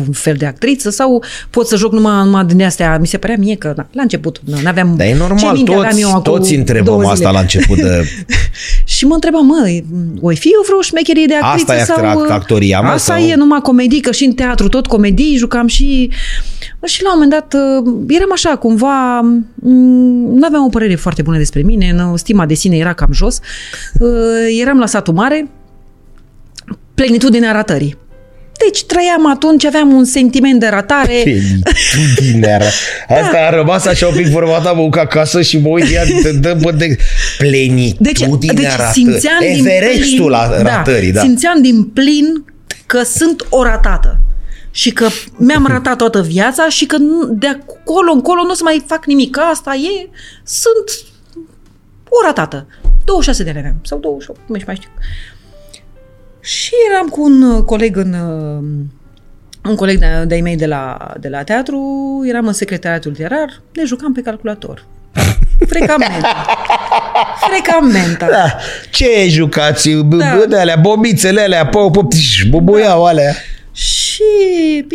un 0.08 0.14
fel 0.14 0.36
de 0.38 0.46
actriță 0.46 0.90
sau 0.90 1.24
pot 1.50 1.68
să 1.68 1.76
joc 1.76 1.92
numai, 1.92 2.24
numai 2.24 2.46
din 2.46 2.64
astea? 2.64 2.98
Mi 2.98 3.08
se 3.08 3.18
părea 3.18 3.36
mie 3.40 3.56
că 3.56 3.74
na, 3.76 3.88
la 3.92 4.02
început 4.02 4.42
nu 4.46 4.58
aveam... 4.66 4.94
Dar 4.98 5.08
e 5.08 5.12
ce 5.12 5.18
normal, 5.18 5.56
minte 5.56 5.74
aveam 5.74 5.90
toți, 5.90 6.02
eu 6.02 6.10
acum 6.10 6.22
toți 6.22 6.56
întrebăm 6.56 6.86
două 6.86 7.02
asta 7.02 7.16
zile. 7.16 7.30
la 7.32 7.40
început 7.40 7.78
de... 7.78 8.04
Și 8.96 9.06
mă 9.06 9.14
întrebam, 9.14 9.46
mă, 9.46 9.82
oi 10.22 10.36
fi 10.36 10.48
eu 10.48 10.64
vreo 10.68 10.82
șmecherie 10.82 11.26
de 11.26 11.34
actriță 11.42 11.72
Asta 11.72 11.94
e 11.94 11.96
sau... 11.96 12.24
act- 12.24 12.30
actoria, 12.32 12.82
mă, 12.82 12.88
Asta 12.90 13.14
sau- 13.14 13.24
e 13.24 13.36
numai 13.36 13.60
comedii, 13.62 14.02
că 14.02 14.12
și 14.12 14.24
în 14.24 14.34
teatru 14.34 14.68
tot 14.68 14.88
comedii, 14.88 15.36
jucam 15.38 15.68
și... 15.68 16.10
Și 16.86 17.04
la 17.04 17.14
un 17.14 17.20
moment 17.20 17.32
dat 17.32 17.62
uh, 17.62 18.04
eram 18.08 18.30
așa, 18.34 18.56
cumva, 18.56 19.20
nu 20.34 20.46
aveam 20.46 20.64
o 20.64 20.70
părere 20.70 20.96
foarte 20.96 21.22
bună 21.22 21.38
despre 21.38 21.62
mine, 21.62 21.90
în 21.90 22.18
stima 22.18 22.46
de 22.46 22.54
sine 22.54 22.78
era 22.78 22.94
cam 22.94 23.10
jos. 23.14 23.40
Uh, 24.00 24.10
Eram 24.62 24.80
la 24.80 24.86
satul 24.86 25.14
mare, 25.14 25.48
plenitudinea 26.96 27.52
ratării. 27.52 27.98
Deci 28.66 28.84
trăiam 28.84 29.32
atunci, 29.32 29.66
aveam 29.66 29.94
un 29.94 30.06
sentiment 30.06 30.60
de 30.60 30.68
ratare. 30.68 31.22
Plenitudinea. 31.24 32.62
Asta 33.22 33.38
a 33.48 33.50
rămas 33.50 33.86
așa 33.86 34.08
un 34.08 34.16
pic 34.16 34.32
formata, 34.32 34.72
mă 34.72 34.82
duc 34.82 34.98
acasă 34.98 35.42
și 35.42 35.58
mă 35.58 35.68
uit 35.70 35.94
ea, 35.94 36.04
dă, 36.24 36.32
dă, 36.32 36.58
bă, 36.62 36.72
de 36.72 36.98
plenitudinea 37.38 37.94
Deci, 38.00 38.20
deci 38.54 38.78
ratării. 38.78 38.92
simțeam 38.94 39.38
din 39.54 39.68
Everestul 39.68 40.18
plin, 40.18 40.30
la 40.30 40.62
ratării, 40.62 41.12
da. 41.12 41.22
Simțeam 41.22 41.62
din 41.62 41.84
plin 41.84 42.46
că 42.86 43.02
sunt 43.04 43.46
o 43.50 43.64
ratată. 43.64 44.20
Și 44.76 44.92
că 44.94 45.08
mi-am 45.38 45.66
ratat 45.68 45.98
toată 45.98 46.22
viața 46.22 46.70
și 46.70 46.86
că 46.86 46.98
nu- 46.98 47.26
de 47.32 47.48
acolo 47.48 48.12
încolo 48.12 48.44
nu 48.44 48.50
o 48.50 48.54
să 48.54 48.64
mai 48.64 48.84
fac 48.88 49.06
nimic. 49.06 49.32
Că 49.32 49.40
asta 49.40 49.74
e, 49.74 50.10
sunt 50.44 51.06
o 52.10 52.26
ratată. 52.26 52.68
26 53.06 53.44
de 53.44 53.50
ani 53.50 53.58
aveam, 53.60 53.76
sau 53.84 54.00
28, 54.00 54.40
nu 54.48 54.56
mai 54.66 54.76
știu. 54.76 54.90
Și 56.40 56.72
eram 56.92 57.08
cu 57.08 57.24
un 57.24 57.42
uh, 57.42 57.64
coleg 57.64 57.98
în 57.98 58.14
uh, 58.14 59.70
un 59.70 59.76
coleg 59.76 60.00
de- 60.00 60.24
de-ai 60.28 60.42
mei 60.42 60.56
de 60.56 60.66
la, 60.66 60.98
de 61.20 61.30
la 61.30 61.44
teatru, 61.44 61.80
eram 62.28 62.48
în 62.48 62.54
secretariatul 62.54 63.12
literar, 63.12 63.62
ne 63.74 63.84
jucam 63.86 64.14
pe 64.14 64.22
calculator. 64.22 64.86
Frecamenta. 65.68 66.46
Frecamenta. 67.50 68.28
Da. 68.30 68.56
Ce 68.92 69.28
jucați? 69.30 69.90
B- 69.90 70.16
Da. 70.18 70.36
bă, 70.38 70.46
de 70.50 70.58
alea, 70.60 70.76
bobițele 70.76 71.42
alea, 71.42 71.66
pă, 71.68 71.90
pă, 71.92 72.06
pș, 72.06 72.44
bubuiau 72.50 73.06
alea. 73.06 73.34
Și 73.72 74.03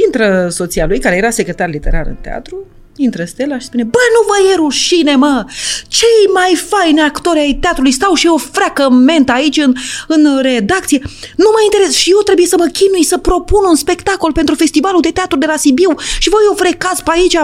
intră 0.06 0.48
soția 0.50 0.86
lui, 0.86 0.98
care 0.98 1.16
era 1.16 1.30
secretar 1.30 1.68
literar 1.68 2.06
în 2.06 2.16
teatru, 2.20 2.66
intră 2.98 3.24
Stella 3.24 3.58
și 3.58 3.66
spune, 3.66 3.82
bă, 3.82 3.98
nu 4.12 4.20
vă 4.26 4.52
e 4.52 4.56
rușine, 4.56 5.14
mă! 5.16 5.44
Cei 5.88 6.32
mai 6.32 6.60
faini 6.68 7.00
actori 7.00 7.38
ai 7.38 7.58
teatrului 7.60 7.92
stau 7.92 8.14
și 8.14 8.26
eu 8.26 8.36
freacă 8.36 8.90
menta 8.90 9.32
aici 9.32 9.56
în, 9.56 9.74
în 10.08 10.38
redacție. 10.42 11.00
Nu 11.36 11.48
mă 11.54 11.60
interesează 11.64 11.98
și 11.98 12.10
eu 12.10 12.18
trebuie 12.24 12.46
să 12.46 12.56
mă 12.58 12.68
chinui 12.72 13.04
să 13.04 13.18
propun 13.18 13.64
un 13.68 13.76
spectacol 13.76 14.32
pentru 14.32 14.54
festivalul 14.54 15.00
de 15.00 15.10
teatru 15.10 15.38
de 15.38 15.46
la 15.46 15.56
Sibiu 15.56 15.94
și 16.18 16.28
voi 16.28 16.40
o 16.50 16.54
frecați 16.54 17.02
pe 17.02 17.10
aici. 17.14 17.38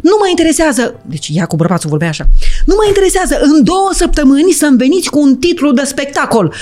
Nu 0.00 0.16
mă 0.20 0.28
interesează, 0.28 1.00
deci 1.06 1.28
ea 1.32 1.46
cu 1.46 1.56
bărbatul 1.56 1.90
vorbea 1.90 2.08
așa, 2.08 2.24
nu 2.66 2.74
mă 2.76 2.84
interesează 2.86 3.38
în 3.42 3.64
două 3.64 3.90
săptămâni 3.92 4.52
să-mi 4.52 4.76
veniți 4.76 5.10
cu 5.10 5.20
un 5.20 5.36
titlu 5.36 5.72
de 5.72 5.84
spectacol 5.84 6.54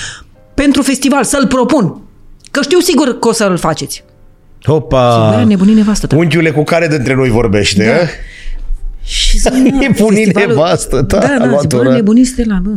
pentru 0.55 0.83
festival, 0.83 1.25
să-l 1.25 1.47
propun. 1.47 2.03
Că 2.51 2.62
știu 2.62 2.79
sigur 2.79 3.19
că 3.19 3.29
o 3.29 3.33
să-l 3.33 3.57
faceți. 3.57 4.05
Hopa! 4.65 5.35
Bă, 5.39 5.45
nebunii 5.45 5.75
nevastă 5.75 6.07
ta. 6.07 6.17
Unchiule 6.17 6.51
cu 6.51 6.62
care 6.62 6.89
dintre 6.89 7.15
noi 7.15 7.29
vorbește, 7.29 7.85
Da. 7.85 7.91
da. 7.93 8.07
Și 9.05 9.39
zic, 9.39 9.53
mă, 9.53 9.59
Nebunii 9.89 10.17
festivalul- 10.25 10.49
nevastă 10.55 11.03
ta, 11.03 11.19
Da, 11.19 11.27
a 11.35 11.39
da, 11.39 11.47
luat 11.47 11.61
zic, 11.61 11.69
bă, 11.71 11.77
ora. 11.77 11.93
nebunii 11.93 12.25
Stella, 12.25 12.59
bă. 12.62 12.71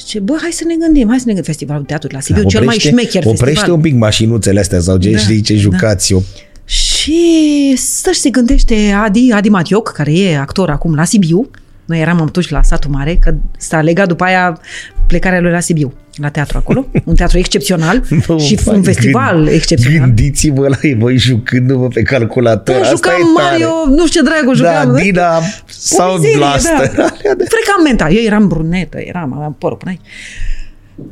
Zice, 0.00 0.18
bă, 0.20 0.36
hai 0.40 0.50
să 0.52 0.64
ne 0.66 0.74
gândim, 0.80 1.08
hai 1.08 1.16
să 1.18 1.22
ne 1.26 1.32
gândim. 1.32 1.42
Festivalul 1.52 1.84
Teatrului 1.84 2.16
la 2.16 2.22
Sibiu, 2.22 2.42
cel 2.48 2.64
mai 2.64 2.76
șmecher 2.78 3.22
Oprește 3.24 3.44
festival. 3.44 3.70
un 3.74 3.80
pic 3.80 3.94
mașinuțele 3.94 4.60
astea 4.60 4.80
sau 4.80 4.96
ce 4.96 5.10
Da, 5.10 5.18
știi 5.18 5.40
ce 5.40 5.52
da. 5.54 5.58
jucați 5.60 6.12
eu. 6.12 6.22
Și 6.64 7.74
să-și 7.76 8.20
se 8.20 8.30
gândește 8.30 8.74
Adi, 9.04 9.32
Adi 9.32 9.48
Matioc, 9.48 9.88
care 9.92 10.18
e 10.18 10.38
actor 10.38 10.70
acum 10.70 10.94
la 10.94 11.04
Sibiu. 11.04 11.50
Noi 11.84 12.00
eram 12.00 12.20
atunci 12.20 12.48
la 12.48 12.62
satul 12.62 12.90
mare, 12.90 13.16
că 13.20 13.34
s-a 13.58 13.80
legat 13.80 14.08
după 14.08 14.24
aia 14.24 14.60
plecarea 15.06 15.40
lui 15.40 15.50
la 15.50 15.60
Sibiu, 15.60 15.92
la 16.20 16.28
teatru 16.30 16.56
acolo. 16.58 16.86
Un 17.04 17.14
teatru 17.14 17.38
excepțional 17.38 18.02
Nu, 18.28 18.38
și 18.38 18.54
vai, 18.54 18.76
un 18.76 18.82
festival 18.82 19.44
gând- 19.44 19.52
excepțional. 19.54 19.98
Gândiți-vă 19.98 20.68
la 20.68 20.76
ei, 20.82 20.94
voi 20.94 21.16
jucându-vă 21.16 21.88
pe 21.88 22.02
calculator. 22.02 22.74
Da, 22.74 22.80
Asta 22.80 22.94
jucam 22.94 23.12
e 23.20 23.40
tare. 23.40 23.50
Mario, 23.50 23.94
nu 23.96 24.06
știu 24.06 24.22
ce 24.22 24.28
dragul 24.30 24.56
Da, 24.56 24.80
jucam. 24.82 24.94
Dina 25.02 25.38
sau 25.66 26.12
mizerie, 26.14 26.36
Blaster. 26.36 26.90
Da. 26.96 27.06
Frecam 27.26 27.82
menta. 27.84 28.08
Eu 28.08 28.22
eram 28.24 28.48
brunetă, 28.48 28.98
eram, 29.00 29.32
aveam 29.34 29.56
părul 29.58 29.76
până 29.76 29.90
aici. 29.90 30.00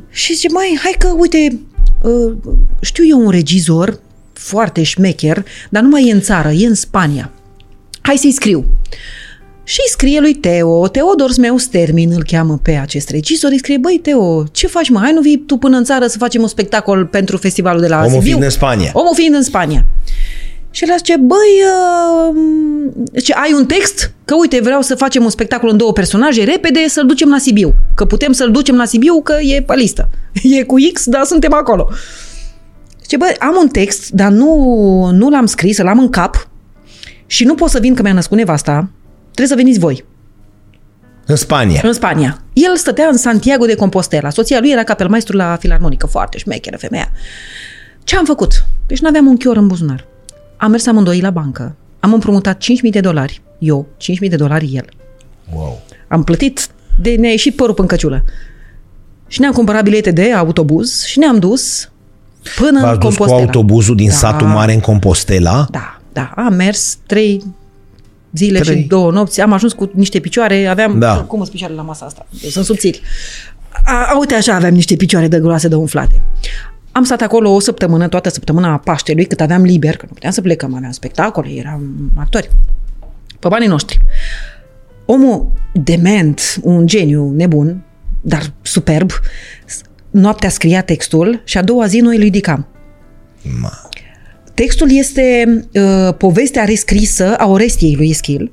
Și 0.09 0.33
zice, 0.33 0.47
mai, 0.51 0.79
hai 0.83 0.95
că, 0.97 1.07
uite, 1.17 1.59
uh, 2.01 2.33
știu 2.81 3.03
eu 3.09 3.19
un 3.25 3.29
regizor 3.29 3.99
foarte 4.33 4.83
șmecher, 4.83 5.45
dar 5.69 5.81
nu 5.83 5.89
mai 5.89 6.07
e 6.07 6.11
în 6.13 6.21
țară, 6.21 6.49
e 6.49 6.67
în 6.67 6.73
Spania. 6.73 7.31
Hai 8.01 8.15
să-i 8.17 8.31
scriu. 8.31 8.65
Și 9.67 9.77
îi 9.85 9.91
scrie 9.91 10.19
lui 10.19 10.33
Teo, 10.33 10.87
Teodor 10.87 11.29
meu 11.39 11.57
Stermin 11.57 12.11
îl 12.11 12.23
cheamă 12.23 12.59
pe 12.61 12.71
acest 12.71 13.09
regizor, 13.09 13.51
îi 13.51 13.57
scrie, 13.57 13.77
băi 13.77 13.99
Teo, 14.03 14.43
ce 14.51 14.67
faci 14.67 14.89
mă, 14.89 14.99
hai 14.99 15.11
nu 15.13 15.21
vii 15.21 15.37
tu 15.37 15.57
până 15.57 15.77
în 15.77 15.83
țară 15.83 16.07
să 16.07 16.17
facem 16.17 16.41
un 16.41 16.47
spectacol 16.47 17.05
pentru 17.05 17.37
festivalul 17.37 17.81
de 17.81 17.87
la 17.87 17.97
Omul 17.97 18.09
Sibiu? 18.09 18.25
fiind 18.25 18.43
în 18.43 18.49
Spania. 18.49 18.89
Omul 18.93 19.15
fiind 19.15 19.35
în 19.35 19.43
Spania. 19.43 19.85
Și 20.71 20.83
el 20.83 20.93
zice, 20.97 21.17
băi, 21.17 21.37
uh, 22.33 23.23
ce, 23.23 23.33
ai 23.33 23.53
un 23.53 23.65
text? 23.65 24.13
Că 24.25 24.35
uite, 24.39 24.59
vreau 24.61 24.81
să 24.81 24.95
facem 24.95 25.23
un 25.23 25.29
spectacol 25.29 25.69
în 25.69 25.77
două 25.77 25.91
personaje, 25.91 26.43
repede, 26.43 26.87
să-l 26.87 27.05
ducem 27.05 27.29
la 27.29 27.37
Sibiu. 27.37 27.75
Că 27.95 28.05
putem 28.05 28.31
să-l 28.31 28.51
ducem 28.51 28.75
la 28.75 28.85
Sibiu, 28.85 29.21
că 29.21 29.35
e 29.41 29.61
pe 29.61 29.75
listă. 29.75 30.09
E 30.57 30.63
cu 30.63 30.75
X, 30.93 31.05
dar 31.05 31.23
suntem 31.23 31.53
acolo. 31.53 31.89
Zice, 33.01 33.17
băi, 33.17 33.35
am 33.39 33.55
un 33.59 33.67
text, 33.67 34.09
dar 34.09 34.31
nu, 34.31 35.09
nu 35.13 35.29
l-am 35.29 35.45
scris, 35.45 35.77
l-am 35.77 35.99
în 35.99 36.09
cap 36.09 36.47
și 37.25 37.43
nu 37.43 37.55
pot 37.55 37.69
să 37.69 37.79
vin 37.79 37.93
că 37.93 38.01
mi-a 38.01 38.13
născut 38.13 38.37
nevasta, 38.37 38.89
trebuie 39.37 39.47
să 39.47 39.55
veniți 39.63 39.79
voi. 39.79 40.03
În 41.25 41.35
Spania. 41.35 41.81
În 41.83 41.93
Spania. 41.93 42.41
El 42.53 42.75
stătea 42.77 43.07
în 43.07 43.17
Santiago 43.17 43.65
de 43.65 43.75
Compostela. 43.75 44.29
Soția 44.29 44.59
lui 44.59 44.69
era 44.71 44.83
capelmaestru 44.83 45.35
la 45.37 45.55
filarmonică, 45.59 46.07
foarte 46.07 46.37
șmecheră 46.37 46.77
femeia. 46.77 47.11
Ce 48.03 48.17
am 48.17 48.25
făcut? 48.25 48.65
Deci 48.87 48.99
nu 48.99 49.07
aveam 49.07 49.27
un 49.27 49.37
chior 49.37 49.57
în 49.57 49.67
buzunar. 49.67 50.05
Am 50.57 50.71
mers 50.71 50.85
amândoi 50.85 51.19
la 51.21 51.29
bancă. 51.29 51.75
Am 51.99 52.13
împrumutat 52.13 52.63
5.000 52.63 52.67
de 52.91 52.99
dolari. 52.99 53.41
Eu, 53.59 53.87
5.000 54.21 54.29
de 54.29 54.35
dolari 54.35 54.71
el. 54.73 54.85
Wow. 55.53 55.81
Am 56.07 56.23
plătit 56.23 56.67
de 56.99 57.15
ne-a 57.19 57.29
ieșit 57.29 57.55
părul 57.55 57.73
pe 57.73 57.81
încăciulă. 57.81 58.23
Și 59.27 59.39
ne-am 59.39 59.53
cumpărat 59.53 59.83
bilete 59.83 60.11
de 60.11 60.33
autobuz 60.33 61.03
și 61.03 61.19
ne-am 61.19 61.39
dus 61.39 61.91
până 62.55 62.79
V-ați 62.79 62.93
în 62.93 62.99
dus 62.99 63.09
cu 63.15 63.17
Compostela. 63.17 63.41
autobuzul 63.41 63.95
din 63.95 64.07
Da. 64.09 64.13
satul 64.13 64.47
mare 64.47 64.73
în 64.73 64.79
Compostela? 64.79 65.67
Da, 65.71 65.99
da. 66.13 66.31
Am 66.35 66.53
mers 66.53 66.97
trei 67.05 67.43
zile 68.33 68.59
Trei. 68.59 68.81
și 68.81 68.87
două 68.87 69.11
nopți. 69.11 69.41
Am 69.41 69.53
ajuns 69.53 69.73
cu 69.73 69.91
niște 69.93 70.19
picioare. 70.19 70.65
Aveam... 70.65 70.99
Da. 70.99 71.15
Cum 71.23 71.39
sunt 71.39 71.51
picioarele 71.51 71.79
la 71.79 71.85
masa 71.85 72.05
asta? 72.05 72.25
Eu 72.43 72.49
sunt 72.49 72.65
subțiri. 72.65 73.01
A, 73.85 74.07
a, 74.11 74.17
uite 74.19 74.33
așa 74.33 74.53
aveam 74.55 74.73
niște 74.73 74.95
picioare 74.95 75.27
de 75.27 75.39
groase 75.39 75.67
de 75.67 75.75
umflate. 75.75 76.21
Am 76.91 77.03
stat 77.03 77.21
acolo 77.21 77.53
o 77.53 77.59
săptămână, 77.59 78.07
toată 78.07 78.29
săptămâna 78.29 78.77
Paștelui, 78.77 79.25
cât 79.25 79.41
aveam 79.41 79.63
liber, 79.63 79.95
că 79.97 80.05
nu 80.07 80.13
puteam 80.13 80.31
să 80.31 80.41
plecăm, 80.41 80.75
aveam 80.75 80.91
spectacole, 80.91 81.49
eram 81.49 82.11
actori. 82.15 82.49
Pe 83.39 83.47
banii 83.47 83.67
noștri. 83.67 83.99
Omul 85.05 85.51
dement, 85.73 86.59
un 86.61 86.87
geniu 86.87 87.33
nebun, 87.35 87.81
dar 88.21 88.53
superb, 88.61 89.11
s- 89.65 89.81
noaptea 90.09 90.49
scria 90.49 90.81
textul 90.81 91.41
și 91.43 91.57
a 91.57 91.61
doua 91.63 91.85
zi 91.87 91.99
noi 91.99 92.15
îl 92.15 92.21
ridicam. 92.21 92.67
Ma. 93.61 93.86
Textul 94.57 94.87
este 94.91 95.43
uh, 95.73 96.13
povestea 96.17 96.63
rescrisă 96.63 97.35
a 97.35 97.47
Orestiei 97.47 97.95
lui 97.95 98.09
Eschil, 98.09 98.51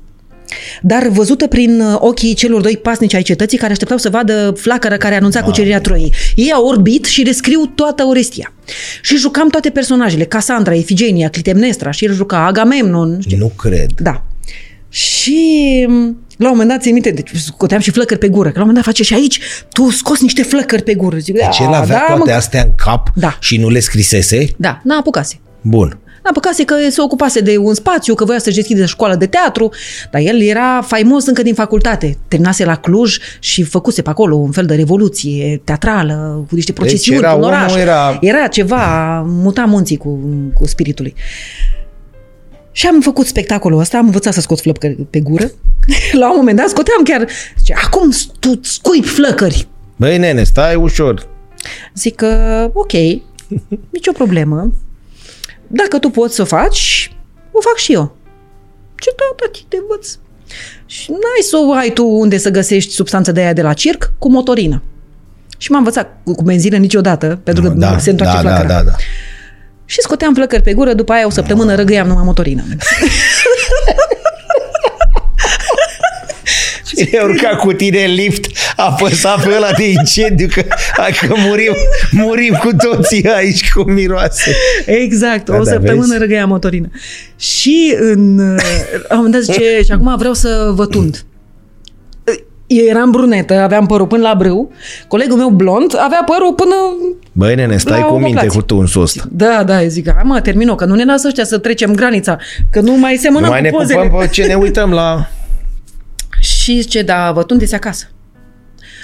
dar 0.81 1.07
văzută 1.07 1.47
prin 1.47 1.81
uh, 1.81 1.95
ochii 1.99 2.33
celor 2.33 2.61
doi 2.61 2.77
pasnici 2.77 3.13
ai 3.13 3.21
cetății 3.21 3.57
care 3.57 3.71
așteptau 3.71 3.97
să 3.97 4.09
vadă 4.09 4.53
flacăra 4.57 4.97
care 4.97 5.15
anunța 5.15 5.41
cucerirea 5.43 5.81
Troiei. 5.81 6.13
Ei 6.35 6.51
au 6.51 6.65
orbit 6.65 7.05
și 7.05 7.23
rescriu 7.23 7.65
toată 7.75 8.03
Orestia. 8.03 8.53
Și 9.01 9.17
jucam 9.17 9.49
toate 9.49 9.69
personajele, 9.69 10.23
Cassandra, 10.23 10.75
Efigenia, 10.75 11.29
Clitemnestra 11.29 11.91
și 11.91 12.05
el 12.05 12.13
juca 12.13 12.45
Agamemnon, 12.45 13.09
nu 13.09 13.21
știu. 13.21 13.37
Nu 13.37 13.47
cred. 13.57 13.89
Da. 13.97 14.23
Și 14.89 15.85
m, 15.87 16.17
la 16.37 16.45
un 16.45 16.51
moment 16.51 16.69
dat, 16.69 16.81
țin 16.81 16.93
minte, 16.93 17.09
deci 17.11 17.29
scoteam 17.35 17.79
și 17.81 17.91
flăcări 17.91 18.19
pe 18.19 18.27
gură, 18.27 18.47
că 18.49 18.53
la 18.59 18.61
un 18.63 18.67
moment 18.67 18.85
dat 18.85 18.93
face 18.95 19.03
și 19.03 19.13
aici, 19.13 19.39
tu 19.71 19.89
scos 19.89 20.21
niște 20.21 20.43
flăcări 20.43 20.83
pe 20.83 20.93
gură. 20.93 21.17
Zic, 21.17 21.33
Deci 21.33 21.59
el 21.59 21.67
"Da, 21.71 21.77
avea 21.77 21.97
da, 22.07 22.13
toate 22.15 22.29
mă." 22.31 22.35
astea 22.37 22.61
în 22.61 22.71
cap 22.75 23.11
Da. 23.15 23.37
și 23.39 23.57
nu 23.57 23.69
le 23.69 23.79
scrisese? 23.79 24.47
Da, 24.57 24.81
n-a 24.83 24.97
apucase. 24.97 25.39
Bun. 25.67 25.97
N-a 26.23 26.31
păcase 26.33 26.63
că 26.65 26.75
se 26.89 27.01
ocupase 27.01 27.39
de 27.39 27.57
un 27.57 27.73
spațiu, 27.73 28.13
că 28.13 28.25
voia 28.25 28.39
să-și 28.39 28.55
deschide 28.55 28.85
școală 28.85 29.15
de 29.15 29.25
teatru, 29.25 29.69
dar 30.11 30.21
el 30.21 30.41
era 30.41 30.81
faimos 30.81 31.25
încă 31.25 31.41
din 31.41 31.53
facultate. 31.53 32.17
Terminase 32.27 32.65
la 32.65 32.75
Cluj 32.75 33.17
și 33.39 33.63
făcuse 33.63 34.01
pe 34.01 34.09
acolo 34.09 34.35
un 34.35 34.51
fel 34.51 34.65
de 34.65 34.75
revoluție 34.75 35.61
teatrală, 35.63 36.45
cu 36.49 36.55
niște 36.55 36.71
procesiuni 36.73 37.17
era 37.19 37.27
în 37.29 37.35
omul, 37.35 37.47
oraș. 37.49 37.75
era- 37.75 38.17
era 38.21 38.47
ceva, 38.47 39.21
muta 39.27 39.63
munții 39.65 39.97
cu, 39.97 40.19
cu 40.53 40.67
spiritului. 40.67 41.15
Și 42.71 42.87
am 42.87 43.01
făcut 43.01 43.25
spectacolul 43.25 43.79
ăsta, 43.79 43.97
am 43.97 44.05
învățat 44.05 44.33
să 44.33 44.41
scot 44.41 44.59
flăcări 44.59 44.93
pe 45.09 45.19
gură. 45.19 45.51
La 46.19 46.29
un 46.29 46.35
moment 46.37 46.57
dat 46.57 46.69
scoteam 46.69 47.03
chiar, 47.03 47.27
zice, 47.57 47.73
acum 47.83 48.09
tu 48.39 48.59
scuip 48.61 49.05
flăcări. 49.05 49.67
Băi, 49.95 50.17
nene, 50.17 50.43
stai 50.43 50.75
ușor. 50.75 51.27
Zic 51.95 52.15
că, 52.15 52.35
ok, 52.73 52.91
nicio 53.89 54.11
problemă. 54.13 54.73
Dacă 55.67 55.99
tu 55.99 56.09
poți 56.09 56.35
să 56.35 56.41
o 56.41 56.45
faci, 56.45 57.11
o 57.51 57.59
fac 57.61 57.75
și 57.75 57.93
eu. 57.93 58.15
Ce 58.95 59.09
da, 59.17 59.45
tati, 59.45 59.65
te 59.67 59.77
învăț. 59.81 60.09
Și 60.85 61.11
n-ai 61.11 61.41
să 61.41 61.57
o 61.57 61.73
ai 61.73 61.89
tu 61.89 62.05
unde 62.05 62.37
să 62.37 62.49
găsești 62.49 62.91
substanță 62.91 63.31
de 63.31 63.41
aia 63.41 63.53
de 63.53 63.61
la 63.61 63.73
circ 63.73 64.11
cu 64.19 64.29
motorină. 64.29 64.81
Și 65.57 65.71
m-am 65.71 65.79
învățat 65.79 66.17
cu, 66.23 66.31
cu 66.35 66.43
benzină 66.43 66.77
niciodată, 66.77 67.39
pentru 67.43 67.63
că 67.63 67.69
Da, 67.69 67.97
se 67.97 68.09
întoarce 68.09 68.35
da, 68.35 68.41
da, 68.43 68.49
flăcăra. 68.55 68.73
da, 68.77 68.83
da. 68.89 68.95
Și 69.85 70.01
scoteam 70.01 70.33
flăcări 70.33 70.61
pe 70.61 70.73
gură, 70.73 70.93
după 70.93 71.11
aia 71.11 71.25
o 71.25 71.29
săptămână 71.29 71.75
răgăiam 71.75 72.07
numai 72.07 72.23
motorină. 72.25 72.63
Cine 76.95 77.19
urca 77.23 77.55
cu 77.55 77.73
tine 77.73 78.03
în 78.03 78.13
lift, 78.13 78.45
apăsa 78.75 79.35
pe 79.43 79.49
ăla 79.55 79.71
de 79.77 79.89
incendiu, 79.89 80.47
că, 80.53 80.63
hai 80.97 81.11
că 81.19 81.33
murim, 81.47 81.73
murim 82.11 82.53
cu 82.63 82.69
toții 82.87 83.27
aici 83.35 83.71
cu 83.71 83.81
miroase. 83.81 84.55
Exact, 84.85 85.45
Da, 85.45 85.55
o 85.55 85.63
da, 85.63 85.71
săptămână 85.71 86.05
vezi? 86.07 86.19
răgăia 86.19 86.45
motorină. 86.45 86.89
Și 87.37 87.95
în, 87.99 88.37
uh, 88.37 88.61
la 89.07 89.15
un 89.15 89.23
moment 89.23 89.31
dat 89.33 89.41
zice, 89.41 89.81
și 89.85 89.91
acum 89.91 90.15
vreau 90.17 90.33
să 90.33 90.71
vă 90.75 90.85
tund. 90.85 91.25
Eu 92.67 92.85
eram 92.85 93.11
brunetă, 93.11 93.53
aveam 93.53 93.85
părul 93.85 94.07
până 94.07 94.21
la 94.21 94.33
brâu, 94.37 94.71
colegul 95.07 95.37
meu 95.37 95.49
blond 95.49 95.95
avea 96.05 96.21
părul 96.25 96.53
până... 96.53 96.75
Băi, 97.31 97.55
nene, 97.55 97.77
stai 97.77 97.99
La 97.99 98.05
cu 98.05 98.11
minte 98.13 98.25
omoplație. 98.27 98.59
cu 98.59 98.65
tunsul 98.65 99.01
ăsta. 99.01 99.23
Da, 99.31 99.63
da, 99.65 99.81
eu 99.81 99.87
zic, 99.89 100.11
hai 100.13 100.21
mă, 100.25 100.41
termin 100.41 100.75
că 100.75 100.85
nu 100.85 100.95
ne 100.95 101.03
lasă 101.03 101.27
ăștia 101.27 101.43
să 101.43 101.57
trecem 101.57 101.93
granița, 101.93 102.37
că 102.71 102.79
nu 102.79 102.97
mai 102.97 103.13
Nu 103.13 103.19
semănăm 103.19 103.49
mai 103.49 103.61
ne 103.61 103.69
cu 103.69 103.77
pozele. 103.77 103.99
cupăm 104.01 104.19
pe 104.19 104.27
ce 104.27 104.43
ne 104.43 104.53
uităm 104.53 104.91
la... 104.91 105.29
Și 106.65 106.81
zice, 106.81 107.01
da, 107.01 107.31
vă 107.31 107.43
tundeți 107.43 107.75
acasă. 107.75 108.07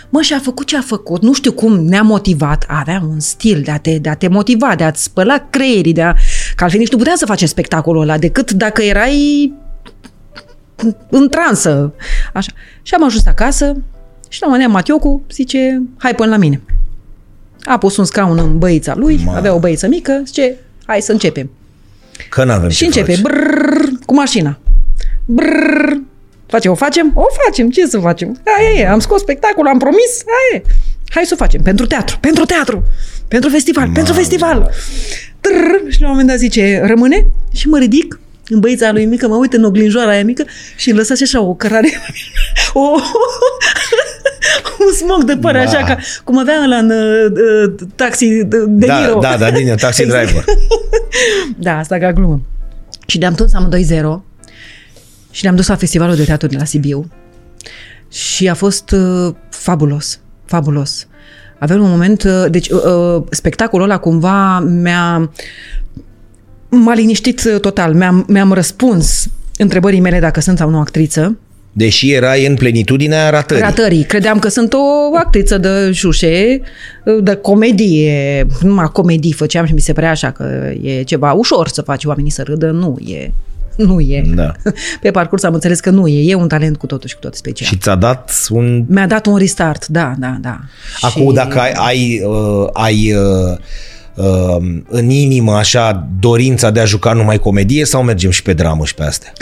Mă, 0.10 0.22
și 0.22 0.34
a 0.34 0.40
făcut 0.40 0.66
ce 0.68 0.78
a 0.78 0.82
făcut, 0.82 1.22
nu 1.22 1.34
știu 1.34 1.52
cum 1.52 1.80
ne-a 1.80 2.02
motivat, 2.02 2.66
avea 2.68 3.02
un 3.10 3.20
stil 3.20 3.62
de 3.62 3.72
a 3.72 3.78
te, 3.78 3.98
de 3.98 4.10
a 4.10 4.16
te 4.16 4.28
motiva, 4.28 4.76
de 4.76 4.84
a-ți 4.84 5.04
spăla 5.04 5.48
creierii, 5.50 5.94
de 5.94 6.02
a, 6.02 6.14
că 6.56 6.64
altfel 6.64 6.80
nici 6.80 6.92
nu 6.92 6.98
puteam 6.98 7.16
să 7.16 7.26
facem 7.26 7.48
spectacolul 7.48 8.02
ăla, 8.02 8.18
decât 8.18 8.52
dacă 8.52 8.82
erai 8.82 9.54
în 11.10 11.30
transă. 11.30 11.94
Așa. 12.34 12.52
Și 12.82 12.94
am 12.94 13.04
ajuns 13.04 13.26
acasă 13.26 13.66
și 14.30 14.42
la 14.42 14.48
un 14.48 14.52
moment 14.52 14.62
dat 14.62 14.72
Matiocu 14.72 15.22
zice, 15.32 15.82
hai 15.98 16.16
până 16.16 16.30
la 16.30 16.38
mine. 16.38 16.62
A 17.64 17.78
pus 17.78 17.98
un 17.98 18.06
scaun 18.06 18.38
în 18.38 18.58
băița 18.58 18.96
lui, 18.96 19.22
Ma. 19.26 19.36
avea 19.36 19.54
o 19.54 19.60
băiță 19.60 19.88
mică, 19.88 20.22
zice, 20.26 20.56
hai 20.86 21.02
să 21.02 21.12
începem. 21.12 21.50
Că 22.30 22.44
n-avem 22.44 22.70
Și 22.70 22.78
ce 22.78 22.86
începe, 22.86 23.12
face. 23.12 23.22
brrr, 23.22 23.84
cu 24.06 24.14
mașina. 24.14 24.60
Brrr, 25.26 26.10
face, 26.52 26.70
o 26.70 26.76
facem? 26.76 27.12
O 27.16 27.24
facem, 27.46 27.70
ce 27.70 27.86
să 27.88 28.00
facem? 28.00 28.42
Aia 28.58 28.82
e, 28.82 28.88
am 28.90 29.00
scos 29.00 29.22
spectacol, 29.22 29.68
am 29.68 29.78
promis, 29.78 30.12
aia 30.26 30.62
e. 30.62 30.66
Hai 31.10 31.24
să 31.26 31.34
o 31.34 31.38
facem, 31.44 31.62
pentru 31.62 31.86
teatru, 31.86 32.18
pentru 32.20 32.46
teatru, 32.46 32.84
pentru 33.28 33.50
festival, 33.50 33.90
pentru 33.94 34.14
festival. 34.14 34.72
Trrr, 35.42 35.90
și 35.90 36.02
la 36.02 36.06
un 36.06 36.12
moment 36.12 36.28
dat 36.30 36.38
zice, 36.38 36.82
rămâne? 36.86 37.26
Și 37.54 37.68
mă 37.68 37.78
ridic 37.78 38.20
în 38.48 38.60
băița 38.60 38.92
lui 38.92 39.06
mică, 39.06 39.28
mă 39.28 39.36
uit 39.36 39.54
în 39.54 39.64
oglinjoara 39.64 40.10
aia 40.10 40.24
mică 40.24 40.46
și 40.76 40.90
îmi 40.90 40.98
lăsa 40.98 41.16
și 41.16 41.24
așa 41.24 41.42
o 41.42 41.54
cărare, 41.54 41.90
o, 42.74 42.82
un 44.86 44.94
smog 44.96 45.24
de 45.24 45.38
păr, 45.38 45.54
Ma. 45.54 45.60
așa 45.60 45.84
ca 45.84 45.98
cum 46.24 46.38
avea 46.38 46.62
ăla 46.64 46.78
în 46.78 46.90
uh, 46.90 47.32
uh, 47.32 47.74
taxi 47.96 48.26
de, 48.44 48.66
de 48.68 48.86
Da, 48.86 49.00
Niro. 49.00 49.20
da, 49.20 49.38
da, 49.38 49.52
din 49.52 49.76
taxi 49.76 50.02
Exact. 50.02 50.26
driver. 50.32 50.44
Da, 51.58 51.78
asta 51.78 51.98
ca 51.98 52.12
glumă. 52.14 52.42
Și 53.08 53.18
ne-am 53.18 53.34
tuns 53.34 53.54
amândoi 53.54 53.84
zero 53.84 54.24
și 55.32 55.44
ne-am 55.44 55.56
dus 55.56 55.68
la 55.68 55.76
festivalul 55.76 56.16
de 56.16 56.24
teatru 56.24 56.48
de 56.48 56.58
la 56.58 56.64
Sibiu 56.64 57.10
și 58.12 58.50
a 58.50 58.54
fost 58.54 58.92
uh, 58.92 59.34
fabulos, 59.50 60.20
fabulos. 60.46 61.08
Avem 61.60 61.82
un 61.82 61.90
moment, 61.90 62.24
uh, 62.24 62.46
deci 62.50 62.70
uh, 62.70 62.84
uh, 62.84 63.24
spectacolul 63.30 63.86
ăla 63.86 63.98
cumva 63.98 64.60
mi-a 64.60 65.32
m-a 66.70 66.94
liniștit 66.94 67.44
uh, 67.54 67.60
total, 67.60 67.94
mi-am, 67.94 68.26
mi-am 68.28 68.54
răspuns 68.54 69.28
întrebării 69.58 70.00
mele 70.00 70.20
dacă 70.20 70.40
sunt 70.40 70.58
sau 70.58 70.70
nu 70.70 70.80
actriță. 70.80 71.38
Deși 71.74 72.12
erai 72.12 72.46
în 72.46 72.56
plenitudinea 72.56 73.30
ratării. 73.30 73.64
Ratării. 73.64 74.04
Credeam 74.04 74.40
că 74.40 74.48
sunt 74.48 74.74
o 74.74 75.16
actriță 75.18 75.58
de 75.58 75.92
șușe, 75.92 76.62
de 77.22 77.36
comedie. 77.36 78.48
Numai 78.62 78.90
comedii 78.94 79.34
făceam 79.34 79.66
și 79.66 79.74
mi 79.74 79.80
se 79.80 79.94
părea 79.94 80.10
așa 80.10 80.32
că 80.32 80.72
e 80.82 81.04
ceva 81.04 81.32
ușor 81.32 81.68
să 81.68 81.82
faci 81.82 82.06
oamenii 82.06 82.32
să 82.32 82.44
râdă. 82.44 82.72
Nu 82.72 82.98
e. 83.06 83.32
Nu 83.88 84.00
e. 84.00 84.24
Da. 84.36 84.52
Pe 85.02 85.12
parcurs 85.12 85.44
am 85.44 85.54
înțeles 85.54 85.80
că 85.80 85.90
nu 85.90 86.08
e. 86.08 86.30
E 86.32 86.36
un 86.36 86.48
talent 86.48 86.78
cu 86.78 86.86
totul 86.86 87.10
și 87.10 87.16
cu 87.16 87.22
tot 87.22 87.36
special. 87.36 87.68
Și 87.68 87.78
ți-a 87.78 87.96
dat 87.96 88.48
un... 88.50 88.84
Mi-a 88.88 89.08
dat 89.08 89.26
un 89.26 89.38
restart, 89.38 89.88
da, 89.88 90.14
da, 90.18 90.38
da. 90.42 90.60
Acum, 91.02 91.28
și... 91.28 91.34
dacă 91.34 91.60
ai, 91.60 91.72
ai, 91.72 92.22
uh, 92.26 92.68
ai 92.74 93.14
uh, 93.14 93.58
uh, 94.16 94.82
în 94.88 95.10
inimă 95.10 95.52
așa 95.54 96.08
dorința 96.20 96.70
de 96.70 96.80
a 96.80 96.86
juca 96.86 97.14
numai 97.14 97.40
comedie 97.40 97.86
sau 97.86 98.04
mergem 98.04 98.30
și 98.30 98.42
pe 98.42 98.54
dramă 98.54 98.86
și 98.86 98.94
pe 98.96 99.04
astea? 99.04 99.34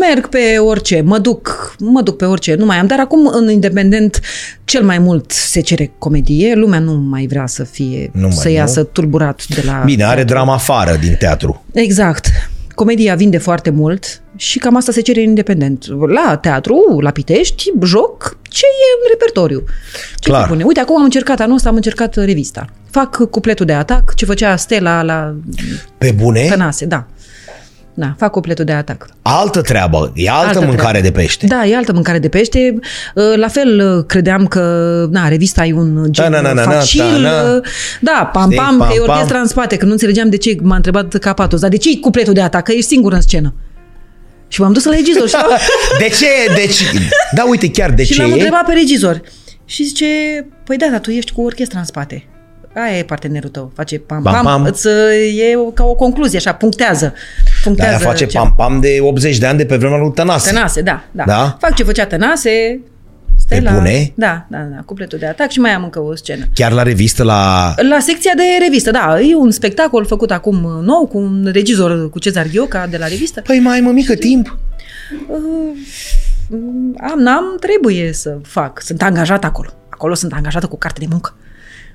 Merg 0.00 0.28
pe 0.28 0.58
orice, 0.58 1.00
mă 1.00 1.18
duc, 1.18 1.74
mă 1.78 2.02
duc 2.02 2.16
pe 2.16 2.24
orice, 2.24 2.54
nu 2.54 2.64
mai 2.64 2.76
am, 2.76 2.86
dar 2.86 2.98
acum 2.98 3.30
în 3.32 3.50
independent 3.50 4.20
cel 4.64 4.84
mai 4.84 4.98
mult 4.98 5.30
se 5.30 5.60
cere 5.60 5.92
comedie, 5.98 6.54
lumea 6.54 6.78
nu 6.78 6.92
mai 6.92 7.26
vrea 7.26 7.46
să 7.46 7.64
fie, 7.64 8.10
Nu 8.12 8.20
mai, 8.20 8.30
să 8.32 8.48
nu? 8.48 8.54
iasă 8.54 8.82
tulburat 8.82 9.46
de 9.46 9.62
la... 9.66 9.82
Bine, 9.84 10.04
are 10.04 10.14
teatru. 10.14 10.34
drama 10.34 10.54
afară 10.54 10.96
din 11.00 11.14
teatru. 11.18 11.64
Exact. 11.72 12.26
Comedia 12.80 13.14
vinde 13.14 13.38
foarte 13.38 13.70
mult 13.70 14.22
și 14.36 14.58
cam 14.58 14.76
asta 14.76 14.92
se 14.92 15.00
cere 15.00 15.20
în 15.20 15.28
independent. 15.28 15.86
La 16.08 16.36
teatru, 16.36 16.98
la 17.00 17.10
Pitești, 17.10 17.72
joc 17.82 18.36
ce 18.42 18.66
e 18.66 18.96
în 19.02 19.08
repertoriu. 19.10 19.64
Ce 20.18 20.28
Clar. 20.28 20.42
se 20.42 20.48
pune? 20.48 20.64
Uite, 20.64 20.80
acum 20.80 20.96
am 20.96 21.04
încercat, 21.04 21.40
anul 21.40 21.54
ăsta 21.54 21.68
am 21.68 21.74
încercat 21.74 22.14
revista. 22.14 22.64
Fac 22.90 23.30
cupletul 23.30 23.66
de 23.66 23.72
atac, 23.72 24.14
ce 24.14 24.24
făcea 24.24 24.56
Stella 24.56 25.02
la 25.02 25.34
Pe 25.98 26.14
bune, 26.16 26.46
Tănase, 26.48 26.84
da. 26.84 27.06
Da, 27.94 28.14
fac 28.18 28.30
cupletul 28.30 28.64
de 28.64 28.72
atac. 28.72 29.06
altă 29.22 29.60
treabă, 29.60 30.12
e 30.14 30.30
altă, 30.30 30.46
Altă 30.46 30.60
mâncare 30.60 30.98
treabă. 30.98 31.06
de 31.16 31.22
pește. 31.22 31.46
Da, 31.46 31.66
e 31.66 31.76
altă 31.76 31.92
mâncare 31.92 32.18
de 32.18 32.28
pește. 32.28 32.78
Uh, 33.14 33.32
La 33.36 33.48
fel, 33.48 33.96
uh, 33.98 34.04
credeam 34.06 34.46
că, 34.46 34.60
na, 35.10 35.28
revista 35.28 35.64
e 35.66 35.72
un 35.72 36.06
gen 36.10 36.24
Ta-na-na-na-na, 36.24 36.70
facil. 36.70 37.00
ta-na. 37.00 37.54
uh, 37.54 37.62
Da, 38.00 38.30
pam, 38.32 38.44
Știi, 38.50 38.56
pam, 38.56 38.78
că 38.78 38.86
e 38.92 38.98
pam, 38.98 39.08
orchestra 39.08 39.32
pam. 39.34 39.40
în 39.42 39.46
spate, 39.48 39.76
că 39.76 39.84
nu 39.84 39.90
înțelegeam 39.90 40.28
de 40.30 40.36
ce 40.36 40.56
m-a 40.62 40.76
întrebat 40.76 41.14
Capatos. 41.18 41.60
Dar 41.60 41.70
de 41.70 41.76
ce 41.76 41.90
e 41.90 41.96
cupletul 41.96 42.32
de 42.32 42.40
atac? 42.40 42.64
Că 42.64 42.72
ești 42.72 42.86
singur 42.86 43.12
în 43.12 43.20
scenă. 43.20 43.54
Și 44.48 44.60
m-am 44.60 44.72
dus 44.72 44.84
la 44.84 44.94
regizor 44.94 45.28
și, 45.28 45.36
De 45.98 46.08
ce? 46.18 46.54
De 46.54 46.66
ce? 46.72 46.84
Da, 47.34 47.44
uite, 47.48 47.70
chiar 47.70 47.90
de 47.90 48.04
și 48.04 48.12
ce 48.12 48.20
l-am 48.20 48.30
e? 48.30 48.32
întrebat 48.32 48.64
pe 48.64 48.72
regizor. 48.72 49.20
Și 49.64 49.84
zice, 49.84 50.06
păi 50.64 50.76
da, 50.76 50.86
dar 50.90 51.00
tu 51.00 51.10
ești 51.10 51.32
cu 51.32 51.40
orchestra 51.42 51.78
în 51.78 51.84
spate. 51.84 52.24
Aia 52.74 52.98
e 52.98 53.02
partenerul 53.02 53.50
tău. 53.50 53.70
Face 53.74 53.98
pam, 53.98 54.22
Pam, 54.22 54.32
pam, 54.32 54.44
pam. 54.44 54.64
Îți, 54.64 54.86
uh, 54.86 54.92
e 55.50 55.56
o- 55.56 55.70
ca 55.70 55.84
o 55.84 55.94
concluzie, 55.94 56.38
așa, 56.38 56.52
punctează. 56.52 57.04
Da, 57.04 57.50
punctează 57.64 57.90
aia 57.96 57.98
face 57.98 58.26
ce- 58.26 58.38
pam-pam 58.38 58.80
de 58.80 58.98
80 59.00 59.38
de 59.38 59.46
ani 59.46 59.58
de 59.58 59.64
pe 59.66 59.76
vremea 59.76 59.98
lui 59.98 60.12
Tănase. 60.12 60.52
Tănase, 60.52 60.80
da, 60.82 61.04
da, 61.10 61.24
Da? 61.26 61.56
Fac 61.60 61.74
ce 61.74 61.82
făcea 61.82 62.06
Tănase, 62.06 62.80
Stella. 63.38 63.72
bune? 63.72 64.12
Da, 64.14 64.46
da, 64.50 64.58
da, 64.58 64.82
cupletul 64.84 65.18
de 65.18 65.26
atac 65.26 65.50
și 65.50 65.60
mai 65.60 65.70
am 65.72 65.82
încă 65.84 66.00
o 66.00 66.14
scenă. 66.14 66.44
Chiar 66.54 66.72
la 66.72 66.82
revistă, 66.82 67.22
la... 67.22 67.74
La 67.88 67.98
secția 68.00 68.32
de 68.36 68.42
revistă, 68.64 68.90
da, 68.90 69.20
e 69.20 69.34
un 69.34 69.50
spectacol 69.50 70.04
făcut 70.06 70.30
acum 70.30 70.64
uh, 70.64 70.84
nou 70.84 71.06
cu 71.06 71.18
un 71.18 71.48
regizor, 71.52 72.10
cu 72.10 72.18
Cezar 72.18 72.46
Ghioca 72.46 72.86
de 72.86 72.96
la 72.96 73.06
revistă. 73.06 73.40
Păi 73.40 73.58
mai 73.58 73.74
ai 73.74 73.80
mămică 73.80 74.14
timp. 74.14 74.58
Uh, 75.28 75.38
Am, 77.10 77.18
n-am, 77.18 77.44
trebuie 77.60 78.12
să 78.12 78.36
fac. 78.42 78.80
Sunt 78.82 79.02
angajat 79.02 79.44
acolo. 79.44 79.68
Acolo 79.88 80.14
sunt 80.14 80.32
angajată 80.32 80.66
cu 80.66 80.76
carte 80.78 81.00
de 81.00 81.06
muncă. 81.10 81.34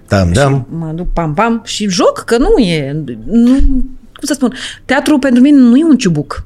Da, 0.08 0.24
da. 0.24 0.66
Mă 0.70 0.92
duc 0.96 1.14
pam-pam 1.14 1.62
și 1.66 1.90
joc, 1.90 2.24
că 2.26 2.38
nu 2.38 2.58
e... 2.58 2.96
Nu, 3.26 3.50
cum 4.16 4.24
să 4.28 4.34
spun? 4.34 4.54
Teatru 4.86 5.18
pentru 5.20 5.42
mine 5.42 5.58
nu 5.58 5.78
e 5.78 5.84
un 5.84 5.98
ciubuc. 5.98 6.46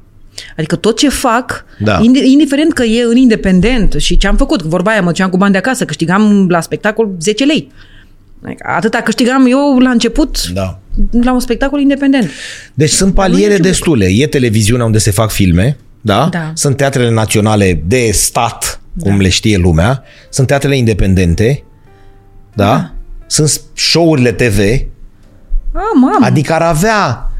Adică 0.56 0.76
tot 0.76 0.98
ce 0.98 1.08
fac, 1.08 1.64
Da. 1.78 2.00
indi- 2.00 2.24
indiferent 2.24 2.72
că 2.72 2.82
e 2.82 3.02
în 3.02 3.16
independent 3.16 3.92
și 3.98 4.16
ce 4.16 4.26
am 4.26 4.36
făcut, 4.36 4.62
vorba 4.62 4.90
aia, 4.90 5.00
mă 5.00 5.06
duceam 5.06 5.30
cu 5.30 5.36
bani 5.36 5.52
de 5.52 5.58
acasă, 5.58 5.84
câștigam 5.84 6.48
la 6.48 6.60
spectacol 6.60 7.10
10 7.20 7.44
lei. 7.44 7.70
Adică 8.44 8.64
Atâta 8.76 8.98
câștigam 8.98 9.46
eu 9.46 9.78
la 9.78 9.90
început 9.90 10.48
Da. 10.52 10.78
la 11.22 11.32
un 11.32 11.40
spectacol 11.40 11.80
independent. 11.80 12.30
Deci 12.74 12.90
sunt 12.90 13.14
nu 13.16 13.22
e 13.22 13.26
paliere 13.26 13.50
ciubuc. 13.54 13.66
destule. 13.66 14.06
E 14.06 14.26
televiziunea 14.26 14.84
unde 14.84 14.98
se 14.98 15.10
fac 15.10 15.30
filme, 15.30 15.76
da? 16.00 16.28
Da. 16.30 16.52
Sunt 16.54 16.76
teatrele 16.76 17.10
naționale 17.10 17.82
de 17.86 18.10
stat, 18.12 18.80
cum 19.00 19.20
le 19.20 19.28
știe 19.28 19.56
lumea. 19.56 20.02
Sunt 20.30 20.46
teatrele 20.46 20.76
independente, 20.76 21.64
da? 22.54 22.64
Da. 22.66 22.92
Sunt 23.30 23.60
show-urile 23.74 24.32
TV, 24.32 24.58
Am, 25.72 26.14
am. 26.14 26.22
adică 26.22 26.52
ar 26.52 26.62
avea 26.62 27.30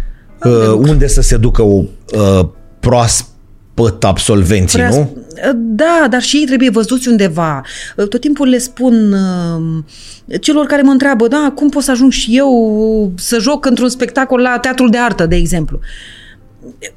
uh, 0.44 0.72
unde 0.72 1.06
să 1.06 1.20
se 1.20 1.36
ducă 1.36 1.62
o 1.62 1.82
uh, 2.14 2.48
proaspăt 2.80 4.04
absolvenții, 4.04 4.78
Prea- 4.78 4.88
nu? 4.90 5.16
Da, 5.54 6.06
dar 6.10 6.22
și 6.22 6.36
ei 6.36 6.44
trebuie 6.44 6.70
văzuți 6.70 7.08
undeva. 7.08 7.62
Tot 7.96 8.20
timpul 8.20 8.48
le 8.48 8.58
spun 8.58 9.12
uh, 9.12 10.38
celor 10.40 10.66
care 10.66 10.82
mă 10.82 10.90
întreabă, 10.90 11.28
da, 11.28 11.52
cum 11.54 11.68
pot 11.68 11.82
să 11.82 11.90
ajung 11.90 12.12
și 12.12 12.36
eu 12.36 13.12
să 13.16 13.38
joc 13.38 13.66
într-un 13.66 13.88
spectacol 13.88 14.40
la 14.40 14.58
teatrul 14.58 14.90
de 14.90 14.98
artă, 14.98 15.26
de 15.26 15.36
exemplu. 15.36 15.78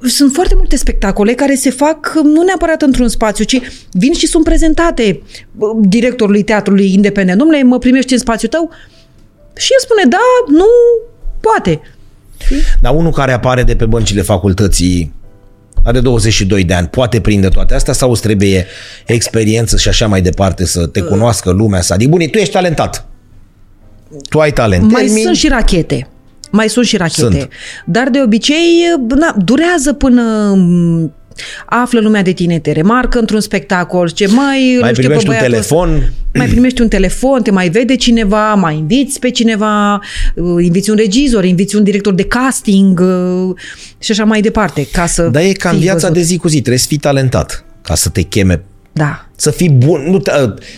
Sunt 0.00 0.32
foarte 0.32 0.54
multe 0.56 0.76
spectacole 0.76 1.32
care 1.32 1.54
se 1.54 1.70
fac 1.70 2.12
nu 2.22 2.42
neapărat 2.42 2.82
într-un 2.82 3.08
spațiu, 3.08 3.44
ci 3.44 3.60
vin 3.92 4.12
și 4.12 4.26
sunt 4.26 4.44
prezentate 4.44 5.22
uh, 5.58 5.68
directorului 5.80 6.42
teatrului 6.42 6.92
independent. 6.92 7.38
Domnule, 7.38 7.62
mă 7.62 7.78
primești 7.78 8.12
în 8.12 8.18
spațiul 8.18 8.50
tău? 8.50 8.70
Și 9.56 9.68
el 9.72 9.80
spune, 9.80 10.02
da, 10.08 10.56
nu, 10.56 10.66
poate. 11.40 11.80
Dar 12.80 12.94
unul 12.94 13.12
care 13.12 13.32
apare 13.32 13.62
de 13.62 13.76
pe 13.76 13.86
băncile 13.86 14.22
facultății 14.22 15.12
are 15.84 16.00
22 16.00 16.64
de 16.64 16.74
ani, 16.74 16.88
poate 16.88 17.20
prinde 17.20 17.48
toate 17.48 17.74
astea 17.74 17.92
sau 17.92 18.10
îți 18.10 18.22
trebuie 18.22 18.66
experiență 19.06 19.76
și 19.76 19.88
așa 19.88 20.06
mai 20.06 20.22
departe 20.22 20.66
să 20.66 20.86
te 20.86 21.00
cunoască 21.00 21.50
lumea 21.50 21.80
să 21.80 21.92
adică, 21.92 22.10
bune, 22.10 22.26
tu 22.26 22.38
ești 22.38 22.52
talentat. 22.52 23.06
Tu 24.28 24.40
ai 24.40 24.52
talent. 24.52 24.90
Mai 24.90 25.04
Termin. 25.04 25.22
sunt 25.22 25.36
și 25.36 25.48
rachete. 25.48 26.08
Mai 26.54 26.68
sunt 26.68 26.86
și 26.86 26.96
rachete. 26.96 27.38
Sunt. 27.38 27.48
Dar 27.84 28.08
de 28.08 28.20
obicei 28.22 28.84
na, 29.08 29.36
durează 29.44 29.92
până 29.92 30.22
află 31.66 32.00
lumea 32.00 32.22
de 32.22 32.32
tine, 32.32 32.58
te 32.58 32.72
remarcă 32.72 33.18
într-un 33.18 33.40
spectacol, 33.40 34.08
ce 34.08 34.26
mai... 34.26 34.78
Mai 34.80 34.90
știu, 34.90 35.02
primești 35.02 35.28
un 35.28 35.34
telefon. 35.38 36.12
Mai 36.34 36.46
primești 36.46 36.80
un 36.80 36.88
telefon, 36.88 37.42
te 37.42 37.50
mai 37.50 37.68
vede 37.68 37.96
cineva, 37.96 38.54
mai 38.54 38.76
inviți 38.76 39.18
pe 39.18 39.30
cineva, 39.30 40.00
uh, 40.34 40.64
inviți 40.64 40.90
un 40.90 40.96
regizor, 40.96 41.44
inviți 41.44 41.76
un 41.76 41.82
director 41.82 42.14
de 42.14 42.24
casting 42.24 43.00
uh, 43.00 43.56
și 43.98 44.10
așa 44.10 44.24
mai 44.24 44.40
departe, 44.40 44.86
ca 44.92 45.06
să 45.06 45.22
Dar 45.22 45.42
e 45.42 45.52
ca 45.52 45.70
în 45.70 45.78
viața 45.78 46.08
văzut. 46.08 46.14
de 46.14 46.22
zi 46.22 46.36
cu 46.36 46.48
zi, 46.48 46.58
trebuie 46.58 46.78
să 46.78 46.86
fii 46.88 46.98
talentat 46.98 47.64
ca 47.82 47.94
să 47.94 48.08
te 48.08 48.22
cheme 48.22 48.62
da. 48.94 49.23
Să 49.36 49.50
fii 49.50 49.70
bun, 49.70 50.04
nu, 50.10 50.22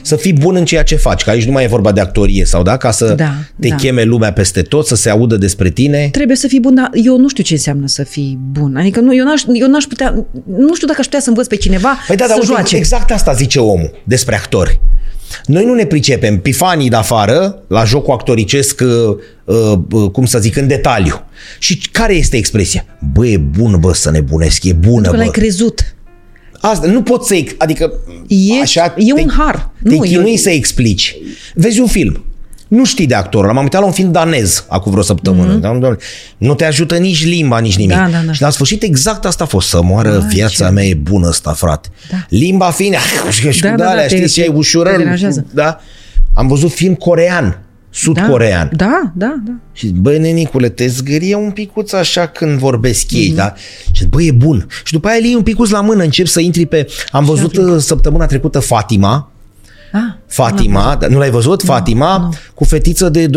să 0.02 0.16
fii 0.16 0.32
bun 0.32 0.56
în 0.56 0.64
ceea 0.64 0.82
ce 0.82 0.96
faci, 0.96 1.24
că 1.24 1.30
aici 1.30 1.44
nu 1.44 1.52
mai 1.52 1.64
e 1.64 1.66
vorba 1.66 1.92
de 1.92 2.00
actorie 2.00 2.44
sau 2.44 2.62
da, 2.62 2.76
ca 2.76 2.90
să 2.90 3.14
da, 3.14 3.34
te 3.60 3.68
da. 3.68 3.74
cheme 3.74 4.02
lumea 4.02 4.32
peste 4.32 4.62
tot, 4.62 4.86
să 4.86 4.94
se 4.94 5.10
audă 5.10 5.36
despre 5.36 5.70
tine. 5.70 6.08
Trebuie 6.12 6.36
să 6.36 6.46
fii 6.46 6.60
bun, 6.60 6.74
dar 6.74 6.90
eu 6.92 7.18
nu 7.18 7.28
știu 7.28 7.42
ce 7.42 7.52
înseamnă 7.52 7.86
să 7.86 8.02
fii 8.02 8.38
bun. 8.52 8.76
Adică 8.76 9.00
nu, 9.00 9.14
eu, 9.14 9.24
n-aș, 9.24 9.42
eu 9.52 9.68
n-aș 9.68 9.84
putea, 9.84 10.26
nu 10.46 10.74
știu 10.74 10.86
dacă 10.86 10.98
aș 11.00 11.04
putea 11.04 11.20
să 11.20 11.28
învăț 11.28 11.46
pe 11.46 11.56
cineva 11.56 11.96
păi 12.06 12.16
da, 12.16 12.24
să 12.24 12.34
da, 12.38 12.44
joace. 12.44 12.76
Exact 12.76 13.10
asta 13.10 13.32
zice 13.32 13.58
omul 13.58 13.90
despre 14.04 14.34
actori. 14.34 14.80
Noi 15.44 15.64
nu 15.64 15.74
ne 15.74 15.86
pricepem 15.86 16.38
pifanii 16.38 16.88
de 16.88 16.96
afară, 16.96 17.62
la 17.68 17.84
jocul 17.84 18.12
actoricesc, 18.12 18.80
uh, 18.80 19.16
uh, 19.44 19.78
uh, 19.90 20.10
cum 20.10 20.24
să 20.24 20.38
zic, 20.38 20.56
în 20.56 20.66
detaliu. 20.66 21.24
Și 21.58 21.80
care 21.92 22.14
este 22.14 22.36
expresia? 22.36 22.84
Bă, 23.12 23.26
e 23.26 23.36
bun, 23.36 23.76
bă, 23.80 23.94
să 23.94 24.10
nebunesc, 24.10 24.64
e 24.64 24.72
bună, 24.72 25.00
Pentru 25.00 25.10
bă. 25.10 25.16
l-ai 25.16 25.30
crezut. 25.30 25.95
Asta, 26.60 26.86
nu 26.86 27.02
poți 27.02 27.28
să 27.28 27.44
adică 27.58 27.92
e, 28.28 28.60
așa 28.60 28.94
e 28.96 29.12
te, 29.12 29.20
un 29.20 29.30
har. 29.36 29.70
Te 29.82 29.94
nu, 29.94 29.98
chinui 29.98 30.30
eu... 30.30 30.36
să 30.36 30.50
explici. 30.50 31.16
Vezi 31.54 31.80
un 31.80 31.86
film. 31.86 32.24
Nu 32.68 32.84
știi 32.84 33.06
de 33.06 33.14
actor. 33.14 33.46
L-am 33.46 33.62
uitat 33.62 33.80
la 33.80 33.86
un 33.86 33.92
film 33.92 34.12
danez 34.12 34.64
acum 34.68 34.90
vreo 34.90 35.02
săptămână. 35.02 35.78
Mm-hmm. 35.78 35.96
Nu 36.38 36.54
te 36.54 36.64
ajută 36.64 36.96
nici 36.96 37.24
limba, 37.24 37.58
nici 37.58 37.76
nimic. 37.76 37.96
Da, 37.96 38.08
da, 38.12 38.18
da. 38.26 38.32
Și 38.32 38.42
la 38.42 38.50
sfârșit 38.50 38.82
exact 38.82 39.24
asta 39.24 39.44
a 39.44 39.46
fost. 39.46 39.68
Să 39.68 39.82
moară 39.82 40.10
da, 40.10 40.26
viața 40.26 40.66
ce... 40.66 40.72
mea 40.72 40.84
e 40.84 40.94
bună 40.94 41.28
asta, 41.28 41.52
frate. 41.52 41.88
Da. 42.10 42.16
Limba 42.28 42.70
fiind, 42.70 42.94
și 43.30 43.60
da, 43.60 43.68
da, 43.68 43.74
da, 43.76 43.90
alea, 43.90 44.06
știi 44.08 44.28
ce 44.28 44.44
e 44.44 44.48
ușurări. 44.48 45.34
Da? 45.52 45.80
Am 46.34 46.46
văzut 46.46 46.72
film 46.72 46.94
corean 46.94 47.65
sud-corean. 47.96 48.70
Da, 48.76 48.86
da, 48.86 49.12
da. 49.14 49.34
da. 49.44 49.52
Și 49.72 49.86
băi, 49.86 50.18
nenicule, 50.18 50.68
te 50.68 50.86
zgârie 50.86 51.34
un 51.34 51.50
picuț 51.50 51.92
așa 51.92 52.26
când 52.26 52.58
vorbesc 52.58 53.12
ei, 53.12 53.32
mm-hmm. 53.32 53.36
da? 53.36 53.54
Și 53.92 54.06
băi, 54.06 54.26
e 54.26 54.32
bun. 54.32 54.66
Și 54.84 54.92
după 54.92 55.08
aia 55.08 55.18
iei 55.22 55.34
un 55.34 55.42
picuț 55.42 55.70
la 55.70 55.80
mână, 55.80 56.02
încep 56.02 56.26
să 56.26 56.40
intri 56.40 56.66
pe... 56.66 56.86
Am 57.10 57.24
văzut 57.24 57.52
și 57.52 57.58
uh, 57.60 57.76
săptămâna 57.78 58.26
trecută 58.26 58.58
Fatima, 58.58 59.30
Ah, 59.92 60.00
Fatima, 60.26 60.98
nu, 61.00 61.08
nu 61.08 61.18
l-ai 61.18 61.30
văzut? 61.30 61.62
Nu, 61.62 61.72
Fatima, 61.72 62.18
nu. 62.18 62.32
cu 62.54 62.64
fetiță 62.64 63.08
de 63.08 63.26
12-13 63.26 63.30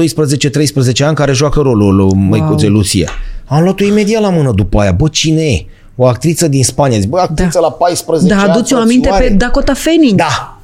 ani 0.99 1.15
care 1.15 1.31
joacă 1.31 1.59
rolul 1.59 1.95
lui 1.95 2.05
wow. 2.05 2.13
Măicuțe 2.13 2.67
Lucia. 2.67 3.09
Am 3.45 3.63
luat-o 3.63 3.83
imediat 3.83 4.21
la 4.21 4.29
mână 4.29 4.51
după 4.51 4.79
aia. 4.79 4.91
Bă, 4.91 5.07
cine 5.07 5.41
e? 5.41 5.65
O 5.95 6.05
actriță 6.05 6.47
din 6.47 6.63
Spania. 6.63 6.99
Zic, 6.99 7.09
bă, 7.09 7.19
actriță 7.19 7.49
da. 7.53 7.59
la 7.59 7.71
14 7.71 8.27
da, 8.27 8.35
ani. 8.39 8.47
Da, 8.47 8.53
aduți 8.53 8.73
o 8.73 8.77
aminte 8.77 9.09
pe 9.17 9.29
Dakota 9.29 9.73
Fanning. 9.73 10.15
Da, 10.15 10.58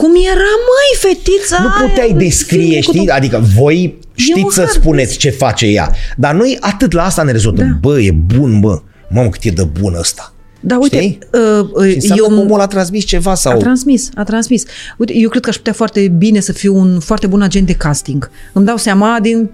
cum 0.00 0.12
era, 0.32 0.52
mai 0.70 1.12
fetița 1.14 1.62
Nu 1.62 1.86
puteai 1.86 2.06
aia, 2.06 2.16
descrie, 2.16 2.80
știi? 2.80 3.06
Cu... 3.06 3.12
Adică 3.12 3.42
voi 3.56 3.98
știți 4.14 4.54
să 4.54 4.66
spuneți 4.72 5.16
ce 5.16 5.30
face 5.30 5.66
ea. 5.66 5.94
Dar 6.16 6.34
noi 6.34 6.56
atât 6.60 6.92
la 6.92 7.04
asta 7.04 7.22
ne 7.22 7.32
rezolvăm. 7.32 7.66
Da. 7.66 7.88
Bă, 7.88 8.00
e 8.00 8.10
bun, 8.10 8.60
bă. 8.60 8.80
Mamă, 9.08 9.28
cât 9.28 9.42
e 9.42 9.50
de 9.50 9.68
bun 9.80 9.94
ăsta. 9.98 10.32
Da, 10.60 10.78
uite, 10.78 10.96
Știi? 10.96 11.18
uh, 11.32 11.68
uh, 11.74 11.96
eu, 12.16 12.26
că 12.26 12.34
omul 12.34 12.60
a 12.60 12.66
transmis 12.66 13.04
ceva 13.04 13.34
sau... 13.34 13.52
A 13.52 13.56
transmis, 13.56 14.08
a 14.14 14.22
transmis. 14.22 14.64
Uite, 14.96 15.16
eu 15.16 15.28
cred 15.28 15.42
că 15.42 15.48
aș 15.48 15.56
putea 15.56 15.72
foarte 15.72 16.08
bine 16.08 16.40
să 16.40 16.52
fiu 16.52 16.76
un 16.76 17.00
foarte 17.00 17.26
bun 17.26 17.42
agent 17.42 17.66
de 17.66 17.72
casting. 17.72 18.30
Îmi 18.52 18.64
dau 18.64 18.76
seama 18.76 19.18
din 19.22 19.50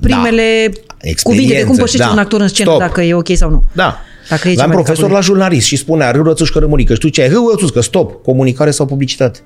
primele 0.00 0.72
da. 0.72 1.10
cuvinte 1.22 1.54
de 1.54 1.64
cum 1.64 1.76
pășește 1.76 2.06
da. 2.06 2.10
un 2.10 2.18
actor 2.18 2.40
în 2.40 2.48
scenă, 2.48 2.70
Stop. 2.70 2.80
dacă 2.80 3.02
e 3.02 3.14
ok 3.14 3.36
sau 3.36 3.50
nu. 3.50 3.62
Da. 3.72 4.00
Dacă 4.28 4.48
e 4.48 4.54
L-am 4.54 4.70
profesor 4.70 5.10
la 5.10 5.20
jurnalist 5.20 5.66
și 5.66 5.76
spunea 5.76 6.10
râu 6.10 6.22
rățușcă 6.22 6.58
rămânică. 6.58 6.92
Și 6.92 7.00
tu 7.00 7.08
ce 7.08 7.22
ai? 7.22 7.28
Râu 7.28 7.48
rățușcă, 7.50 7.80
stop. 7.80 8.22
Comunicare 8.22 8.70
sau 8.70 8.86
publicitate. 8.86 9.38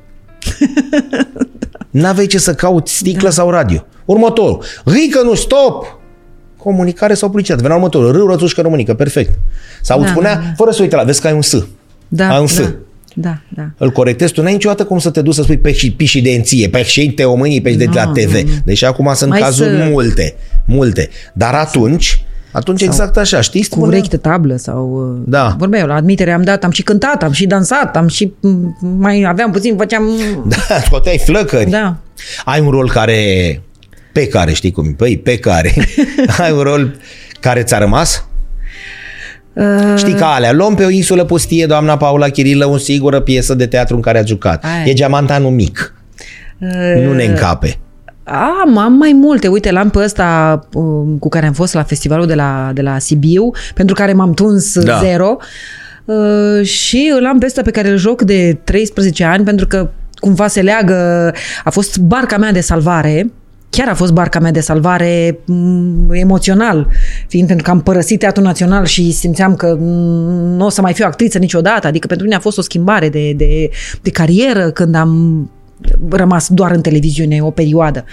N-aveai 1.90 2.26
ce 2.26 2.38
să 2.38 2.54
cauți 2.54 2.96
sticlă 2.96 3.28
da. 3.28 3.30
sau 3.30 3.50
radio. 3.50 3.86
Următorul. 4.04 4.64
Rică, 4.84 5.20
nu, 5.24 5.34
stop! 5.34 6.00
Comunicare 6.56 7.14
sau 7.14 7.28
publicitate. 7.28 7.62
Venea 7.62 7.76
următorul. 7.76 8.12
Râu, 8.12 8.26
rățușcă, 8.26 8.60
românică. 8.60 8.94
Perfect. 8.94 9.38
Sau 9.82 9.98
da, 9.98 10.02
îți 10.02 10.12
spunea, 10.12 10.34
da, 10.34 10.40
da. 10.40 10.52
fără 10.56 10.70
să 10.70 10.82
uite 10.82 10.96
la, 10.96 11.02
vezi 11.02 11.20
că 11.20 11.26
ai 11.26 11.32
un 11.32 11.42
S. 11.42 11.66
Da, 12.08 12.28
ai 12.28 12.40
un 12.40 12.46
S. 12.46 12.56
Da. 12.56 12.74
Da, 13.14 13.38
da. 13.48 13.70
Îl 13.76 13.90
corectezi, 13.90 14.32
tu 14.32 14.42
n-ai 14.42 14.52
niciodată 14.52 14.84
cum 14.84 14.98
să 14.98 15.10
te 15.10 15.22
duci 15.22 15.34
să 15.34 15.42
spui 15.42 15.58
pe 15.58 15.92
pișidenție, 15.96 16.68
pe 16.68 17.12
te 17.14 17.24
omânii 17.24 17.60
pe 17.60 17.72
de 17.72 17.86
la 17.92 18.06
TV. 18.06 18.32
Nu, 18.32 18.40
nu. 18.40 18.50
Deci 18.64 18.82
acum 18.82 19.10
sunt 19.14 19.30
Mai 19.30 19.40
cazuri 19.40 19.76
să... 19.76 19.88
multe, 19.90 20.34
multe. 20.66 21.08
Dar 21.34 21.54
atunci, 21.54 22.24
atunci 22.52 22.78
sau 22.78 22.88
exact 22.88 23.16
așa, 23.16 23.40
știi? 23.40 23.66
Cu 23.68 23.80
urechi 23.80 24.08
de 24.08 24.16
tablă 24.16 24.56
sau... 24.56 25.12
Uh, 25.14 25.22
da. 25.26 25.54
Vorbeai 25.58 25.82
eu, 25.82 25.88
la 25.88 25.94
admitere 25.94 26.32
am 26.32 26.42
dat, 26.42 26.64
am 26.64 26.70
și 26.70 26.82
cântat, 26.82 27.22
am 27.22 27.32
și 27.32 27.46
dansat, 27.46 27.96
am 27.96 28.08
și... 28.08 28.32
Mai 28.80 29.24
aveam 29.28 29.50
puțin, 29.50 29.76
făceam... 29.76 30.04
Da, 30.68 30.80
scoteai 30.84 31.18
flăcări. 31.24 31.70
Da. 31.70 31.96
Ai 32.44 32.60
un 32.60 32.70
rol 32.70 32.90
care... 32.90 33.60
Pe 34.12 34.26
care, 34.26 34.52
știi 34.52 34.70
cum 34.70 34.86
e? 34.86 34.94
Păi, 34.96 35.18
pe 35.18 35.38
care. 35.38 35.74
Ai 36.42 36.52
un 36.52 36.60
rol 36.60 36.96
care 37.40 37.62
ți-a 37.62 37.78
rămas? 37.78 38.26
Uh... 39.52 39.94
Știi 39.96 40.14
ca 40.14 40.26
alea, 40.26 40.52
luăm 40.52 40.74
pe 40.74 40.84
o 40.84 40.90
insulă 40.90 41.24
pustie, 41.24 41.66
doamna 41.66 41.96
Paula 41.96 42.28
Chirilă, 42.28 42.66
o 42.66 42.76
sigură 42.76 43.20
piesă 43.20 43.54
de 43.54 43.66
teatru 43.66 43.94
în 43.94 44.00
care 44.00 44.18
a 44.18 44.24
jucat. 44.24 44.64
Aia. 44.64 44.84
E 44.84 44.92
geamantanul 44.92 45.50
mic. 45.50 45.94
Uh... 46.58 47.02
Nu 47.04 47.12
ne 47.12 47.24
încape. 47.24 47.78
Am, 48.24 48.78
am 48.78 48.92
mai 48.92 49.12
multe. 49.12 49.48
Uite, 49.48 49.70
l-am 49.70 49.90
pe 49.90 49.98
ăsta 49.98 50.60
um, 50.74 51.16
cu 51.18 51.28
care 51.28 51.46
am 51.46 51.52
fost 51.52 51.74
la 51.74 51.82
festivalul 51.82 52.26
de 52.26 52.34
la, 52.34 52.70
de 52.74 52.82
la 52.82 52.98
Sibiu, 52.98 53.50
pentru 53.74 53.94
care 53.94 54.12
m-am 54.12 54.34
tuns 54.34 54.78
da. 54.78 54.98
zero. 54.98 55.36
Uh, 56.04 56.66
și 56.66 57.12
îl 57.18 57.26
am 57.26 57.38
pe 57.38 57.46
ăsta 57.46 57.62
pe 57.62 57.70
care 57.70 57.88
îl 57.88 57.96
joc 57.96 58.22
de 58.22 58.58
13 58.64 59.24
ani, 59.24 59.44
pentru 59.44 59.66
că 59.66 59.90
cumva 60.14 60.46
se 60.46 60.62
leagă, 60.62 61.32
a 61.64 61.70
fost 61.70 61.98
barca 61.98 62.36
mea 62.36 62.52
de 62.52 62.60
salvare, 62.60 63.32
chiar 63.70 63.88
a 63.88 63.94
fost 63.94 64.12
barca 64.12 64.38
mea 64.38 64.50
de 64.50 64.60
salvare 64.60 65.38
mm, 65.44 66.08
emoțional, 66.12 66.88
fiind 67.28 67.46
pentru 67.46 67.64
că 67.64 67.70
am 67.70 67.80
părăsit 67.80 68.18
Teatrul 68.18 68.44
Național 68.44 68.84
și 68.84 69.12
simțeam 69.12 69.54
că 69.54 69.76
mm, 69.80 70.56
nu 70.56 70.64
o 70.64 70.68
să 70.68 70.80
mai 70.80 70.92
fiu 70.92 71.04
actriță 71.06 71.38
niciodată, 71.38 71.86
adică 71.86 72.06
pentru 72.06 72.24
mine 72.24 72.36
a 72.36 72.40
fost 72.40 72.58
o 72.58 72.62
schimbare 72.62 73.08
de, 73.08 73.32
de, 73.32 73.70
de 74.02 74.10
carieră 74.10 74.70
când 74.70 74.94
am 74.94 75.50
rămas 76.10 76.48
doar 76.48 76.70
în 76.70 76.80
televiziune 76.80 77.42
o 77.42 77.50
perioadă. 77.50 78.04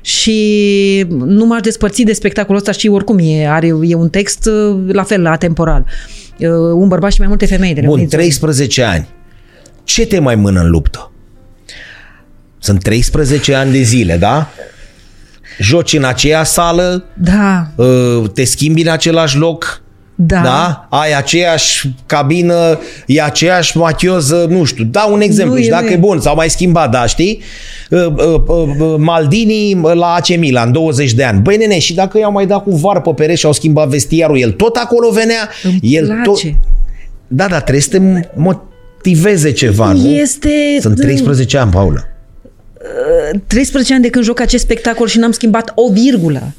Și 0.00 1.06
nu 1.08 1.46
m-aș 1.46 1.60
despărți 1.60 2.02
de 2.02 2.12
spectacolul 2.12 2.56
ăsta 2.56 2.72
și 2.72 2.88
oricum 2.88 3.18
e, 3.20 3.48
are, 3.48 3.66
e 3.82 3.94
un 3.94 4.08
text 4.08 4.46
uh, 4.46 4.92
la 4.92 5.02
fel, 5.02 5.26
atemporal. 5.26 5.84
Uh, 6.38 6.48
un 6.74 6.88
bărbat 6.88 7.12
și 7.12 7.18
mai 7.18 7.28
multe 7.28 7.46
femei. 7.46 7.74
De 7.74 7.80
Bun, 7.84 8.06
13 8.06 8.82
ani. 8.82 9.08
Ce 9.84 10.06
te 10.06 10.18
mai 10.18 10.34
mână 10.34 10.60
în 10.60 10.70
luptă? 10.70 11.12
Sunt 12.58 12.82
13 12.82 13.54
ani 13.54 13.72
de 13.72 13.82
zile, 13.82 14.16
da? 14.16 14.48
Joci 15.58 15.92
în 15.92 16.04
aceea 16.04 16.44
sală, 16.44 17.04
da. 17.14 17.66
Uh, 17.76 18.30
te 18.34 18.44
schimbi 18.44 18.82
în 18.82 18.88
același 18.88 19.36
loc, 19.36 19.81
da. 20.26 20.40
da? 20.42 20.86
Ai 20.90 21.16
aceeași 21.16 21.94
cabină, 22.06 22.78
e 23.06 23.22
aceeași 23.22 23.76
machioză, 23.76 24.46
nu 24.48 24.64
știu, 24.64 24.84
dau 24.84 25.12
un 25.12 25.20
exemplu 25.20 25.54
nu, 25.54 25.62
și 25.62 25.68
dacă 25.68 25.86
e, 25.88 25.92
e 25.92 25.96
bun, 25.96 26.20
s-au 26.20 26.34
mai 26.34 26.50
schimbat, 26.50 26.90
da, 26.90 27.06
știi? 27.06 27.42
Uh, 27.90 28.06
uh, 28.06 28.42
uh, 28.46 28.94
Maldini 28.98 29.80
la 29.94 30.06
AC 30.06 30.36
Milan, 30.36 30.72
20 30.72 31.12
de 31.12 31.24
ani. 31.24 31.40
Băi, 31.40 31.56
nene, 31.56 31.78
și 31.78 31.94
dacă 31.94 32.18
i-au 32.18 32.32
mai 32.32 32.46
dat 32.46 32.62
cu 32.62 32.70
var 32.70 33.00
pe 33.00 33.10
pereți 33.10 33.38
și 33.38 33.46
au 33.46 33.52
schimbat 33.52 33.88
vestiarul, 33.88 34.38
el 34.38 34.50
tot 34.50 34.76
acolo 34.76 35.10
venea? 35.10 35.48
Îmi 35.62 35.78
el 35.82 36.06
place. 36.06 36.22
tot... 36.22 36.40
Da, 37.26 37.46
da, 37.46 37.60
trebuie 37.60 37.82
să 37.82 37.88
te 37.88 38.00
motiveze 38.34 39.52
ceva, 39.52 39.92
nu? 39.92 40.08
Este... 40.08 40.50
Sunt 40.80 41.00
13 41.00 41.58
ani, 41.58 41.70
Paula. 41.70 42.00
13 43.46 43.92
ani 43.92 44.02
de 44.02 44.08
când 44.08 44.24
joc 44.24 44.40
acest 44.40 44.62
spectacol 44.64 45.06
și 45.06 45.18
n-am 45.18 45.32
schimbat 45.32 45.72
o 45.74 45.92
virgulă. 45.92 46.52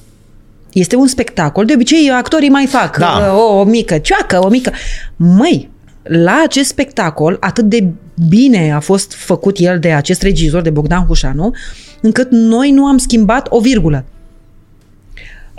Este 0.73 0.95
un 0.95 1.07
spectacol, 1.07 1.65
de 1.65 1.73
obicei 1.73 2.11
actorii 2.11 2.49
mai 2.49 2.65
fac 2.65 2.97
da. 2.97 3.33
o, 3.35 3.59
o 3.59 3.63
mică 3.63 3.97
cioacă, 3.97 4.39
o 4.45 4.49
mică... 4.49 4.71
Măi, 5.15 5.69
la 6.03 6.41
acest 6.43 6.69
spectacol, 6.69 7.37
atât 7.39 7.65
de 7.65 7.87
bine 8.29 8.71
a 8.71 8.79
fost 8.79 9.13
făcut 9.13 9.57
el 9.59 9.79
de 9.79 9.91
acest 9.91 10.21
regizor, 10.21 10.61
de 10.61 10.69
Bogdan 10.69 11.05
Hușanu, 11.05 11.53
încât 12.01 12.31
noi 12.31 12.71
nu 12.71 12.85
am 12.85 12.97
schimbat 12.97 13.47
o 13.49 13.59
virgulă. 13.59 14.05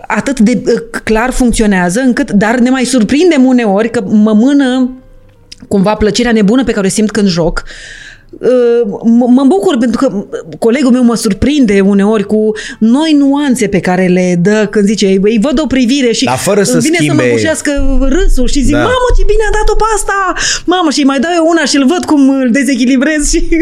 atât 0.06 0.40
de 0.40 0.62
uh, 0.66 1.00
clar 1.04 1.30
funcționează, 1.30 2.00
încât, 2.00 2.30
dar 2.30 2.58
ne 2.58 2.70
mai 2.70 2.84
surprindem 2.84 3.44
uneori 3.44 3.90
că 3.90 4.00
mă 4.06 4.32
mână 4.32 4.90
cumva 5.68 5.94
plăcerea 5.94 6.32
nebună 6.32 6.64
pe 6.64 6.72
care 6.72 6.86
o 6.86 6.90
simt 6.90 7.10
când 7.10 7.28
joc. 7.28 7.64
Uh, 8.40 9.00
mă 9.26 9.44
bucur 9.46 9.78
pentru 9.78 9.98
că 9.98 10.26
colegul 10.58 10.90
meu 10.90 11.02
mă 11.02 11.14
surprinde 11.14 11.80
uneori 11.80 12.24
cu 12.24 12.52
noi 12.78 13.12
nuanțe 13.18 13.68
pe 13.68 13.80
care 13.80 14.06
le 14.06 14.38
dă 14.42 14.68
când 14.70 14.86
zice, 14.86 15.06
îi 15.06 15.38
văd 15.40 15.60
o 15.60 15.66
privire 15.66 16.12
și 16.12 16.24
Dar 16.24 16.36
fără 16.36 16.62
să 16.62 16.78
vine 16.78 16.96
schimbe... 16.96 17.22
să 17.22 17.28
mă 17.28 17.34
bușească 17.34 17.98
râsul 18.08 18.48
și 18.48 18.62
zic, 18.62 18.74
da. 18.74 18.78
mamă 18.78 19.08
ce 19.16 19.24
bine 19.26 19.44
a 19.48 19.52
dat-o 19.52 19.74
pe 19.74 19.84
asta, 19.94 20.32
mamă 20.64 20.90
și 20.90 21.02
mai 21.02 21.18
dau 21.18 21.30
eu 21.34 21.46
una 21.48 21.64
și 21.64 21.76
îl 21.76 21.86
văd 21.86 22.04
cum 22.04 22.28
îl 22.28 22.50
dezechilibrez 22.50 23.30
și 23.30 23.42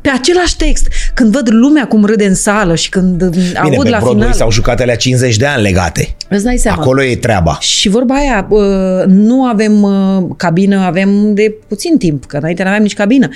pe 0.00 0.08
același 0.08 0.56
text, 0.56 0.88
când 1.14 1.32
văd 1.32 1.48
lumea 1.50 1.86
cum 1.86 2.04
râde 2.04 2.26
în 2.26 2.34
sală 2.34 2.74
și 2.74 2.88
când 2.88 3.24
Bine, 3.24 3.58
aud 3.62 3.82
pe 3.82 3.88
la 3.88 3.98
Broadway 3.98 4.14
final... 4.14 4.32
s-au 4.32 4.50
jucat 4.50 4.80
alea 4.80 4.96
50 4.96 5.36
de 5.36 5.46
ani 5.46 5.62
legate. 5.62 6.16
Îți 6.28 6.44
dai 6.44 6.56
seama. 6.56 6.82
Acolo 6.82 7.02
e 7.02 7.16
treaba. 7.16 7.58
Și 7.60 7.88
vorba 7.88 8.14
aia, 8.14 8.46
uh, 8.48 8.60
nu 9.06 9.44
avem 9.44 9.82
uh, 9.82 10.24
cabină, 10.36 10.80
avem 10.80 11.34
de 11.34 11.54
puțin 11.68 11.98
timp, 11.98 12.24
că 12.24 12.36
înainte 12.36 12.62
nu 12.62 12.68
aveam 12.68 12.82
nici 12.82 12.94
cabină. 12.94 13.28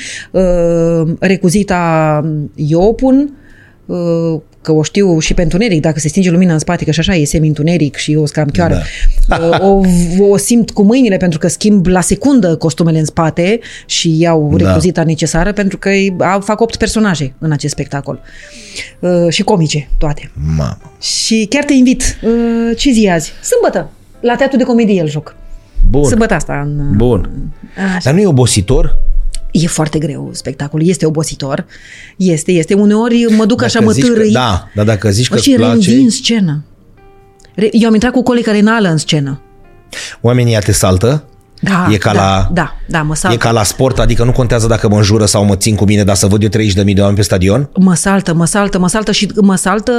Uh, 0.72 1.12
recuzita 1.20 2.24
eu 2.54 2.82
o 2.82 2.92
pun, 2.92 3.36
că 4.62 4.72
o 4.72 4.82
știu 4.82 5.18
și 5.18 5.34
pe 5.34 5.42
întuneric, 5.42 5.80
dacă 5.80 5.98
se 5.98 6.08
stinge 6.08 6.30
lumina 6.30 6.52
în 6.52 6.58
spate, 6.58 6.84
că 6.84 6.90
și 6.90 7.00
așa 7.00 7.14
e 7.14 7.24
semi-întuneric 7.24 7.96
și 7.96 8.14
o 8.14 8.26
scamchioară. 8.26 8.82
Da. 9.28 9.58
o, 9.68 9.80
o 10.28 10.36
simt 10.36 10.70
cu 10.70 10.82
mâinile 10.82 11.16
pentru 11.16 11.38
că 11.38 11.48
schimb 11.48 11.86
la 11.86 12.00
secundă 12.00 12.56
costumele 12.56 12.98
în 12.98 13.04
spate 13.04 13.60
și 13.86 14.20
iau 14.20 14.54
da. 14.56 14.66
recuzita 14.66 15.02
necesară 15.04 15.52
pentru 15.52 15.78
că 15.78 15.90
fac 16.40 16.60
opt 16.60 16.76
personaje 16.76 17.34
în 17.38 17.52
acest 17.52 17.72
spectacol. 17.72 18.20
Uh, 18.98 19.28
și 19.28 19.42
comice, 19.42 19.88
toate. 19.98 20.30
Mamă. 20.56 20.78
Și 21.00 21.46
chiar 21.50 21.64
te 21.64 21.72
invit. 21.72 22.18
Uh, 22.22 22.76
ce 22.76 22.90
zi 22.90 23.08
azi? 23.08 23.32
Sâmbătă. 23.42 23.90
La 24.20 24.34
Teatru 24.36 24.56
de 24.56 24.64
Comedie 24.64 24.94
el 24.94 25.08
joc. 25.08 25.36
Bun. 25.90 26.04
Sâmbătă 26.04 26.34
asta. 26.34 26.60
În, 26.64 26.96
Bun. 26.96 27.30
Așa. 27.76 28.00
Dar 28.04 28.14
nu 28.14 28.20
e 28.20 28.26
obositor? 28.26 28.98
E 29.52 29.66
foarte 29.66 29.98
greu 29.98 30.30
spectacolul, 30.32 30.88
este 30.88 31.06
obositor, 31.06 31.66
este, 32.16 32.52
este. 32.52 32.74
Uneori 32.74 33.26
mă 33.36 33.44
duc 33.44 33.60
dacă 33.60 33.64
așa, 33.64 33.80
mă 33.80 33.92
târâi. 33.92 34.32
Că, 34.32 34.38
da, 34.38 34.68
dar 34.74 34.84
dacă 34.84 35.10
zici 35.10 35.28
că 35.28 35.38
și 35.38 35.54
place... 35.54 35.94
în 35.94 36.10
scenă. 36.10 36.64
Eu 37.72 37.88
am 37.88 37.94
intrat 37.94 38.12
cu 38.12 38.22
colegi 38.22 38.44
care 38.44 38.58
înală 38.58 38.88
în 38.88 38.96
scenă. 38.96 39.40
Oamenii 40.20 40.58
te 40.64 40.72
saltă? 40.72 41.24
Da, 41.64 41.88
e 41.90 41.96
ca 41.96 42.12
da, 42.12 42.20
la, 42.20 42.48
da, 42.52 42.76
da, 42.88 43.02
mă 43.02 43.14
saltă. 43.14 43.36
E 43.36 43.38
ca 43.38 43.50
la 43.50 43.62
sport, 43.62 43.98
adică 43.98 44.24
nu 44.24 44.32
contează 44.32 44.66
dacă 44.66 44.88
mă 44.88 44.96
înjură 44.96 45.24
sau 45.24 45.44
mă 45.44 45.56
țin 45.56 45.74
cu 45.74 45.84
mine, 45.84 46.04
dar 46.04 46.16
să 46.16 46.26
văd 46.26 46.42
eu 46.42 46.48
30.000 46.48 46.94
de 46.94 47.00
oameni 47.00 47.16
pe 47.16 47.22
stadion? 47.22 47.70
Mă 47.78 47.94
saltă, 47.94 48.34
mă 48.34 48.46
saltă, 48.46 48.78
mă 48.78 48.88
saltă 48.88 49.12
și 49.12 49.30
mă 49.40 49.54
saltă 49.54 49.92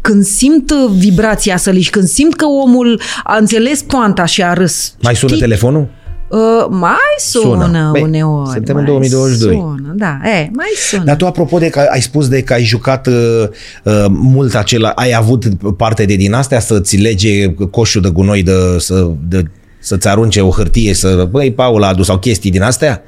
când 0.00 0.24
simt 0.24 0.72
vibrația 0.72 1.56
sălii 1.56 1.82
și 1.82 1.90
când 1.90 2.08
simt 2.08 2.36
că 2.36 2.44
omul 2.44 3.00
a 3.24 3.36
înțeles 3.36 3.82
poanta 3.82 4.24
și 4.24 4.42
a 4.42 4.52
râs. 4.52 4.94
Mai 5.02 5.16
sună 5.16 5.32
Știi? 5.32 5.42
telefonul? 5.42 5.88
Uh, 6.30 6.66
mai 6.68 7.14
sună, 7.18 7.64
sună. 7.64 7.88
Băi, 7.92 8.02
uneori. 8.02 8.50
Suntem 8.50 8.74
mai 8.74 8.82
în 8.82 8.88
2022. 8.88 9.54
Sună, 9.54 9.92
da, 9.96 10.18
e, 10.24 10.50
mai 10.52 10.72
sună. 10.76 11.04
Dar 11.04 11.16
tu, 11.16 11.26
apropo 11.26 11.58
de 11.58 11.68
că 11.68 11.86
ai 11.90 12.00
spus 12.00 12.28
de 12.28 12.42
că 12.42 12.52
ai 12.52 12.64
jucat 12.64 13.06
uh, 13.06 13.48
uh, 13.84 14.04
mult 14.08 14.54
acela, 14.54 14.88
ai 14.88 15.12
avut 15.14 15.44
parte 15.76 16.04
de 16.04 16.14
din 16.14 16.32
astea 16.32 16.60
să-ți 16.60 16.96
lege 16.96 17.54
coșul 17.70 18.02
de 18.02 18.08
gunoi, 18.08 18.42
de, 18.42 18.52
să, 18.78 19.10
de, 19.28 19.42
să-ți 19.78 20.08
arunce 20.08 20.40
o 20.40 20.50
hârtie, 20.50 20.94
să, 20.94 21.28
băi, 21.30 21.52
Paula 21.52 21.86
a 21.86 21.90
adus 21.90 22.06
sau 22.06 22.18
chestii 22.18 22.50
din 22.50 22.62
astea? 22.62 23.02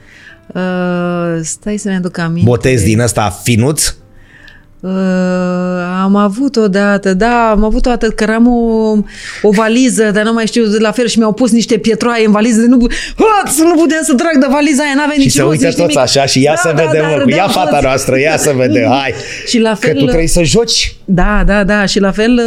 Uh, 0.55 1.41
stai 1.43 1.77
să 1.77 1.89
ne 1.89 1.97
aduc 1.97 2.19
aminte. 2.19 2.49
Botez 2.49 2.83
din 2.83 3.01
ăsta 3.01 3.41
finuț? 3.43 3.95
Uh, 4.83 4.91
am 6.03 6.17
avut 6.17 6.57
odată, 6.57 7.15
da, 7.15 7.51
am 7.51 7.65
avut 7.65 7.87
odată 7.87 8.09
că 8.09 8.23
eram 8.23 8.47
o, 8.49 8.97
o 9.43 9.51
valiză, 9.51 10.11
dar 10.15 10.25
nu 10.25 10.33
mai 10.33 10.47
știu 10.47 10.63
la 10.79 10.91
fel 10.91 11.07
și 11.07 11.19
mi-au 11.19 11.33
pus 11.33 11.51
niște 11.51 11.77
pietroaie 11.77 12.27
în 12.27 12.33
valiză 12.33 12.61
de 12.61 12.67
nu, 12.67 12.87
să 13.45 13.63
nu 13.63 13.75
puteam 13.81 14.03
să 14.03 14.15
trag 14.15 14.39
de 14.41 14.47
valiza 14.51 14.83
aia, 14.83 14.93
n-avea 14.97 15.15
nici 15.17 15.31
Și 15.31 15.31
se 15.31 15.43
uită 15.43 15.67
toți 15.67 15.79
nimic. 15.79 15.99
așa 15.99 16.27
și 16.27 16.43
ia 16.43 16.53
da, 16.55 16.61
să 16.69 16.73
da, 16.77 16.83
vedem, 16.83 17.03
da, 17.03 17.25
da, 17.25 17.37
ia 17.37 17.49
fata 17.49 17.71
toți. 17.71 17.83
noastră, 17.85 18.19
ia 18.19 18.37
să 18.37 18.53
vedem, 18.63 18.91
hai. 18.91 19.13
și 19.47 19.59
la 19.59 19.75
fel, 19.75 19.93
că 19.93 19.99
tu 19.99 20.05
trebuie 20.05 20.29
să 20.29 20.43
joci. 20.43 20.97
Da, 21.05 21.43
da, 21.47 21.65
da, 21.65 21.85
și 21.85 22.01
la 22.01 22.11
fel 22.11 22.41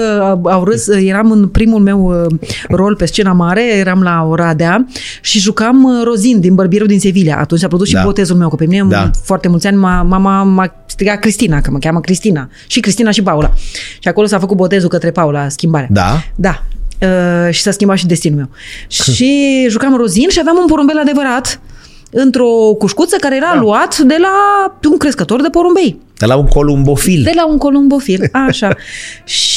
uh, 0.44 0.52
au 0.52 0.64
râs, 0.64 0.88
eram 0.88 1.32
în 1.32 1.48
primul 1.48 1.80
meu 1.80 2.26
uh, 2.30 2.40
rol 2.70 2.96
pe 2.96 3.06
scena 3.06 3.32
mare, 3.32 3.78
eram 3.78 4.02
la 4.02 4.28
Oradea 4.30 4.86
și 5.22 5.40
jucam 5.40 6.02
Rozin 6.04 6.40
din 6.40 6.56
Bărbierul 6.56 6.88
din 6.88 7.00
Sevilla. 7.00 7.36
Atunci 7.36 7.64
a 7.64 7.68
produs 7.68 7.92
da. 7.92 8.00
și 8.00 8.06
botezul 8.06 8.36
meu, 8.36 8.50
că 8.50 8.56
pe 8.56 8.66
mine 8.66 8.86
da. 8.90 9.12
foarte 9.24 9.48
mulți 9.48 9.68
ani 9.68 9.78
mama 9.78 10.44
m-a 10.44 10.76
strigat 10.86 11.20
Cristina, 11.20 11.62
că 11.62 11.72
mă 11.72 11.78
cheamă 11.78 12.00
Cristina 12.00 12.24
Cristina. 12.26 12.50
Și 12.68 12.80
Cristina 12.80 13.12
și 13.12 13.22
Paula. 13.22 13.54
Și 14.00 14.08
acolo 14.08 14.28
s-a 14.28 14.40
făcut 14.40 14.58
botezul 14.58 14.90
către 14.90 15.12
Paula, 15.12 15.50
schimbarea. 15.50 15.88
Da? 15.92 16.24
Da. 16.36 16.64
Uh, 17.02 17.54
și 17.54 17.62
s-a 17.62 17.72
schimbat 17.72 17.98
și 17.98 18.06
destinul 18.06 18.38
meu. 18.38 18.50
și 18.88 19.66
jucam 19.70 19.96
rozin 19.96 20.30
și 20.30 20.40
aveam 20.40 20.58
un 20.60 20.68
porumbel 20.68 20.98
adevărat 20.98 21.60
într-o 22.12 22.48
cușcuță 22.78 23.16
care 23.20 23.36
era 23.36 23.52
da. 23.54 23.60
luat 23.60 23.98
de 23.98 24.16
la 24.20 24.30
un 24.92 24.98
crescător 24.98 25.42
de 25.42 25.50
porumbei. 25.50 26.00
De 26.18 26.26
la 26.26 26.36
un 26.36 26.46
columbofil. 26.46 27.24
De 27.24 27.32
la 27.36 27.48
un 27.48 27.58
columbofil, 27.58 28.30
așa. 28.48 28.76
și 29.24 29.55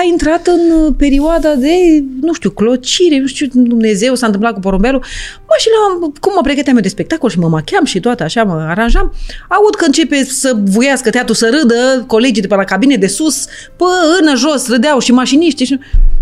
a 0.00 0.02
intrat 0.10 0.46
în 0.46 0.92
perioada 0.92 1.54
de, 1.54 2.04
nu 2.20 2.32
știu, 2.32 2.50
clocire, 2.50 3.18
nu 3.18 3.26
știu, 3.26 3.46
Dumnezeu 3.52 4.14
s-a 4.14 4.26
întâmplat 4.26 4.54
cu 4.54 4.60
porumbelul. 4.60 5.04
Mă, 5.46 5.54
și 5.58 5.68
la, 5.68 6.06
cum 6.20 6.32
mă 6.34 6.40
pregăteam 6.42 6.76
eu 6.76 6.82
de 6.82 6.88
spectacol 6.88 7.30
și 7.30 7.38
mă 7.38 7.48
macheam 7.48 7.84
și 7.84 8.00
toate 8.00 8.22
așa, 8.22 8.42
mă 8.42 8.66
aranjam. 8.68 9.14
Aud 9.48 9.74
că 9.74 9.84
începe 9.84 10.24
să 10.24 10.56
vuiască 10.64 11.10
teatru, 11.10 11.34
să 11.34 11.58
râdă 11.60 12.04
colegii 12.06 12.42
de 12.42 12.48
pe 12.48 12.54
la 12.54 12.64
cabine 12.64 12.96
de 12.96 13.06
sus, 13.06 13.46
până 13.76 14.36
jos, 14.36 14.68
râdeau 14.68 14.98
și 14.98 15.12
mașiniști. 15.12 15.64
Și 15.64 15.76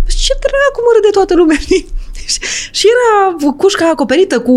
ce 0.07 0.35
dracu 0.41 0.81
mă 0.81 0.93
râde 0.95 1.11
toată 1.13 1.35
lumea, 1.35 1.57
și 2.79 2.87
era 2.87 3.53
cușca 3.57 3.89
acoperită 3.89 4.41
cu 4.41 4.57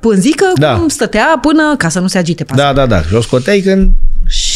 pânzică, 0.00 0.52
da. 0.54 0.76
cum 0.76 0.88
stătea 0.88 1.38
până 1.42 1.74
ca 1.76 1.88
să 1.88 2.00
nu 2.00 2.06
se 2.06 2.18
agite. 2.18 2.44
Da, 2.54 2.72
da, 2.72 2.86
da. 2.86 3.02
Și 3.02 3.14
o 3.14 3.20
scoteai 3.20 3.60
când 3.60 3.88
și 4.26 4.51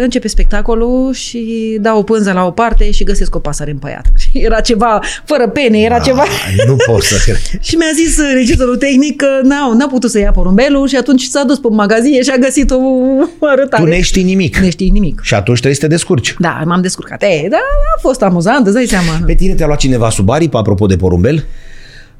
începe 0.00 0.28
spectacolul 0.28 1.12
și 1.12 1.76
dau 1.80 1.98
o 1.98 2.02
pânză 2.02 2.32
la 2.32 2.46
o 2.46 2.50
parte 2.50 2.90
și 2.90 3.04
găsesc 3.04 3.34
o 3.34 3.38
pasăre 3.38 3.70
împăiată. 3.70 4.08
Era 4.32 4.60
ceva 4.60 5.00
fără 5.24 5.48
pene, 5.48 5.78
era 5.78 5.94
A, 5.94 5.98
ceva... 6.00 6.24
Nu 6.66 6.76
pot 6.86 7.02
să 7.02 7.16
cred. 7.24 7.36
și 7.68 7.76
mi-a 7.76 7.90
zis 7.94 8.18
regizorul 8.34 8.76
tehnic 8.76 9.16
că 9.16 9.40
n-au, 9.42 9.76
n-a 9.76 9.86
putut 9.86 10.10
să 10.10 10.18
ia 10.18 10.30
porumbelul 10.30 10.88
și 10.88 10.96
atunci 10.96 11.22
s-a 11.22 11.44
dus 11.44 11.58
pe 11.58 11.68
magazie 11.70 12.22
și 12.22 12.30
a 12.30 12.36
găsit 12.36 12.70
o 12.70 13.46
arătare. 13.46 13.82
Tu 13.82 13.88
ne 13.88 14.00
știi 14.00 14.22
nimic. 14.22 14.56
Ne 14.56 14.70
știi 14.70 14.90
nimic. 14.90 15.20
Și 15.22 15.34
atunci 15.34 15.56
trebuie 15.56 15.80
să 15.80 15.86
te 15.86 15.94
descurci. 15.94 16.34
Da, 16.38 16.62
m-am 16.64 16.80
descurcat. 16.80 17.22
E, 17.22 17.46
da, 17.50 17.56
a 17.96 18.00
fost 18.00 18.22
amuzant, 18.22 18.66
îți 18.66 18.74
dai 18.74 18.86
seama. 18.86 19.20
Pe 19.26 19.34
tine 19.34 19.54
te-a 19.54 19.66
luat 19.66 19.78
cineva 19.78 20.10
sub 20.10 20.30
aripă, 20.30 20.58
apropo 20.58 20.86
de 20.86 20.96
porumbel? 20.96 21.44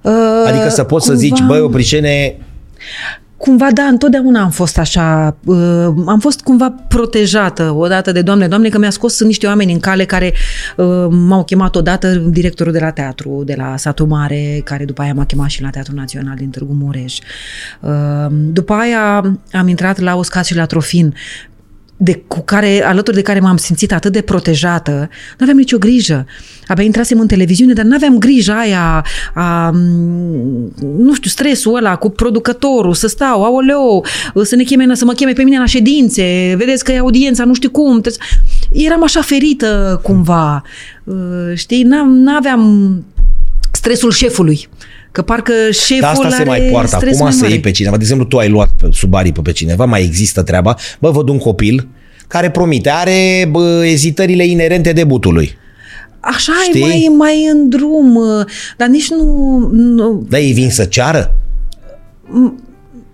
Uh, 0.00 0.12
adică 0.46 0.68
să 0.68 0.82
poți 0.82 1.06
cumva... 1.06 1.20
să 1.20 1.26
zici, 1.26 1.42
băi, 1.46 1.60
o 1.60 1.68
pricene 1.68 2.36
cumva, 3.38 3.68
da, 3.72 3.82
întotdeauna 3.82 4.42
am 4.42 4.50
fost 4.50 4.78
așa, 4.78 5.36
uh, 5.44 5.86
am 6.06 6.18
fost 6.20 6.40
cumva 6.40 6.74
protejată 6.88 7.74
odată 7.76 8.12
de 8.12 8.22
Doamne, 8.22 8.48
Doamne, 8.48 8.68
că 8.68 8.78
mi-a 8.78 8.90
scos 8.90 9.22
niște 9.22 9.46
oameni 9.46 9.72
în 9.72 9.80
cale 9.80 10.04
care 10.04 10.32
uh, 10.76 11.06
m-au 11.10 11.44
chemat 11.44 11.76
odată 11.76 12.14
directorul 12.14 12.72
de 12.72 12.78
la 12.78 12.90
teatru, 12.90 13.42
de 13.46 13.54
la 13.56 13.76
Satu 13.76 14.06
Mare, 14.06 14.60
care 14.64 14.84
după 14.84 15.02
aia 15.02 15.14
m-a 15.14 15.24
chemat 15.24 15.48
și 15.48 15.62
la 15.62 15.70
Teatrul 15.70 15.96
Național 15.96 16.36
din 16.36 16.50
Târgu 16.50 16.72
Mureș. 16.72 17.18
Uh, 17.80 17.90
după 18.30 18.72
aia 18.72 19.36
am 19.52 19.68
intrat 19.68 19.98
la 19.98 20.16
Oscat 20.16 20.44
și 20.44 20.54
la 20.54 20.66
Trofin, 20.66 21.14
de, 22.00 22.22
cu 22.26 22.40
care, 22.40 22.84
alături 22.84 23.16
de 23.16 23.22
care 23.22 23.40
m-am 23.40 23.56
simțit 23.56 23.92
atât 23.92 24.12
de 24.12 24.20
protejată, 24.20 25.08
nu 25.38 25.44
aveam 25.44 25.56
nicio 25.56 25.78
grijă. 25.78 26.26
Abia 26.66 26.84
intrasem 26.84 27.20
în 27.20 27.26
televiziune, 27.26 27.72
dar 27.72 27.84
nu 27.84 27.94
aveam 27.94 28.18
grijă 28.18 28.52
aia, 28.52 29.04
a, 29.34 29.70
nu 30.98 31.14
știu, 31.14 31.30
stresul 31.30 31.76
ăla 31.76 31.96
cu 31.96 32.10
producătorul, 32.10 32.94
să 32.94 33.06
stau, 33.06 33.44
aoleo, 33.44 34.04
să 34.42 34.56
ne 34.56 34.62
cheme, 34.62 34.94
să 34.94 35.04
mă 35.04 35.12
cheme 35.12 35.32
pe 35.32 35.42
mine 35.42 35.58
la 35.58 35.66
ședințe, 35.66 36.54
vedeți 36.56 36.84
că 36.84 36.92
e 36.92 36.98
audiența, 36.98 37.44
nu 37.44 37.54
știu 37.54 37.70
cum. 37.70 38.00
Eram 38.72 39.02
așa 39.02 39.20
ferită 39.20 40.00
cumva, 40.02 40.62
știi, 41.54 41.82
n-aveam 42.06 43.04
stresul 43.72 44.10
șefului. 44.10 44.68
Că 45.18 45.24
parcă 45.24 45.52
șeful 45.70 46.00
Dar 46.00 46.10
asta 46.10 46.30
se 46.30 46.44
mai 46.44 46.60
poartă. 46.60 46.96
Acum 46.96 47.30
să 47.30 47.46
iei 47.48 47.60
pe 47.60 47.70
cineva. 47.70 47.96
De 47.96 48.02
exemplu, 48.02 48.26
tu 48.26 48.36
ai 48.36 48.48
luat 48.48 48.70
sub 48.90 49.14
aripă 49.14 49.42
pe 49.42 49.52
cineva, 49.52 49.84
mai 49.84 50.02
există 50.02 50.42
treaba. 50.42 50.76
Bă, 50.98 51.10
văd 51.10 51.28
un 51.28 51.38
copil 51.38 51.88
care 52.26 52.50
promite, 52.50 52.90
are 52.90 53.48
bă, 53.50 53.82
ezitările 53.84 54.46
inerente 54.46 54.92
debutului. 54.92 55.56
Așa 56.20 56.52
Știi? 56.64 56.80
e 56.80 56.84
mai, 56.84 57.14
mai 57.16 57.48
în 57.52 57.68
drum, 57.68 58.18
dar 58.76 58.88
nici 58.88 59.10
nu... 59.10 59.58
nu... 59.72 60.26
Da, 60.28 60.38
ei 60.38 60.52
vin 60.52 60.70
să 60.70 60.84
ceară? 60.84 61.34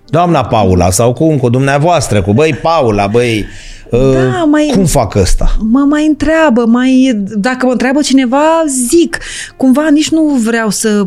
Doamna 0.07 0.45
Paula 0.45 0.91
sau 0.91 1.13
cum, 1.13 1.37
cu 1.37 1.49
dumneavoastră, 1.49 2.23
cu 2.23 2.33
băi 2.33 2.59
Paula, 2.63 3.07
băi... 3.07 3.45
Da, 3.91 3.99
uh, 3.99 4.47
mai, 4.51 4.71
cum 4.75 4.85
fac 4.85 5.15
ăsta? 5.15 5.57
Mă 5.71 5.87
mai 5.89 6.07
întreabă, 6.07 6.65
mai, 6.67 7.23
dacă 7.35 7.67
mă 7.67 7.73
întreabă 7.73 8.01
cineva, 8.01 8.65
zic. 8.89 9.19
Cumva 9.57 9.89
nici 9.91 10.11
nu 10.11 10.23
vreau 10.23 10.71
să 10.71 11.07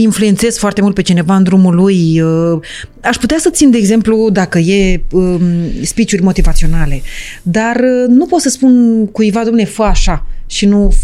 influențez 0.00 0.58
foarte 0.58 0.80
mult 0.80 0.94
pe 0.94 1.02
cineva 1.02 1.36
în 1.36 1.42
drumul 1.42 1.74
lui. 1.74 2.20
Uh, 2.20 2.60
aș 3.02 3.16
putea 3.16 3.36
să 3.40 3.50
țin, 3.50 3.70
de 3.70 3.78
exemplu, 3.78 4.30
dacă 4.30 4.58
e 4.58 5.02
um, 5.10 5.40
speech 5.82 6.20
motivaționale, 6.20 7.02
dar 7.42 7.76
uh, 7.76 8.08
nu 8.08 8.26
pot 8.26 8.40
să 8.40 8.48
spun 8.48 9.06
cuiva, 9.06 9.44
domne, 9.44 9.64
fă 9.64 9.82
așa 9.82 10.26
și 10.46 10.66
nu, 10.66 10.94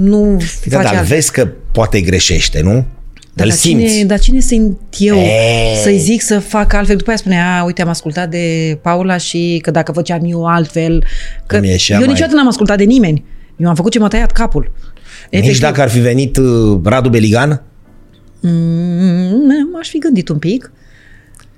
nu 0.00 0.42
da, 0.66 0.80
face 0.80 0.94
dar 0.94 1.04
vezi 1.04 1.32
că 1.32 1.48
poate 1.72 2.00
greșește, 2.00 2.60
nu? 2.60 2.84
Dar, 3.34 3.46
dar, 3.46 3.56
cine, 3.56 4.04
dar 4.06 4.18
cine 4.18 4.40
sunt 4.40 4.78
eu 4.98 5.16
e... 5.16 5.30
să-i 5.82 5.98
zic 5.98 6.22
să 6.22 6.38
facă 6.38 6.76
altfel? 6.76 6.96
După 6.96 7.08
aia 7.08 7.18
spune, 7.18 7.40
a, 7.40 7.64
uite, 7.64 7.82
am 7.82 7.88
ascultat 7.88 8.30
de 8.30 8.78
Paula 8.82 9.16
și 9.16 9.58
că 9.62 9.70
dacă 9.70 9.92
făceam 9.92 10.20
eu 10.24 10.44
altfel... 10.44 11.04
Că 11.46 11.56
eu 11.56 11.98
mai... 11.98 12.06
niciodată 12.06 12.34
n-am 12.34 12.48
ascultat 12.48 12.78
de 12.78 12.84
nimeni. 12.84 13.24
Eu 13.56 13.68
am 13.68 13.74
făcut 13.74 13.92
ce 13.92 13.98
m-a 13.98 14.08
tăiat 14.08 14.32
capul. 14.32 14.72
Efectiv. 15.30 15.50
Nici 15.50 15.60
dacă 15.60 15.80
ar 15.80 15.88
fi 15.88 15.98
venit 15.98 16.36
uh, 16.36 16.80
Radu 16.84 17.08
Beligan? 17.08 17.62
Mm, 18.42 19.68
m-aș 19.72 19.88
fi 19.88 19.98
gândit 19.98 20.28
un 20.28 20.38
pic. 20.38 20.72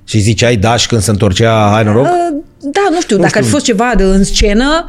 Și 0.04 0.18
ziceai 0.18 0.56
da 0.56 0.76
și 0.76 0.86
când 0.86 1.02
se 1.02 1.10
întorcea, 1.10 1.68
hai 1.72 1.84
noroc? 1.84 2.04
Uh, 2.04 2.42
da, 2.58 2.88
nu 2.90 3.00
știu, 3.00 3.16
nu 3.16 3.22
dacă 3.22 3.28
știu. 3.28 3.40
ar 3.40 3.46
fi 3.46 3.50
fost 3.50 3.64
ceva 3.64 3.92
de 3.96 4.02
în 4.02 4.24
scenă, 4.24 4.84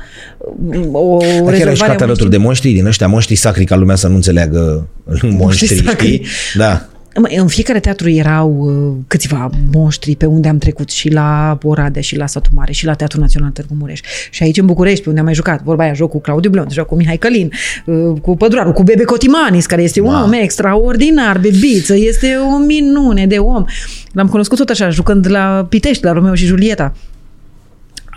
o 0.92 1.18
Dacă 1.18 1.50
rezolvare... 1.50 1.92
Dacă 1.92 2.04
alături 2.04 2.30
de 2.30 2.38
monștri 2.38 2.72
din 2.72 2.86
ăștia, 2.86 3.08
monștri 3.08 3.36
sacri, 3.36 3.66
ca 3.66 3.76
lumea 3.76 3.96
să 3.96 4.08
nu 4.08 4.16
înțeleagă 4.16 4.88
monștri, 5.22 5.76
știi? 5.76 6.26
Da. 6.56 6.90
În 7.38 7.48
fiecare 7.48 7.80
teatru 7.80 8.10
erau 8.10 8.58
uh, 8.58 9.04
câțiva 9.08 9.50
monștri 9.72 10.16
pe 10.16 10.26
unde 10.26 10.48
am 10.48 10.58
trecut 10.58 10.90
și 10.90 11.12
la 11.12 11.58
Oradea 11.64 12.02
și 12.02 12.18
la 12.18 12.28
Satu 12.28 12.50
Mare 12.54 12.72
și 12.72 12.86
la 12.86 12.94
Teatrul 12.94 13.22
Național 13.22 13.50
Târgu 13.50 13.74
Mureș. 13.80 14.00
Și 14.30 14.44
aici 14.44 14.58
în 14.58 14.66
București, 14.66 15.02
pe 15.02 15.08
unde 15.08 15.20
am 15.20 15.26
mai 15.26 15.36
jucat, 15.36 15.64
vorba 15.64 15.84
aia, 15.84 15.94
joc 15.94 16.10
cu 16.10 16.22
Claudiu 16.22 16.50
Blond, 16.50 16.72
joc 16.72 16.86
cu 16.88 16.96
Mihai 16.96 17.18
Călin, 17.18 17.52
uh, 17.86 18.20
cu 18.22 18.38
Păduraru, 18.38 18.72
cu 18.72 18.84
Bebe 18.84 19.04
Cotimanis, 19.04 19.66
care 19.66 19.82
este 19.82 20.02
un 20.02 20.14
wow. 20.14 20.24
om 20.24 20.34
extraordinar, 20.34 21.38
bebiță, 21.38 21.96
este 21.96 22.36
o 22.54 22.58
minune 22.58 23.28
de 23.28 23.38
om. 23.38 23.66
L-am 24.12 24.28
cunoscut 24.28 24.58
tot 24.58 24.70
așa, 24.70 24.90
jucând 24.90 25.30
la 25.30 25.66
Pitești, 25.70 26.04
la 26.04 26.12
Romeo 26.12 26.36
și 26.36 26.46
Julieta. 26.46 26.94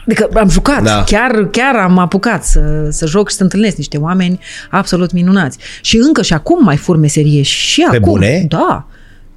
Adică 0.09 0.29
am 0.35 0.49
jucat, 0.49 0.83
da. 0.83 1.05
chiar, 1.05 1.49
chiar 1.51 1.77
am 1.77 1.99
apucat 1.99 2.45
să, 2.45 2.89
să 2.91 3.07
joc 3.07 3.31
și 3.31 3.37
să 3.37 3.43
întâlnesc 3.43 3.77
niște 3.77 3.97
oameni 3.97 4.39
absolut 4.71 5.13
minunați. 5.13 5.59
Și 5.83 5.97
încă 5.97 6.23
și 6.23 6.33
acum 6.33 6.65
mai 6.65 6.77
fur 6.77 6.97
meserie 6.97 7.43
și 7.43 7.87
Pe 7.91 7.97
acum. 7.97 8.13
bune? 8.13 8.47
Da. 8.49 8.87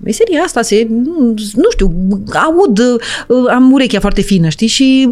Meseria 0.04 0.42
asta 0.42 0.62
se, 0.62 0.88
nu, 0.90 1.34
nu 1.56 1.70
știu, 1.72 1.94
aud, 2.34 2.80
am 3.50 3.72
urechea 3.72 4.00
foarte 4.00 4.22
fină, 4.22 4.50
știi, 4.50 4.68
și 4.68 5.12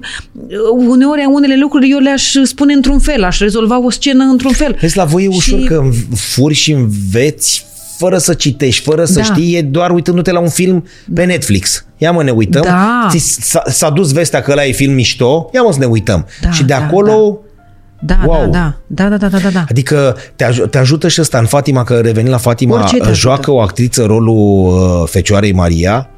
uneori 0.88 1.26
unele 1.30 1.58
lucruri 1.58 1.90
eu 1.92 2.00
le-aș 2.00 2.34
spune 2.44 2.74
într-un 2.74 3.00
fel, 3.00 3.24
aș 3.24 3.40
rezolva 3.40 3.80
o 3.80 3.90
scenă 3.90 4.24
într-un 4.24 4.52
fel. 4.52 4.78
Vezi, 4.80 4.98
la 4.98 5.06
voi 5.06 5.24
e 5.24 5.28
ușor 5.28 5.60
și... 5.60 5.66
că 5.66 5.90
furi 6.16 6.54
și 6.54 6.72
înveți 6.72 7.66
fără 8.00 8.18
să 8.18 8.34
citești, 8.34 8.84
fără 8.84 9.06
să 9.06 9.20
da. 9.20 9.24
știi, 9.24 9.56
e 9.56 9.62
doar 9.62 9.92
uitându-te 9.92 10.32
la 10.32 10.40
un 10.40 10.50
film 10.50 10.86
pe 11.14 11.24
Netflix. 11.24 11.86
Ia 11.98 12.12
mă, 12.12 12.24
ne 12.24 12.32
uităm. 12.32 12.62
Da. 12.62 13.08
S-a, 13.18 13.62
s-a 13.66 13.90
dus 13.90 14.12
vestea 14.12 14.42
că 14.42 14.52
ăla 14.52 14.66
e 14.66 14.72
film 14.72 14.94
mișto, 14.94 15.50
ia 15.54 15.62
mă 15.62 15.72
să 15.72 15.80
ne 15.80 15.86
uităm. 15.86 16.26
Da, 16.42 16.52
și 16.52 16.64
de 16.64 16.74
da, 16.74 16.86
acolo... 16.86 17.12
Da. 17.12 17.44
Da, 18.02 18.20
wow. 18.26 18.50
da, 18.50 18.76
da, 18.88 19.10
da, 19.10 19.18
da, 19.18 19.28
da, 19.28 19.38
da, 19.38 19.50
da. 19.50 19.66
Adică 19.70 20.18
te, 20.36 20.46
aj- 20.46 20.70
te 20.70 20.78
ajută 20.78 21.08
și 21.08 21.22
ăsta 21.22 21.38
în 21.38 21.46
Fatima, 21.46 21.84
că 21.84 22.00
reveni 22.00 22.30
la 22.30 22.38
Fatima, 22.38 22.90
joacă 23.12 23.52
o 23.52 23.62
actriță 23.62 24.06
rolul 24.06 24.68
uh, 24.68 25.08
Fecioarei 25.10 25.54
Maria, 25.54 26.10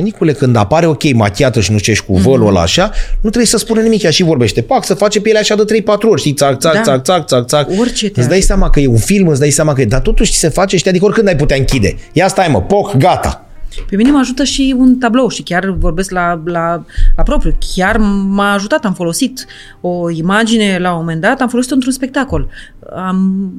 Nicule, 0.00 0.32
când 0.32 0.56
apare 0.56 0.86
ok, 0.86 1.12
machiată 1.12 1.60
și 1.60 1.72
nu 1.72 1.78
știu 1.78 1.94
cu 2.06 2.16
vălul 2.16 2.46
mm-hmm. 2.46 2.48
ăla 2.48 2.60
așa, 2.60 2.90
nu 3.14 3.28
trebuie 3.28 3.46
să 3.46 3.56
spună 3.56 3.80
nimic, 3.80 4.02
ea 4.02 4.10
și 4.10 4.22
vorbește. 4.22 4.62
Pac, 4.62 4.84
să 4.84 4.94
face 4.94 5.20
pielea 5.20 5.40
așa 5.40 5.54
de 5.54 5.82
3-4 5.82 5.84
ori, 6.02 6.20
știi, 6.20 6.32
țac, 6.32 6.58
țac, 6.58 6.74
da. 6.74 6.82
țac, 6.82 7.02
țac, 7.02 7.26
țac, 7.26 7.46
țac. 7.46 7.68
Orice 7.78 8.10
îți 8.14 8.28
dai 8.28 8.40
seama 8.40 8.70
că 8.70 8.80
e 8.80 8.86
un 8.86 8.98
film, 8.98 9.28
îți 9.28 9.40
dai 9.40 9.50
seama 9.50 9.72
că 9.72 9.80
e, 9.80 9.84
dar 9.84 10.00
totuși 10.00 10.32
se 10.32 10.48
face, 10.48 10.76
știi, 10.76 10.90
adică 10.90 11.04
oricând 11.04 11.28
ai 11.28 11.36
putea 11.36 11.56
închide. 11.56 11.96
Ia 12.12 12.28
stai 12.28 12.48
mă, 12.48 12.62
poc, 12.62 12.96
gata. 12.96 13.46
Pe 13.88 13.96
mine 13.96 14.10
mă 14.10 14.18
ajută 14.18 14.44
și 14.44 14.74
un 14.78 14.98
tablou 14.98 15.28
și 15.28 15.42
chiar 15.42 15.70
vorbesc 15.70 16.10
la, 16.10 16.42
la, 16.44 16.84
la 17.16 17.22
propriu. 17.22 17.56
Chiar 17.74 17.96
m-a 18.28 18.52
ajutat, 18.52 18.84
am 18.84 18.94
folosit 18.94 19.46
o 19.80 20.10
imagine 20.10 20.78
la 20.78 20.92
un 20.92 20.98
moment 20.98 21.20
dat, 21.20 21.40
am 21.40 21.48
folosit-o 21.48 21.74
într-un 21.74 21.92
spectacol. 21.92 22.48
Am, 22.96 23.50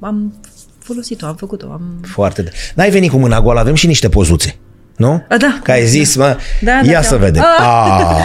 am 0.00 0.34
folosit-o, 0.78 1.26
am 1.26 1.34
făcut-o. 1.34 1.66
Am... 1.66 1.82
Foarte. 2.02 2.50
N-ai 2.74 2.90
venit 2.90 3.10
cu 3.10 3.16
mâna 3.16 3.40
goală, 3.40 3.60
avem 3.60 3.74
și 3.74 3.86
niște 3.86 4.08
pozuțe. 4.08 4.58
Nu? 5.02 5.22
A, 5.28 5.36
da. 5.36 5.58
Că 5.62 5.70
ai 5.70 5.86
zis, 5.86 6.16
mă, 6.16 6.36
da, 6.60 6.80
da, 6.84 6.90
ia 6.90 7.00
da, 7.00 7.02
să 7.02 7.14
da. 7.14 7.24
vedem. 7.24 7.42
Ah. 7.42 8.16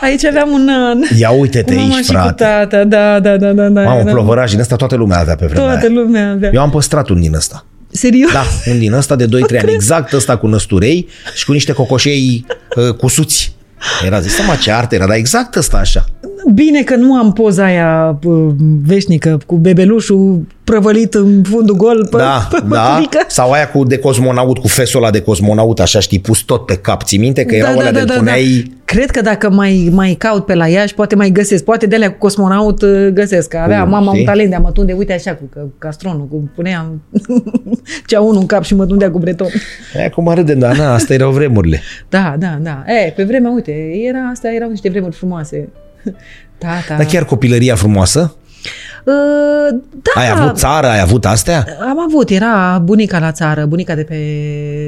Aici 0.04 0.24
aveam 0.24 0.50
un... 0.50 0.70
Ia 1.16 1.30
uite-te 1.30 1.74
aici, 1.74 2.06
frate. 2.06 2.44
Tata, 2.44 2.84
da, 2.84 3.20
da, 3.20 3.36
da, 3.36 3.52
da, 3.52 3.68
da. 3.68 3.82
Mamă, 3.82 4.02
da. 4.02 4.10
plovăraș 4.10 4.50
din 4.50 4.60
ăsta 4.60 4.76
toată 4.76 4.96
lumea 4.96 5.18
avea 5.18 5.34
pe 5.34 5.46
vremea 5.46 5.64
Toată 5.64 5.86
aia. 5.86 6.00
lumea 6.00 6.30
avea. 6.30 6.50
Eu 6.52 6.60
am 6.60 6.70
păstrat 6.70 7.08
un 7.08 7.20
din 7.20 7.34
ăsta. 7.34 7.64
Serios? 7.90 8.32
Da, 8.32 8.42
un 8.66 8.78
din 8.78 8.92
ăsta 8.92 9.16
de 9.16 9.26
2-3 9.26 9.28
ani, 9.60 9.72
exact 9.72 10.12
ăsta 10.12 10.36
cu 10.36 10.46
năsturei 10.46 11.08
și 11.34 11.44
cu 11.44 11.52
niște 11.52 11.72
cocoșei 11.72 12.46
uh, 12.76 12.94
cusuți. 12.94 13.54
Era 14.04 14.20
zis, 14.20 14.46
mă, 14.46 14.56
ce 14.60 14.70
artă 14.70 14.94
era, 14.94 15.06
dar 15.06 15.16
exact 15.16 15.56
ăsta 15.56 15.76
așa. 15.76 16.04
Bine 16.54 16.82
că 16.82 16.96
nu 16.96 17.14
am 17.14 17.32
poza 17.32 17.64
aia 17.64 18.18
veșnică 18.84 19.40
cu 19.46 19.56
bebelușul 19.56 20.46
prăvălit 20.64 21.14
în 21.14 21.42
fundul 21.42 21.76
gol 21.76 22.06
pe, 22.10 22.16
da, 22.16 22.48
pe 22.50 22.62
da. 22.68 23.00
Sau 23.26 23.50
aia 23.50 23.68
cu 23.68 23.84
de 23.84 23.98
cosmonaut, 23.98 24.58
cu 24.58 24.68
fesul 24.68 25.02
ăla 25.02 25.10
de 25.10 25.20
cosmonaut, 25.20 25.80
așa 25.80 26.00
știi, 26.00 26.20
pus 26.20 26.40
tot 26.40 26.66
pe 26.66 26.76
cap. 26.76 27.02
Ții 27.02 27.18
minte 27.18 27.44
că 27.44 27.54
erau 27.54 27.74
da, 27.74 27.78
alea 27.78 27.92
da, 27.92 27.98
de 27.98 28.04
da, 28.04 28.14
puneai... 28.14 28.64
Da. 28.66 28.72
Cred 28.84 29.10
că 29.10 29.20
dacă 29.20 29.50
mai, 29.50 29.88
mai 29.92 30.14
caut 30.18 30.46
pe 30.46 30.54
la 30.54 30.66
Iași, 30.66 30.94
poate 30.94 31.14
mai 31.14 31.30
găsesc. 31.30 31.64
Poate 31.64 31.86
de 31.86 31.94
alea 31.94 32.10
cu 32.10 32.18
cosmonaut 32.18 32.82
uh, 32.82 33.08
găsesc. 33.12 33.48
Că 33.48 33.56
avea 33.56 33.82
uh, 33.82 33.88
mama 33.90 34.06
știi? 34.06 34.18
un 34.18 34.24
talent 34.24 34.48
de 34.48 34.54
a 34.54 34.58
mă 34.58 34.70
tunde, 34.70 34.92
uite 34.92 35.12
așa, 35.12 35.34
cu 35.34 35.72
castronul, 35.78 36.26
cu 36.26 36.50
puneam 36.54 37.02
cea 38.06 38.20
unul 38.20 38.40
în 38.40 38.46
cap 38.46 38.62
și 38.62 38.74
mă 38.74 38.86
tundea 38.86 39.10
cu 39.10 39.18
breton. 39.18 39.48
E, 39.94 40.08
cum 40.08 40.28
râdem, 40.28 40.58
da, 40.58 40.72
na, 40.72 40.94
asta 40.94 41.14
erau 41.14 41.30
vremurile. 41.30 41.80
Da, 42.08 42.34
da, 42.38 42.58
da. 42.62 42.84
E, 42.86 43.10
pe 43.10 43.24
vremea, 43.24 43.50
uite, 43.50 43.90
era, 44.08 44.28
astea 44.30 44.52
erau 44.54 44.70
niște 44.70 44.88
vremuri 44.88 45.14
frumoase. 45.14 45.68
Da, 46.58 46.68
da. 46.88 46.96
Dar 46.96 47.06
chiar 47.06 47.24
copilăria 47.24 47.74
frumoasă? 47.74 48.36
Uh, 49.04 49.78
da. 50.02 50.20
Ai 50.20 50.30
avut 50.30 50.56
țară, 50.56 50.86
ai 50.86 51.00
avut 51.00 51.26
astea? 51.26 51.66
Am 51.80 52.00
avut, 52.00 52.30
era 52.30 52.80
bunica 52.84 53.18
la 53.18 53.32
țară, 53.32 53.64
bunica 53.64 53.94
de 53.94 54.02
pe, 54.02 54.16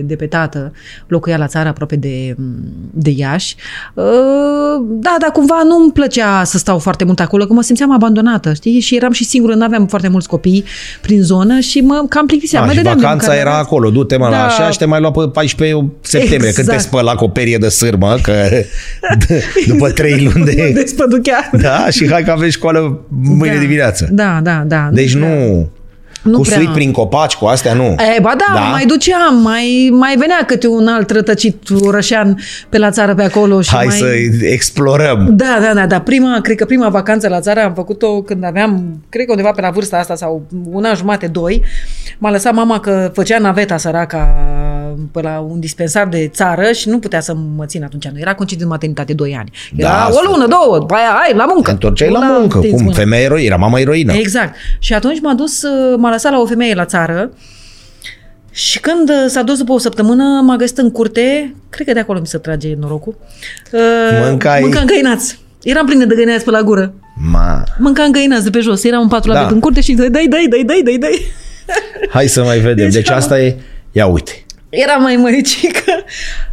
de 0.04 0.16
pe 0.16 0.26
tată, 0.26 0.72
locuia 1.06 1.36
la 1.36 1.46
țară 1.46 1.68
aproape 1.68 1.96
de, 1.96 2.34
de 2.90 3.10
Iași. 3.10 3.56
Uh, 3.94 4.04
da, 4.80 5.16
dar 5.20 5.30
cumva 5.32 5.62
nu-mi 5.64 5.92
plăcea 5.92 6.44
să 6.44 6.58
stau 6.58 6.78
foarte 6.78 7.04
mult 7.04 7.20
acolo, 7.20 7.44
că 7.44 7.52
mă 7.52 7.62
simțeam 7.62 7.92
abandonată, 7.92 8.52
știi? 8.52 8.80
Și 8.80 8.96
eram 8.96 9.12
și 9.12 9.24
singură, 9.24 9.54
nu 9.54 9.64
aveam 9.64 9.86
foarte 9.86 10.08
mulți 10.08 10.28
copii 10.28 10.64
prin 11.00 11.22
zonă 11.22 11.58
și 11.58 11.80
mă 11.80 12.04
cam 12.08 12.26
plictiseam. 12.26 12.66
Da, 12.66 12.72
și 12.72 12.82
vacanța 12.82 13.36
era 13.36 13.58
acolo, 13.58 13.90
du-te 13.90 14.16
mă 14.16 14.24
da. 14.24 14.30
la 14.30 14.44
așa 14.44 14.70
și 14.70 14.78
te 14.78 14.84
mai 14.84 15.00
lua 15.00 15.10
pe 15.10 15.28
14 15.28 15.90
septembrie, 16.00 16.48
exact. 16.48 16.54
când 16.54 16.68
te 16.68 16.74
exact. 16.74 16.92
spăla 16.92 17.14
cu 17.14 17.24
o 17.24 17.28
perie 17.28 17.58
de 17.58 17.68
sârmă, 17.68 18.16
că 18.22 18.32
după 19.68 19.90
trei 19.90 20.30
luni 20.32 20.44
de... 20.44 20.70
de 20.74 20.84
Da, 21.52 21.86
și 21.90 22.10
hai 22.10 22.24
că 22.24 22.30
avem 22.30 22.50
școală 22.50 23.00
mâine 23.08 23.54
da. 23.54 23.60
dimineață 23.60 24.03
viață. 24.08 24.14
Da, 24.14 24.40
da, 24.42 24.62
da. 24.66 24.88
Deci 24.92 25.12
da. 25.12 25.18
nu... 25.18 25.68
Nu 26.22 26.36
cu 26.36 26.42
prea. 26.42 26.70
prin 26.72 26.92
copaci, 26.92 27.34
cu 27.34 27.44
astea, 27.44 27.72
nu. 27.72 27.84
E, 28.16 28.20
ba 28.20 28.34
da, 28.38 28.54
da, 28.54 28.60
mai 28.60 28.86
duceam, 28.86 29.42
mai, 29.42 29.88
mai 29.92 30.16
venea 30.18 30.44
câte 30.46 30.68
un 30.68 30.86
alt 30.86 31.10
rătăcit 31.10 31.68
orășean 31.80 32.38
pe 32.68 32.78
la 32.78 32.90
țară 32.90 33.14
pe 33.14 33.22
acolo. 33.22 33.60
Și 33.60 33.74
Hai 33.74 33.86
mai... 33.86 33.96
să 33.96 34.06
explorăm. 34.42 35.28
Da, 35.30 35.58
da, 35.60 35.74
da, 35.74 35.86
da. 35.86 36.00
Prima, 36.00 36.40
cred 36.40 36.56
că 36.56 36.64
prima 36.64 36.88
vacanță 36.88 37.28
la 37.28 37.40
țară 37.40 37.60
am 37.60 37.74
făcut-o 37.74 38.22
când 38.22 38.44
aveam, 38.44 39.02
cred 39.08 39.24
că 39.24 39.30
undeva 39.30 39.50
pe 39.50 39.60
la 39.60 39.70
vârsta 39.70 39.96
asta 39.96 40.14
sau 40.14 40.46
una 40.70 40.94
jumate, 40.94 41.26
doi. 41.26 41.62
M-a 42.18 42.30
lăsat 42.30 42.54
mama 42.54 42.80
că 42.80 43.10
făcea 43.14 43.38
naveta 43.38 43.76
săraca 43.76 44.34
pe 45.12 45.20
la 45.20 45.46
un 45.48 45.60
dispensar 45.60 46.08
de 46.08 46.28
țară 46.28 46.72
și 46.72 46.88
nu 46.88 46.98
putea 46.98 47.20
să 47.20 47.34
mă 47.56 47.66
țin 47.66 47.84
atunci. 47.84 48.08
Nu 48.08 48.18
era 48.18 48.34
concediu 48.34 48.64
de 48.64 48.70
maternitate 48.70 49.12
2 49.12 49.36
ani. 49.38 49.50
Era 49.76 49.88
da, 49.88 50.08
o 50.10 50.30
lună, 50.30 50.46
două, 50.46 50.78
după 50.78 50.94
aia, 50.94 51.20
hai, 51.20 51.36
la 51.36 51.46
muncă. 51.54 51.70
Întorceai 51.70 52.10
la 52.10 52.36
muncă, 52.38 52.58
cum? 52.58 52.92
Femeie 52.92 53.22
eroină, 53.24 53.46
era 53.46 53.56
mama 53.56 53.78
eroină. 53.78 54.12
Exact. 54.12 54.54
Și 54.78 54.94
atunci 54.94 55.20
m-a 55.20 55.34
dus, 55.34 55.62
m-a 55.96 56.10
lăsat 56.10 56.32
la 56.32 56.40
o 56.40 56.46
femeie 56.46 56.74
la 56.74 56.84
țară 56.84 57.30
și 58.50 58.80
când 58.80 59.10
s-a 59.26 59.42
dus 59.42 59.58
după 59.58 59.72
o 59.72 59.78
săptămână, 59.78 60.40
m-a 60.44 60.56
găsit 60.56 60.78
în 60.78 60.90
curte, 60.90 61.54
cred 61.70 61.86
că 61.86 61.92
de 61.92 62.00
acolo 62.00 62.20
mi 62.20 62.26
se 62.26 62.38
trage 62.38 62.74
norocul, 62.78 63.14
uh, 63.72 63.80
Mâncai... 64.28 64.60
mâncam 64.60 64.84
găinați. 64.84 65.38
Eram 65.62 65.86
plină 65.86 66.04
de 66.04 66.14
găinați 66.14 66.44
pe 66.44 66.50
la 66.50 66.62
gură. 66.62 66.94
Ma. 67.30 67.64
Mâncam 67.78 68.10
găinați 68.10 68.44
de 68.44 68.50
pe 68.50 68.60
jos. 68.60 68.84
Eram 68.84 69.00
în 69.00 69.08
patul 69.08 69.32
da. 69.32 69.40
la 69.40 69.46
în 69.46 69.60
curte 69.60 69.80
și 69.80 69.92
dai, 69.92 70.10
dai, 70.10 70.26
dai, 70.26 70.46
dai, 70.50 70.62
dai, 70.62 70.82
dai, 70.82 70.96
dai. 70.96 71.20
Hai 72.10 72.26
să 72.26 72.42
mai 72.42 72.58
vedem. 72.58 72.84
Deci, 72.84 72.94
deci 72.94 73.10
asta 73.10 73.40
e... 73.40 73.56
Ia 73.92 74.06
uite. 74.06 74.43
Era 74.82 74.94
mai 74.94 75.16
măricică. 75.16 75.92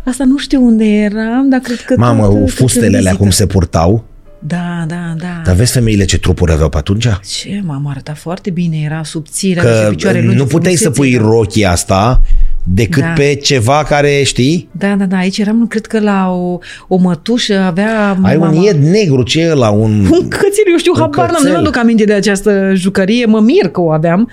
Asta 0.04 0.24
nu 0.24 0.38
știu 0.38 0.66
unde 0.66 0.86
eram, 0.86 1.50
dar 1.50 1.60
cred 1.60 1.80
că... 1.82 1.96
Mamă, 1.98 2.28
tot, 2.28 2.50
fustele 2.50 2.98
alea 2.98 3.16
cum 3.16 3.30
se 3.30 3.46
purtau. 3.46 4.04
Da, 4.48 4.84
da, 4.88 5.14
da. 5.18 5.42
Dar 5.46 5.56
vezi 5.56 5.72
femeile 5.72 6.06
ce 6.06 6.18
trupuri 6.20 6.52
aveau 6.52 6.70
pe 6.70 6.78
atunci? 6.78 7.08
Ce, 7.40 7.62
m-am 7.64 7.88
arătat 7.88 8.18
foarte 8.18 8.50
bine, 8.50 8.78
era 8.86 9.04
subțire, 9.04 9.60
că 9.60 9.88
picioare 9.90 10.22
lungi, 10.22 10.38
nu 10.38 10.46
puteai 10.46 10.76
să 10.76 10.90
pui 10.90 11.16
rochia 11.16 11.72
asta 11.72 12.22
decât 12.64 13.02
Da. 13.02 13.08
pe 13.16 13.36
ceva 13.36 13.84
care, 13.84 14.24
știi, 14.24 14.70
Da, 14.72 14.96
da, 14.96 15.06
da, 15.06 15.18
aici 15.18 15.38
eram, 15.38 15.68
cred 15.68 15.86
că 15.86 16.00
la 16.00 16.30
o, 16.30 16.58
o 16.88 16.96
mătușă 16.98 17.58
avea 17.60 18.18
ai 18.22 18.38
mama. 18.38 18.52
un 18.52 18.62
ied 18.62 18.84
negru, 18.84 19.24
ce 19.24 19.42
e 19.42 19.54
la 19.54 19.70
un... 19.70 20.00
Un 20.20 20.28
cățel, 20.28 20.64
eu 20.72 20.78
știu, 20.78 20.92
Un 20.96 21.00
habar 21.00 21.26
n-am, 21.26 21.36
cățel. 21.36 21.52
nu 21.52 21.58
aduc 21.58 21.78
aminte 21.78 22.04
de 22.04 22.14
această 22.14 22.72
jucărie, 22.76 23.26
mă 23.26 23.40
mir 23.40 23.68
că 23.70 23.82
o 23.82 23.92
aveam, 23.92 24.30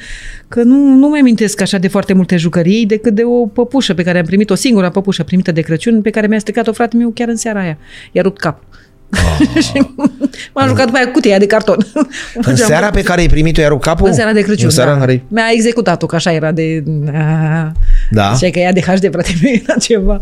că 0.49 0.63
nu, 0.63 0.77
nu 0.77 1.07
mi 1.09 1.19
amintesc 1.19 1.61
așa 1.61 1.79
de 1.79 1.89
foarte 1.89 2.13
multe 2.13 2.37
jucării 2.37 2.87
decât 2.87 3.15
de 3.15 3.23
o 3.25 3.47
păpușă 3.47 3.95
pe 3.95 4.03
care 4.03 4.19
am 4.19 4.25
primit, 4.25 4.51
o 4.51 4.55
singură 4.55 4.91
păpușă 4.91 5.23
primită 5.23 5.53
de 5.53 5.61
Crăciun, 5.61 6.01
pe 6.03 6.11
care 6.11 6.27
mi-a 6.27 6.39
stricat-o 6.39 6.73
frate 6.73 6.97
meu 6.97 7.11
chiar 7.15 7.29
în 7.29 7.37
seara 7.37 7.61
aia. 7.61 7.79
I-a 8.13 8.23
rupt 8.23 8.41
cap. 8.41 8.63
și 9.67 9.87
m-am 10.55 10.69
jucat 10.69 10.85
după 10.85 10.97
aia 10.97 11.07
cu 11.07 11.13
cutia 11.13 11.39
de 11.39 11.47
carton. 11.47 11.87
Ah. 11.95 12.05
În 12.49 12.57
seara 12.57 12.91
pe 12.91 13.03
care 13.03 13.21
ai 13.21 13.29
primit-o, 13.29 13.61
i-a 13.61 13.69
rupt 13.69 13.83
capul? 13.83 14.07
În 14.07 14.15
seara 14.15 14.33
de 14.33 14.41
Crăciun, 14.41 14.65
În 14.65 14.71
seara 14.71 14.91
da. 14.91 14.95
în 14.97 15.01
care... 15.01 15.23
Mi-a 15.29 15.49
executat-o, 15.53 16.07
că 16.07 16.15
așa 16.15 16.33
era 16.33 16.53
de... 16.53 16.85
Da. 18.11 18.33
Ziceai 18.33 18.51
că 18.51 18.59
ea 18.59 18.73
de 18.73 18.81
HD, 18.81 19.11
frate 19.11 19.39
meu, 19.43 19.53
era 19.63 19.75
ceva. 19.79 20.21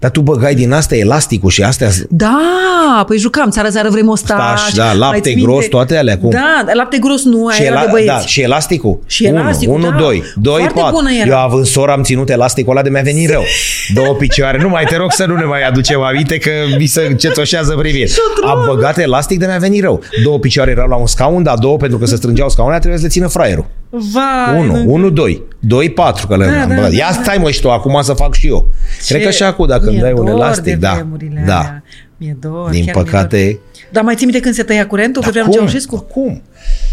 Dar 0.00 0.10
tu 0.10 0.20
băgai 0.20 0.54
din 0.54 0.72
astea 0.72 0.98
elasticul 0.98 1.50
și 1.50 1.62
astea... 1.62 1.90
Da, 2.08 3.04
păi 3.06 3.18
jucam, 3.18 3.50
țară, 3.50 3.68
țară, 3.68 3.88
vrei 3.90 4.02
mostaș. 4.02 4.60
Stași, 4.60 4.74
da, 4.74 4.84
mai 4.84 4.98
lapte 4.98 5.20
ții 5.20 5.34
minte? 5.34 5.50
gros, 5.50 5.66
toate 5.66 5.96
alea, 5.96 6.18
cum? 6.18 6.30
Da, 6.30 6.62
dar 6.66 6.74
lapte 6.74 6.98
gros 6.98 7.24
nu, 7.24 7.46
aia 7.46 7.56
Și, 7.56 7.62
era 7.62 7.72
ela, 7.72 7.84
de 7.84 7.90
băieți. 7.90 8.06
da, 8.10 8.18
și 8.20 8.40
elasticul? 8.40 8.98
Și 9.06 9.24
elasticul, 9.26 9.74
1, 9.74 9.90
da. 9.90 9.96
2, 9.96 10.22
2, 10.36 10.58
Foarte 10.58 10.80
4. 10.80 10.94
bună 10.96 11.10
era. 11.12 11.28
Eu 11.28 11.38
având 11.38 11.64
soră 11.66 11.92
am 11.92 12.02
ținut 12.02 12.30
elasticul 12.30 12.72
ăla 12.72 12.82
de 12.82 12.90
mi-a 12.90 13.00
venit 13.02 13.30
rău. 13.30 13.42
Două 13.94 14.14
picioare. 14.14 14.58
Nu 14.58 14.68
mai 14.68 14.84
te 14.84 14.96
rog 14.96 15.12
să 15.12 15.24
nu 15.26 15.34
ne 15.34 15.44
mai 15.44 15.62
aducem 15.62 16.00
aminte 16.00 16.38
că 16.38 16.50
mi 16.78 16.86
se 16.86 17.14
cețoșează 17.18 17.74
privind. 17.74 18.08
Șotron. 18.08 18.50
Am 18.50 18.64
băgat 18.74 18.98
elastic 18.98 19.38
de 19.38 19.46
mi-a 19.46 19.58
venit 19.58 19.82
rău. 19.82 20.00
Două 20.24 20.38
picioare 20.38 20.70
erau 20.70 20.88
la 20.88 20.96
un 20.96 21.06
scaun, 21.06 21.42
dar 21.42 21.58
două 21.58 21.76
pentru 21.76 21.98
că 21.98 22.06
se 22.06 22.16
strângeau 22.16 22.48
scaunele 22.48 22.78
trebuie 22.78 22.98
să 23.00 23.04
le 23.06 23.12
țină 23.12 23.26
fraierul. 23.26 23.66
Vai, 23.90 24.58
1, 24.58 24.76
nu. 24.82 24.92
1, 24.92 25.10
2, 25.10 25.42
2, 25.60 25.90
4 25.90 26.26
că 26.26 26.36
le 26.36 26.44
Da, 26.46 26.52
am 26.62 26.68
da, 26.68 26.74
băgat. 26.74 26.90
da, 26.90 26.96
Ia 26.96 27.08
da. 27.14 27.22
stai 27.22 27.38
mă 27.38 27.50
și 27.50 27.60
tu 27.60 27.70
acum 27.70 27.98
să 28.02 28.12
fac 28.12 28.34
și 28.34 28.46
eu. 28.46 28.72
Ce- 29.06 29.12
Cred 29.14 29.24
că 29.26 29.30
și 29.30 29.42
acum 29.42 29.66
dacă 29.66 29.82
îmi 29.84 29.92
Mi-e 29.92 30.00
dai 30.02 30.12
un 30.12 30.24
dor 30.24 30.34
elastic, 30.34 30.64
de 30.64 30.74
da. 30.74 30.92
vremurile 30.92 31.42
Da. 31.46 31.58
alea. 31.58 31.82
Mi-e 32.16 32.36
dor, 32.40 32.70
Din 32.70 32.84
chiar 32.84 32.94
mi-e 32.94 33.04
păcate, 33.04 33.44
dor. 33.72 33.88
Dar 33.92 34.02
mai 34.02 34.14
ții 34.14 34.24
minte 34.26 34.40
când 34.40 34.54
se 34.54 34.62
tăia 34.62 34.86
curentul? 34.86 35.22
Pe 35.22 35.30
vremea 35.30 35.50
Ceaușescu? 35.50 35.94
Acum. 36.08 36.42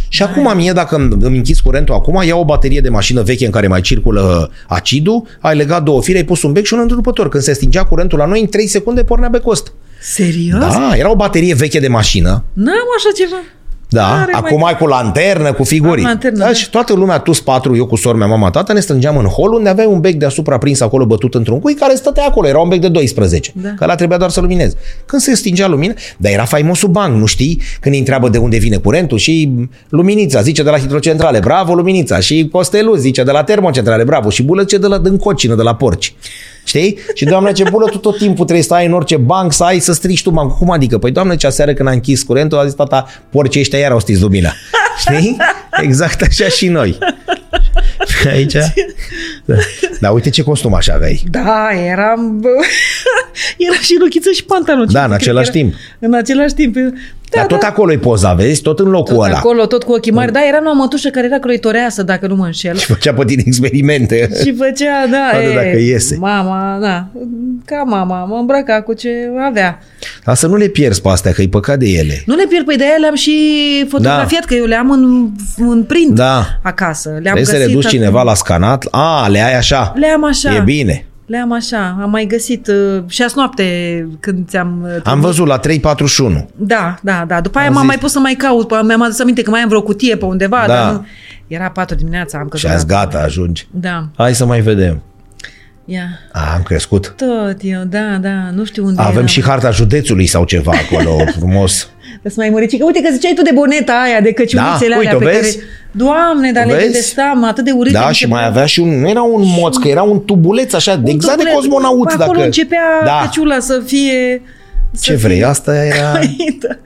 Și 0.10 0.24
acum 0.24 0.52
mie, 0.56 0.72
dacă 0.72 0.96
îmi, 0.96 1.16
îmi 1.20 1.38
închis 1.38 1.60
curentul 1.60 1.96
acum, 1.96 2.22
iau 2.26 2.40
o 2.40 2.46
baterie 2.46 2.80
de 2.80 2.90
mașină 2.90 3.22
veche 3.22 3.46
în 3.46 3.52
care 3.52 3.68
mai 3.68 3.82
circulă 3.82 4.52
acidul, 4.68 5.24
ai 5.40 5.56
legat 5.56 5.84
două 5.84 6.02
fire, 6.02 6.18
ai 6.18 6.24
pus 6.24 6.44
un 6.44 6.52
bec 6.52 6.66
și 6.66 6.74
un 6.74 6.80
întrerupător. 6.80 7.30
Când 7.30 7.44
se 7.44 7.54
stingea 7.54 7.84
curentul 7.84 8.18
la 8.18 8.26
noi, 8.26 8.42
în 8.42 8.48
3 8.48 8.68
secunde 8.68 9.04
pornea 9.04 9.30
pe 9.30 9.40
cost. 9.40 9.72
Serios? 10.02 10.60
Da, 10.60 10.92
era 10.98 11.12
o 11.12 11.16
baterie 11.16 11.54
veche 11.54 11.80
de 11.80 11.88
mașină, 11.88 12.44
N-am 12.54 12.88
așa 12.98 13.10
ceva. 13.16 13.36
Da, 13.90 14.06
Are 14.22 14.32
mai- 14.32 14.42
acum 14.46 14.64
ai 14.66 14.78
cu 14.78 14.86
lanternă, 14.86 15.54
cu 15.54 15.64
figuri. 15.64 16.02
Am 16.02 16.08
lanternă, 16.08 16.38
da, 16.38 16.46
da. 16.46 16.54
și 16.54 16.70
toată 16.70 16.94
lumea, 16.94 17.18
tu 17.18 17.32
patru, 17.44 17.76
eu 17.76 17.86
cu 17.86 17.96
sora 17.96 18.18
mea, 18.18 18.28
mama, 18.28 18.50
tata, 18.50 18.74
ne 18.74 18.80
strângeam 18.80 19.18
în 19.18 19.26
hol 19.26 19.54
unde 19.54 19.70
aveai 19.70 19.88
un 19.88 20.00
bec 20.00 20.14
deasupra 20.16 20.58
prins 20.58 20.80
acolo 20.80 21.06
bătut 21.06 21.34
într-un 21.36 21.60
cui 21.60 21.74
care 21.74 21.96
stătea 21.96 22.26
acolo, 22.26 22.48
era 22.48 22.60
un 22.60 22.70
bec 22.70 22.80
de 22.82 22.88
12, 22.88 23.52
Da. 23.56 23.70
că 23.78 23.86
la 23.86 23.96
trebuia 23.96 24.18
doar 24.18 24.30
să 24.30 24.42
lumineze. 24.42 24.76
Când 25.06 25.22
se 25.22 25.36
stingea 25.36 25.68
lumina, 25.68 25.94
dar 26.18 26.32
era 26.32 26.44
faimosul 26.46 26.90
banc, 26.90 27.16
nu 27.20 27.26
știi? 27.26 27.62
Când 27.80 27.94
îi 27.94 28.00
întreabă 28.00 28.30
de 28.30 28.38
unde 28.38 28.58
vine 28.58 28.78
curentul 28.78 29.18
și 29.18 29.52
luminița, 29.90 30.42
zice 30.42 30.64
de 30.64 30.70
la 30.70 30.78
hidrocentrale, 30.78 31.40
bravo 31.40 31.74
luminița, 31.74 32.20
și 32.20 32.50
Costelu 32.52 32.96
zice 32.96 33.24
de 33.24 33.32
la 33.32 33.44
termocentrale, 33.44 34.04
bravo, 34.04 34.30
și 34.30 34.44
bulă 34.44 34.64
ce 34.64 34.78
de 34.78 34.88
la 34.88 34.98
din 34.98 35.18
cocină, 35.18 35.56
de 35.56 35.62
la 35.62 35.76
porci. 35.76 36.14
Știi? 36.68 36.98
Și 37.14 37.26
doamne, 37.26 37.52
ce 37.52 37.64
bulă, 37.72 37.86
tu 37.90 37.98
tot 37.98 38.18
timpul 38.18 38.44
trebuie 38.46 38.66
să 38.66 38.74
ai 38.74 38.86
în 38.86 38.94
orice 38.94 39.18
banc, 39.18 39.54
să 39.54 39.64
ai, 39.64 39.80
să 39.80 39.94
strici 39.94 40.24
tu 40.24 40.30
bancul. 40.30 40.56
Cum 40.58 40.70
adică? 40.70 40.98
Păi 40.98 41.12
doamne, 41.12 41.36
ce 41.36 41.48
aseară 41.48 41.74
când 41.74 41.88
a 41.88 41.92
închis 41.92 42.24
curentul, 42.24 42.58
a 42.58 42.66
zis 42.66 42.74
tata, 42.74 43.06
porcii 43.30 43.60
ăștia 43.62 43.80
iar 43.80 43.92
au 43.92 44.00
stins 44.00 44.20
lumina. 44.20 44.54
Știi? 45.00 45.38
Exact 45.82 46.22
așa 46.22 46.48
și 46.48 46.68
noi. 46.68 46.98
Aici? 48.28 48.54
Da. 49.46 49.56
Dar 50.00 50.14
uite 50.14 50.30
ce 50.30 50.44
costum 50.44 50.74
așa 50.74 50.94
aveai. 50.94 51.24
Da, 51.32 51.68
eram... 51.86 52.42
era 53.68 53.80
și 53.82 53.98
rochiță 54.00 54.30
și 54.36 54.44
pantalon. 54.44 54.88
Da, 54.92 55.00
în 55.04 55.06
Cred 55.08 55.18
că 55.18 55.24
același 55.24 55.50
era- 55.50 55.58
timp. 55.60 55.74
În 56.00 56.14
același 56.14 56.54
timp. 56.54 56.76
Da, 57.32 57.38
Dar 57.38 57.46
tot 57.46 57.60
da. 57.60 57.68
acolo 57.68 57.92
e 57.92 57.98
poza, 57.98 58.34
vezi? 58.34 58.62
Tot 58.62 58.80
în 58.80 58.90
locul 58.90 59.16
Tot 59.16 59.26
ăla. 59.26 59.38
acolo, 59.38 59.66
tot 59.66 59.84
cu 59.84 59.92
ochii 59.92 60.12
mari. 60.12 60.32
Da, 60.32 60.40
era 60.48 60.72
o 60.72 60.74
mătușă 60.76 61.10
care 61.10 61.26
era 61.26 61.40
croitoreasă, 61.40 62.04
dacă 62.04 62.28
nu 62.28 62.36
mă 62.36 62.46
înșel. 62.46 62.76
Și 62.80 62.86
făcea 62.86 63.14
pe 63.14 63.26
tine 63.26 63.44
experimente. 63.46 64.30
Și 64.44 64.56
făcea, 64.58 65.08
da, 65.12 65.30
Vadă 65.34 65.44
e, 65.52 65.54
dacă 65.54 65.78
iese. 65.80 66.18
Mama, 66.20 66.78
da, 66.82 67.08
ca 67.66 67.84
mama, 67.84 68.24
mă 68.26 68.36
îmbrăca 68.40 68.82
cu 68.82 68.94
ce 68.94 69.10
avea. 69.48 69.80
Dar 70.26 70.36
să 70.36 70.48
nu 70.48 70.56
le 70.56 70.68
pierzi 70.68 71.02
pe 71.02 71.10
astea, 71.10 71.32
că 71.32 71.42
e 71.42 71.48
păcat 71.48 71.80
de 71.80 71.86
ele. 71.90 72.24
Nu 72.26 72.36
le 72.36 72.46
pierd, 72.50 72.66
păi 72.66 72.78
de 72.78 72.84
aia 72.84 72.96
le-am 73.00 73.16
și 73.16 73.32
fotografiat, 73.90 74.44
că 74.46 74.54
eu 74.54 74.66
le 74.66 74.76
am 74.76 74.92
în, 74.92 75.30
în 75.58 75.84
print 75.84 76.16
Da. 76.16 76.46
acasă. 76.64 77.10
Le-am 77.10 77.22
Trebuie 77.24 77.46
să 77.46 77.52
le 77.52 77.58
găsit 77.58 77.74
duci 77.76 77.86
acum. 77.86 77.98
cineva 77.98 78.24
la 78.24 78.34
scanat. 78.34 78.88
A, 78.92 79.28
le 79.28 79.44
ai 79.44 79.56
așa. 79.58 79.94
Le 79.96 80.08
am 80.08 80.24
așa. 80.26 80.56
E 80.56 80.62
bine. 80.66 81.06
Le 81.28 81.38
am 81.38 81.52
așa. 81.54 81.98
Am 82.02 82.10
mai 82.10 82.26
găsit 82.26 82.68
uh, 82.68 83.04
și 83.08 83.24
azi 83.24 83.34
noapte 83.36 83.64
când 84.20 84.48
ți-am... 84.48 84.82
uh, 84.84 84.90
Am 84.94 85.00
trimis. 85.02 85.24
văzut 85.26 85.48
la 85.48 85.58
341. 85.58 86.50
Da, 86.56 86.96
da, 87.02 87.24
da. 87.28 87.42
După 87.42 87.58
aia 87.58 87.68
Am 87.68 87.74
m-am 87.74 87.82
zis- 87.82 87.90
mai 87.92 87.98
pus 88.02 88.12
să 88.12 88.20
mai 88.20 88.34
caut. 88.34 88.68
Păi 88.68 88.82
Mi-am 88.84 89.02
adus 89.02 89.20
aminte 89.20 89.42
că 89.42 89.50
mai 89.50 89.62
am 89.62 89.68
vreo 89.68 89.82
cutie 89.82 90.16
pe 90.16 90.26
undeva, 90.26 90.64
Da. 90.68 90.74
dar 90.76 90.92
nu. 90.92 91.06
Era 91.48 91.70
patru 91.70 91.96
dimineața, 91.96 92.38
am 92.38 92.44
Și 92.44 92.50
căzut. 92.50 92.70
azi 92.70 92.86
la- 92.90 92.94
gata, 93.04 93.20
ajungi. 93.20 93.68
Da. 93.72 94.08
Hai 94.18 94.36
să 94.36 94.46
mai 94.46 94.62
vedem. 94.62 95.02
Ia. 95.90 96.08
A, 96.32 96.54
am 96.54 96.64
crescut. 96.64 97.14
Tot 97.18 97.58
eu, 97.62 97.84
da, 97.84 98.18
da, 98.22 98.50
nu 98.54 98.66
știu 98.66 98.86
unde 98.86 99.02
Avem 99.02 99.14
eram. 99.14 99.26
și 99.26 99.44
harta 99.44 99.72
județului 99.72 100.26
sau 100.26 100.44
ceva 100.44 100.72
acolo, 100.72 101.18
frumos. 101.38 101.90
Să 102.24 102.34
mai 102.38 102.50
mărici. 102.50 102.78
Că 102.78 102.86
uite 102.86 103.02
că 103.02 103.10
ziceai 103.14 103.34
tu 103.36 103.42
de 103.42 103.52
boneta 103.54 104.02
aia, 104.06 104.22
de 104.22 104.32
căciulițele 104.32 104.90
Da, 104.90 104.96
alea 104.96 104.98
uite, 104.98 105.16
pe 105.16 105.16
o 105.16 105.40
vezi? 105.40 105.58
care... 105.58 105.68
Doamne, 105.92 106.52
dar 106.52 106.66
le 106.66 106.74
Vezi? 106.74 106.86
detestam, 106.86 107.44
atât 107.44 107.66
de 107.66 107.72
urât. 107.72 107.92
Da, 107.92 108.12
și 108.12 108.28
mai 108.28 108.46
avea 108.46 108.66
și 108.66 108.80
un, 108.80 109.00
nu 109.00 109.10
era 109.10 109.22
un 109.22 109.42
moț, 109.46 109.78
că 109.78 109.88
era 109.88 110.02
un 110.02 110.26
tubuleț 110.26 110.74
așa, 110.74 110.96
de 110.96 111.12
exact 111.12 111.44
de 111.44 111.50
cosmonaut. 111.54 112.10
Acolo 112.12 112.32
dacă... 112.32 112.46
începea 112.46 113.02
da. 113.06 113.22
căciula 113.24 113.60
să 113.60 113.82
fie... 113.86 114.42
să 114.92 115.04
Ce 115.04 115.16
vrei, 115.16 115.36
fie 115.36 115.46
asta 115.46 115.86
era... 115.86 116.12
căită. 116.20 116.80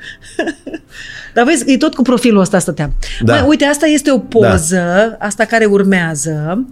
Dar 1.34 1.46
vezi, 1.46 1.66
că 1.66 1.72
e 1.72 1.78
tot 1.78 1.96
cu 1.96 2.02
profilul 2.02 2.42
ăsta 2.42 2.60
stăteam. 2.60 2.94
Da. 3.22 3.34
Măi, 3.34 3.46
uite, 3.48 3.66
asta 3.66 3.86
este 3.86 4.12
o 4.12 4.18
poză, 4.18 5.16
asta 5.20 5.46
care 5.46 5.66
urmează. 5.66 6.66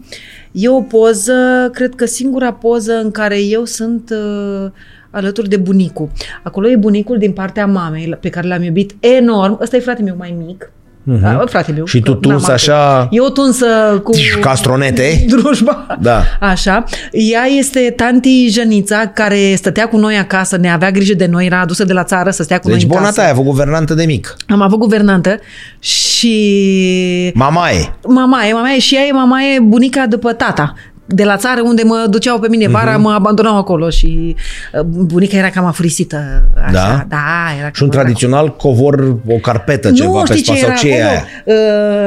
E 0.51 0.69
o 0.69 0.81
poză, 0.81 1.69
cred 1.73 1.95
că 1.95 2.05
singura 2.05 2.53
poză 2.53 2.93
în 2.93 3.11
care 3.11 3.41
eu 3.41 3.65
sunt 3.65 4.09
uh, 4.09 4.71
alături 5.09 5.49
de 5.49 5.57
bunicul. 5.57 6.09
Acolo 6.43 6.69
e 6.69 6.75
bunicul 6.75 7.17
din 7.17 7.31
partea 7.31 7.67
mamei, 7.67 8.17
pe 8.19 8.29
care 8.29 8.47
l-am 8.47 8.63
iubit 8.63 8.95
enorm. 8.99 9.57
Ăsta 9.61 9.75
e 9.75 9.79
fratele 9.79 10.05
meu 10.05 10.15
mai 10.17 10.35
mic. 10.45 10.71
Uh-huh. 11.17 11.21
Da, 11.21 11.43
frate 11.49 11.71
meu. 11.71 11.85
Și 11.85 11.99
tu 12.01 12.11
că 12.13 12.17
tuns 12.17 12.41
n-am 12.41 12.51
altul. 12.51 12.53
așa- 12.73 13.07
Eu 13.11 13.23
tunsă 13.25 13.65
cu... 14.03 14.11
Castronete. 14.41 15.23
Drujba. 15.29 15.97
Da. 16.01 16.21
Așa. 16.39 16.83
Ea 17.11 17.45
este 17.57 17.93
tanti 17.95 18.47
Jănița, 18.49 19.11
care 19.13 19.53
stătea 19.55 19.87
cu 19.87 19.97
noi 19.97 20.15
acasă, 20.17 20.57
ne 20.57 20.71
avea 20.71 20.91
grijă 20.91 21.13
de 21.13 21.25
noi, 21.25 21.45
era 21.45 21.59
adusă 21.59 21.83
de 21.85 21.93
la 21.93 22.03
țară 22.03 22.29
să 22.29 22.43
stea 22.43 22.59
cu 22.59 22.63
Deci 22.67 22.73
noi 22.75 22.83
în 22.83 22.89
bona 22.89 23.03
casă. 23.05 23.15
ta, 23.19 23.23
ai 23.25 23.29
avut 23.29 23.43
guvernantă 23.45 23.93
de 23.93 24.05
mic. 24.05 24.35
Am 24.47 24.61
avut 24.61 24.79
guvernantă 24.79 25.39
și 25.79 27.31
Mama 27.33 27.69
e. 27.71 27.89
mama 28.07 28.45
e, 28.45 28.53
mama 28.53 28.71
e 28.73 28.79
și 28.79 28.95
ea 28.95 29.01
e 29.05 29.11
mama 29.11 29.37
e 29.55 29.59
bunica 29.59 30.05
după 30.07 30.33
tata. 30.33 30.73
De 31.11 31.23
la 31.23 31.37
țară 31.37 31.61
unde 31.61 31.83
mă 31.83 32.05
duceau 32.09 32.39
pe 32.39 32.47
mine 32.49 32.67
vara, 32.67 32.91
Mhm. 32.91 33.01
mă 33.01 33.11
abandonau 33.11 33.57
acolo 33.57 33.89
și 33.89 34.35
uh, 34.73 34.81
bunica 34.81 35.37
era 35.37 35.49
cam 35.49 35.65
afurisită. 35.65 36.43
Așa. 36.65 36.71
Da? 36.71 37.05
Da, 37.09 37.17
era 37.59 37.69
Și 37.73 37.83
un 37.83 37.89
cam 37.89 37.99
tradițional 37.99 38.55
covor, 38.55 39.15
o 39.27 39.35
carpetă, 39.41 39.91
ceva 39.91 40.09
nu 40.09 40.23
pe 40.27 40.35
știi 40.35 40.53
ce 40.53 40.59
spate 40.59 40.59
sau 40.59 40.69
era 40.69 40.77
ce 40.77 40.87
e 40.89 41.03
acolo? 41.03 41.09
aia? 41.09 41.25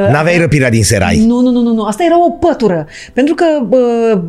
Uh, 0.06 0.12
N-aveai 0.12 0.38
răpirea 0.38 0.70
din 0.70 0.84
serai. 0.84 1.24
Nu, 1.26 1.40
nu, 1.40 1.50
nu, 1.50 1.60
nu, 1.62 1.74
nu. 1.74 1.82
Asta 1.82 2.04
era 2.04 2.24
o 2.26 2.30
pătură. 2.30 2.86
Pentru 3.12 3.34
că 3.34 3.44
uh, 3.68 4.20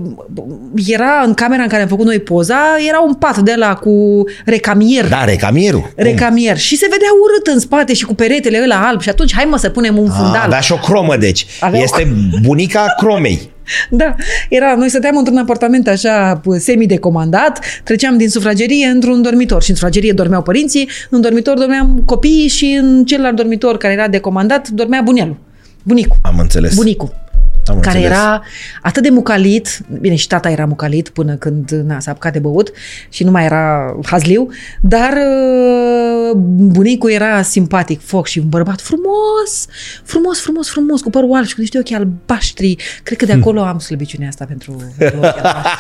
era 0.88 1.24
în 1.26 1.34
camera 1.34 1.62
în 1.62 1.68
care 1.68 1.82
am 1.82 1.88
făcut 1.88 2.06
noi 2.06 2.20
poza, 2.20 2.56
era 2.88 3.00
un 3.08 3.14
pat 3.14 3.38
de 3.38 3.54
la 3.58 3.74
cu 3.76 4.24
recamier. 4.46 5.08
Da, 5.10 5.24
recamierul. 5.24 5.80
Cum? 5.82 5.92
Recamier. 5.96 6.58
Și 6.58 6.76
se 6.78 6.88
vedea 6.92 7.08
urât 7.24 7.54
în 7.54 7.60
spate 7.60 7.94
și 7.94 8.06
cu 8.06 8.14
peretele 8.16 8.60
ăla 8.64 8.76
alb. 8.88 9.02
Și 9.02 9.10
atunci, 9.10 9.34
hai 9.36 9.48
mă 9.50 9.58
să 9.58 9.70
punem 9.70 9.98
un 9.98 10.10
A, 10.10 10.14
fundal. 10.14 10.42
avea 10.46 10.60
și 10.60 10.72
o 10.72 10.76
cromă, 10.76 11.16
deci. 11.18 11.46
Avea 11.60 11.80
o- 11.80 11.84
este 11.84 12.14
bunica 12.42 12.86
cromei. 12.98 13.52
Da, 13.90 14.16
era, 14.50 14.76
noi 14.76 14.90
stăteam 14.90 15.18
într-un 15.18 15.38
apartament 15.38 15.88
așa 15.88 16.42
semi-decomandat, 16.58 17.66
treceam 17.84 18.18
din 18.18 18.30
sufragerie 18.30 18.86
într-un 18.86 19.22
dormitor 19.22 19.64
și 19.64 19.70
în 19.70 19.76
sufragerie 19.76 20.12
dormeau 20.12 20.42
părinții, 20.42 20.90
în 21.10 21.22
dormitor 21.22 21.58
dormeam 21.58 22.04
copiii 22.06 22.48
și 22.48 22.78
în 22.82 23.06
celălalt 23.06 23.36
dormitor 23.36 23.78
care 23.78 23.94
era 23.94 24.08
decomandat 24.08 24.68
dormea 24.70 25.02
bunelul, 25.02 25.38
bunicul, 25.84 26.18
Am 26.22 26.40
înțeles. 26.40 26.76
bunicul. 26.76 27.22
Am 27.66 27.80
care 27.80 27.98
înțeles. 27.98 28.18
era 28.18 28.42
atât 28.82 29.04
de 29.04 29.10
mucalit, 29.10 29.80
bine 30.00 30.16
și 30.16 30.28
tata 30.28 30.50
era 30.50 30.66
mucalit 30.66 31.10
până 31.10 31.36
când 31.36 31.70
na, 31.86 32.00
s-a 32.00 32.12
apucat 32.12 32.34
de 32.34 32.40
băut 32.40 32.72
și 33.10 33.24
nu 33.24 33.32
mai 33.32 33.46
era 33.46 33.96
hazliu, 34.06 34.50
dar 34.82 35.12
uh, 35.12 36.13
bunicul 36.36 37.12
era 37.12 37.42
simpatic, 37.42 38.02
foc 38.06 38.28
și 38.28 38.40
un 38.40 38.50
bărbat 38.50 38.82
frumos, 38.82 39.66
frumos, 40.04 40.40
frumos, 40.40 40.70
frumos, 40.70 41.02
cu 41.02 41.10
părul 41.10 41.34
alb 41.36 41.46
și 41.46 41.56
cu 41.56 41.62
niște 41.62 41.78
ochi 41.78 41.92
albaștri. 41.92 42.76
Cred 43.04 43.18
că 43.18 43.26
de 43.26 43.34
acolo 43.34 43.62
am 43.62 43.80
slăbiciunea 43.80 44.28
asta 44.28 44.46
pentru, 44.46 44.94
pentru 44.98 45.18
ochii 45.20 45.42
albaștri. 45.42 45.72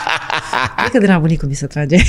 Cred 0.77 0.91
că 0.91 0.97
de 0.99 1.05
la 1.07 1.17
bunicul 1.17 1.47
mi 1.47 1.53
se 1.55 1.65
trage. 1.65 1.97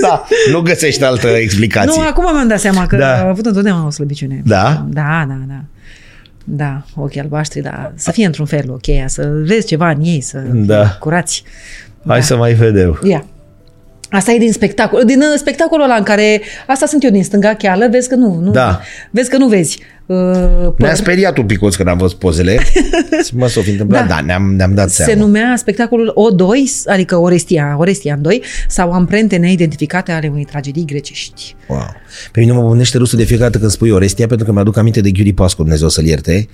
Da, 0.00 0.24
nu 0.52 0.60
găsești 0.60 1.04
altă 1.04 1.26
explicație. 1.26 2.00
nu, 2.02 2.06
acum 2.08 2.24
mi-am 2.34 2.48
dat 2.48 2.60
seama 2.60 2.86
că 2.86 2.96
Da. 2.96 3.14
a 3.16 3.28
avut 3.28 3.46
întotdeauna 3.46 3.86
o 3.86 3.90
slăbiciune. 3.90 4.42
Da? 4.44 4.86
Da, 4.88 5.24
da, 5.28 5.38
da. 5.48 5.64
Da, 6.44 6.82
ochii 6.94 7.20
albaștri, 7.20 7.60
da. 7.60 7.92
Să 7.94 8.10
fie 8.10 8.26
într-un 8.26 8.46
fel 8.46 8.70
ok, 8.70 8.84
să 9.06 9.30
vezi 9.44 9.66
ceva 9.66 9.90
în 9.90 10.00
ei, 10.02 10.20
să 10.20 10.38
Da. 10.52 10.84
fie 10.84 10.96
curați. 11.00 11.42
Hai 12.06 12.18
Da. 12.18 12.24
să 12.24 12.36
mai 12.36 12.52
vedem. 12.52 13.00
Ia. 13.04 13.24
Asta 14.10 14.32
e 14.32 14.38
din 14.38 14.52
spectacol. 14.52 15.04
Din 15.04 15.18
uh, 15.20 15.26
spectacolul 15.38 15.84
ăla 15.84 15.94
în 15.94 16.02
care... 16.02 16.40
Asta 16.66 16.86
sunt 16.86 17.04
eu 17.04 17.10
din 17.10 17.24
stânga 17.24 17.54
cheală, 17.54 17.88
vezi 17.90 18.08
că 18.08 18.14
nu. 18.14 18.40
nu 18.42 18.50
Da. 18.50 18.80
Vezi 19.10 19.30
că 19.30 19.36
nu 19.36 19.46
vezi. 19.48 19.78
Uh, 20.06 20.16
Ne-a 20.16 20.70
păr. 20.76 20.94
speriat 20.94 21.38
un 21.38 21.46
picuț 21.46 21.74
când 21.74 21.88
am 21.88 21.98
văzut 21.98 22.18
pozele. 22.18 22.58
Și 23.26 23.36
mă, 23.36 23.48
s-o 23.48 23.60
fi 23.60 23.70
întâmplat. 23.70 24.06
Da, 24.08 24.14
Da. 24.14 24.20
ne-am, 24.20 24.54
ne-am 24.56 24.74
dat 24.74 24.90
Se 24.90 25.02
seama. 25.02 25.20
numea 25.20 25.54
spectacolul 25.56 26.14
O2, 26.14 26.46
adică 26.86 27.16
Orestia, 27.16 27.74
Orestia 27.78 28.14
în 28.14 28.22
2, 28.22 28.42
sau 28.68 28.92
amprente 28.92 29.36
neidentificate 29.36 30.12
ale 30.12 30.28
unei 30.28 30.44
tragedii 30.44 30.84
grecești. 30.86 31.54
Wow. 31.66 31.94
Pe 32.32 32.40
mine 32.40 32.52
mă 32.52 32.68
gândește 32.68 32.98
rusul 32.98 33.18
de 33.18 33.24
fiecare 33.24 33.48
dată 33.48 33.58
când 33.60 33.70
spui 33.70 33.90
Orestia, 33.90 34.26
pentru 34.26 34.46
că 34.46 34.52
mi-aduc 34.52 34.76
aminte 34.76 35.00
de 35.00 35.10
Ghiuri 35.10 35.32
Pascu, 35.32 35.62
Dumnezeu 35.62 35.88
să-l 35.88 36.04
ierte, 36.04 36.48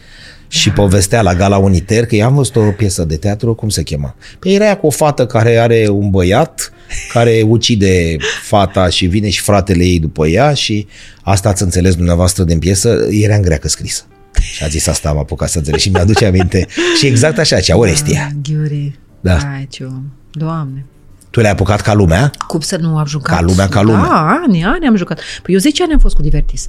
și 0.59 0.68
Da. 0.68 0.74
povestea 0.74 1.22
la 1.22 1.35
Gala 1.35 1.56
Uniter, 1.56 2.06
că 2.06 2.14
i-am 2.14 2.35
văzut 2.35 2.56
o 2.56 2.60
piesă 2.60 3.05
de 3.05 3.16
teatru, 3.16 3.55
cum 3.55 3.68
se 3.68 3.82
chema? 3.82 4.14
Pe 4.39 4.48
era 4.51 4.64
aia 4.64 4.76
cu 4.76 4.86
o 4.86 4.90
fată 4.90 5.26
care 5.26 5.56
are 5.56 5.89
un 5.89 6.10
băiat, 6.10 6.72
care 7.12 7.43
ucide 7.47 8.16
fata 8.43 8.89
și 8.89 9.06
vine 9.06 9.28
și 9.28 9.40
fratele 9.40 9.85
ei 9.85 9.98
după 10.01 10.26
ea 10.26 10.55
și 10.55 10.86
asta 11.22 11.48
ați 11.48 11.62
înțeles 11.62 11.94
dumneavoastră 11.94 12.44
din 12.44 12.59
piesă, 12.59 13.06
era 13.10 13.35
în 13.35 13.43
greacă 13.43 13.68
scrisă. 13.68 14.02
Și 14.40 14.64
a 14.64 14.66
zis 14.66 14.86
asta 14.86 15.09
am 15.09 15.18
apucat 15.18 15.48
să 15.48 15.59
înțeleg 15.59 15.81
și 15.81 15.89
mi-aduce 15.89 16.26
aminte. 16.26 16.66
Și 16.98 17.06
exact 17.06 17.39
așa, 17.39 17.60
cea 17.60 17.76
Orestia. 17.76 18.26
Ah, 18.31 18.36
Ghiuri. 18.43 18.98
Da. 19.20 19.36
Hai, 19.36 19.66
ce 19.70 19.85
om. 19.85 20.02
Doamne. 20.32 20.85
Tu 21.31 21.40
le-ai 21.40 21.52
apucat 21.52 21.81
ca 21.81 21.94
lumea? 21.94 22.31
Cum 22.47 22.60
să 22.60 22.76
nu 22.76 22.97
am 22.97 23.06
jucat? 23.06 23.36
Ca 23.36 23.43
lumea, 23.43 23.68
ca 23.68 23.82
lumea. 23.82 24.01
Da, 24.01 24.40
ani, 24.47 24.64
ani 24.64 24.86
am 24.86 24.97
jucat. 24.97 25.20
Păi 25.43 25.55
eu 25.55 25.60
10 25.60 25.82
ani 25.82 25.93
am 25.93 25.98
fost 25.98 26.14
cu 26.14 26.22
Divertis. 26.22 26.68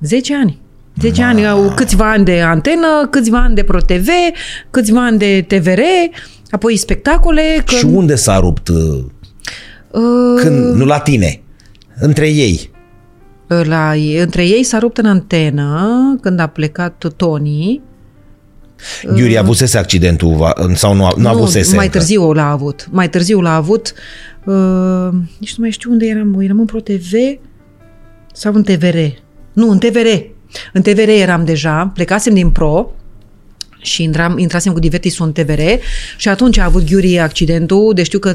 10 0.00 0.34
ani. 0.36 0.58
10 1.00 1.22
ani, 1.22 1.46
au 1.46 1.72
câțiva 1.74 2.10
ani 2.10 2.24
de 2.24 2.40
antenă, 2.40 3.06
câțiva 3.10 3.38
ani 3.42 3.54
de 3.54 3.62
ProTV, 3.62 4.08
câțiva 4.70 5.04
ani 5.04 5.18
de 5.18 5.44
TVR, 5.48 5.80
apoi 6.50 6.76
spectacole. 6.76 7.62
Că, 7.64 7.74
Și 7.74 7.84
unde 7.84 8.14
s-a 8.14 8.38
rupt? 8.38 8.68
uh, 8.68 8.76
uh, 9.90 10.40
Când, 10.40 10.74
nu 10.74 10.84
la 10.84 10.98
tine, 10.98 11.40
între 12.00 12.28
ei. 12.28 12.70
la, 13.46 13.92
între 14.20 14.46
ei 14.46 14.62
s-a 14.62 14.78
rupt 14.78 14.98
în 14.98 15.06
antenă 15.06 15.88
când 16.20 16.40
a 16.40 16.46
plecat 16.46 17.06
Tony. 17.16 17.80
Ghiuri 19.14 19.38
avusese 19.38 19.78
accidentul 19.78 20.34
va- 20.34 20.52
sau 20.74 20.94
nu, 20.94 21.08
nu, 21.16 21.28
avusese? 21.28 21.74
mai 21.76 21.84
încă? 21.84 21.98
târziu 21.98 22.32
l-a 22.32 22.50
avut. 22.50 22.88
Mai 22.90 23.08
târziu 23.08 23.40
l-a 23.40 23.54
avut. 23.54 23.92
Uh, 24.44 25.08
nici 25.38 25.50
nu 25.56 25.56
mai 25.62 25.70
știu 25.70 25.90
unde 25.90 26.06
eram. 26.06 26.40
Eram 26.40 26.58
în 26.58 26.64
ProTV 26.64 27.12
sau 28.32 28.52
în 28.54 28.62
TVR? 28.62 28.96
Nu, 29.52 29.70
în 29.70 29.78
TVR. 29.78 30.06
În 30.72 30.82
TVR 30.82 31.08
eram 31.08 31.44
deja. 31.44 31.90
Plecasem 31.94 32.34
din 32.34 32.50
Pro 32.50 32.90
și 33.82 34.02
intram, 34.02 34.38
intrasem 34.38 34.72
cu 34.72 34.78
Divertisul 34.78 35.26
în 35.26 35.32
TVR 35.32 35.60
și 36.16 36.28
atunci 36.28 36.58
a 36.58 36.64
avut 36.64 36.84
Ghiuri 36.90 37.18
accidentul. 37.18 37.92
Deci 37.94 38.06
știu 38.06 38.18
că, 38.18 38.34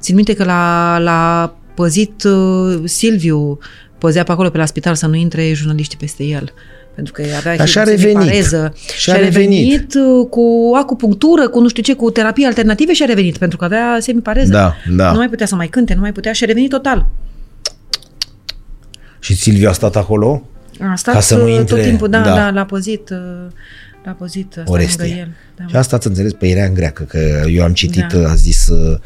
țin 0.00 0.14
minte 0.14 0.34
că 0.34 0.44
l-a, 0.44 0.98
l-a 0.98 1.54
păzit 1.74 2.22
uh, 2.22 2.80
Silviu, 2.84 3.58
păzea 3.98 4.22
pe 4.22 4.32
acolo 4.32 4.50
pe 4.50 4.58
la 4.58 4.66
spital 4.66 4.94
să 4.94 5.06
nu 5.06 5.14
intre 5.14 5.52
jurnaliștii 5.52 5.98
peste 5.98 6.24
el. 6.24 6.52
Pentru 6.94 7.12
că 7.12 7.22
avea 7.36 7.56
Dar 7.56 7.68
și-a 7.68 7.84
semipareză. 7.84 8.56
revenit. 8.56 8.76
Și 8.92 9.00
Și-a 9.00 9.14
a 9.14 9.16
revenit, 9.16 9.70
revenit. 9.70 9.94
uh, 9.94 10.26
cu 10.30 10.70
acupunctură, 10.80 11.48
cu 11.48 11.60
nu 11.60 11.68
știu 11.68 11.82
ce, 11.82 11.94
cu 11.94 12.10
terapii 12.10 12.44
alternative 12.44 12.92
și 12.92 13.02
a 13.02 13.06
revenit, 13.06 13.36
pentru 13.38 13.58
că 13.58 13.64
avea 13.64 13.96
semipareză. 14.00 14.52
Da, 14.52 14.74
da. 14.96 15.10
Nu 15.10 15.16
mai 15.16 15.28
putea 15.28 15.46
să 15.46 15.54
mai 15.54 15.68
cânte, 15.68 15.94
nu 15.94 16.00
mai 16.00 16.12
putea 16.12 16.32
și 16.32 16.44
a 16.44 16.46
revenit 16.46 16.70
total. 16.70 17.06
Și 19.20 19.34
Silviu 19.36 19.68
a 19.68 19.72
stat 19.72 19.96
acolo? 19.96 20.42
A 20.80 20.94
stat 20.94 21.14
Ca 21.14 21.20
să 21.20 21.36
nu 21.36 21.44
uh, 21.44 21.52
intre- 21.52 21.76
tot 21.76 21.84
timpul, 21.84 22.08
da, 22.08 22.20
da. 22.20 22.34
da, 22.34 22.50
l-a 22.50 22.64
păzit, 22.64 23.10
uh, 24.10 24.14
l-a 24.18 24.24
păzit 24.24 24.46
uh, 24.46 24.62
stai 24.62 24.64
Orestie. 24.74 25.04
lângă 25.04 25.20
el. 25.20 25.28
Da. 25.56 25.64
Și 25.68 25.76
asta 25.76 25.96
ați 25.96 26.06
înțeles 26.06 26.32
pe 26.32 26.46
era 26.46 26.64
în 26.64 26.74
greacă, 26.74 27.02
că 27.02 27.18
eu 27.50 27.62
am 27.64 27.72
citit, 27.72 28.06
Da. 28.12 28.30
a 28.30 28.34
zis 28.34 28.66
uh, 28.68 28.98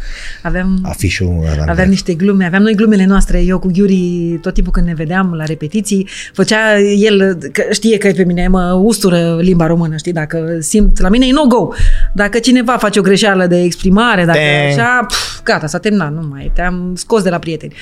Aveam, 0.42 0.78
afișul 0.82 1.26
era 1.42 1.44
în 1.44 1.50
aveam 1.52 1.64
greacă. 1.74 1.88
niște 1.90 2.14
glume, 2.14 2.44
aveam 2.44 2.62
noi 2.62 2.74
glumele 2.74 3.04
noastre, 3.04 3.42
eu 3.42 3.58
cu 3.58 3.68
Ghiuri, 3.72 4.38
tot 4.42 4.54
timpul 4.54 4.72
când 4.72 4.86
ne 4.86 4.94
vedeam 4.94 5.32
la 5.34 5.44
repetiții, 5.44 6.08
făcea 6.32 6.78
el, 6.80 7.38
că 7.52 7.62
știe 7.70 7.98
că 7.98 8.10
pe 8.16 8.24
mine 8.24 8.48
mă 8.48 8.72
ustură 8.82 9.38
limba 9.40 9.66
română, 9.66 9.96
știi, 9.96 10.12
dacă 10.12 10.56
simt, 10.60 11.00
la 11.00 11.08
mine 11.08 11.26
e 11.26 11.32
no-go. 11.32 11.68
Dacă 12.14 12.38
cineva 12.38 12.76
face 12.76 12.98
o 12.98 13.02
greșeală 13.02 13.46
de 13.46 13.60
exprimare, 13.62 14.24
dacă 14.24 14.38
Te- 14.38 14.80
așa, 14.80 15.04
pf, 15.08 15.42
gata, 15.42 15.66
s-a 15.66 15.78
terminat, 15.78 16.12
nu 16.12 16.26
mai, 16.30 16.50
te-am 16.54 16.92
scos 16.96 17.22
de 17.22 17.30
la 17.30 17.38
prieteni. 17.38 17.74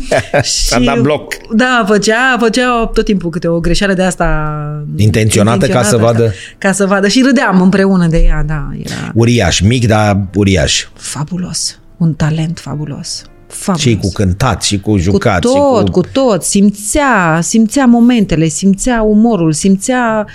S-a 0.42 0.78
dat 0.80 1.00
bloc. 1.00 1.34
Da, 1.54 1.84
făcea, 1.86 2.36
făcea 2.40 2.90
tot 2.94 3.04
timpul 3.04 3.30
câte 3.30 3.48
o 3.48 3.60
greșeală 3.60 3.94
de 3.94 4.02
asta 4.02 4.84
Intenționată 4.96 5.66
ca 5.66 5.82
să 5.82 5.96
vadă- 5.96 6.32
Ca, 6.62 6.68
ca 6.68 6.74
să 6.74 6.86
vadă 6.86 7.08
și 7.08 7.22
râdeam 7.22 7.60
împreună 7.60 8.06
de 8.06 8.18
ea, 8.18 8.42
da, 8.42 8.70
era 8.76 9.10
Uriaș, 9.14 9.60
mic, 9.60 9.86
dar 9.86 10.26
uriaș. 10.34 10.86
fabulos, 10.94 11.78
un 11.96 12.14
talent 12.14 12.58
fabulos. 12.58 13.22
Fabulos. 13.52 13.80
Și 13.82 13.96
cu 13.96 14.12
cântat, 14.12 14.62
și 14.62 14.80
cu 14.80 14.96
jucat, 14.96 15.40
cu 15.44 15.48
și 15.48 15.54
tot, 15.54 15.88
cu... 15.88 16.00
cu 16.00 16.06
tot, 16.12 16.42
simțea, 16.42 17.38
simțea 17.42 17.84
momentele, 17.86 18.46
simțea 18.48 19.02
umorul, 19.02 19.52
simțea, 19.52 20.26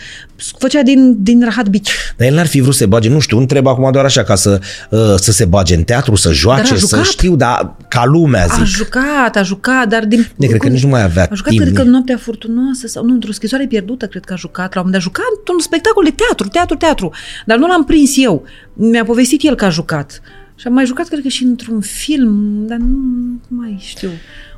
făcea 0.58 0.82
din, 0.82 1.16
din 1.24 1.44
rahat 1.44 1.68
bici. 1.68 1.92
Dar 2.18 2.28
el 2.28 2.34
n-ar 2.36 2.46
fi 2.48 2.60
vrut 2.60 2.74
să 2.74 2.80
se 2.80 2.86
bage, 2.86 3.10
nu 3.10 3.20
știu, 3.20 3.38
întreb 3.38 3.68
acum 3.68 3.92
doar 3.92 4.06
așa, 4.06 4.24
ca 4.24 4.36
să, 4.36 4.60
uh, 4.90 5.00
să 5.16 5.32
se 5.32 5.46
bage 5.46 5.76
în 5.76 5.84
teatru, 5.84 6.16
să 6.16 6.32
joace, 6.32 6.62
Dar 6.64 6.72
a 6.72 6.76
să 6.80 6.88
jucat. 6.88 7.06
știu, 7.06 7.36
dar 7.36 7.76
ca 7.88 8.06
lumea, 8.06 8.44
A 8.50 8.56
zic. 8.64 8.66
jucat, 8.66 9.36
a 9.36 9.42
jucat, 9.44 9.88
dar 9.88 10.06
din... 10.06 10.28
Ne, 10.36 10.48
cred 10.48 10.60
că 10.62 10.68
nici 10.68 10.84
nu 10.84 10.90
mai 10.90 11.04
avea 11.04 11.28
A 11.32 11.36
jucat, 11.36 11.52
timp. 11.52 11.64
cred 11.64 11.74
că 11.76 11.82
în 11.82 11.90
Noaptea 11.90 12.18
Furtunoasă 12.18 12.88
sau 12.88 13.06
nu, 13.06 13.14
într-o 13.14 13.32
scrisoare 13.32 13.66
pierdută, 13.68 14.06
cred 14.06 14.24
că 14.24 14.34
a 14.34 14.36
jucat. 14.36 14.74
La 14.74 14.82
un 14.82 14.86
moment 14.88 14.92
dat 14.92 15.02
a 15.02 15.04
jucat 15.04 15.38
într-un 15.38 15.60
spectacol 15.60 16.04
de 16.04 16.14
teatru, 16.26 16.48
teatru, 16.48 16.76
teatru. 16.76 17.12
Dar 17.46 17.58
nu 17.58 17.68
l-am 17.68 17.84
prins 17.84 18.12
eu. 18.16 18.44
Mi-a 18.74 19.04
povestit 19.04 19.44
el 19.44 19.56
că 19.56 19.66
a 19.66 19.70
jucat. 19.70 20.22
Și 20.60 20.68
am 20.68 20.74
mai 20.74 20.86
jucat, 20.86 21.08
cred 21.08 21.22
că 21.22 21.28
și 21.28 21.44
într-un 21.44 21.82
film, 21.82 22.64
dar 22.68 22.78
nu 22.78 23.40
mai 23.48 23.78
știu. 23.80 24.10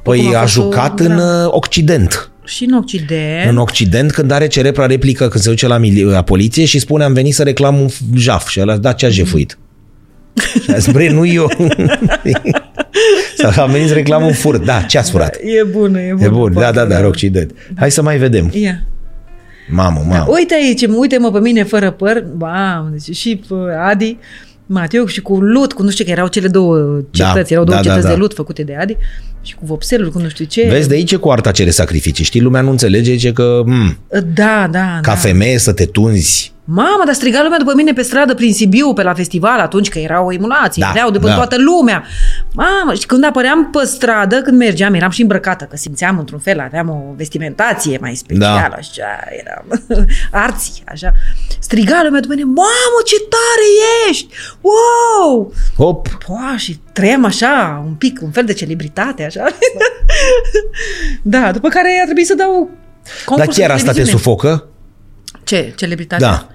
Păi 0.04 0.18
Oricum 0.20 0.36
a 0.36 0.40
fost 0.40 0.58
o 0.58 0.62
jucat 0.62 1.00
în 1.00 1.06
dramă. 1.06 1.44
uh, 1.46 1.54
Occident. 1.54 2.32
Și 2.46 2.64
în 2.64 2.74
Occident. 2.74 3.50
În 3.50 3.58
Occident, 3.58 4.12
când 4.12 4.32
are 4.32 4.48
cerebra 4.48 4.86
replică, 4.86 5.28
când 5.28 5.44
se 5.44 5.50
duce 5.50 5.68
la, 5.68 5.78
mili- 5.80 6.04
la 6.04 6.22
poliție 6.22 6.66
și 6.66 6.80
spune 6.80 7.04
am 7.04 7.14
venit 7.14 7.34
să 7.34 7.44
reclam 7.44 7.80
un 7.80 7.88
f- 7.90 8.16
jaf. 8.18 8.48
Și 8.48 8.60
ăla, 8.62 8.78
da, 8.78 8.92
ce 8.92 9.06
a 9.06 9.10
jefuit? 9.10 9.58
Și 10.64 10.72
a 10.72 10.78
zis, 10.78 10.92
bre, 10.94 11.12
nu 11.12 11.26
eu. 11.26 11.52
Sau 13.38 13.64
am 13.64 13.72
venit 13.72 13.88
să 13.88 13.94
reclam 13.94 14.24
un 14.26 14.34
furt. 14.34 14.66
Da, 14.66 14.82
ce 14.82 14.98
ați 14.98 15.12
furat? 15.12 15.36
E 15.36 15.64
bună, 15.64 16.00
e 16.02 16.12
bună. 16.14 16.26
E 16.26 16.30
bun, 16.30 16.54
da, 16.54 16.60
poate, 16.60 16.76
da, 16.78 16.86
da, 16.86 16.98
în 16.98 17.06
Occident. 17.06 17.52
Hai 17.76 17.92
să 17.92 18.02
mai 18.02 18.18
vedem. 18.18 18.50
Ia. 18.54 18.84
Mamă, 19.72 20.04
mamă. 20.08 20.26
Uite 20.38 20.54
aici, 20.54 20.86
uite-mă 20.98 21.32
pe 21.32 21.40
mine 21.40 21.64
fără 21.64 21.92
păr. 21.92 22.24
Bam, 22.36 22.90
deci 22.92 23.16
și 23.16 23.42
uh, 23.50 23.58
Adi, 23.90 24.18
Mateu 24.72 25.06
și 25.06 25.22
cu 25.22 25.40
lut, 25.40 25.74
cu 25.74 25.84
nu 25.84 25.90
știu 25.90 26.06
că 26.06 26.12
erau 26.12 26.28
cele 26.28 26.48
două 26.48 27.02
cetăți, 27.12 27.54
erau 27.54 27.64
două 27.64 27.78
da, 27.78 27.84
da, 27.84 27.90
cetăți 27.90 28.08
da. 28.08 28.14
de 28.14 28.20
lut 28.20 28.34
făcute 28.34 28.64
de 28.64 28.76
Adi 28.76 28.98
și 29.42 29.56
cu 29.56 29.66
vopselul, 29.66 30.12
cu 30.12 30.20
nu 30.20 30.30
știu 30.30 30.46
ce. 30.46 30.68
Vezi, 30.70 30.88
de 30.88 30.94
aici 30.96 31.12
e 31.12 31.16
cu 31.16 31.30
arta 31.30 31.52
cere 31.52 31.70
sacrificii. 31.70 32.24
Știi, 32.24 32.42
lumea 32.42 32.62
nu 32.62 32.70
înțelege 32.70 33.16
ce 33.16 33.32
că, 33.34 33.62
m, 33.66 33.98
Da, 34.10 34.68
da, 34.72 35.00
ca 35.02 35.12
da. 35.12 35.16
femeie 35.16 35.58
să 35.58 35.74
te 35.74 35.86
tunzi. 35.86 36.54
Mamă, 36.72 37.02
dar 37.06 37.14
striga 37.14 37.44
lumea 37.44 37.58
după 37.58 37.74
mine 37.76 37.94
pe 37.94 38.02
stradă 38.02 38.34
prin 38.34 38.54
Sibiu, 38.54 38.94
pe 38.94 39.04
la 39.04 39.14
festival, 39.14 39.60
atunci 39.60 39.90
că 39.90 40.00
erau 40.00 40.32
emulații, 40.32 40.82
Da, 40.82 40.88
da, 40.88 40.92
veneau 40.94 41.12
după 41.12 41.26
da. 41.26 41.32
da. 41.32 41.36
toată 41.38 41.56
lumea. 41.58 42.04
Mamă, 42.54 42.94
și 43.00 43.06
când 43.06 43.24
apăream 43.26 43.70
pe 43.70 43.86
stradă, 43.86 44.42
când 44.42 44.58
mergeam, 44.58 44.94
eram 44.94 45.10
și 45.10 45.22
îmbrăcată, 45.22 45.64
că 45.70 45.76
simțeam 45.76 46.18
într-un 46.20 46.40
fel, 46.40 46.60
aveam 46.60 46.90
o 46.90 47.14
vestimentație 47.16 47.98
mai 48.02 48.16
specială, 48.16 48.68
Da. 48.70 48.76
așa, 48.76 49.20
eram 49.40 49.66
arții, 50.46 50.84
așa. 50.88 51.12
Striga 51.60 52.02
lumea 52.04 52.20
după 52.20 52.34
mine, 52.34 52.46
mamă, 52.46 53.00
ce 53.06 53.16
tare 53.20 54.10
ești! 54.10 54.28
Wow! 54.62 55.54
Hop, 55.78 56.08
Poa, 56.08 56.54
și 56.58 56.80
trăiam 56.94 57.26
așa, 57.26 57.84
un 57.86 57.94
pic, 57.94 58.20
un 58.22 58.32
fel 58.32 58.46
de 58.46 58.54
celebritate, 58.54 59.26
așa. 59.26 59.44
da, 61.22 61.52
după 61.52 61.68
care 61.70 62.00
a 62.02 62.04
trebuit 62.04 62.26
să 62.26 62.34
dau 62.36 62.70
dar 63.04 63.14
concursul 63.26 63.54
chiar 63.62 63.68
de 63.68 63.74
asta 63.74 63.88
te 63.88 63.94
televiziune. 63.94 64.22
sufocă? 64.24 64.68
Ce? 65.44 65.74
Celebritate? 65.76 66.22
Da. 66.24 66.48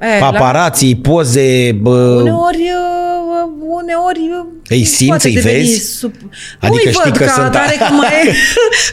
E, 0.00 0.18
la- 0.20 0.30
Paparații, 0.30 0.96
poze, 0.96 1.78
bă, 1.80 1.98
Uneori, 2.20 2.70
uh, 2.70 3.50
uneori 3.80 4.20
uh, 4.40 4.46
Îi 4.68 4.84
simți, 4.84 5.06
poate 5.06 5.28
îi 5.28 5.34
deveni 5.34 5.58
vezi? 5.58 5.96
Sub... 5.98 6.12
Adică 6.60 6.68
Nu-i 6.84 6.92
știi 6.92 7.00
văd 7.04 7.16
că 7.16 7.24
ca 7.24 7.30
sunt- 7.32 7.44
atare 7.44 7.74
că, 7.78 7.92
mai, 7.92 8.32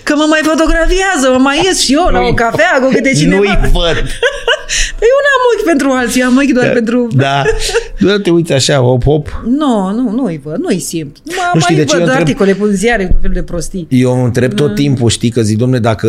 că 0.04 0.14
mă 0.16 0.26
mai 0.30 0.40
fotografiază, 0.44 1.26
mă 1.32 1.38
mai 1.38 1.62
ies 1.64 1.80
și 1.80 1.94
eu 1.94 2.08
la 2.12 2.20
o 2.20 2.34
cafea 2.34 2.80
cu 2.82 2.90
câte 2.94 3.12
cineva. 3.14 3.36
nu-i 3.38 3.58
văd. 3.62 3.98
Păi 5.00 5.08
eu 5.14 5.20
n-am 5.26 5.42
ochi 5.52 5.66
pentru 5.66 5.90
alții, 5.92 6.22
am 6.22 6.38
ochi 6.38 6.54
doar 6.60 6.70
pentru... 6.72 7.08
Da, 7.16 7.42
doar 8.00 8.18
te 8.18 8.30
uiți 8.30 8.54
așa, 8.54 8.76
hop, 8.76 9.04
hop. 9.04 9.42
Nu, 9.46 9.92
nu, 9.92 10.12
nu-i 10.12 10.42
văd, 10.44 10.56
nu-i 10.58 10.80
simt. 10.80 11.18
Nu, 11.24 11.34
Nu 11.54 11.60
știi 11.60 11.76
mai 11.76 11.84
de 11.86 11.90
ce 11.90 11.94
eu 11.96 12.00
văd 12.00 12.08
întreb? 12.08 12.28
articole 12.28 12.54
pe 12.54 12.76
ziare, 12.76 13.06
tot 13.08 13.18
felul 13.22 13.36
de 13.36 13.44
prostii. 13.44 13.88
Eu 13.90 14.24
întreb 14.24 14.54
tot 14.54 14.76
timpul, 14.76 15.10
știi, 15.10 15.30
că 15.30 15.42
zic, 15.42 15.58
domne, 15.58 15.80
dacă 15.80 16.08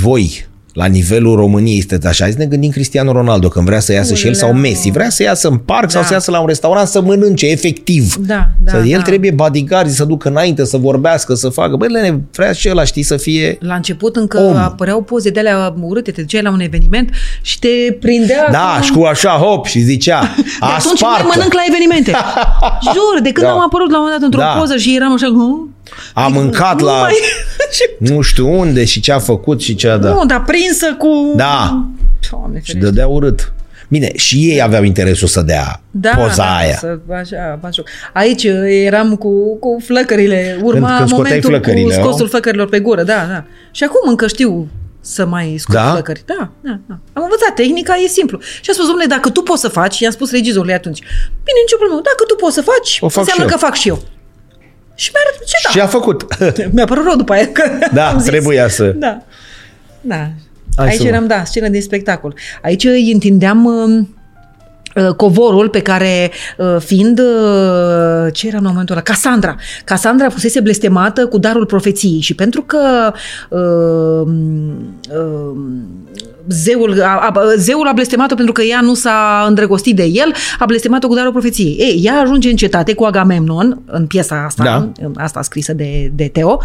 voi 0.00 0.46
la 0.76 0.86
nivelul 0.86 1.36
României 1.36 1.78
este 1.78 1.98
așa. 2.04 2.22
Hai 2.24 2.32
să 2.32 2.38
ne 2.38 2.44
gândim 2.46 2.70
Cristiano 2.70 3.12
Ronaldo 3.12 3.48
când 3.48 3.66
vrea 3.66 3.80
să 3.80 3.92
iasă 3.92 4.14
și 4.14 4.26
el 4.26 4.34
sau 4.34 4.48
Uleu. 4.48 4.60
Messi. 4.60 4.90
Vrea 4.90 5.08
să 5.10 5.22
iasă 5.22 5.48
în 5.48 5.56
parc 5.56 5.90
sau 5.90 6.00
Da. 6.00 6.06
să 6.06 6.12
iasă 6.12 6.30
la 6.30 6.40
un 6.40 6.46
restaurant 6.46 6.88
să 6.88 7.00
mănânce, 7.00 7.46
efectiv. 7.46 8.14
Da, 8.16 8.48
da, 8.64 8.70
să 8.70 8.76
el 8.86 8.96
da. 8.98 9.02
trebuie 9.04 9.30
bodyguard 9.30 9.90
să 9.90 10.04
ducă 10.04 10.28
înainte, 10.28 10.64
să 10.64 10.76
vorbească, 10.76 11.34
să 11.34 11.48
facă. 11.48 11.76
Băi, 11.76 11.88
Lene, 11.88 12.20
vrea 12.32 12.52
și 12.52 12.68
ăla, 12.70 12.84
știi, 12.84 13.02
să 13.02 13.16
fie... 13.16 13.56
La 13.60 13.74
început 13.74 14.16
încă 14.16 14.38
Om. 14.40 14.56
apăreau 14.56 15.02
poze 15.02 15.30
de 15.30 15.38
alea 15.38 15.74
urâte, 15.80 16.10
te 16.10 16.20
duceai 16.20 16.42
la 16.42 16.50
un 16.50 16.60
eveniment 16.60 17.10
și 17.42 17.58
te 17.58 17.68
prindea 18.00 18.48
Da, 18.50 18.76
cu... 18.78 18.84
și 18.84 18.92
cu 18.92 19.02
așa, 19.02 19.30
hop, 19.30 19.66
și 19.66 19.80
zicea, 19.80 20.20
De 20.36 20.42
a 20.60 20.66
atunci 20.66 21.00
nu 21.00 21.06
mai 21.08 21.14
spartă. 21.16 21.32
mănânc 21.34 21.52
la 21.52 21.60
evenimente. 21.68 22.10
Jur, 22.94 23.22
de 23.22 23.30
când 23.32 23.46
Da. 23.46 23.52
am 23.52 23.60
apărut 23.60 23.90
la 23.90 23.96
un 23.98 24.02
moment 24.04 24.20
dat 24.20 24.30
într-o 24.32 24.40
Da. 24.40 24.58
poză 24.58 24.76
și 24.76 24.94
eram 24.96 25.12
așa... 25.12 25.26
"Hm?" 25.26 25.74
A 26.14 26.26
mâncat 26.26 26.80
nu 26.80 26.86
la 26.86 27.00
Mai... 27.00 27.12
Și- 27.70 28.10
nu 28.12 28.20
știu 28.20 28.58
unde 28.58 28.84
și 28.84 29.00
ce 29.00 29.12
a 29.12 29.18
făcut 29.18 29.60
și 29.60 29.74
ce 29.74 29.88
a 29.88 29.96
dat. 29.96 30.14
Nu, 30.14 30.24
dar 30.26 30.42
prinsă 30.44 30.94
cu... 30.98 31.32
Da. 31.36 31.84
Doamne, 32.30 32.58
Și 32.62 32.64
ferește. 32.72 32.78
dădea 32.90 33.06
urât. 33.06 33.52
Bine, 33.88 34.10
și 34.16 34.36
ei 34.50 34.62
aveau 34.62 34.82
interesul 34.82 35.28
să 35.28 35.40
dea 35.42 35.80
Da, 35.90 36.10
poza 36.16 36.34
da, 36.36 36.56
aia. 36.56 36.76
Să, 36.76 36.98
așa, 37.20 37.58
așa. 37.62 37.82
Aici 38.12 38.44
uh, 38.44 38.52
eram 38.66 39.16
cu, 39.16 39.56
cu 39.58 39.80
flăcările. 39.84 40.58
Urma 40.62 40.86
Când- 40.86 40.96
când 40.98 41.08
scoteai 41.08 41.16
momentul 41.22 41.50
flăcările, 41.50 41.94
cu 41.94 42.00
nu? 42.00 42.08
scosul 42.08 42.28
flăcărilor 42.28 42.68
pe 42.68 42.78
gură, 42.78 43.02
da, 43.02 43.26
da. 43.28 43.44
Și 43.70 43.84
acum 43.84 44.08
încă 44.08 44.26
știu 44.26 44.68
să 45.00 45.26
mai 45.26 45.54
scot 45.58 45.74
Da? 45.74 45.90
flăcări. 45.90 46.22
Da, 46.26 46.50
da, 46.60 46.78
da. 46.88 46.98
Am 47.12 47.22
învățat 47.22 47.54
tehnica, 47.54 47.94
e 48.04 48.08
simplu. 48.08 48.38
Și 48.60 48.70
a 48.70 48.72
spus, 48.72 48.86
domnule, 48.86 49.06
dacă 49.06 49.30
tu 49.30 49.40
poți 49.42 49.60
să 49.60 49.68
faci, 49.68 49.98
i-am 49.98 50.12
spus 50.12 50.30
regizorului 50.30 50.74
atunci, 50.74 50.98
bine, 51.46 51.58
nicio 51.64 51.76
problemă, 51.82 52.00
dacă 52.10 52.22
tu 52.28 52.34
poți 52.34 52.54
să 52.54 52.62
faci, 52.62 52.90
O 53.00 53.08
fac 53.08 53.18
înseamnă 53.24 53.44
și 53.44 53.50
eu. 53.52 53.58
că 53.58 53.64
fac 53.66 53.74
și 53.74 53.88
eu. 53.88 53.98
Și 54.98 55.10
mi-a 55.12 55.20
arătat, 55.26 55.46
ce 55.46 55.56
da? 55.64 55.70
Și 55.70 55.80
a 55.80 55.86
făcut. 55.86 56.24
Mi-a 56.74 56.84
părut 56.84 57.04
rău 57.04 57.16
după 57.16 57.32
aia. 57.32 57.48
Că 57.52 57.62
Da, 57.92 58.08
am 58.08 58.18
zis. 58.18 58.28
trebuia 58.30 58.68
să- 58.68 58.94
Da. 58.96 59.22
Da. 60.00 60.28
Hai 60.76 60.86
Aici 60.88 61.00
să- 61.00 61.06
eram, 61.06 61.26
da, 61.26 61.44
scenă 61.44 61.68
din 61.68 61.82
spectacol. 61.82 62.34
Aici 62.62 62.84
îi 62.84 63.10
întindeam 63.12 63.64
uh, 63.64 64.04
uh, 65.06 65.14
covorul 65.14 65.68
pe 65.68 65.80
care, 65.80 66.30
uh, 66.58 66.76
fiind, 66.78 67.18
uh, 67.18 68.32
ce 68.32 68.46
era 68.46 68.56
în 68.56 68.64
momentul 68.66 68.94
ăla? 68.94 69.02
Casandra. 69.04 69.56
Casandra 69.84 70.28
fusese 70.28 70.60
blestemată 70.60 71.26
cu 71.26 71.38
darul 71.38 71.66
profeției 71.66 72.20
și 72.20 72.34
pentru 72.34 72.62
că 72.62 73.12
uh, 73.48 74.32
uh, 75.10 75.56
zeul 76.48 77.02
a, 77.02 77.06
a, 77.06 77.32
zeul 77.56 77.86
a 77.86 77.92
blestemat-o 77.92 78.34
pentru 78.34 78.52
că 78.52 78.62
ea 78.62 78.80
nu 78.80 78.94
s-a 78.94 79.44
îndrăgostit 79.48 79.96
de 79.96 80.04
el, 80.04 80.34
a 80.58 80.64
blestemat-o 80.64 81.08
cu 81.08 81.14
darul 81.14 81.32
profeției. 81.32 81.76
Ei, 81.78 82.00
ea 82.04 82.14
ajunge 82.14 82.48
în 82.50 82.56
cetate 82.56 82.94
cu 82.94 83.04
Agamemnon, 83.04 83.82
în 83.86 84.06
piesa 84.06 84.44
asta, 84.46 84.64
Da. 84.64 84.92
asta 85.22 85.42
scrisă 85.42 85.72
de, 85.72 86.10
de 86.14 86.28
Teo, 86.28 86.60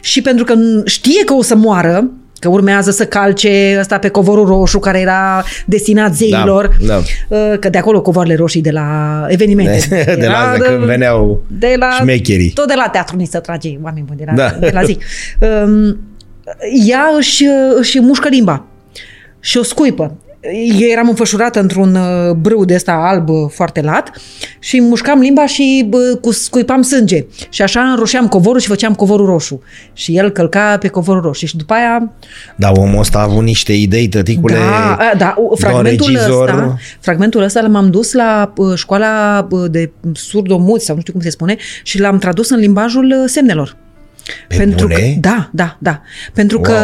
și 0.00 0.22
pentru 0.22 0.44
că 0.44 0.54
știe 0.84 1.24
că 1.24 1.32
o 1.32 1.42
să 1.42 1.54
moară, 1.56 2.10
că 2.38 2.48
urmează 2.48 2.90
să 2.90 3.06
calce 3.06 3.76
ăsta 3.80 3.98
pe 3.98 4.08
covorul 4.08 4.46
roșu 4.46 4.78
care 4.78 5.00
era 5.00 5.44
destinat 5.66 6.14
zeilor, 6.14 6.76
da. 6.86 6.96
uh, 7.28 7.58
că 7.60 7.68
de 7.68 7.78
acolo 7.78 8.00
covoarele 8.02 8.34
roșii 8.34 8.60
de 8.60 8.70
la 8.70 9.24
evenimente. 9.28 9.86
De 10.04 10.14
la 10.16 10.24
Era 10.24 10.50
astea, 10.50 10.68
când 10.68 10.84
veneau 10.84 11.42
de 11.46 11.74
la, 11.78 11.90
șmecherii. 11.90 12.50
Tot 12.50 12.66
de 12.66 12.74
la 12.76 12.88
teatru 12.88 13.16
ni 13.16 13.26
se 13.26 13.38
trage 13.38 13.68
oameni 13.82 14.04
buni, 14.06 14.18
de 14.18 14.24
la, 14.26 14.34
Da. 14.34 14.56
de 14.60 14.70
la 14.74 14.82
zi. 14.82 14.98
Um, 15.64 15.98
ea 16.86 17.02
își, 17.18 17.44
își 17.78 18.00
mușcă 18.00 18.28
limba 18.28 18.64
și 19.42 19.58
o 19.58 19.62
scuipă. 19.62 20.16
Eu 20.80 20.88
eram 20.88 21.08
înfășurată 21.08 21.60
într-un 21.60 21.94
uh, 21.94 22.32
brâu 22.34 22.64
de 22.64 22.74
ăsta 22.74 22.92
alb 22.92 23.28
uh, 23.28 23.36
foarte 23.50 23.80
lat 23.80 24.10
și 24.58 24.76
îmi 24.76 24.88
mușcam 24.88 25.20
limba 25.20 25.46
și 25.46 25.86
bă, 25.88 26.18
cu 26.20 26.30
scuipam 26.32 26.82
sânge. 26.82 27.24
Și 27.48 27.62
așa 27.62 27.80
înroșeam 27.80 28.28
covorul 28.28 28.60
și 28.60 28.66
făceam 28.66 28.94
covorul 28.94 29.26
roșu. 29.26 29.62
Și 29.92 30.16
el 30.16 30.30
călca 30.30 30.76
pe 30.78 30.88
covorul 30.88 31.22
roșu. 31.22 31.46
Și 31.46 31.56
după 31.56 31.72
aia 31.74 32.12
Da, 32.56 32.72
omul 32.76 32.98
ăsta 32.98 33.18
a 33.18 33.22
avut 33.22 33.42
niște 33.42 33.72
idei, 33.72 34.08
tăticule. 34.08 34.54
da, 34.54 34.94
a, 34.94 35.14
da, 35.16 35.34
u- 35.38 35.56
fragmentul 35.56 36.06
regizor. 36.06 36.48
ăsta, 36.48 36.76
fragmentul 37.00 37.42
ăsta 37.42 37.60
l-am 37.60 37.90
dus 37.90 38.12
la 38.12 38.52
uh, 38.56 38.74
școala 38.76 39.46
uh, 39.50 39.70
de 39.70 39.90
surdomuți 40.12 40.84
sau 40.84 40.94
nu 40.94 41.00
știu 41.00 41.12
cum 41.12 41.22
se 41.22 41.30
spune 41.30 41.56
și 41.82 42.00
l-am 42.00 42.18
tradus 42.18 42.50
în 42.50 42.58
limbajul 42.58 43.04
uh, 43.04 43.24
semnelor. 43.26 43.76
Pe 44.48 44.56
Pentru 44.56 44.86
bune? 44.86 44.98
că, 45.00 45.06
da, 45.20 45.48
da, 45.52 45.76
da. 45.78 46.00
Pentru 46.34 46.56
Wow. 46.56 46.64
că 46.64 46.74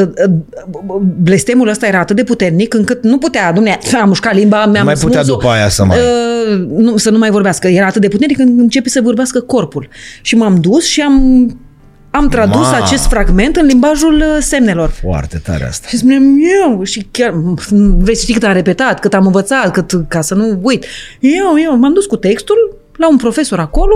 uh, 0.00 0.28
uh, 0.28 1.00
blestemul 1.22 1.68
ăsta 1.68 1.86
era 1.86 1.98
atât 1.98 2.16
de 2.16 2.24
puternic 2.24 2.74
încât 2.74 3.02
nu 3.04 3.18
putea, 3.18 3.52
dumne, 3.52 3.78
am 4.00 4.08
mușcat 4.08 4.34
limba, 4.34 4.66
mi-am 4.66 4.84
mai 4.84 4.94
putea 4.94 5.22
smuls-o. 5.22 5.32
după 5.40 5.48
aia 5.48 5.68
să 5.68 5.84
mai- 5.84 5.98
Uh, 5.98 6.66
nu, 6.76 6.96
să 6.96 7.10
nu 7.10 7.18
mai 7.18 7.30
vorbească. 7.30 7.68
Era 7.68 7.86
atât 7.86 8.00
de 8.00 8.08
puternic 8.08 8.36
când 8.36 8.58
începe 8.60 8.88
să 8.88 9.00
vorbească 9.02 9.40
corpul. 9.40 9.88
Și 10.22 10.36
m-am 10.36 10.60
dus 10.60 10.84
și 10.86 11.00
am, 11.00 11.46
am 12.10 12.28
tradus 12.28 12.66
Ma. 12.66 12.76
acest 12.84 13.06
fragment 13.06 13.56
în 13.56 13.66
limbajul 13.66 14.14
uh, 14.14 14.36
semnelor. 14.40 14.88
Foarte 14.88 15.38
tare 15.44 15.64
asta. 15.64 15.88
Și 15.88 15.96
spuneam 15.96 16.22
eu 16.62 16.82
și 16.82 17.08
chiar 17.10 17.32
vrei 17.98 18.14
să 18.16 18.22
știi 18.22 18.34
cât 18.34 18.42
am 18.44 18.52
repetat, 18.52 19.00
cât 19.00 19.14
am 19.14 19.26
învățat, 19.26 19.70
cât, 19.72 19.90
ca 20.08 20.20
să 20.20 20.34
nu 20.34 20.58
uit. 20.62 20.84
Eu, 21.20 21.54
eu 21.64 21.76
m-am 21.76 21.92
dus 21.94 22.06
cu 22.06 22.16
textul 22.16 22.76
la 22.96 23.08
un 23.08 23.16
profesor 23.16 23.58
acolo. 23.58 23.94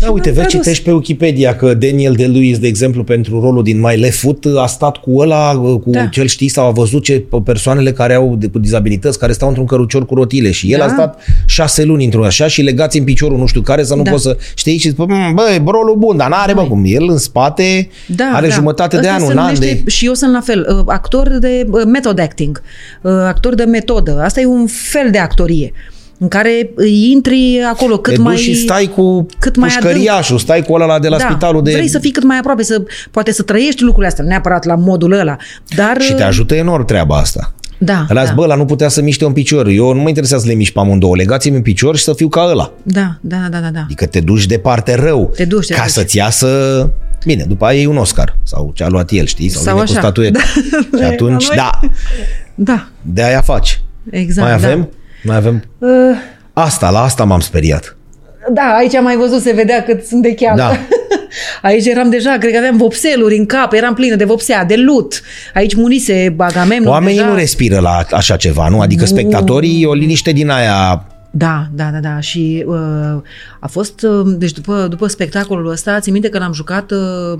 Da, 0.00 0.06
și 0.06 0.12
uite, 0.12 0.28
m-am 0.28 0.36
vezi, 0.38 0.48
tradus. 0.48 0.52
citești 0.66 0.84
pe 0.84 0.92
Wikipedia 0.92 1.56
că 1.56 1.74
Daniel 1.74 2.12
de 2.14 2.24
Lewis, 2.26 2.58
de 2.58 2.66
exemplu, 2.66 3.04
pentru 3.04 3.40
rolul 3.40 3.62
din 3.62 3.80
My 3.80 3.96
Left 3.96 4.18
Foot, 4.18 4.44
a 4.62 4.66
stat 4.66 4.96
cu 4.96 5.18
ăla, 5.18 5.56
cu 5.56 5.82
Da. 5.90 6.06
cel 6.06 6.26
știi, 6.26 6.48
sau 6.48 6.66
a 6.66 6.70
văzut 6.70 7.02
ce 7.02 7.24
persoanele 7.44 7.92
care 7.92 8.14
au 8.14 8.36
de, 8.38 8.46
cu 8.46 8.58
dizabilități, 8.58 9.18
care 9.18 9.32
stau 9.32 9.48
într-un 9.48 9.66
cărucior 9.66 10.06
cu 10.06 10.14
rotile 10.14 10.50
și 10.50 10.72
el 10.72 10.78
Da. 10.78 10.84
a 10.84 10.88
stat 10.88 11.18
șase 11.46 11.84
luni 11.84 12.04
într-un 12.04 12.24
așa 12.24 12.46
și 12.46 12.62
legați 12.62 12.98
în 12.98 13.04
piciorul 13.04 13.38
nu 13.38 13.46
știu 13.46 13.60
care 13.60 13.84
să 13.84 13.94
nu 13.94 14.02
Da. 14.02 14.10
poți 14.10 14.22
să 14.22 14.36
știi 14.54 14.76
și 14.78 14.88
zici, 14.88 14.96
"Mm, 14.98 15.34
băi, 15.34 15.62
rolul 15.66 15.96
bun, 15.98 16.16
dar 16.16 16.28
n-are, 16.28 16.52
bă, 16.54 16.62
cum. 16.62 16.82
El 16.86 17.08
în 17.08 17.18
spate 17.18 17.88
Da, 18.06 18.30
are 18.34 18.48
da. 18.48 18.54
jumătate 18.54 18.96
de 18.96 19.02
Ăsta 19.08 19.12
an, 19.14 19.20
se 19.20 19.32
un 19.32 19.38
an 19.38 19.52
numește- 19.52 19.80
de... 19.84 19.90
Și 19.90 20.06
eu 20.06 20.14
sunt 20.14 20.32
la 20.32 20.40
fel, 20.40 20.66
uh, 20.78 20.82
actor 20.86 21.28
de 21.40 21.66
uh, 21.70 21.82
method 21.86 22.18
acting, 22.20 22.62
uh, 23.02 23.12
actor 23.12 23.54
de 23.54 23.64
metodă. 23.64 24.20
Asta 24.24 24.40
e 24.40 24.46
un 24.46 24.66
fel 24.66 25.08
de 25.10 25.18
actorie 25.18 25.72
în 26.22 26.28
care 26.28 26.70
îi 26.74 27.10
intri 27.10 27.60
acolo 27.70 27.98
cât 27.98 28.12
te 28.12 28.16
duci 28.18 28.26
mai... 28.26 28.36
și 28.36 28.54
stai 28.54 28.90
cu 28.94 29.26
cât 29.38 29.56
mai 29.56 29.68
pușcăriașul, 29.68 30.38
stai 30.38 30.62
cu 30.62 30.72
ăla 30.72 30.98
de 30.98 31.08
la 31.08 31.16
da, 31.16 31.24
spitalul 31.28 31.62
de... 31.62 31.72
vrei 31.72 31.88
să 31.88 31.98
fii 31.98 32.10
cât 32.10 32.24
mai 32.24 32.38
aproape, 32.38 32.62
să, 32.62 32.82
poate 33.10 33.32
să 33.32 33.42
trăiești 33.42 33.80
lucrurile 33.82 34.06
astea, 34.08 34.24
nu 34.24 34.30
neapărat 34.30 34.64
la 34.64 34.74
modul 34.74 35.12
ăla. 35.12 35.36
Dar, 35.76 36.00
Și 36.00 36.12
te 36.12 36.22
ajută 36.22 36.54
enorm 36.54 36.84
treaba 36.84 37.16
asta. 37.16 37.54
Da, 37.78 38.06
Ăla 38.10 38.24
da. 38.24 38.32
bă, 38.34 38.42
ăla 38.42 38.54
nu 38.54 38.64
putea 38.64 38.88
să 38.88 39.02
miște 39.02 39.24
un 39.24 39.32
picior. 39.32 39.66
Eu 39.66 39.92
nu 39.92 40.00
mă 40.00 40.08
interesează 40.08 40.42
să 40.44 40.48
le 40.50 40.56
miști 40.56 40.72
pe 40.72 40.78
amândouă. 40.80 41.16
Legați-mi 41.16 41.56
un 41.56 41.62
picior 41.62 41.96
și 41.96 42.04
să 42.04 42.12
fiu 42.12 42.28
ca 42.28 42.46
ăla. 42.50 42.72
Da, 42.82 43.16
da, 43.20 43.36
da, 43.50 43.58
da, 43.58 43.68
da. 43.72 43.80
Adică 43.84 44.06
te 44.06 44.20
duci 44.20 44.46
de 44.46 44.58
parte 44.58 44.94
rău. 44.94 45.32
Te 45.36 45.44
duci, 45.44 45.66
te 45.66 45.74
Ca 45.74 45.82
duci. 45.82 45.90
să-ți 45.90 46.16
iasă... 46.16 46.90
Bine, 47.24 47.44
după 47.48 47.64
aia 47.64 47.80
e 47.80 47.86
un 47.86 47.96
Oscar. 47.96 48.38
Sau 48.42 48.72
ce 48.74 48.84
a 48.84 48.88
luat 48.88 49.10
el, 49.10 49.26
știi? 49.26 49.48
Sau, 49.48 49.62
Sau 49.62 49.74
vine 49.74 49.84
cu 49.86 49.90
așa. 49.92 50.00
statuetă. 50.00 50.38
Da. 50.90 50.98
Și 50.98 51.04
atunci, 51.04 51.46
La 51.48 51.54
noi- 51.80 51.90
da, 52.54 52.72
Da, 52.72 52.88
de 53.02 53.22
aia 53.22 53.40
faci. 53.40 53.80
exact. 54.10 54.48
Mai 54.62 54.76
da. 54.76 54.88
Avem? 55.30 55.62
Mai 55.78 55.88
avem? 55.88 56.10
Uh, 56.10 56.16
Asta, 56.52 56.90
la 56.90 57.02
asta 57.02 57.24
m-am 57.24 57.40
speriat. 57.40 57.96
Da, 58.52 58.74
aici 58.78 58.94
am 58.94 59.04
mai 59.04 59.16
văzut, 59.16 59.40
se 59.40 59.52
vedea 59.52 59.82
cât 59.82 60.04
sunt 60.04 60.22
de 60.22 60.34
cheamă. 60.34 60.56
Da. 60.56 60.72
Aici 61.68 61.86
eram 61.86 62.10
deja, 62.10 62.36
cred 62.38 62.52
că 62.52 62.58
aveam 62.58 62.76
vopseluri 62.76 63.36
în 63.36 63.46
cap, 63.46 63.72
eram 63.72 63.94
plină 63.94 64.14
de 64.14 64.24
vopsea, 64.24 64.64
de 64.64 64.76
lut. 64.76 65.22
Aici 65.54 65.74
murise 65.74 66.34
Agamemnon 66.38 66.92
Oamenii 66.92 67.16
deja. 67.16 67.28
nu 67.28 67.34
respiră 67.34 67.78
la 67.80 68.06
așa 68.10 68.36
ceva, 68.36 68.68
nu? 68.68 68.80
Adică 68.80 69.04
spectatorii, 69.04 69.84
o 69.84 69.92
liniște 69.94 70.32
din 70.32 70.50
aia... 70.50 71.06
Da, 71.30 71.66
da, 71.72 71.84
da, 71.92 71.98
da. 71.98 72.20
Și 72.20 72.64
uh, 72.66 72.76
a 73.60 73.66
fost, 73.66 74.02
uh, 74.02 74.34
deci 74.38 74.52
după, 74.52 74.86
după 74.90 75.06
spectacolul 75.06 75.70
ăsta, 75.70 76.00
țin 76.00 76.12
minte 76.12 76.28
că 76.28 76.38
l-am 76.38 76.52
jucat 76.52 76.90
uh, 76.90 77.38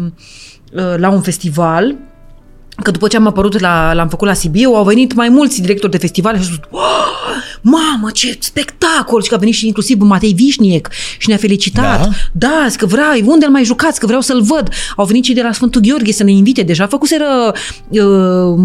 uh, 0.72 0.94
la 0.96 1.10
un 1.10 1.20
festival, 1.20 1.94
că 2.82 2.90
după 2.90 3.08
ce 3.08 3.16
am 3.16 3.26
apărut, 3.26 3.60
la, 3.60 3.92
l-am 3.92 4.08
făcut 4.08 4.28
la 4.28 4.34
Sibiu, 4.34 4.70
au 4.70 4.84
venit 4.84 5.14
mai 5.14 5.28
mulți 5.28 5.60
directori 5.60 5.90
de 5.92 5.98
festival 5.98 6.32
și 6.34 6.38
au 6.38 6.44
spus, 6.44 6.58
"Oh, 6.70 6.80
mamă, 7.60 8.10
ce 8.12 8.36
spectacol! 8.40 9.22
Și 9.22 9.28
că 9.28 9.34
a 9.34 9.38
venit 9.38 9.54
și 9.54 9.66
inclusiv 9.66 10.00
Matei 10.00 10.32
Vișniec 10.32 10.88
și 11.18 11.28
ne-a 11.28 11.36
felicitat. 11.36 12.00
Da? 12.00 12.08
Da, 12.32 12.66
zic 12.68 12.78
că 12.80 12.86
vrei, 12.86 13.22
unde 13.26 13.44
îl 13.44 13.50
mai 13.52 13.64
jucați, 13.64 14.00
că 14.00 14.06
vreau 14.06 14.20
să-l 14.20 14.42
văd. 14.42 14.68
Au 14.96 15.04
venit 15.04 15.22
cei 15.24 15.34
de 15.34 15.42
la 15.42 15.52
Sfântul 15.52 15.80
Gheorghe 15.80 16.12
să 16.12 16.24
ne 16.24 16.30
invite. 16.32 16.62
Deja 16.62 16.86
făcuseră 16.86 17.52
uh, 17.88 18.58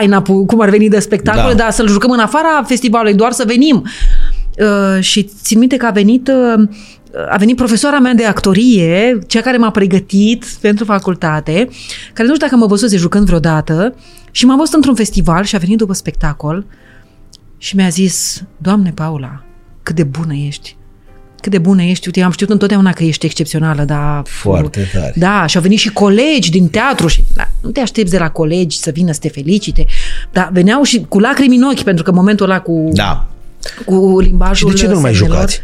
line-up-ul, 0.00 0.44
cum 0.44 0.60
ar 0.60 0.68
veni 0.68 0.88
de 0.88 0.98
spectacole, 0.98 1.54
Da. 1.54 1.62
dar 1.62 1.70
să-l 1.70 1.88
jucăm 1.88 2.10
în 2.10 2.18
afara 2.18 2.62
festivalului, 2.66 3.14
doar 3.14 3.32
să 3.32 3.44
venim. 3.46 3.84
Uh, 4.58 5.02
și 5.02 5.30
țin 5.42 5.58
minte 5.58 5.76
că 5.76 5.86
a 5.86 5.90
venit, 5.90 6.28
uh, 6.28 6.68
a 7.28 7.36
venit 7.36 7.56
profesoara 7.56 7.98
mea 7.98 8.14
de 8.14 8.24
actorie, 8.24 9.18
cea 9.26 9.40
care 9.40 9.56
m-a 9.56 9.70
pregătit 9.70 10.44
pentru 10.60 10.84
facultate, 10.84 11.68
care 12.12 12.28
nu 12.28 12.34
știu 12.34 12.46
dacă 12.46 12.56
mă 12.56 12.66
văzuse 12.66 12.96
jucând 12.96 13.26
vreodată, 13.26 13.94
și 14.30 14.44
m-a 14.44 14.56
văzut 14.56 14.74
într-un 14.74 14.94
festival 14.94 15.44
și 15.44 15.54
a 15.54 15.58
venit 15.58 15.78
după 15.78 15.92
spectacol 15.92 16.64
și 17.58 17.76
mi-a 17.76 17.88
zis, 17.88 18.42
Doamne 18.56 18.90
Paula, 18.94 19.42
cât 19.82 19.94
de 19.94 20.04
bună 20.04 20.34
ești. 20.34 20.76
Cât 21.40 21.52
de 21.52 21.58
bună 21.58 21.82
ești. 21.82 22.06
Uite, 22.06 22.22
am 22.22 22.30
știut 22.30 22.50
întotdeauna 22.50 22.92
că 22.92 23.04
ești 23.04 23.26
excepțională, 23.26 23.84
dar... 23.84 24.22
Foarte 24.26 24.88
tare. 24.92 25.12
Da, 25.16 25.46
și 25.46 25.56
au 25.56 25.62
venit 25.62 25.78
și 25.78 25.92
colegi 25.92 26.50
din 26.50 26.68
teatru 26.68 27.06
și 27.06 27.24
da, 27.34 27.48
nu 27.62 27.70
te 27.70 27.80
aștepți 27.80 28.12
de 28.12 28.18
la 28.18 28.30
colegi 28.30 28.78
să 28.78 28.90
vină 28.90 29.12
să 29.12 29.18
te 29.20 29.28
felicite, 29.28 29.86
dar 30.32 30.50
veneau 30.52 30.82
și 30.82 31.04
cu 31.08 31.18
lacrimi 31.18 31.56
în 31.56 31.62
ochi, 31.62 31.82
pentru 31.82 32.04
că 32.04 32.12
momentul 32.12 32.50
ăla 32.50 32.60
cu, 32.60 32.88
Da. 32.92 33.26
cu 33.84 34.20
Și 34.20 34.26
limbajul 34.26 34.70
de 34.70 34.76
ce 34.76 34.86
nu 34.86 35.00
mai 35.00 35.14
semnelor, 35.14 35.36
jucați? 35.36 35.60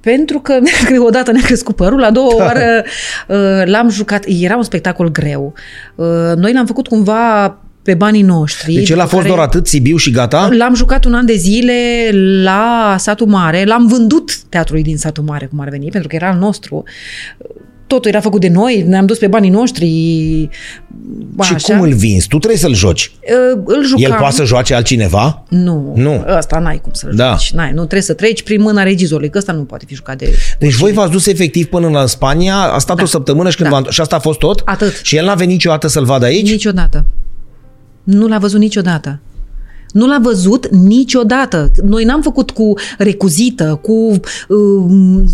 Pentru 0.00 0.38
că 0.40 0.58
odată 1.06 1.32
ne-a 1.32 1.42
crescut 1.42 1.76
părul, 1.76 1.98
la 1.98 2.10
doua 2.10 2.34
oară 2.34 2.84
uh, 3.28 3.62
l-am 3.64 3.88
jucat, 3.88 4.24
era 4.26 4.56
un 4.56 4.62
spectacol 4.62 5.10
greu. 5.10 5.54
Uh, 5.94 6.06
Noi 6.36 6.52
l-am 6.52 6.66
făcut 6.66 6.86
cumva 6.86 7.56
pe 7.82 7.94
banii 7.94 8.22
noștri. 8.22 8.74
Deci 8.74 8.90
el 8.90 8.98
a 9.00 9.06
fost 9.06 9.22
care- 9.22 9.28
doar 9.28 9.38
atât, 9.46 9.66
Sibiu 9.66 9.96
și 9.96 10.10
gata? 10.10 10.48
L-am 10.52 10.74
jucat 10.74 11.04
un 11.04 11.14
an 11.14 11.26
de 11.26 11.34
zile 11.34 12.10
la 12.42 12.94
Satul 12.98 13.26
Mare, 13.26 13.64
l-am 13.64 13.86
vândut 13.86 14.36
teatrului 14.48 14.82
din 14.82 14.96
Satul 14.96 15.24
Mare, 15.24 15.46
cum 15.46 15.60
ar 15.60 15.68
veni, 15.68 15.90
pentru 15.90 16.08
că 16.08 16.14
era 16.14 16.28
al 16.28 16.38
nostru. 16.38 16.82
Totul 17.90 18.10
era 18.10 18.20
făcut 18.20 18.40
de 18.40 18.48
noi, 18.48 18.84
ne-am 18.88 19.06
dus 19.06 19.18
pe 19.18 19.26
banii 19.26 19.50
noștri. 19.50 19.86
și 21.42 21.54
așa. 21.54 21.72
cum 21.76 21.80
îl 21.82 21.92
vinzi? 21.94 22.28
Tu 22.28 22.36
trebuie 22.38 22.58
să-l 22.60 22.74
joci. 22.74 23.12
Uh, 23.54 23.62
Îl 23.64 23.84
jucam. 23.86 24.04
El 24.12 24.16
poate 24.18 24.34
să 24.34 24.44
joace 24.44 24.74
altcineva? 24.74 25.42
Nu, 25.48 25.92
Nu. 25.96 26.24
ăsta 26.38 26.58
n-ai 26.58 26.80
cum 26.82 26.92
să-l 26.92 27.12
Da. 27.14 27.30
joci. 27.30 27.50
N-ai, 27.52 27.68
nu 27.70 27.76
trebuie 27.76 28.02
să 28.02 28.14
treci 28.14 28.42
prin 28.42 28.60
mâna 28.62 28.82
regizorului, 28.82 29.30
că 29.30 29.38
ăsta 29.38 29.52
nu 29.52 29.62
poate 29.62 29.84
fi 29.88 29.94
jucat 29.94 30.18
de... 30.18 30.34
Deci 30.58 30.74
voi 30.74 30.92
v-ați 30.92 31.10
dus 31.10 31.26
efectiv 31.26 31.66
până 31.66 31.86
în 32.00 32.06
Spania, 32.06 32.56
a 32.56 32.78
stat 32.78 32.96
Da. 32.96 33.02
o 33.02 33.06
săptămână 33.06 33.50
și, 33.50 33.56
când 33.56 33.70
Da. 33.70 33.78
v-a- 33.80 33.90
și 33.90 34.00
asta 34.00 34.16
a 34.16 34.18
fost 34.18 34.38
tot? 34.38 34.62
Atât. 34.64 35.00
Și 35.02 35.16
el 35.16 35.24
n-a 35.24 35.34
venit 35.34 35.52
niciodată 35.52 35.86
să-l 35.86 36.04
vadă 36.04 36.24
aici? 36.24 36.50
Niciodată. 36.50 37.04
Nu 38.02 38.28
l-a 38.28 38.38
văzut 38.38 38.60
niciodată. 38.60 39.20
Nu 39.92 40.06
l-a 40.06 40.18
văzut 40.22 40.68
niciodată. 40.68 41.70
Noi 41.84 42.04
n-am 42.04 42.22
făcut 42.22 42.50
cu 42.50 42.72
recuzită, 42.98 43.78
cu 43.82 44.20
um, 44.48 45.24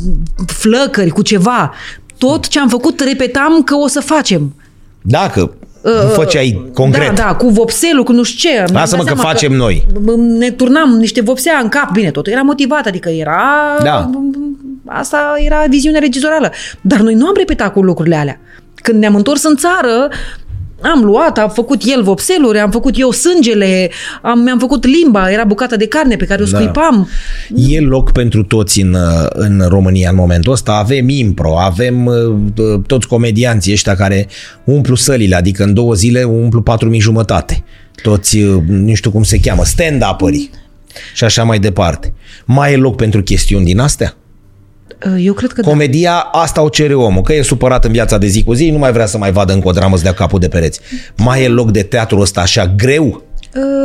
flăcări, 0.47 1.11
cu 1.11 1.23
ceva. 1.23 1.73
Tot 2.19 2.49
ce 2.49 2.59
am 2.59 2.69
făcut 2.69 3.01
repetam 3.01 3.63
că 3.63 3.75
o 3.75 3.87
să 3.87 4.01
facem. 4.01 4.55
Dacă 5.03 5.55
nu 5.83 6.09
făceai 6.09 6.71
concret. 6.75 7.15
Da, 7.15 7.23
da, 7.23 7.35
cu 7.35 7.49
vopselul, 7.49 8.05
cu 8.05 8.13
nu 8.13 8.23
știu 8.23 8.51
ce. 8.51 8.57
Mi-am 8.57 8.73
Lasă-mă 8.73 9.03
dat 9.03 9.13
că 9.13 9.19
seama 9.19 9.33
facem 9.33 9.53
noi. 9.53 9.87
Ne 10.17 10.51
turnam 10.51 10.91
niște 10.91 11.21
vopsea 11.21 11.59
în 11.63 11.69
cap. 11.69 11.93
Bine, 11.93 12.11
totul 12.11 12.33
era 12.33 12.43
motivat, 12.43 12.87
adică 12.87 13.09
era... 13.09 13.43
Da. 13.83 14.11
Asta 14.87 15.35
era 15.39 15.65
viziunea 15.69 16.01
regizorală. 16.01 16.53
Dar 16.81 17.01
noi 17.01 17.15
nu 17.15 17.27
am 17.27 17.35
repetat 17.37 17.73
cu 17.73 17.83
lucrurile 17.83 18.17
alea. 18.17 18.41
Când 18.75 18.99
ne-am 18.99 19.15
întors 19.15 19.45
în 19.45 19.57
țară, 19.57 20.09
am 20.81 21.05
luat, 21.05 21.39
am 21.39 21.51
făcut 21.51 21.83
el 21.85 22.03
vopseluri, 22.03 22.59
am 22.59 22.71
făcut 22.71 22.99
eu 22.99 23.11
sângele, 23.11 23.91
am, 24.23 24.39
mi-am 24.39 24.59
făcut 24.59 24.87
limba, 24.87 25.31
era 25.31 25.45
bucată 25.45 25.77
de 25.77 25.87
carne 25.87 26.17
pe 26.17 26.25
care 26.25 26.43
o 26.43 26.47
Da. 26.47 26.57
scuipam. 26.59 27.09
E 27.55 27.81
loc 27.81 28.13
pentru 28.13 28.43
toți 28.43 28.81
în, 28.81 28.95
uh, 28.95 29.27
în 29.29 29.65
România 29.69 30.11
în 30.11 30.17
momentul 30.17 30.53
ăsta. 30.53 30.73
Avem 30.73 31.09
impro, 31.09 31.59
avem 31.59 32.07
uh, 32.07 32.81
toți 32.87 33.07
comedianții 33.07 33.73
ăștia 33.73 33.95
care 33.95 34.29
umplu 34.65 34.95
sălile, 34.95 35.35
adică 35.35 35.63
în 35.63 35.75
două 35.75 35.95
zile 35.95 36.23
umplu 36.23 36.63
patru 36.63 36.89
mii 36.89 37.01
jumătate. 37.01 37.65
Toți, 38.03 38.39
uh, 38.39 38.63
nu 38.67 38.95
știu 38.95 39.11
cum 39.11 39.23
se 39.23 39.41
cheamă, 39.41 39.65
stand-up-ării 39.65 40.51
și 41.15 41.25
așa 41.25 41.43
mai 41.43 41.59
departe. 41.59 42.13
Mai 42.45 42.73
e 42.73 42.77
loc 42.77 42.97
pentru 42.97 43.23
chestiuni 43.23 43.65
din 43.65 43.79
astea? 43.79 44.17
Eu 45.19 45.33
cred 45.33 45.53
că 45.53 45.61
da. 45.61 45.69
Comedia, 45.69 46.13
asta 46.33 46.63
o 46.63 46.69
cere 46.69 46.95
omul, 46.95 47.23
că 47.23 47.35
e 47.35 47.43
supărat 47.43 47.85
în 47.85 47.93
viața 47.93 48.19
de 48.19 48.27
zi 48.27 48.45
cu 48.45 48.53
zi, 48.53 48.71
nu 48.71 48.79
mai 48.79 48.93
vrea 48.93 49.07
să 49.07 49.19
mai 49.19 49.33
vadă 49.33 49.53
încă 49.53 49.69
o 49.69 49.71
dramă 49.71 49.97
să 49.97 50.03
dea 50.03 50.13
capul 50.15 50.39
de 50.39 50.49
pereți. 50.49 50.81
Mai 51.17 51.43
e 51.43 51.49
loc 51.49 51.71
de 51.71 51.83
teatru 51.83 52.19
ăsta 52.19 52.41
așa 52.41 52.67
greu? 52.77 53.23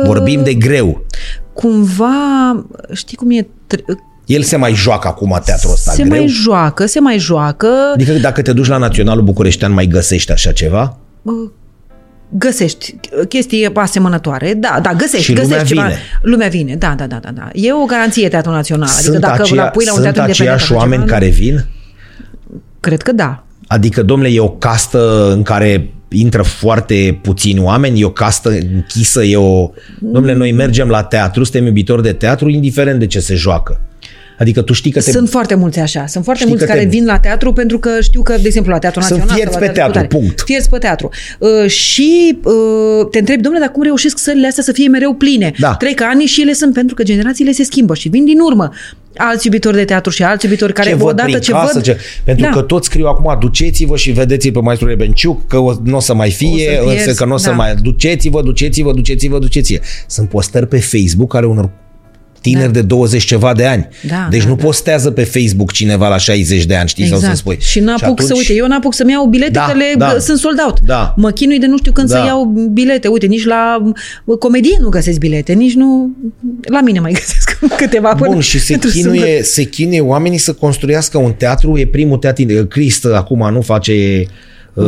Vorbim 0.04 0.42
de 0.42 0.54
greu. 0.54 1.04
Cumva, 1.52 2.64
știi 2.92 3.16
cum 3.16 3.30
e... 3.30 3.46
Tre- 3.66 3.84
El 4.26 4.42
se 4.42 4.56
mai 4.56 4.74
joacă 4.74 5.08
acum 5.08 5.40
teatrul 5.44 5.72
ăsta 5.72 5.90
se 5.90 6.02
greu? 6.02 6.18
mai 6.18 6.28
joacă, 6.28 6.86
se 6.86 7.00
mai 7.00 7.18
joacă. 7.18 7.68
Adică 7.94 8.12
dacă 8.12 8.42
te 8.42 8.52
duci 8.52 8.66
la 8.66 8.76
Naționalul 8.76 9.24
Bucureștean, 9.24 9.72
mai 9.72 9.86
găsești 9.86 10.32
așa 10.32 10.52
ceva? 10.52 10.98
Găsești 12.38 12.94
chestii 13.28 13.70
asemănătoare, 13.74 14.54
da, 14.54 14.78
da, 14.82 14.92
găsești, 14.92 15.24
Și 15.24 15.32
lumea 15.32 15.48
găsești 15.48 15.74
ceva. 15.74 15.82
vine. 15.86 15.98
Lumea 16.22 16.48
vine, 16.48 16.74
da, 16.74 16.94
da, 16.96 17.06
da, 17.06 17.18
da, 17.22 17.30
da. 17.30 17.48
E 17.52 17.72
o 17.72 17.84
garanție 17.84 18.28
Teatrul 18.28 18.54
Național. 18.54 18.88
Adică 18.88 19.02
sunt 19.02 19.18
dacă 19.18 19.42
aceia, 19.42 19.62
la 19.62 19.68
pui 19.68 19.84
la 19.84 19.92
un 19.92 20.00
sunt 20.00 20.12
teatru 20.14 20.30
independent 20.30 20.58
aceiași 20.58 20.72
așa 20.72 20.74
oameni 20.74 21.02
ceva, 21.02 21.12
care 21.12 21.28
vin? 21.28 21.64
Cred 22.80 23.02
că 23.02 23.12
da. 23.12 23.44
Adică, 23.66 24.02
domnule, 24.02 24.30
e 24.30 24.40
o 24.40 24.48
castă 24.48 25.32
în 25.32 25.42
care 25.42 25.90
intră 26.08 26.42
foarte 26.42 27.18
puțini 27.22 27.60
oameni, 27.60 28.00
e 28.00 28.04
o 28.04 28.10
castă 28.10 28.48
închisă, 28.48 29.22
e 29.22 29.36
o... 29.36 29.70
Domnule, 29.98 30.34
noi 30.34 30.52
mergem 30.52 30.88
la 30.88 31.02
teatru, 31.02 31.44
suntem 31.44 31.66
iubitori 31.66 32.02
de 32.02 32.12
teatru, 32.12 32.48
indiferent 32.48 32.98
de 32.98 33.06
ce 33.06 33.20
se 33.20 33.34
joacă. 33.34 33.80
Adică 34.42 34.62
tu 34.62 34.72
știi 34.72 34.90
că 34.90 35.00
te... 35.00 35.10
Sunt 35.10 35.28
foarte 35.28 35.54
mulți 35.54 35.78
așa. 35.78 36.06
Sunt 36.06 36.24
foarte 36.24 36.42
Știi 36.42 36.52
mulți 36.54 36.66
că 36.66 36.72
te- 36.72 36.78
care 36.78 36.90
vin 36.90 37.04
la 37.04 37.18
teatru 37.18 37.52
pentru 37.52 37.78
că 37.78 37.90
știu 38.00 38.22
că, 38.22 38.32
de 38.32 38.46
exemplu, 38.46 38.72
la 38.72 38.78
Teatrul 38.78 39.02
Sunt 39.02 39.18
Național... 39.18 39.36
fierți 39.36 39.52
sau 39.54 39.62
la 39.62 39.68
pe 39.68 39.72
teatru, 39.74 39.92
Cutare, 40.00 40.20
punct. 40.20 40.42
Fierți 40.44 40.68
pe 40.68 40.78
teatru. 40.78 41.08
Uh, 41.38 41.66
și 41.70 42.38
uh, 42.44 43.06
te 43.10 43.18
întreb, 43.18 43.40
domnule, 43.40 43.64
dar 43.64 43.72
cum 43.74 43.82
reușesc 43.82 44.18
sălile 44.18 44.46
astea 44.46 44.62
să 44.62 44.72
fie 44.72 44.88
mereu 44.88 45.14
pline? 45.14 45.52
Da. 45.58 45.74
Trec 45.74 46.00
ani 46.02 46.24
și 46.24 46.40
ele 46.40 46.52
sunt 46.52 46.74
pentru 46.74 46.94
că 46.94 47.02
generațiile 47.02 47.52
se 47.52 47.64
schimbă 47.64 47.94
și 47.94 48.08
vin 48.08 48.24
din 48.24 48.40
urmă. 48.40 48.70
Alți 49.16 49.46
iubitori 49.46 49.76
de 49.76 49.84
teatru 49.84 50.10
și 50.10 50.22
alți 50.22 50.44
iubitori 50.44 50.72
care 50.72 50.88
ce 50.88 50.94
văd 50.94 51.06
odată 51.08 51.28
prin 51.28 51.40
ce 51.40 51.52
casă, 51.52 51.70
văd... 51.74 51.82
ce... 51.82 51.96
Pentru 52.24 52.44
Da. 52.44 52.50
că 52.50 52.60
toți 52.60 52.86
scriu 52.86 53.06
acum, 53.06 53.36
duceți-vă 53.40 53.96
și 53.96 54.10
vedeți 54.10 54.48
pe 54.50 54.60
maestru 54.60 54.88
Rebenciuc 54.88 55.46
că 55.46 55.56
o- 55.58 55.74
nu 55.84 55.96
o 55.96 56.00
să 56.00 56.14
mai 56.14 56.30
fie, 56.30 56.70
O 56.70 56.82
să 56.82 56.90
însă 56.90 56.94
pierzi, 57.02 57.18
că 57.18 57.24
nu 57.24 57.34
o 57.34 57.36
să 57.36 57.48
da. 57.48 57.54
mai... 57.54 57.74
Duceți-vă, 57.82 58.42
duceți-vă, 58.42 58.92
duceți-vă, 58.92 59.38
duceți-vă. 59.38 59.80
Sunt 60.06 60.28
postări 60.28 60.66
pe 60.66 60.78
Facebook 60.80 61.34
ale 61.34 61.46
unor 61.46 61.70
tineri 62.42 62.72
Da. 62.72 62.80
de 62.80 62.82
20 62.82 63.24
ceva 63.24 63.52
de 63.54 63.66
ani. 63.66 63.88
Da, 64.08 64.26
deci 64.30 64.42
da, 64.42 64.48
nu 64.48 64.54
da. 64.54 64.62
postează 64.64 65.10
pe 65.10 65.24
Facebook 65.24 65.72
cineva 65.72 66.08
la 66.08 66.16
60 66.18 66.64
de 66.64 66.74
ani, 66.76 66.88
știi, 66.88 67.06
sau 67.06 67.18
să 67.18 67.30
spui. 67.34 67.56
Și 67.60 67.80
n-apuc 67.80 68.02
atunci- 68.02 68.20
să, 68.28 68.34
uite, 68.36 68.52
eu 68.54 68.66
n-apuc 68.66 68.94
să-mi 68.94 69.10
iau 69.10 69.26
bilete 69.26 69.50
Da, 69.50 69.64
că 69.70 69.76
le, 69.76 69.84
da. 69.98 70.06
că 70.12 70.18
sunt 70.18 70.38
sold 70.38 70.58
out. 70.64 70.80
Da. 70.80 71.14
Mă 71.16 71.30
chinui 71.30 71.58
de 71.58 71.66
nu 71.66 71.76
știu 71.78 71.92
când 71.92 72.08
Da. 72.08 72.16
să 72.18 72.24
iau 72.26 72.44
bilete. 72.72 73.08
Uite, 73.08 73.26
nici 73.26 73.44
la 73.44 73.82
uh, 74.24 74.38
comedie 74.38 74.76
nu 74.80 74.88
găsesc 74.88 75.18
bilete, 75.18 75.52
nici 75.52 75.74
nu... 75.74 76.10
La 76.62 76.80
mine 76.80 77.00
mai 77.00 77.12
găsesc 77.20 77.58
câteva 77.76 78.14
până 78.14 78.32
Bun, 78.32 78.40
și 78.40 78.58
se 78.60 78.70
pentru 78.70 78.88
sâmbătă. 78.90 79.14
chinuie, 79.14 79.42
se 79.42 79.62
chinuie 79.62 80.00
oamenii 80.00 80.38
să 80.38 80.52
construiască 80.52 81.18
un 81.18 81.32
teatru, 81.32 81.78
e 81.78 81.86
primul 81.86 82.16
teatru, 82.18 82.66
Crist 82.68 83.04
acum 83.04 83.52
nu 83.52 83.60
face... 83.60 83.92
Uh, 84.74 84.84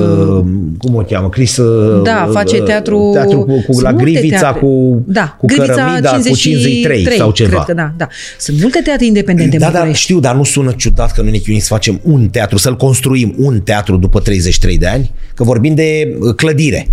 cum 0.78 0.94
o 0.94 1.01
cheamă? 1.01 1.28
Chris 1.28 1.56
uh, 1.56 2.02
Da, 2.02 2.28
face 2.32 2.59
uh, 2.59 2.65
teatru... 2.65 3.11
teatru 3.12 3.39
cu, 3.39 3.55
cu 3.55 3.73
Sunt 3.73 3.85
la 3.85 3.90
multe 3.90 4.05
Grivița 4.11 4.39
teatre. 4.39 4.61
cu, 4.61 5.02
da, 5.06 5.36
cu 5.39 5.47
Grivița 5.47 5.74
Cărămida 5.74 6.11
cu 6.28 6.35
53 6.35 7.09
sau 7.16 7.31
ceva. 7.31 7.51
Cred 7.51 7.62
că 7.65 7.74
da, 7.74 7.93
da. 7.97 8.09
Sunt 8.39 8.61
multe 8.61 8.81
teatre 8.85 9.06
independente 9.06 9.56
în 9.56 9.61
Da, 9.62 9.66
da, 9.66 9.73
București. 9.73 10.02
știu, 10.02 10.20
dar 10.20 10.35
nu 10.35 10.44
sună 10.44 10.73
ciudat 10.77 11.12
că 11.12 11.23
noi 11.23 11.31
ne 11.31 11.36
chinuim 11.39 11.61
să 11.61 11.66
facem 11.69 12.01
un 12.02 12.28
teatru, 12.28 12.56
să-l 12.59 12.77
construim 12.77 13.35
un 13.39 13.61
teatru 13.61 13.97
după 13.97 14.20
33 14.20 14.78
de 14.78 14.86
ani? 14.86 15.11
Că 15.35 15.44
vorbim 15.44 15.74
de 15.74 16.16
uh, 16.20 16.35
clădire. 16.35 16.89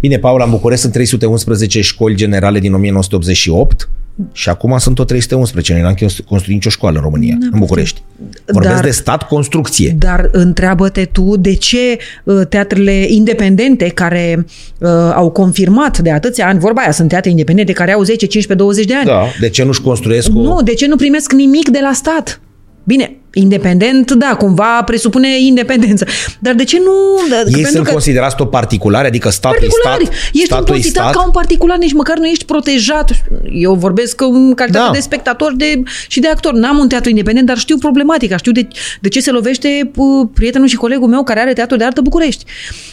Bine, 0.00 0.18
Paula, 0.18 0.44
în 0.44 0.50
București 0.50 0.82
sunt 0.82 0.92
311 0.94 1.80
școli 1.80 2.14
generale 2.14 2.58
din 2.58 2.74
1988 2.74 3.88
și 4.32 4.48
acum 4.48 4.78
sunt 4.78 4.94
tot 4.94 5.06
311. 5.06 5.72
Noi 5.72 5.82
n-am 5.82 5.94
construit 6.28 6.54
nicio 6.54 6.68
școală 6.68 6.96
în 6.96 7.02
România, 7.02 7.36
în 7.52 7.58
București. 7.58 8.02
Vorbesc 8.46 8.74
Dar- 8.74 8.84
de 8.84 8.90
stat, 8.90 9.22
construcție. 9.22 9.96
Dar 9.98 10.28
întreabă-te 10.32 11.04
tu 11.04 11.36
de 11.36 11.54
ce 11.54 11.98
uh, 12.24 12.46
teatrele 12.48 13.06
independente 13.08 13.88
care 13.88 14.46
uh, 14.78 14.88
au 15.14 15.30
confirmat 15.30 15.98
de 15.98 16.10
atâția 16.10 16.46
ani, 16.46 16.58
vorba 16.58 16.80
aia, 16.80 16.90
sunt 16.90 17.08
teatre 17.08 17.30
independente 17.30 17.72
care 17.72 17.92
au 17.92 18.02
10, 18.02 18.26
15, 18.26 18.54
20 18.54 18.84
de 18.84 18.94
ani. 18.94 19.06
Da, 19.06 19.24
de 19.40 19.48
ce 19.48 19.64
nu-și 19.64 19.80
construiesc 19.80 20.28
o... 20.34 20.40
Nu, 20.40 20.62
de 20.62 20.74
ce 20.74 20.86
nu 20.86 20.96
primesc 20.96 21.32
nimic 21.32 21.68
de 21.68 21.78
la 21.82 21.92
stat? 21.92 22.40
Bine, 22.88 23.16
independent, 23.32 24.10
da, 24.12 24.36
cumva 24.38 24.82
presupune 24.86 25.28
independență. 25.40 26.06
Dar 26.38 26.54
de 26.54 26.64
ce 26.64 26.78
nu? 26.78 26.92
Da, 27.30 27.58
Ei 27.58 27.64
sunt 27.64 27.88
considerați 27.88 28.36
tot 28.36 28.50
particulari, 28.50 29.06
adică 29.06 29.28
statul 29.30 29.56
e 29.62 29.66
particulari. 29.66 30.04
stat, 30.04 30.30
Ești 30.34 30.44
statul 30.46 30.64
e 30.66 30.76
impozitat 30.76 31.02
stat. 31.02 31.14
ca 31.14 31.24
un 31.24 31.30
particular, 31.30 31.78
nici 31.78 31.92
măcar 31.92 32.18
nu 32.18 32.26
ești 32.26 32.44
protejat. 32.44 33.10
Eu 33.52 33.74
vorbesc 33.74 34.20
în 34.20 34.54
calitate 34.54 34.84
Da. 34.86 34.90
de 34.92 35.00
spectator 35.00 35.52
de, 35.56 35.82
și 36.08 36.20
de 36.20 36.28
actor. 36.28 36.52
N-am 36.52 36.78
un 36.78 36.88
teatru 36.88 37.08
independent, 37.10 37.46
dar 37.46 37.56
știu 37.58 37.76
problematica. 37.78 38.36
Știu 38.36 38.52
de, 38.52 38.68
de 39.00 39.08
ce 39.08 39.20
se 39.20 39.30
lovește 39.30 39.90
uh, 39.96 40.28
prietenul 40.34 40.66
și 40.66 40.76
colegul 40.76 41.08
meu 41.08 41.22
care 41.22 41.40
are 41.40 41.52
teatru 41.52 41.76
de 41.76 41.84
artă 41.84 42.00
București. 42.00 42.44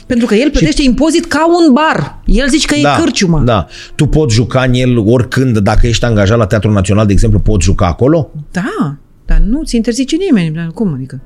Pentru 0.06 0.26
că 0.28 0.36
el 0.36 0.50
plătește 0.50 0.82
impozit 0.82 1.26
ca 1.26 1.46
un 1.48 1.74
bar. 1.74 2.20
El 2.26 2.48
zice 2.50 2.68
că 2.68 2.76
e 2.76 2.82
cârciumă. 3.00 3.42
Da. 3.46 3.68
Tu 3.96 4.06
poți 4.06 4.36
juca 4.36 4.62
în 4.62 4.74
el 4.74 4.98
oricând, 4.98 5.58
dacă 5.58 5.88
ești 5.88 6.06
angajat 6.06 6.38
la 6.38 6.46
Teatrul 6.46 6.74
Național, 6.74 7.06
de 7.06 7.12
exemplu, 7.14 7.40
poți 7.40 7.66
juca 7.66 7.86
acolo? 7.86 8.32
Da, 8.52 8.96
dar 9.26 9.38
nu 9.38 9.64
ți 9.64 9.76
interzice 9.76 10.16
nimeni. 10.16 10.56
Dar 10.56 10.68
Cum 10.74 10.94
adică? 10.94 11.20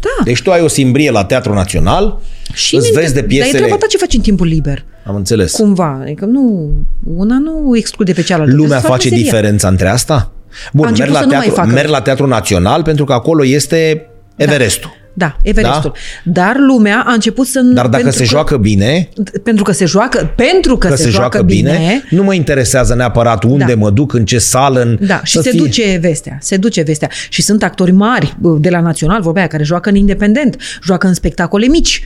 Da. 0.00 0.24
Deci 0.24 0.42
tu 0.42 0.50
ai 0.50 0.60
o 0.60 0.68
simbrie 0.68 1.10
la 1.10 1.24
Teatrul 1.24 1.54
Național, 1.54 2.20
și 2.54 2.74
îți 2.74 2.84
minte- 2.84 3.00
vezi 3.00 3.12
de 3.14 3.20
Dar 3.20 3.28
e 3.30 3.32
piesele... 3.34 3.56
treaba 3.58 3.76
ta 3.76 3.86
ce 3.86 3.96
faci 3.96 4.14
în 4.14 4.20
timpul 4.20 4.46
liber. 4.46 4.84
Am 5.06 5.14
înțeles. 5.14 5.52
Cumva. 5.52 5.98
Adică 6.02 6.24
nu, 6.24 6.70
una 7.16 7.38
nu 7.38 7.76
exclude 7.76 8.12
pe 8.12 8.22
cealaltă. 8.22 8.52
Lumea 8.54 8.66
Trebuie 8.66 8.80
să 8.80 8.86
faci 8.86 8.96
face 8.96 9.08
meseria. 9.08 9.30
diferența 9.32 9.68
între 9.68 9.88
asta? 9.88 10.14
A 10.14 10.70
Bun, 10.72 10.84
merg 10.84 10.88
început 10.98 11.12
la, 11.12 11.18
să 11.20 11.24
nu 11.26 11.30
mai 11.32 11.40
teatru, 11.44 11.60
facă. 11.62 11.74
merg 11.74 11.88
la 11.88 12.00
Teatrul 12.00 12.28
Național 12.28 12.82
pentru 12.82 13.04
că 13.04 13.12
acolo 13.12 13.44
este 13.44 14.06
Everestul. 14.36 14.90
Da, 14.90 15.05
Everestul. 15.42 15.92
Dar 16.24 16.56
lumea 16.58 17.04
a 17.06 17.12
început 17.12 17.46
să... 17.46 17.60
Dar 17.60 17.86
dacă 17.86 18.02
pentru 18.02 18.12
se 18.12 18.18
că- 18.22 18.28
joacă 18.28 18.56
bine, 18.56 19.08
Pentru 19.42 19.64
că 19.64 19.72
se 19.72 19.84
joacă, 19.84 20.32
pentru 20.36 20.76
că, 20.76 20.88
că 20.88 20.96
se, 20.96 21.08
joacă 21.08 21.42
bine, 21.42 22.04
nu 22.10 22.22
mă 22.22 22.34
interesează 22.34 22.94
neapărat 22.94 23.42
unde 23.44 23.64
Da. 23.68 23.74
mă 23.74 23.90
duc, 23.90 24.12
în 24.12 24.24
ce 24.24 24.38
sală, 24.38 24.80
în... 24.80 24.98
Da, 25.06 25.20
și 25.24 25.32
să 25.36 25.40
se 25.42 25.50
fie- 25.50 25.58
duce 25.58 25.98
vestea, 26.00 26.38
se 26.40 26.56
duce 26.56 26.82
vestea. 26.82 27.10
Și 27.28 27.42
sunt 27.42 27.62
actori 27.62 27.92
mari 27.92 28.36
bă, 28.40 28.56
de 28.60 28.68
la 28.70 28.80
Național, 28.80 29.20
vorbea 29.20 29.40
aia, 29.40 29.50
care 29.50 29.62
joacă 29.64 29.88
în 29.88 29.94
independent, 29.94 30.56
joacă 30.84 31.06
în 31.06 31.14
spectacole 31.14 31.66
mici, 31.66 32.02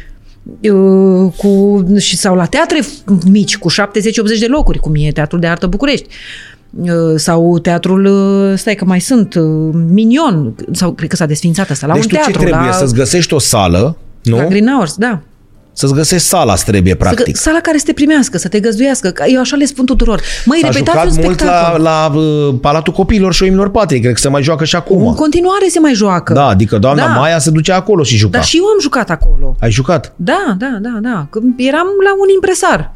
uh, 0.61 1.33
cu, 1.37 1.85
și, 1.99 2.17
sau 2.17 2.35
la 2.35 2.45
teatre 2.45 2.81
mici, 3.31 3.57
cu 3.57 3.71
70-80 3.71 3.75
de 4.41 4.47
locuri, 4.49 4.79
cum 4.79 4.93
e 4.97 5.11
Teatrul 5.13 5.41
de 5.41 5.47
Artă 5.47 5.67
București. 5.67 6.07
Uh, 6.09 6.50
Sau 7.17 7.59
teatrul, 7.59 8.05
uh, 8.05 8.59
stai 8.59 8.75
că 8.75 8.85
mai 8.85 9.01
sunt, 9.01 9.35
uh, 9.35 9.71
Minion, 9.73 10.55
sau 10.73 10.93
cred 10.93 11.09
că 11.09 11.17
s-a 11.17 11.27
desfințat 11.27 11.71
asta, 11.71 11.87
la 11.87 11.93
Deci 11.93 12.03
un 12.03 12.09
tu 12.09 12.15
teatru. 12.15 12.33
ce 12.33 12.39
trebuie? 12.39 12.67
la, 12.69 12.73
Să-ți 12.73 12.95
găsești 12.95 13.35
o 13.35 13.39
sală, 13.39 13.97
nu? 14.23 14.37
la 14.37 14.45
Green 14.47 14.67
Hours, 14.75 14.95
da. 14.97 15.21
Să-ți 15.73 15.93
găsești 15.95 16.27
sala, 16.27 16.53
îți 16.53 16.65
trebuie, 16.65 16.95
practic. 16.95 17.37
Să, 17.37 17.43
sala 17.43 17.59
care 17.61 17.79
să 17.79 17.85
te 17.85 17.93
primească, 17.93 18.39
să 18.39 18.49
te 18.49 18.61
găzduiască. 18.61 19.13
Eu 19.27 19.41
așa 19.41 19.57
le 19.57 19.65
spun 19.65 19.85
tuturor. 19.87 20.21
Măi, 20.45 20.59
S-a 20.61 20.67
repetați 20.69 20.99
jucat 20.99 21.17
un 21.17 21.23
mult 21.25 21.39
spectacol. 21.39 21.83
la, 21.83 22.09
la 22.09 22.15
uh, 22.19 22.55
Palatul 22.61 22.93
Copiilor 22.93 23.33
și 23.35 23.43
Oimilor 23.43 23.71
Patrie. 23.71 24.01
Cred 24.01 24.13
că 24.13 24.19
se 24.21 24.29
mai 24.29 24.43
joacă 24.43 24.65
și 24.65 24.77
acum. 24.77 25.07
În 25.07 25.15
continuare 25.15 25.67
se 25.69 25.79
mai 25.79 25.95
joacă. 25.95 26.33
Da, 26.33 26.47
adică 26.47 26.79
doamna 26.79 27.07
Da. 27.07 27.13
Maia 27.13 27.39
se 27.39 27.51
ducea 27.51 27.75
acolo 27.77 28.03
și 28.03 28.17
juca. 28.17 28.37
Dar 28.39 28.45
și 28.47 28.57
eu 28.57 28.65
am 28.65 28.81
jucat 28.81 29.11
acolo. 29.11 29.57
Ai 29.61 29.71
jucat? 29.71 30.13
Da, 30.17 30.55
da, 30.59 30.79
da, 30.81 30.99
da. 31.03 31.27
Când 31.31 31.55
eram 31.57 31.87
la 32.05 32.11
un 32.21 32.29
impresar. 32.35 32.95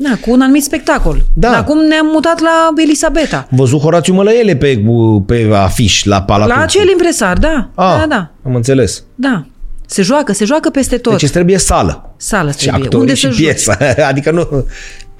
Da, 0.00 0.10
cu 0.20 0.30
un 0.30 0.40
anumit 0.40 0.62
spectacol. 0.62 1.22
Da. 1.34 1.56
Acum 1.56 1.78
ne-am 1.86 2.06
mutat 2.12 2.40
la 2.40 2.68
Elisabeta. 2.82 3.36
Am 3.50 3.56
văzut 3.56 3.80
Horațiu 3.80 4.14
Mălăele 4.14 4.56
pe, 4.56 4.82
pe 5.26 5.50
afiș 5.54 6.04
la 6.04 6.22
Palatul. 6.22 6.54
La 6.56 6.62
acel 6.62 6.88
impresar, 6.90 7.38
da. 7.38 7.68
Ah, 7.74 7.96
Da, 8.00 8.04
da, 8.08 8.30
am 8.44 8.54
înțeles. 8.54 9.02
da. 9.14 9.44
Se 9.86 10.02
joacă, 10.02 10.32
se 10.32 10.44
joacă 10.44 10.70
peste 10.70 10.96
tot. 10.96 11.12
Deci 11.12 11.22
îți 11.22 11.32
trebuie 11.32 11.58
sală. 11.58 12.14
Sală 12.16 12.50
Și 12.50 12.56
trebuie. 12.56 12.82
actori 12.82 13.00
Unde 13.02 13.14
și 13.14 13.20
să 13.22 13.28
joci? 13.28 13.36
piesă. 13.38 13.76
adică 14.10 14.30
nu... 14.30 14.64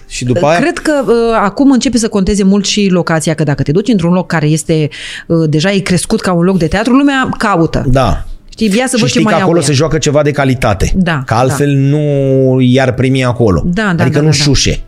Și 0.07 0.25
după 0.25 0.47
aia... 0.47 0.59
Cred 0.61 0.79
că 0.79 0.93
uh, 1.07 1.13
acum 1.43 1.71
începe 1.71 1.99
să 1.99 2.09
conteze 2.09 2.43
mult 2.45 2.65
și 2.65 2.89
locația, 2.91 3.35
că 3.35 3.43
dacă 3.43 3.63
te 3.63 3.73
duci 3.73 3.89
într-un 3.89 4.13
loc 4.13 4.27
care 4.27 4.47
este 4.47 4.89
uh, 5.27 5.49
deja 5.49 5.73
e 5.73 5.79
crescut 5.79 6.21
ca 6.21 6.33
un 6.33 6.43
loc 6.43 6.59
de 6.59 6.67
teatru, 6.67 6.93
lumea 6.93 7.29
caută. 7.39 7.85
Da. 7.87 8.25
Știi, 8.65 8.79
ia 8.79 8.87
să 8.87 8.97
și 8.97 9.03
văd 9.03 9.11
ce 9.11 9.19
știi 9.19 9.23
că 9.23 9.31
mai 9.31 9.35
au 9.35 9.41
acolo 9.41 9.59
ea. 9.59 9.65
se 9.65 9.73
joacă 9.73 9.99
ceva 9.99 10.23
de 10.23 10.31
calitate. 10.31 10.93
Da, 10.97 11.23
Că 11.27 11.35
altfel 11.35 11.71
nu 11.71 12.57
i-ar 12.61 12.93
primi 12.93 13.25
acolo. 13.25 13.63
Da, 13.67 13.83
da, 13.83 14.03
adică 14.03 14.19
da, 14.19 14.25
nu 14.25 14.31
da, 14.31 14.37
da. 14.37 14.43
șușe. 14.43 14.83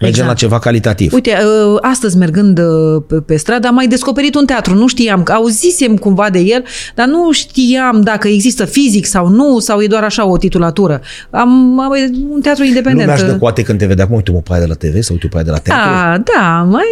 Mergem 0.00 0.22
Exact. 0.22 0.28
la 0.28 0.34
ceva 0.34 0.58
calitativ. 0.58 1.12
Uite, 1.12 1.30
uh, 1.30 1.78
astăzi 1.80 2.16
mergând 2.16 2.58
uh, 2.58 3.02
pe, 3.08 3.14
pe 3.14 3.36
stradă 3.36 3.66
am 3.66 3.74
mai 3.74 3.86
descoperit 3.86 4.34
un 4.34 4.46
teatru. 4.46 4.74
Nu 4.74 4.86
știam, 4.86 5.22
că 5.22 5.32
auzisem 5.32 5.96
cumva 5.96 6.30
de 6.30 6.38
el, 6.38 6.64
dar 6.94 7.06
nu 7.06 7.32
știam 7.32 8.00
dacă 8.00 8.28
există 8.28 8.64
fizic 8.64 9.06
sau 9.06 9.28
nu, 9.28 9.58
sau 9.58 9.80
e 9.80 9.86
doar 9.86 10.02
așa 10.02 10.26
o 10.26 10.36
titulatură. 10.36 11.00
Am, 11.30 11.80
am 11.80 11.92
un 12.30 12.40
teatru 12.40 12.64
independent. 12.64 13.08
Lumea 13.08 13.14
își 13.24 13.32
dă 13.32 13.38
coate 13.38 13.62
când 13.62 13.78
te 13.78 13.86
vede. 13.86 14.02
Acum 14.02 14.14
uite 14.14 14.30
mă 14.30 14.38
pe 14.38 14.52
aia 14.52 14.60
de 14.60 14.66
la 14.66 14.74
TV 14.74 15.02
sau 15.02 15.14
uite 15.14 15.26
pe 15.26 15.34
aia 15.34 15.44
de 15.44 15.50
la 15.50 15.58
teatru. 15.58 15.90
Da, 15.90 16.22
da, 16.34 16.62
mai, 16.70 16.84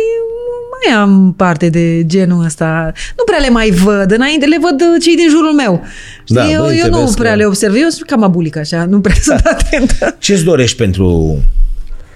mai 0.87 0.97
am 0.97 1.35
parte 1.37 1.69
de 1.69 2.07
genul 2.07 2.45
ăsta. 2.45 2.93
Nu 3.17 3.25
prea 3.25 3.39
le 3.39 3.49
mai 3.49 3.71
văd, 3.71 4.11
înainte 4.11 4.47
le 4.47 4.59
văd 4.61 4.81
uh, 4.81 5.03
cei 5.03 5.17
din 5.17 5.29
jurul 5.31 5.53
meu. 5.53 5.85
Știi, 6.25 6.35
Da, 6.35 6.51
eu, 6.51 6.63
băi, 6.63 6.77
eu 6.79 6.83
te 6.85 6.89
nu 6.91 6.99
vezi 7.01 7.17
prea 7.17 7.31
că- 7.31 7.37
le 7.37 7.45
observ, 7.45 7.75
eu 7.75 7.89
sunt 7.89 8.09
cam 8.09 8.23
abulic 8.23 8.57
așa, 8.57 8.85
nu 8.85 9.01
prea 9.01 9.15
sunt 9.29 9.41
atentă. 9.47 10.17
Ce-ți 10.19 10.45
dorești 10.45 10.77
pentru... 10.77 11.39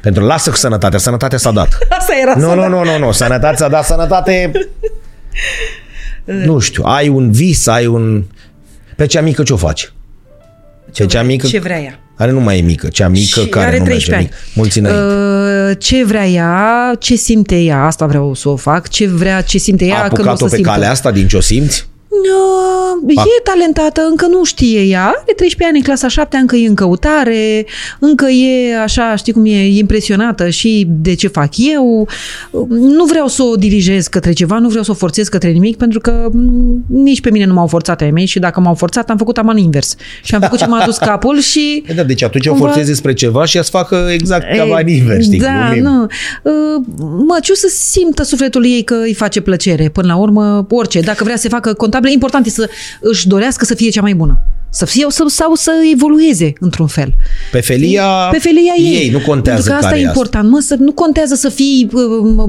Pentru 0.02 0.24
lasă 0.24 0.50
sănătatea. 0.54 0.98
Sănătatea 0.98 1.38
s-a 1.38 1.50
dat. 1.50 1.78
Asta 1.98 2.12
era 2.22 2.34
Nu, 2.34 2.48
să 2.48 2.54
nu, 2.54 2.68
nu, 2.68 2.84
nu, 2.84 2.98
nu. 2.98 3.12
Sănătate 3.12 3.56
s-a 3.56 3.68
dat. 3.68 3.84
Sănătate... 3.84 4.50
nu 6.46 6.58
știu. 6.58 6.82
Ai 6.86 7.08
un 7.08 7.30
vis, 7.32 7.66
ai 7.66 7.86
un... 7.86 8.22
Pe 8.96 9.06
cea 9.06 9.20
mică 9.20 9.42
ce 9.42 9.52
o 9.52 9.56
faci? 9.56 9.92
Pe 10.98 11.06
cea 11.06 11.22
mică... 11.22 11.46
Ce 11.46 11.58
vrea 11.58 11.80
ea? 11.80 11.98
Care 12.16 12.30
nu 12.30 12.40
mai 12.40 12.58
e 12.58 12.60
mică. 12.62 12.88
Cea 12.88 13.08
mică 13.08 13.40
Și 13.40 13.46
care 13.46 13.66
are 13.66 13.78
nu 13.78 13.84
13 13.84 14.10
merge 14.10 14.24
mică. 14.26 14.52
Mulți 14.54 14.78
înainte. 14.78 15.02
Uh, 15.02 15.47
ce 15.74 16.04
vrea 16.04 16.26
ea, 16.26 16.94
ce 16.98 17.14
simte 17.16 17.58
ea, 17.60 17.84
asta 17.84 18.06
vreau 18.06 18.34
să 18.34 18.48
o 18.48 18.56
fac, 18.56 18.88
ce 18.88 19.06
vrea, 19.08 19.40
ce 19.40 19.58
simte 19.58 19.84
ea 19.84 19.96
A 20.04 20.08
când 20.08 20.12
o 20.12 20.14
apucat-o 20.14 20.36
să 20.44 20.50
pe 20.50 20.54
simtă. 20.56 20.70
calea 20.70 20.90
asta 20.90 21.10
din 21.10 21.28
ce 21.28 21.36
o 21.36 21.40
simți? 21.40 21.87
Uh, 22.10 23.14
e 23.16 23.42
talentată, 23.44 24.00
încă 24.10 24.26
nu 24.26 24.44
știe 24.44 24.80
ea, 24.82 25.04
are 25.06 25.32
13 25.36 25.64
ani 25.66 25.76
în 25.76 25.82
clasa 25.82 26.08
7, 26.08 26.36
încă 26.36 26.56
e 26.56 26.68
în 26.68 26.74
căutare, 26.74 27.66
încă 27.98 28.26
e 28.28 28.76
așa, 28.82 29.16
știi 29.16 29.32
cum 29.32 29.44
e, 29.44 29.48
e 29.50 29.78
impresionată 29.78 30.48
și 30.48 30.86
de 30.88 31.14
ce 31.14 31.28
fac 31.28 31.50
eu. 31.56 32.08
Uh, 32.50 32.66
Nu 32.70 33.04
vreau 33.04 33.26
să 33.26 33.42
o 33.42 33.56
dirigez 33.56 34.06
către 34.06 34.32
ceva, 34.32 34.58
nu 34.58 34.68
vreau 34.68 34.84
să 34.84 34.90
o 34.90 34.94
forțez 34.94 35.28
către 35.28 35.50
nimic, 35.50 35.76
pentru 35.76 36.00
că 36.00 36.28
mm, 36.32 36.84
nici 36.86 37.20
pe 37.20 37.30
mine 37.30 37.44
nu 37.44 37.52
m-au 37.54 37.66
forțat 37.66 38.00
ai 38.00 38.10
mei 38.10 38.24
și 38.26 38.38
dacă 38.38 38.60
m-au 38.60 38.74
forțat, 38.74 39.10
am 39.10 39.16
făcut 39.16 39.38
aman 39.38 39.56
invers. 39.56 39.96
Și 40.22 40.34
am 40.34 40.40
făcut 40.40 40.58
ce 40.58 40.66
m-a 40.66 40.84
dus 40.84 40.96
capul 40.96 41.40
și... 41.50 41.82
E, 41.86 41.92
Da, 41.94 42.02
deci 42.04 42.22
atunci 42.22 42.46
o 42.46 42.52
Cumva- 42.52 42.58
forțezi 42.58 42.92
spre 42.94 43.14
ceva 43.14 43.44
și 43.44 43.56
ea-ți 43.56 43.70
facă 43.70 44.08
exact 44.12 44.42
ca 44.56 44.62
Ei, 44.64 44.70
bani 44.70 44.96
invers, 44.96 45.24
știi? 45.24 45.38
Da, 45.38 45.70
glumim. 45.72 45.82
nu. 45.82 46.06
Uh, 46.42 46.82
Măciu 47.28 47.54
să 47.54 47.72
simtă 47.78 48.22
sufletul 48.22 48.64
ei 48.66 48.82
că 48.82 48.94
îi 48.94 49.14
face 49.14 49.40
plăcere. 49.40 49.88
Până 49.88 50.06
la 50.06 50.16
urmă, 50.16 50.66
orice. 50.70 51.00
Dacă 51.00 51.24
vrea 51.24 51.36
să 51.36 51.48
facă 51.48 51.72
contabil, 51.98 52.12
important 52.12 52.46
e 52.46 52.50
să 52.50 52.70
își 53.00 53.26
dorească 53.28 53.64
să 53.64 53.74
fie 53.74 53.90
cea 53.90 54.00
mai 54.00 54.14
bună. 54.14 54.40
Să 54.70 54.84
fie 54.86 55.06
sau, 55.08 55.26
sau 55.26 55.54
să 55.54 55.72
evolueze 55.92 56.52
într-un 56.60 56.86
fel. 56.86 57.14
Pe 57.52 57.60
felia, 57.60 58.04
Pe 58.30 58.38
felia 58.38 58.72
ei. 58.78 58.94
ei, 58.94 59.10
nu 59.10 59.18
contează 59.18 59.56
Pentru 59.62 59.70
că 59.70 59.76
asta 59.76 59.88
care 59.88 60.00
e 60.00 60.04
important. 60.04 60.50
Mă, 60.50 60.60
să, 60.60 60.76
nu 60.78 60.92
contează 60.92 61.34
să 61.34 61.48
fii 61.48 61.88
uh, 61.92 62.02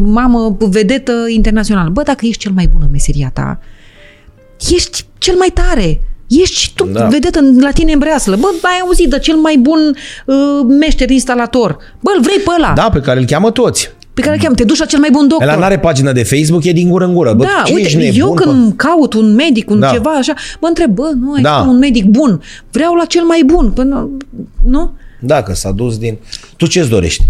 mamă 0.06 0.58
vedetă 0.60 1.14
internațională. 1.28 1.90
Bă, 1.90 2.02
dacă 2.04 2.26
ești 2.26 2.42
cel 2.42 2.52
mai 2.52 2.68
bun 2.72 2.82
în 2.84 2.88
meseria 2.92 3.32
ta, 3.34 3.60
ești 4.74 5.06
cel 5.18 5.36
mai 5.36 5.50
tare. 5.54 6.02
Ești 6.28 6.60
și 6.60 6.74
tu 6.74 6.86
Da. 6.86 7.00
da. 7.00 7.08
vedetă 7.08 7.40
în- 7.40 7.60
la 7.60 7.72
tine 7.72 7.92
în 7.92 8.00
breaslă. 8.00 8.36
Bă, 8.36 8.48
ai 8.62 8.80
auzit 8.84 9.10
de 9.10 9.20
cel 9.20 9.36
mai 9.36 9.58
bun 9.58 9.80
uh, 10.26 10.36
meșter 10.80 11.10
instalator. 11.10 11.78
Bă, 12.00 12.12
îl 12.16 12.22
vrei 12.22 12.38
pe 12.38 12.52
ăla. 12.58 12.74
Da, 12.76 12.90
pe 12.90 13.00
care 13.00 13.20
îl 13.20 13.26
cheamă 13.26 13.52
toți. 13.52 13.92
Pe 14.20 14.26
care 14.26 14.36
îl 14.38 14.42
cheamă. 14.42 14.56
Te 14.56 14.64
duci 14.64 14.78
la 14.78 14.86
cel 14.86 15.00
mai 15.00 15.10
bun 15.12 15.28
doctor. 15.28 15.48
Ela 15.48 15.58
n-are 15.58 15.80
pagină 15.80 16.12
de 16.12 16.24
Facebook, 16.24 16.64
e 16.64 16.72
din 16.72 16.90
gură 16.90 17.06
în 17.06 17.14
gură. 17.14 17.34
Bă, 17.34 17.44
da, 17.44 17.64
ce 17.66 17.74
uite, 17.74 17.86
ești 17.86 17.98
nebun, 17.98 18.20
eu 18.20 18.34
bă? 18.34 18.42
când 18.42 18.74
caut 18.76 19.14
un 19.14 19.34
medic, 19.36 19.70
un 19.70 19.80
Da. 19.80 19.90
ceva 19.92 20.10
așa, 20.10 20.34
mă 20.62 20.68
întreb, 20.68 20.92
bă, 20.92 21.12
nu, 21.20 21.32
ai 21.34 21.42
Da. 21.42 21.66
un 21.68 21.78
medic 21.78 22.06
bun. 22.06 22.42
Vreau 22.72 22.94
la 22.94 23.06
cel 23.06 23.24
mai 23.24 23.44
bun. 23.46 23.72
Până, 23.72 24.10
nu? 24.66 24.92
Da, 25.20 25.44
că 25.44 25.54
s-a 25.54 25.72
dus 25.72 25.98
din... 25.98 26.18
Tu 26.58 26.66
ce-ți 26.68 26.90
dorești? 26.90 27.26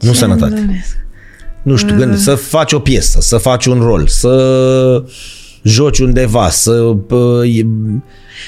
Nu 0.00 0.12
sănătate. 0.12 0.84
Nu 1.62 1.76
știu, 1.76 1.96
gând, 1.96 2.16
să 2.16 2.34
faci 2.34 2.72
o 2.72 2.78
piesă, 2.78 3.18
să 3.20 3.36
faci 3.36 3.66
un 3.66 3.80
rol, 3.80 4.06
să 4.06 5.04
joci 5.62 5.98
undeva, 5.98 6.48
să 6.48 6.72
pă, 7.06 7.42
e- 7.46 7.66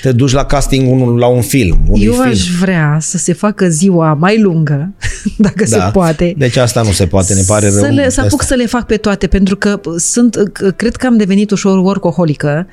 te 0.03 0.13
duci 0.13 0.33
la 0.33 0.45
casting 0.45 0.93
unul, 0.93 1.19
la 1.19 1.27
un 1.27 1.41
film, 1.43 1.79
unui 1.89 2.05
Eu 2.05 2.13
film. 2.13 2.27
aș 2.27 2.49
vrea 2.61 2.99
să 3.01 3.19
se 3.19 3.33
facă 3.33 3.69
ziua 3.69 4.15
mai 4.15 4.41
lungă, 4.41 4.93
dacă 5.37 5.65
da. 5.69 5.85
se 5.85 5.91
poate. 5.93 6.35
Deci 6.37 6.57
asta 6.57 6.83
nu 6.83 6.91
se 6.91 7.07
poate, 7.07 7.35
ne 7.35 7.43
pare 7.47 7.69
rău. 7.69 7.79
Să, 7.79 7.87
le, 7.87 8.11
să 8.11 8.21
apuc 8.21 8.41
Asta. 8.41 8.55
să 8.55 8.61
le 8.61 8.67
fac 8.67 8.87
pe 8.87 8.97
toate, 8.97 9.27
pentru 9.27 9.57
că 9.57 9.81
sunt, 9.97 10.37
cred 10.77 10.97
că 10.97 11.07
am 11.07 11.17
devenit 11.17 11.51
ușor 11.51 11.79
workaholică 11.79 12.67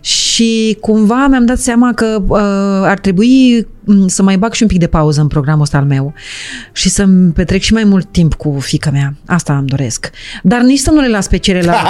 și 0.00 0.76
cumva 0.80 1.26
mi-am 1.26 1.44
dat 1.44 1.58
seama 1.58 1.92
că 1.94 2.22
uh, 2.28 2.38
ar 2.88 2.98
trebui 2.98 3.66
m, 3.81 3.81
să 4.06 4.22
mai 4.22 4.36
bag 4.36 4.52
și 4.52 4.62
un 4.62 4.68
pic 4.68 4.78
de 4.78 4.86
pauză 4.86 5.20
în 5.20 5.26
programul 5.26 5.62
ăsta 5.62 5.76
al 5.78 5.84
meu 5.84 6.14
și 6.72 6.88
să-mi 6.88 7.32
petrec 7.32 7.60
și 7.62 7.72
mai 7.72 7.84
mult 7.84 8.06
timp 8.12 8.34
cu 8.34 8.56
fica 8.60 8.90
mea. 8.90 9.14
Asta 9.26 9.56
îmi 9.56 9.66
doresc. 9.66 10.10
Dar 10.42 10.60
nici 10.60 10.78
să 10.78 10.90
nu 10.90 11.00
le 11.00 11.08
las 11.08 11.26
pe 11.28 11.36
celelalte. 11.36 11.88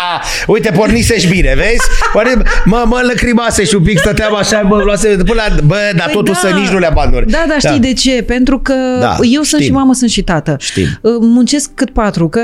Uite, 0.46 0.70
pornisești 0.76 1.28
bine, 1.28 1.52
vezi? 1.56 1.80
Pare, 2.12 2.42
mă, 2.64 2.84
mă 2.86 3.00
lăcrimase 3.06 3.64
și 3.64 3.74
un 3.74 3.82
pic 3.82 3.98
stăteam 3.98 4.34
așa, 4.36 4.60
mă 4.60 4.76
luase 4.84 5.08
până 5.08 5.32
la, 5.48 5.54
bă, 5.64 5.76
dar 5.96 6.04
Păi 6.04 6.14
totul 6.14 6.34
da. 6.42 6.48
să 6.48 6.54
nici 6.54 6.68
nu 6.68 6.78
le 6.78 6.86
abandoni. 6.86 7.26
Da, 7.30 7.44
dar 7.48 7.60
știi 7.60 7.78
de 7.80 7.92
ce? 7.92 8.22
Pentru 8.22 8.58
că 8.60 8.74
Da, 9.00 9.16
eu 9.22 9.42
sunt 9.42 9.44
știm. 9.46 9.62
și 9.62 9.70
mamă, 9.72 9.94
sunt 9.94 10.10
și 10.10 10.22
tată. 10.22 10.56
Știm. 10.58 10.86
Uh, 11.00 11.12
Muncesc 11.20 11.70
cât 11.74 11.90
patru, 11.90 12.28
că 12.28 12.40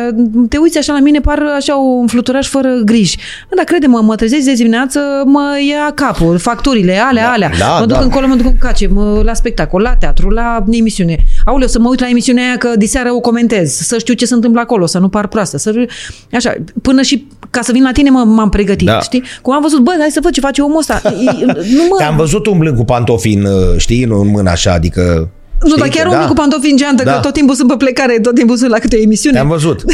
te 0.49 0.57
uiți 0.57 0.79
așa 0.79 0.93
la 0.93 0.99
mine, 0.99 1.21
par 1.21 1.43
așa 1.57 1.75
un 1.75 2.07
fluturaș 2.07 2.47
fără 2.49 2.69
griji. 2.85 3.17
Dar 3.57 3.65
crede-mă, 3.65 4.01
mă 4.03 4.15
trezesc 4.15 4.45
de 4.45 4.53
dimineață, 4.53 5.01
mă 5.25 5.59
ia 5.69 5.93
capul, 5.95 6.39
facturile, 6.39 6.99
alea, 6.99 7.25
Da, 7.25 7.31
alea. 7.33 7.51
da, 7.59 7.79
mă 7.79 7.87
duc 7.87 7.97
da. 7.97 8.03
încolo, 8.03 8.27
mă 8.27 8.35
duc 8.35 8.47
în 8.47 8.57
cace, 8.73 8.86
mă, 8.86 9.20
la 9.24 9.35
spectacol, 9.35 9.81
la 9.82 9.94
teatru, 9.94 10.28
la 10.28 10.65
emisiune. 10.70 11.16
Aoleu, 11.44 11.69
să 11.69 11.78
mă 11.78 11.89
uit 11.89 12.01
la 12.01 12.09
emisiunea 12.09 12.44
aia 12.44 12.57
că 12.57 12.69
diseară 12.77 13.12
o 13.12 13.20
comentez, 13.20 13.73
să 13.73 13.99
știu 13.99 14.15
ce 14.15 14.24
se 14.27 14.35
întâmplă 14.35 14.61
acolo, 14.61 14.86
să 14.86 14.99
nu 14.99 15.09
par 15.09 15.27
proastă. 15.27 15.59
Să... 15.59 15.86
Așa, 16.32 16.55
până 16.82 17.03
și 17.03 17.27
ca 17.51 17.61
să 17.62 17.73
vin 17.73 17.82
la 17.82 17.93
tine 17.93 18.11
mă, 18.11 18.24
m-am 18.24 18.49
pregătit, 18.49 18.86
Da. 18.86 19.01
știi? 19.01 19.23
Cum 19.43 19.55
am 19.55 19.62
văzut, 19.62 19.81
bă, 19.81 19.90
hai 19.99 20.11
să 20.11 20.20
văd 20.23 20.32
ce 20.32 20.40
face 20.40 20.62
omul 20.62 20.78
ăsta. 20.78 21.01
E- 21.05 21.44
Nu 21.47 21.86
mă... 21.90 21.97
Te-am 21.99 22.16
văzut 22.16 22.47
umblând 22.47 22.77
cu 22.77 22.85
pantofi 22.85 23.32
în, 23.32 23.44
uh, 23.44 23.77
știi, 23.77 24.03
în 24.03 24.28
mână 24.31 24.51
așa, 24.51 24.73
adică... 24.73 25.31
Nu, 25.62 25.69
știi 25.69 25.81
dar 25.81 25.89
chiar 25.89 26.05
că- 26.07 26.11
umblă 26.12 26.27
cu 26.28 26.32
pantofi 26.35 26.70
în 26.70 26.77
geantă, 26.77 27.03
Da. 27.05 27.12
că 27.12 27.20
tot 27.20 27.32
timpul 27.32 27.55
sunt 27.55 27.69
pe 27.69 27.74
plecare, 27.78 28.19
tot 28.23 28.35
timpul 28.35 28.57
sunt 28.57 28.70
la 28.70 28.78
câte 28.78 28.97
o 28.97 29.01
emisiune. 29.01 29.36
Te-am 29.36 29.49
văzut. 29.49 29.85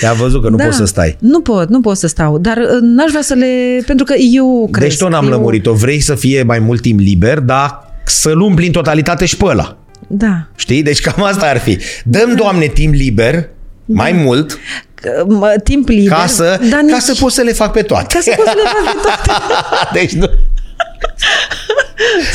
Te-am 0.00 0.16
văzut 0.16 0.42
că 0.42 0.48
nu 0.48 0.56
da. 0.60 0.64
poți 0.64 0.76
să 0.76 0.84
stai. 0.84 1.16
Nu 1.20 1.40
pot, 1.40 1.68
nu 1.68 1.80
pot 1.80 1.96
să 1.96 2.06
stau, 2.06 2.38
dar 2.38 2.56
uh, 2.56 2.78
n-aș 2.80 3.10
vrea 3.10 3.22
să 3.22 3.34
le... 3.34 3.82
Pentru 3.86 4.04
că 4.04 4.14
eu 4.34 4.68
cresc. 4.70 4.88
Deci 4.88 4.98
tot 4.98 5.10
n-am 5.10 5.24
eu... 5.24 5.30
lămurit-o. 5.30 5.72
Vrei 5.72 6.00
să 6.00 6.14
fie 6.14 6.42
mai 6.42 6.58
mult 6.58 6.80
timp 6.80 6.98
liber, 6.98 7.38
dar 7.40 7.85
să-l 8.08 8.40
umpli 8.40 8.66
în 8.66 8.72
totalitate 8.72 9.24
și 9.24 9.36
pe 9.36 9.44
ăla. 9.44 9.78
Da. 10.08 10.46
Știi? 10.56 10.82
Deci 10.82 11.00
cam 11.00 11.22
asta 11.22 11.46
ar 11.46 11.58
fi. 11.58 11.78
Dăm, 12.04 12.34
Doamne, 12.34 12.66
timp 12.66 12.94
liber, 12.94 13.48
mai 13.84 14.12
mult, 14.12 14.58
Că, 14.94 15.24
mă, 15.28 15.54
Timp 15.64 15.88
liber. 15.88 16.16
ca 16.16 16.26
să, 16.26 16.60
dar 16.70 16.80
ca 16.80 16.80
nici... 16.80 17.00
să 17.00 17.16
poți 17.20 17.34
să 17.34 17.42
le 17.42 17.52
fac 17.52 17.72
pe 17.72 17.82
toate. 17.82 18.14
Ca 18.14 18.20
să 18.20 18.32
pot 18.36 18.46
să 18.46 18.52
le 18.56 18.62
fac 18.74 18.92
pe 18.92 18.98
toate. 19.02 19.42
deci 19.98 20.12
nu... 20.12 20.30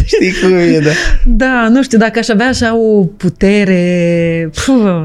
Știi 0.06 0.34
cum 0.42 0.54
e, 0.54 0.80
da? 0.80 0.90
Da, 1.26 1.68
nu 1.70 1.84
știu, 1.84 1.98
dacă 1.98 2.20
aș 2.20 2.28
avea 2.28 2.48
așa 2.48 2.76
o 2.76 3.04
putere... 3.04 4.50
Puh, 4.66 5.04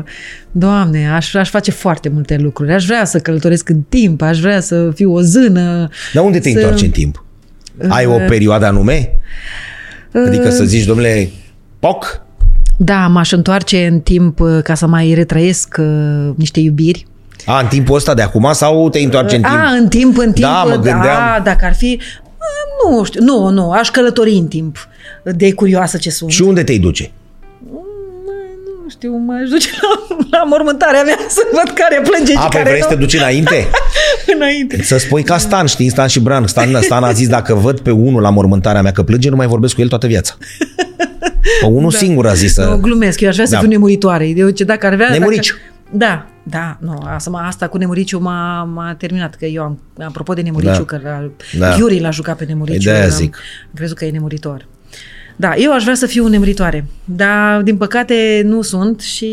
Doamne, 0.51 1.10
aș, 1.10 1.34
aș 1.34 1.48
face 1.51 1.70
foarte 1.70 2.09
multe 2.09 2.36
lucruri. 2.36 2.72
Aș 2.72 2.86
vrea 2.86 3.05
să 3.05 3.18
călătoresc 3.18 3.68
în 3.68 3.80
timp, 3.88 4.22
aș 4.22 4.40
vrea 4.40 4.60
să 4.60 4.90
fiu 4.94 5.12
o 5.12 5.20
zână. 5.20 5.88
Dar 6.12 6.24
unde 6.24 6.38
te 6.38 6.51
să... 6.51 6.59
întorci 6.59 6.82
în 6.82 6.90
timp? 6.90 7.24
Ai 7.88 8.06
o 8.06 8.18
perioadă 8.28 8.66
anume? 8.66 9.10
Adică 10.12 10.50
să 10.50 10.64
zici, 10.64 10.84
domnule, 10.84 11.30
poc? 11.78 12.20
Da, 12.76 13.06
m-aș 13.06 13.32
întoarce 13.32 13.86
în 13.86 14.00
timp 14.00 14.40
uh, 14.40 14.62
ca 14.62 14.74
să 14.74 14.86
mai 14.86 15.14
retrăiesc 15.14 15.76
uh, 15.78 16.34
niște 16.36 16.60
iubiri. 16.60 17.06
A, 17.46 17.60
în 17.60 17.66
timpul 17.66 17.96
ăsta 17.96 18.14
de 18.14 18.22
acum 18.22 18.48
sau 18.52 18.90
te 18.90 18.98
întoarci 18.98 19.32
în 19.32 19.42
timp? 19.42 19.54
A, 19.54 19.70
în 19.80 19.88
timp, 19.88 20.18
în 20.18 20.32
timp. 20.32 20.46
Da, 20.46 20.64
mă 20.64 20.74
gândeam. 20.74 21.22
A, 21.36 21.40
dacă 21.44 21.64
ar 21.64 21.74
fi... 21.74 22.00
a, 22.38 22.90
Nu 22.90 23.04
știu, 23.04 23.22
nu, 23.22 23.48
nu, 23.48 23.70
aș 23.70 23.90
călători 23.90 24.32
în 24.32 24.46
timp 24.46 24.88
de 25.24 25.52
curioasă 25.52 25.96
ce 25.96 26.10
sunt. 26.10 26.30
Și 26.30 26.42
unde 26.42 26.62
te 26.62 26.78
duce? 26.78 27.10
Nu 28.86 28.92
știu, 28.92 29.16
mă 29.16 29.32
aș 29.42 29.48
duce 29.48 29.68
la, 29.82 30.16
la 30.38 30.44
mormântarea 30.44 31.02
mea 31.02 31.16
să 31.28 31.40
văd 31.52 31.74
care 31.74 32.02
plânge 32.08 32.32
A, 32.36 32.40
și 32.40 32.48
păi 32.48 32.48
care 32.50 32.62
vrei 32.62 32.78
nu. 32.80 32.86
să 32.88 32.88
te 32.94 33.00
duci 33.00 33.14
înainte? 33.14 33.66
înainte. 34.36 34.82
Să 34.82 34.98
spui 34.98 35.22
ca 35.22 35.38
Stan, 35.38 35.66
știi, 35.66 35.88
Stan 35.88 36.06
și 36.08 36.20
Bran. 36.20 36.46
Stan, 36.46 36.76
Stan 36.80 37.02
a 37.04 37.12
zis, 37.12 37.28
dacă 37.28 37.54
văd 37.54 37.80
pe 37.80 37.90
unul 37.90 38.22
la 38.22 38.30
mormântarea 38.30 38.82
mea 38.82 38.92
că 38.92 39.02
plânge, 39.02 39.28
nu 39.28 39.36
mai 39.36 39.46
vorbesc 39.46 39.74
cu 39.74 39.80
el 39.80 39.88
toată 39.88 40.06
viața. 40.06 40.34
Pe 41.60 41.66
unul 41.66 41.90
da. 41.90 41.96
singur 41.96 42.26
a 42.26 42.32
zis 42.32 42.52
să... 42.52 42.64
Nu, 42.64 42.76
glumesc, 42.76 43.20
eu 43.20 43.28
aș 43.28 43.34
vrea 43.34 43.46
să 43.46 43.52
Da. 43.54 43.58
fiu 43.58 43.68
nemuritoare. 43.68 44.26
Eu 44.28 44.50
ce 44.50 44.64
dacă 44.64 44.86
ar 44.86 44.94
vrea... 44.94 45.08
Nemuriciu. 45.10 45.54
Dacă... 45.54 45.64
Da, 45.90 46.26
da, 46.42 46.76
nu, 46.80 47.02
asta, 47.14 47.30
asta 47.46 47.68
cu 47.68 47.76
nemuriciu 47.78 48.18
m-a, 48.18 48.62
m-a 48.74 48.94
terminat, 48.98 49.34
că 49.34 49.44
eu 49.44 49.62
am, 49.62 49.80
apropo 49.98 50.32
de 50.32 50.40
nemuriciu, 50.40 50.72
Da. 50.72 50.84
că 50.84 51.00
la, 51.02 51.30
Da. 51.58 51.76
Yuri 51.78 52.00
l-a 52.00 52.10
jucat 52.10 52.36
pe 52.36 52.44
nemuriciu, 52.44 52.76
Păi 52.76 52.84
de-aia 52.86 53.04
am 53.04 53.10
zic. 53.10 53.36
crezut 53.74 53.96
că 53.96 54.04
e 54.04 54.10
nemuritor. 54.10 54.66
Da, 55.38 55.54
eu 55.56 55.72
aș 55.72 55.82
vrea 55.82 55.94
să 55.94 56.06
fiu 56.06 56.26
nemuritoare, 56.26 56.84
dar 57.04 57.60
din 57.62 57.76
păcate 57.76 58.42
nu 58.44 58.62
sunt 58.62 59.00
și 59.00 59.28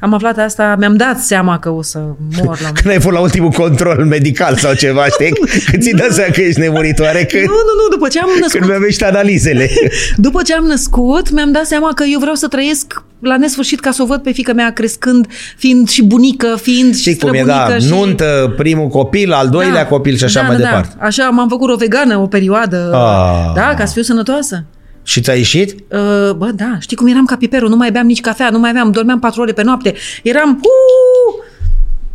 am 0.00 0.14
aflat 0.14 0.38
asta, 0.38 0.74
mi-am 0.78 0.96
dat 0.96 1.18
seama 1.20 1.58
că 1.58 1.70
o 1.70 1.82
să 1.82 1.98
mor 2.42 2.58
la 2.62 2.68
Când 2.80 2.94
ai 2.94 3.00
fost 3.00 3.14
la 3.14 3.20
ultimul 3.20 3.50
control 3.50 4.04
medical 4.04 4.56
sau 4.56 4.74
ceva, 4.74 5.04
știi? 5.14 5.32
Când 5.70 5.82
ți 5.82 5.90
dai 5.90 6.08
seama 6.10 6.32
că 6.32 6.40
ești 6.40 6.60
nemuritoare, 6.60 7.24
când, 7.24 7.42
Nu, 7.42 7.48
nu, 7.52 7.82
nu, 7.82 7.88
după 7.96 8.08
ce 8.08 8.18
am 8.20 8.28
născut 8.40 8.50
când 8.50 8.70
mi-avești 8.70 9.04
analizele. 9.04 9.70
După 10.16 10.42
ce 10.42 10.54
am 10.54 10.64
născut, 10.64 11.30
mi-am 11.30 11.52
dat 11.52 11.64
seama 11.66 11.92
că 11.94 12.04
eu 12.12 12.18
vreau 12.18 12.34
să 12.34 12.48
trăiesc 12.48 13.02
la 13.20 13.36
nesfârșit 13.36 13.80
ca 13.80 13.90
să 13.90 14.02
o 14.02 14.06
văd 14.06 14.22
pe 14.22 14.32
fică 14.32 14.52
mea 14.52 14.72
crescând, 14.72 15.26
fiind 15.56 15.88
și 15.88 16.04
bunică, 16.04 16.58
fiind 16.62 16.94
Știi 16.96 17.12
și 17.12 17.18
cum 17.18 17.32
e, 17.34 17.38
străbunică. 17.38 17.66
da, 17.72 17.78
și... 17.78 17.88
nuntă, 17.88 18.54
primul 18.56 18.88
copil, 18.88 19.32
al 19.32 19.48
doilea 19.48 19.86
copil 19.86 20.16
și 20.16 20.24
așa 20.24 20.40
da, 20.40 20.46
mai 20.46 20.56
da, 20.56 20.62
departe. 20.62 20.94
Da. 20.98 21.06
Așa 21.06 21.28
m-am 21.28 21.48
făcut 21.48 21.70
o 21.70 21.76
vegană 21.76 22.16
o 22.18 22.26
perioadă, 22.26 22.90
Ah. 22.92 23.52
da, 23.54 23.74
ca 23.78 23.84
să 23.84 23.92
fiu 23.92 24.02
sănătoasă. 24.02 24.64
Și 25.04 25.20
ți-a 25.20 25.34
ieșit? 25.34 25.70
Uh, 25.70 26.30
bă, 26.36 26.50
da, 26.54 26.76
știi 26.80 26.96
cum 26.96 27.06
eram 27.06 27.24
ca 27.24 27.36
piperul, 27.36 27.68
nu 27.68 27.76
mai 27.76 27.92
beam 27.92 28.06
nici 28.06 28.20
cafea, 28.20 28.50
nu 28.50 28.58
mai 28.58 28.70
aveam, 28.70 28.90
dormeam 28.90 29.18
patru 29.18 29.40
ore 29.40 29.52
pe 29.52 29.62
noapte. 29.62 29.94
Eram, 30.22 30.60
uh, 30.62 31.44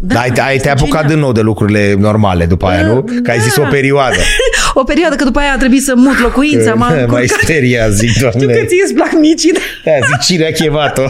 Da, 0.02 0.20
ai, 0.20 0.30
ai 0.38 0.50
este 0.56 0.62
te-ai 0.62 0.74
apucat 0.74 0.92
genial. 1.02 1.10
din 1.14 1.20
nou 1.20 1.32
de 1.32 1.42
lucrurile 1.42 1.96
normale 1.98 2.46
după 2.46 2.66
aia, 2.68 2.86
nu? 2.86 3.02
Că 3.24 3.32
ai 3.32 3.40
zis 3.40 3.56
o 3.56 3.62
Da. 3.62 3.68
perioadă. 3.68 4.16
O 4.74 4.84
perioadă 4.84 5.16
că 5.16 5.24
după 5.24 5.40
aia 5.40 5.52
a 5.54 5.58
trebuit 5.58 5.84
să 5.84 5.94
mut 5.96 6.20
locuința, 6.20 6.74
m-am 6.74 6.92
mai 6.94 7.02
încurcat. 7.02 7.40
speria, 7.42 7.90
zic, 7.90 8.10
Știu 8.16 8.30
doamne. 8.30 8.54
că 8.54 8.66
ție 8.66 8.82
îți 8.84 8.94
plac 8.94 9.12
micii, 9.20 9.52
Da, 9.86 9.92
zic, 10.08 10.18
cine 10.20 10.46
a 10.46 10.52
chemat-o? 10.52 11.04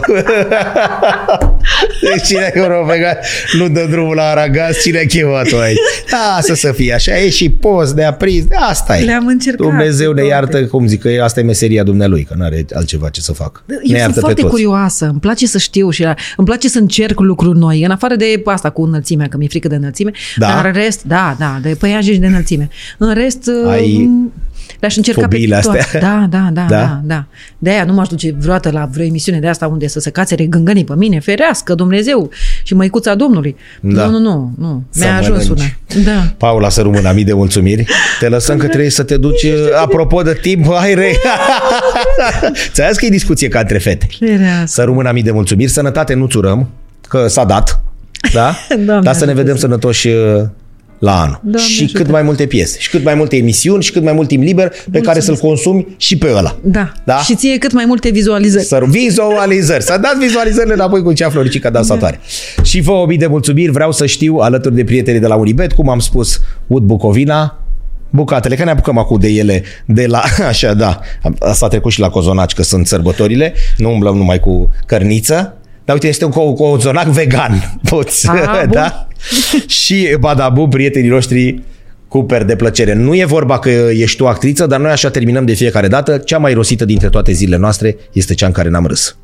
Deci 2.02 2.26
cine 2.26 2.52
a 2.62 2.66
rovegat, 2.66 3.26
nu 3.58 3.68
dă 3.68 3.86
drumul 3.90 4.14
la 4.14 4.22
Aragaz, 4.22 4.76
cine 4.82 4.98
a 4.98 5.06
chemat-o 5.06 5.58
aici? 5.58 5.78
Da, 6.10 6.38
să 6.40 6.54
să 6.54 6.72
fie 6.72 6.92
așa, 6.94 7.18
e 7.18 7.30
și 7.30 7.50
post 7.50 7.94
de 7.94 8.04
aprins, 8.04 8.44
de 8.44 8.54
asta 8.68 8.98
e. 8.98 9.04
Le-am 9.04 9.26
încercat 9.26 9.66
Dumnezeu 9.66 10.12
ne 10.12 10.20
toate. 10.20 10.34
iartă, 10.34 10.64
cum 10.66 10.86
zic, 10.86 11.00
că 11.00 11.10
asta 11.22 11.40
e 11.40 11.42
meseria 11.42 11.82
dumnealui, 11.82 12.22
că 12.22 12.34
nu 12.36 12.44
are 12.44 12.64
altceva 12.74 13.08
ce 13.08 13.20
să 13.20 13.32
facă. 13.32 13.62
Ne 13.66 13.74
Eu 13.74 13.80
sunt 13.84 13.98
iartă 13.98 14.12
pe 14.14 14.20
foarte 14.20 14.40
toți. 14.40 14.52
curioasă, 14.52 15.04
îmi 15.10 15.20
place 15.20 15.46
să 15.46 15.58
știu 15.58 15.90
și 15.90 16.02
îmi 16.36 16.46
place 16.46 16.68
să 16.68 16.78
încerc 16.78 17.20
lucruri 17.20 17.58
noi, 17.58 17.82
în 17.84 17.90
afară 17.90 18.14
de 18.14 18.42
asta 18.44 18.70
cu 18.70 18.79
înălțimea, 18.84 19.28
că 19.28 19.36
mi-e 19.36 19.48
frică 19.48 19.68
de 19.68 19.74
înălțime, 19.74 20.10
Da? 20.36 20.46
dar 20.46 20.64
în 20.64 20.72
rest, 20.72 21.02
da, 21.04 21.36
da, 21.38 21.58
de 21.62 21.76
păianjen 21.78 22.14
și 22.14 22.20
de 22.20 22.26
înălțime. 22.26 22.68
În 22.98 23.14
rest, 23.14 23.50
Ai 23.68 23.96
um, 24.06 24.32
le-aș 24.80 24.96
încerca 24.96 25.20
fobiile 25.20 25.54
pe 25.56 25.60
toate. 25.62 25.78
astea? 25.78 26.00
Da, 26.00 26.26
da, 26.30 26.48
da, 26.52 26.66
Da? 26.68 26.76
da, 26.76 27.00
da. 27.04 27.24
De 27.58 27.70
aia 27.70 27.84
nu 27.84 27.92
m-aș 27.92 28.08
duce 28.08 28.34
vreodată 28.38 28.70
la 28.70 28.88
vreo 28.92 29.04
emisiune 29.04 29.38
de 29.40 29.48
asta 29.48 29.66
unde 29.66 29.86
să 29.86 30.00
se 30.00 30.10
cațere 30.10 30.44
gângănii 30.46 30.84
pe 30.84 30.94
mine, 30.96 31.20
ferească 31.20 31.74
Dumnezeu 31.74 32.30
și 32.62 32.74
măicuța 32.74 33.14
Domnului. 33.14 33.56
Da. 33.80 34.06
Nu, 34.06 34.10
nu, 34.10 34.18
nu, 34.18 34.52
nu. 34.58 34.82
Să 34.90 35.04
Mi-a 35.04 35.16
ajuns 35.16 35.48
una. 35.48 35.62
mănânci. 35.88 36.06
Da. 36.06 36.34
Paula, 36.36 36.68
să 36.68 36.80
rămână 36.82 37.12
mii 37.14 37.24
de 37.24 37.32
mulțumiri. 37.32 37.84
Te 38.20 38.28
lăsăm 38.28 38.56
că 38.56 38.66
trebuie 38.66 38.90
să 38.90 39.02
te 39.02 39.16
duci, 39.16 39.46
apropo 39.82 40.22
de 40.22 40.38
timp, 40.42 40.72
hai 40.74 40.94
re. 40.94 41.12
Ți-a 42.72 42.88
zis 42.88 42.96
că 42.96 43.04
e 43.04 43.08
discuție 43.08 43.48
ca 43.48 43.60
între 43.60 43.78
fete. 43.78 44.06
Ferească. 44.18 44.66
Să 44.66 44.82
rămână 44.82 45.10
mii 45.12 45.22
de 45.22 45.30
mulțumiri, 45.30 45.70
sănătate 45.70 46.14
nu 46.14 46.26
țurăm, 46.26 46.68
că 47.08 47.26
s-a 47.28 47.44
dat, 47.44 47.82
da? 48.32 48.54
Doamne 48.86 49.02
Dar 49.02 49.14
să 49.14 49.24
ne 49.24 49.30
ajută 49.30 49.42
vedem 49.42 49.54
să- 49.54 49.60
sănătoși 49.60 50.08
uh, 50.08 50.42
la 50.98 51.20
anul. 51.20 51.40
Doamne 51.42 51.68
și 51.68 51.82
ajută. 51.82 51.98
cât 51.98 52.10
mai 52.10 52.22
multe 52.22 52.46
piese, 52.46 52.76
și 52.78 52.90
cât 52.90 53.04
mai 53.04 53.14
multe 53.14 53.36
emisiuni, 53.36 53.82
și 53.82 53.92
cât 53.92 54.02
mai 54.02 54.12
mult 54.12 54.28
timp 54.28 54.42
liber 54.42 54.72
pe 54.90 55.00
care 55.00 55.20
să-l 55.20 55.36
consumi 55.36 55.86
și 55.96 56.18
pe 56.18 56.32
ăla. 56.36 56.56
Da. 56.62 56.92
Da? 57.04 57.16
Și 57.18 57.34
ție 57.34 57.58
cât 57.58 57.72
mai 57.72 57.84
multe 57.84 58.10
vizualizări. 58.10 58.64
Să 58.64 58.82
vizualizări. 58.88 59.82
Să 59.82 59.98
dați 60.00 60.18
vizualizările 60.18 60.74
înapoi 60.74 61.02
cu 61.02 61.12
cea 61.12 61.30
Floricica 61.30 61.70
dansatoare. 61.70 62.20
Da. 62.56 62.62
Și 62.62 62.80
vă 62.80 62.90
o 62.92 63.06
mii 63.06 63.18
de 63.18 63.26
mulțumiri. 63.26 63.72
Vreau 63.72 63.92
să 63.92 64.06
știu, 64.06 64.36
alături 64.36 64.74
de 64.74 64.84
prietenii 64.84 65.20
de 65.20 65.26
la 65.26 65.34
Unibet, 65.34 65.72
cum 65.72 65.88
am 65.88 65.98
spus, 65.98 66.40
Ud 66.66 66.82
Bucovina, 66.82 67.58
bucatele, 68.10 68.54
că 68.56 68.64
ne 68.64 68.70
apucăm 68.70 68.98
acum 68.98 69.18
de 69.20 69.28
ele 69.28 69.62
de 69.86 70.06
la, 70.06 70.22
așa 70.48 70.74
da, 70.74 71.00
asta 71.38 71.66
a 71.66 71.68
trecut 71.68 71.92
și 71.92 72.00
la 72.00 72.08
cozonaci, 72.08 72.52
că 72.52 72.62
sunt 72.62 72.86
sărbătorile, 72.86 73.52
nu 73.76 73.90
umblăm 73.90 74.16
numai 74.16 74.40
cu 74.40 74.70
cărniță, 74.86 75.54
dar 75.84 75.94
uite, 75.94 76.08
este 76.08 76.24
un 76.24 76.30
co- 76.30 76.56
cozonac 76.56 77.06
vegan, 77.06 77.72
poți, 77.90 78.28
Ah, 78.30 78.60
bun. 78.64 78.70
da? 78.72 79.08
și 79.66 80.16
Badabu, 80.20 80.68
prietenii 80.68 81.08
noștri, 81.10 81.62
cuper 82.08 82.44
de 82.44 82.56
plăcere. 82.56 82.92
Nu 82.94 83.14
e 83.14 83.24
vorba 83.24 83.58
că 83.58 83.68
ești 83.92 84.16
tu 84.16 84.28
actriță, 84.28 84.66
dar 84.66 84.80
noi 84.80 84.90
așa 84.90 85.10
terminăm 85.10 85.44
de 85.44 85.52
fiecare 85.52 85.88
dată. 85.88 86.18
Cea 86.18 86.38
mai 86.38 86.52
rosită 86.52 86.84
dintre 86.84 87.08
toate 87.08 87.32
zilele 87.32 87.56
noastre 87.60 87.96
este 88.12 88.34
cea 88.34 88.46
în 88.46 88.52
care 88.52 88.68
n-am 88.68 88.86
râs. 88.86 89.16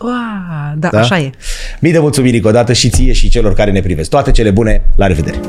Ua, 0.00 0.74
da, 0.78 0.88
Da? 0.88 0.98
așa 1.00 1.18
e. 1.18 1.30
Mii 1.80 1.92
de 1.92 1.98
mulțumiri 1.98 2.36
încă 2.36 2.48
o 2.48 2.52
dată 2.52 2.72
și 2.72 2.88
ție 2.88 3.12
și 3.12 3.28
celor 3.28 3.54
care 3.54 3.70
ne 3.70 3.80
privesc. 3.80 4.10
Toate 4.10 4.30
cele 4.30 4.50
bune, 4.50 4.82
la 4.96 5.06
revedere! 5.06 5.40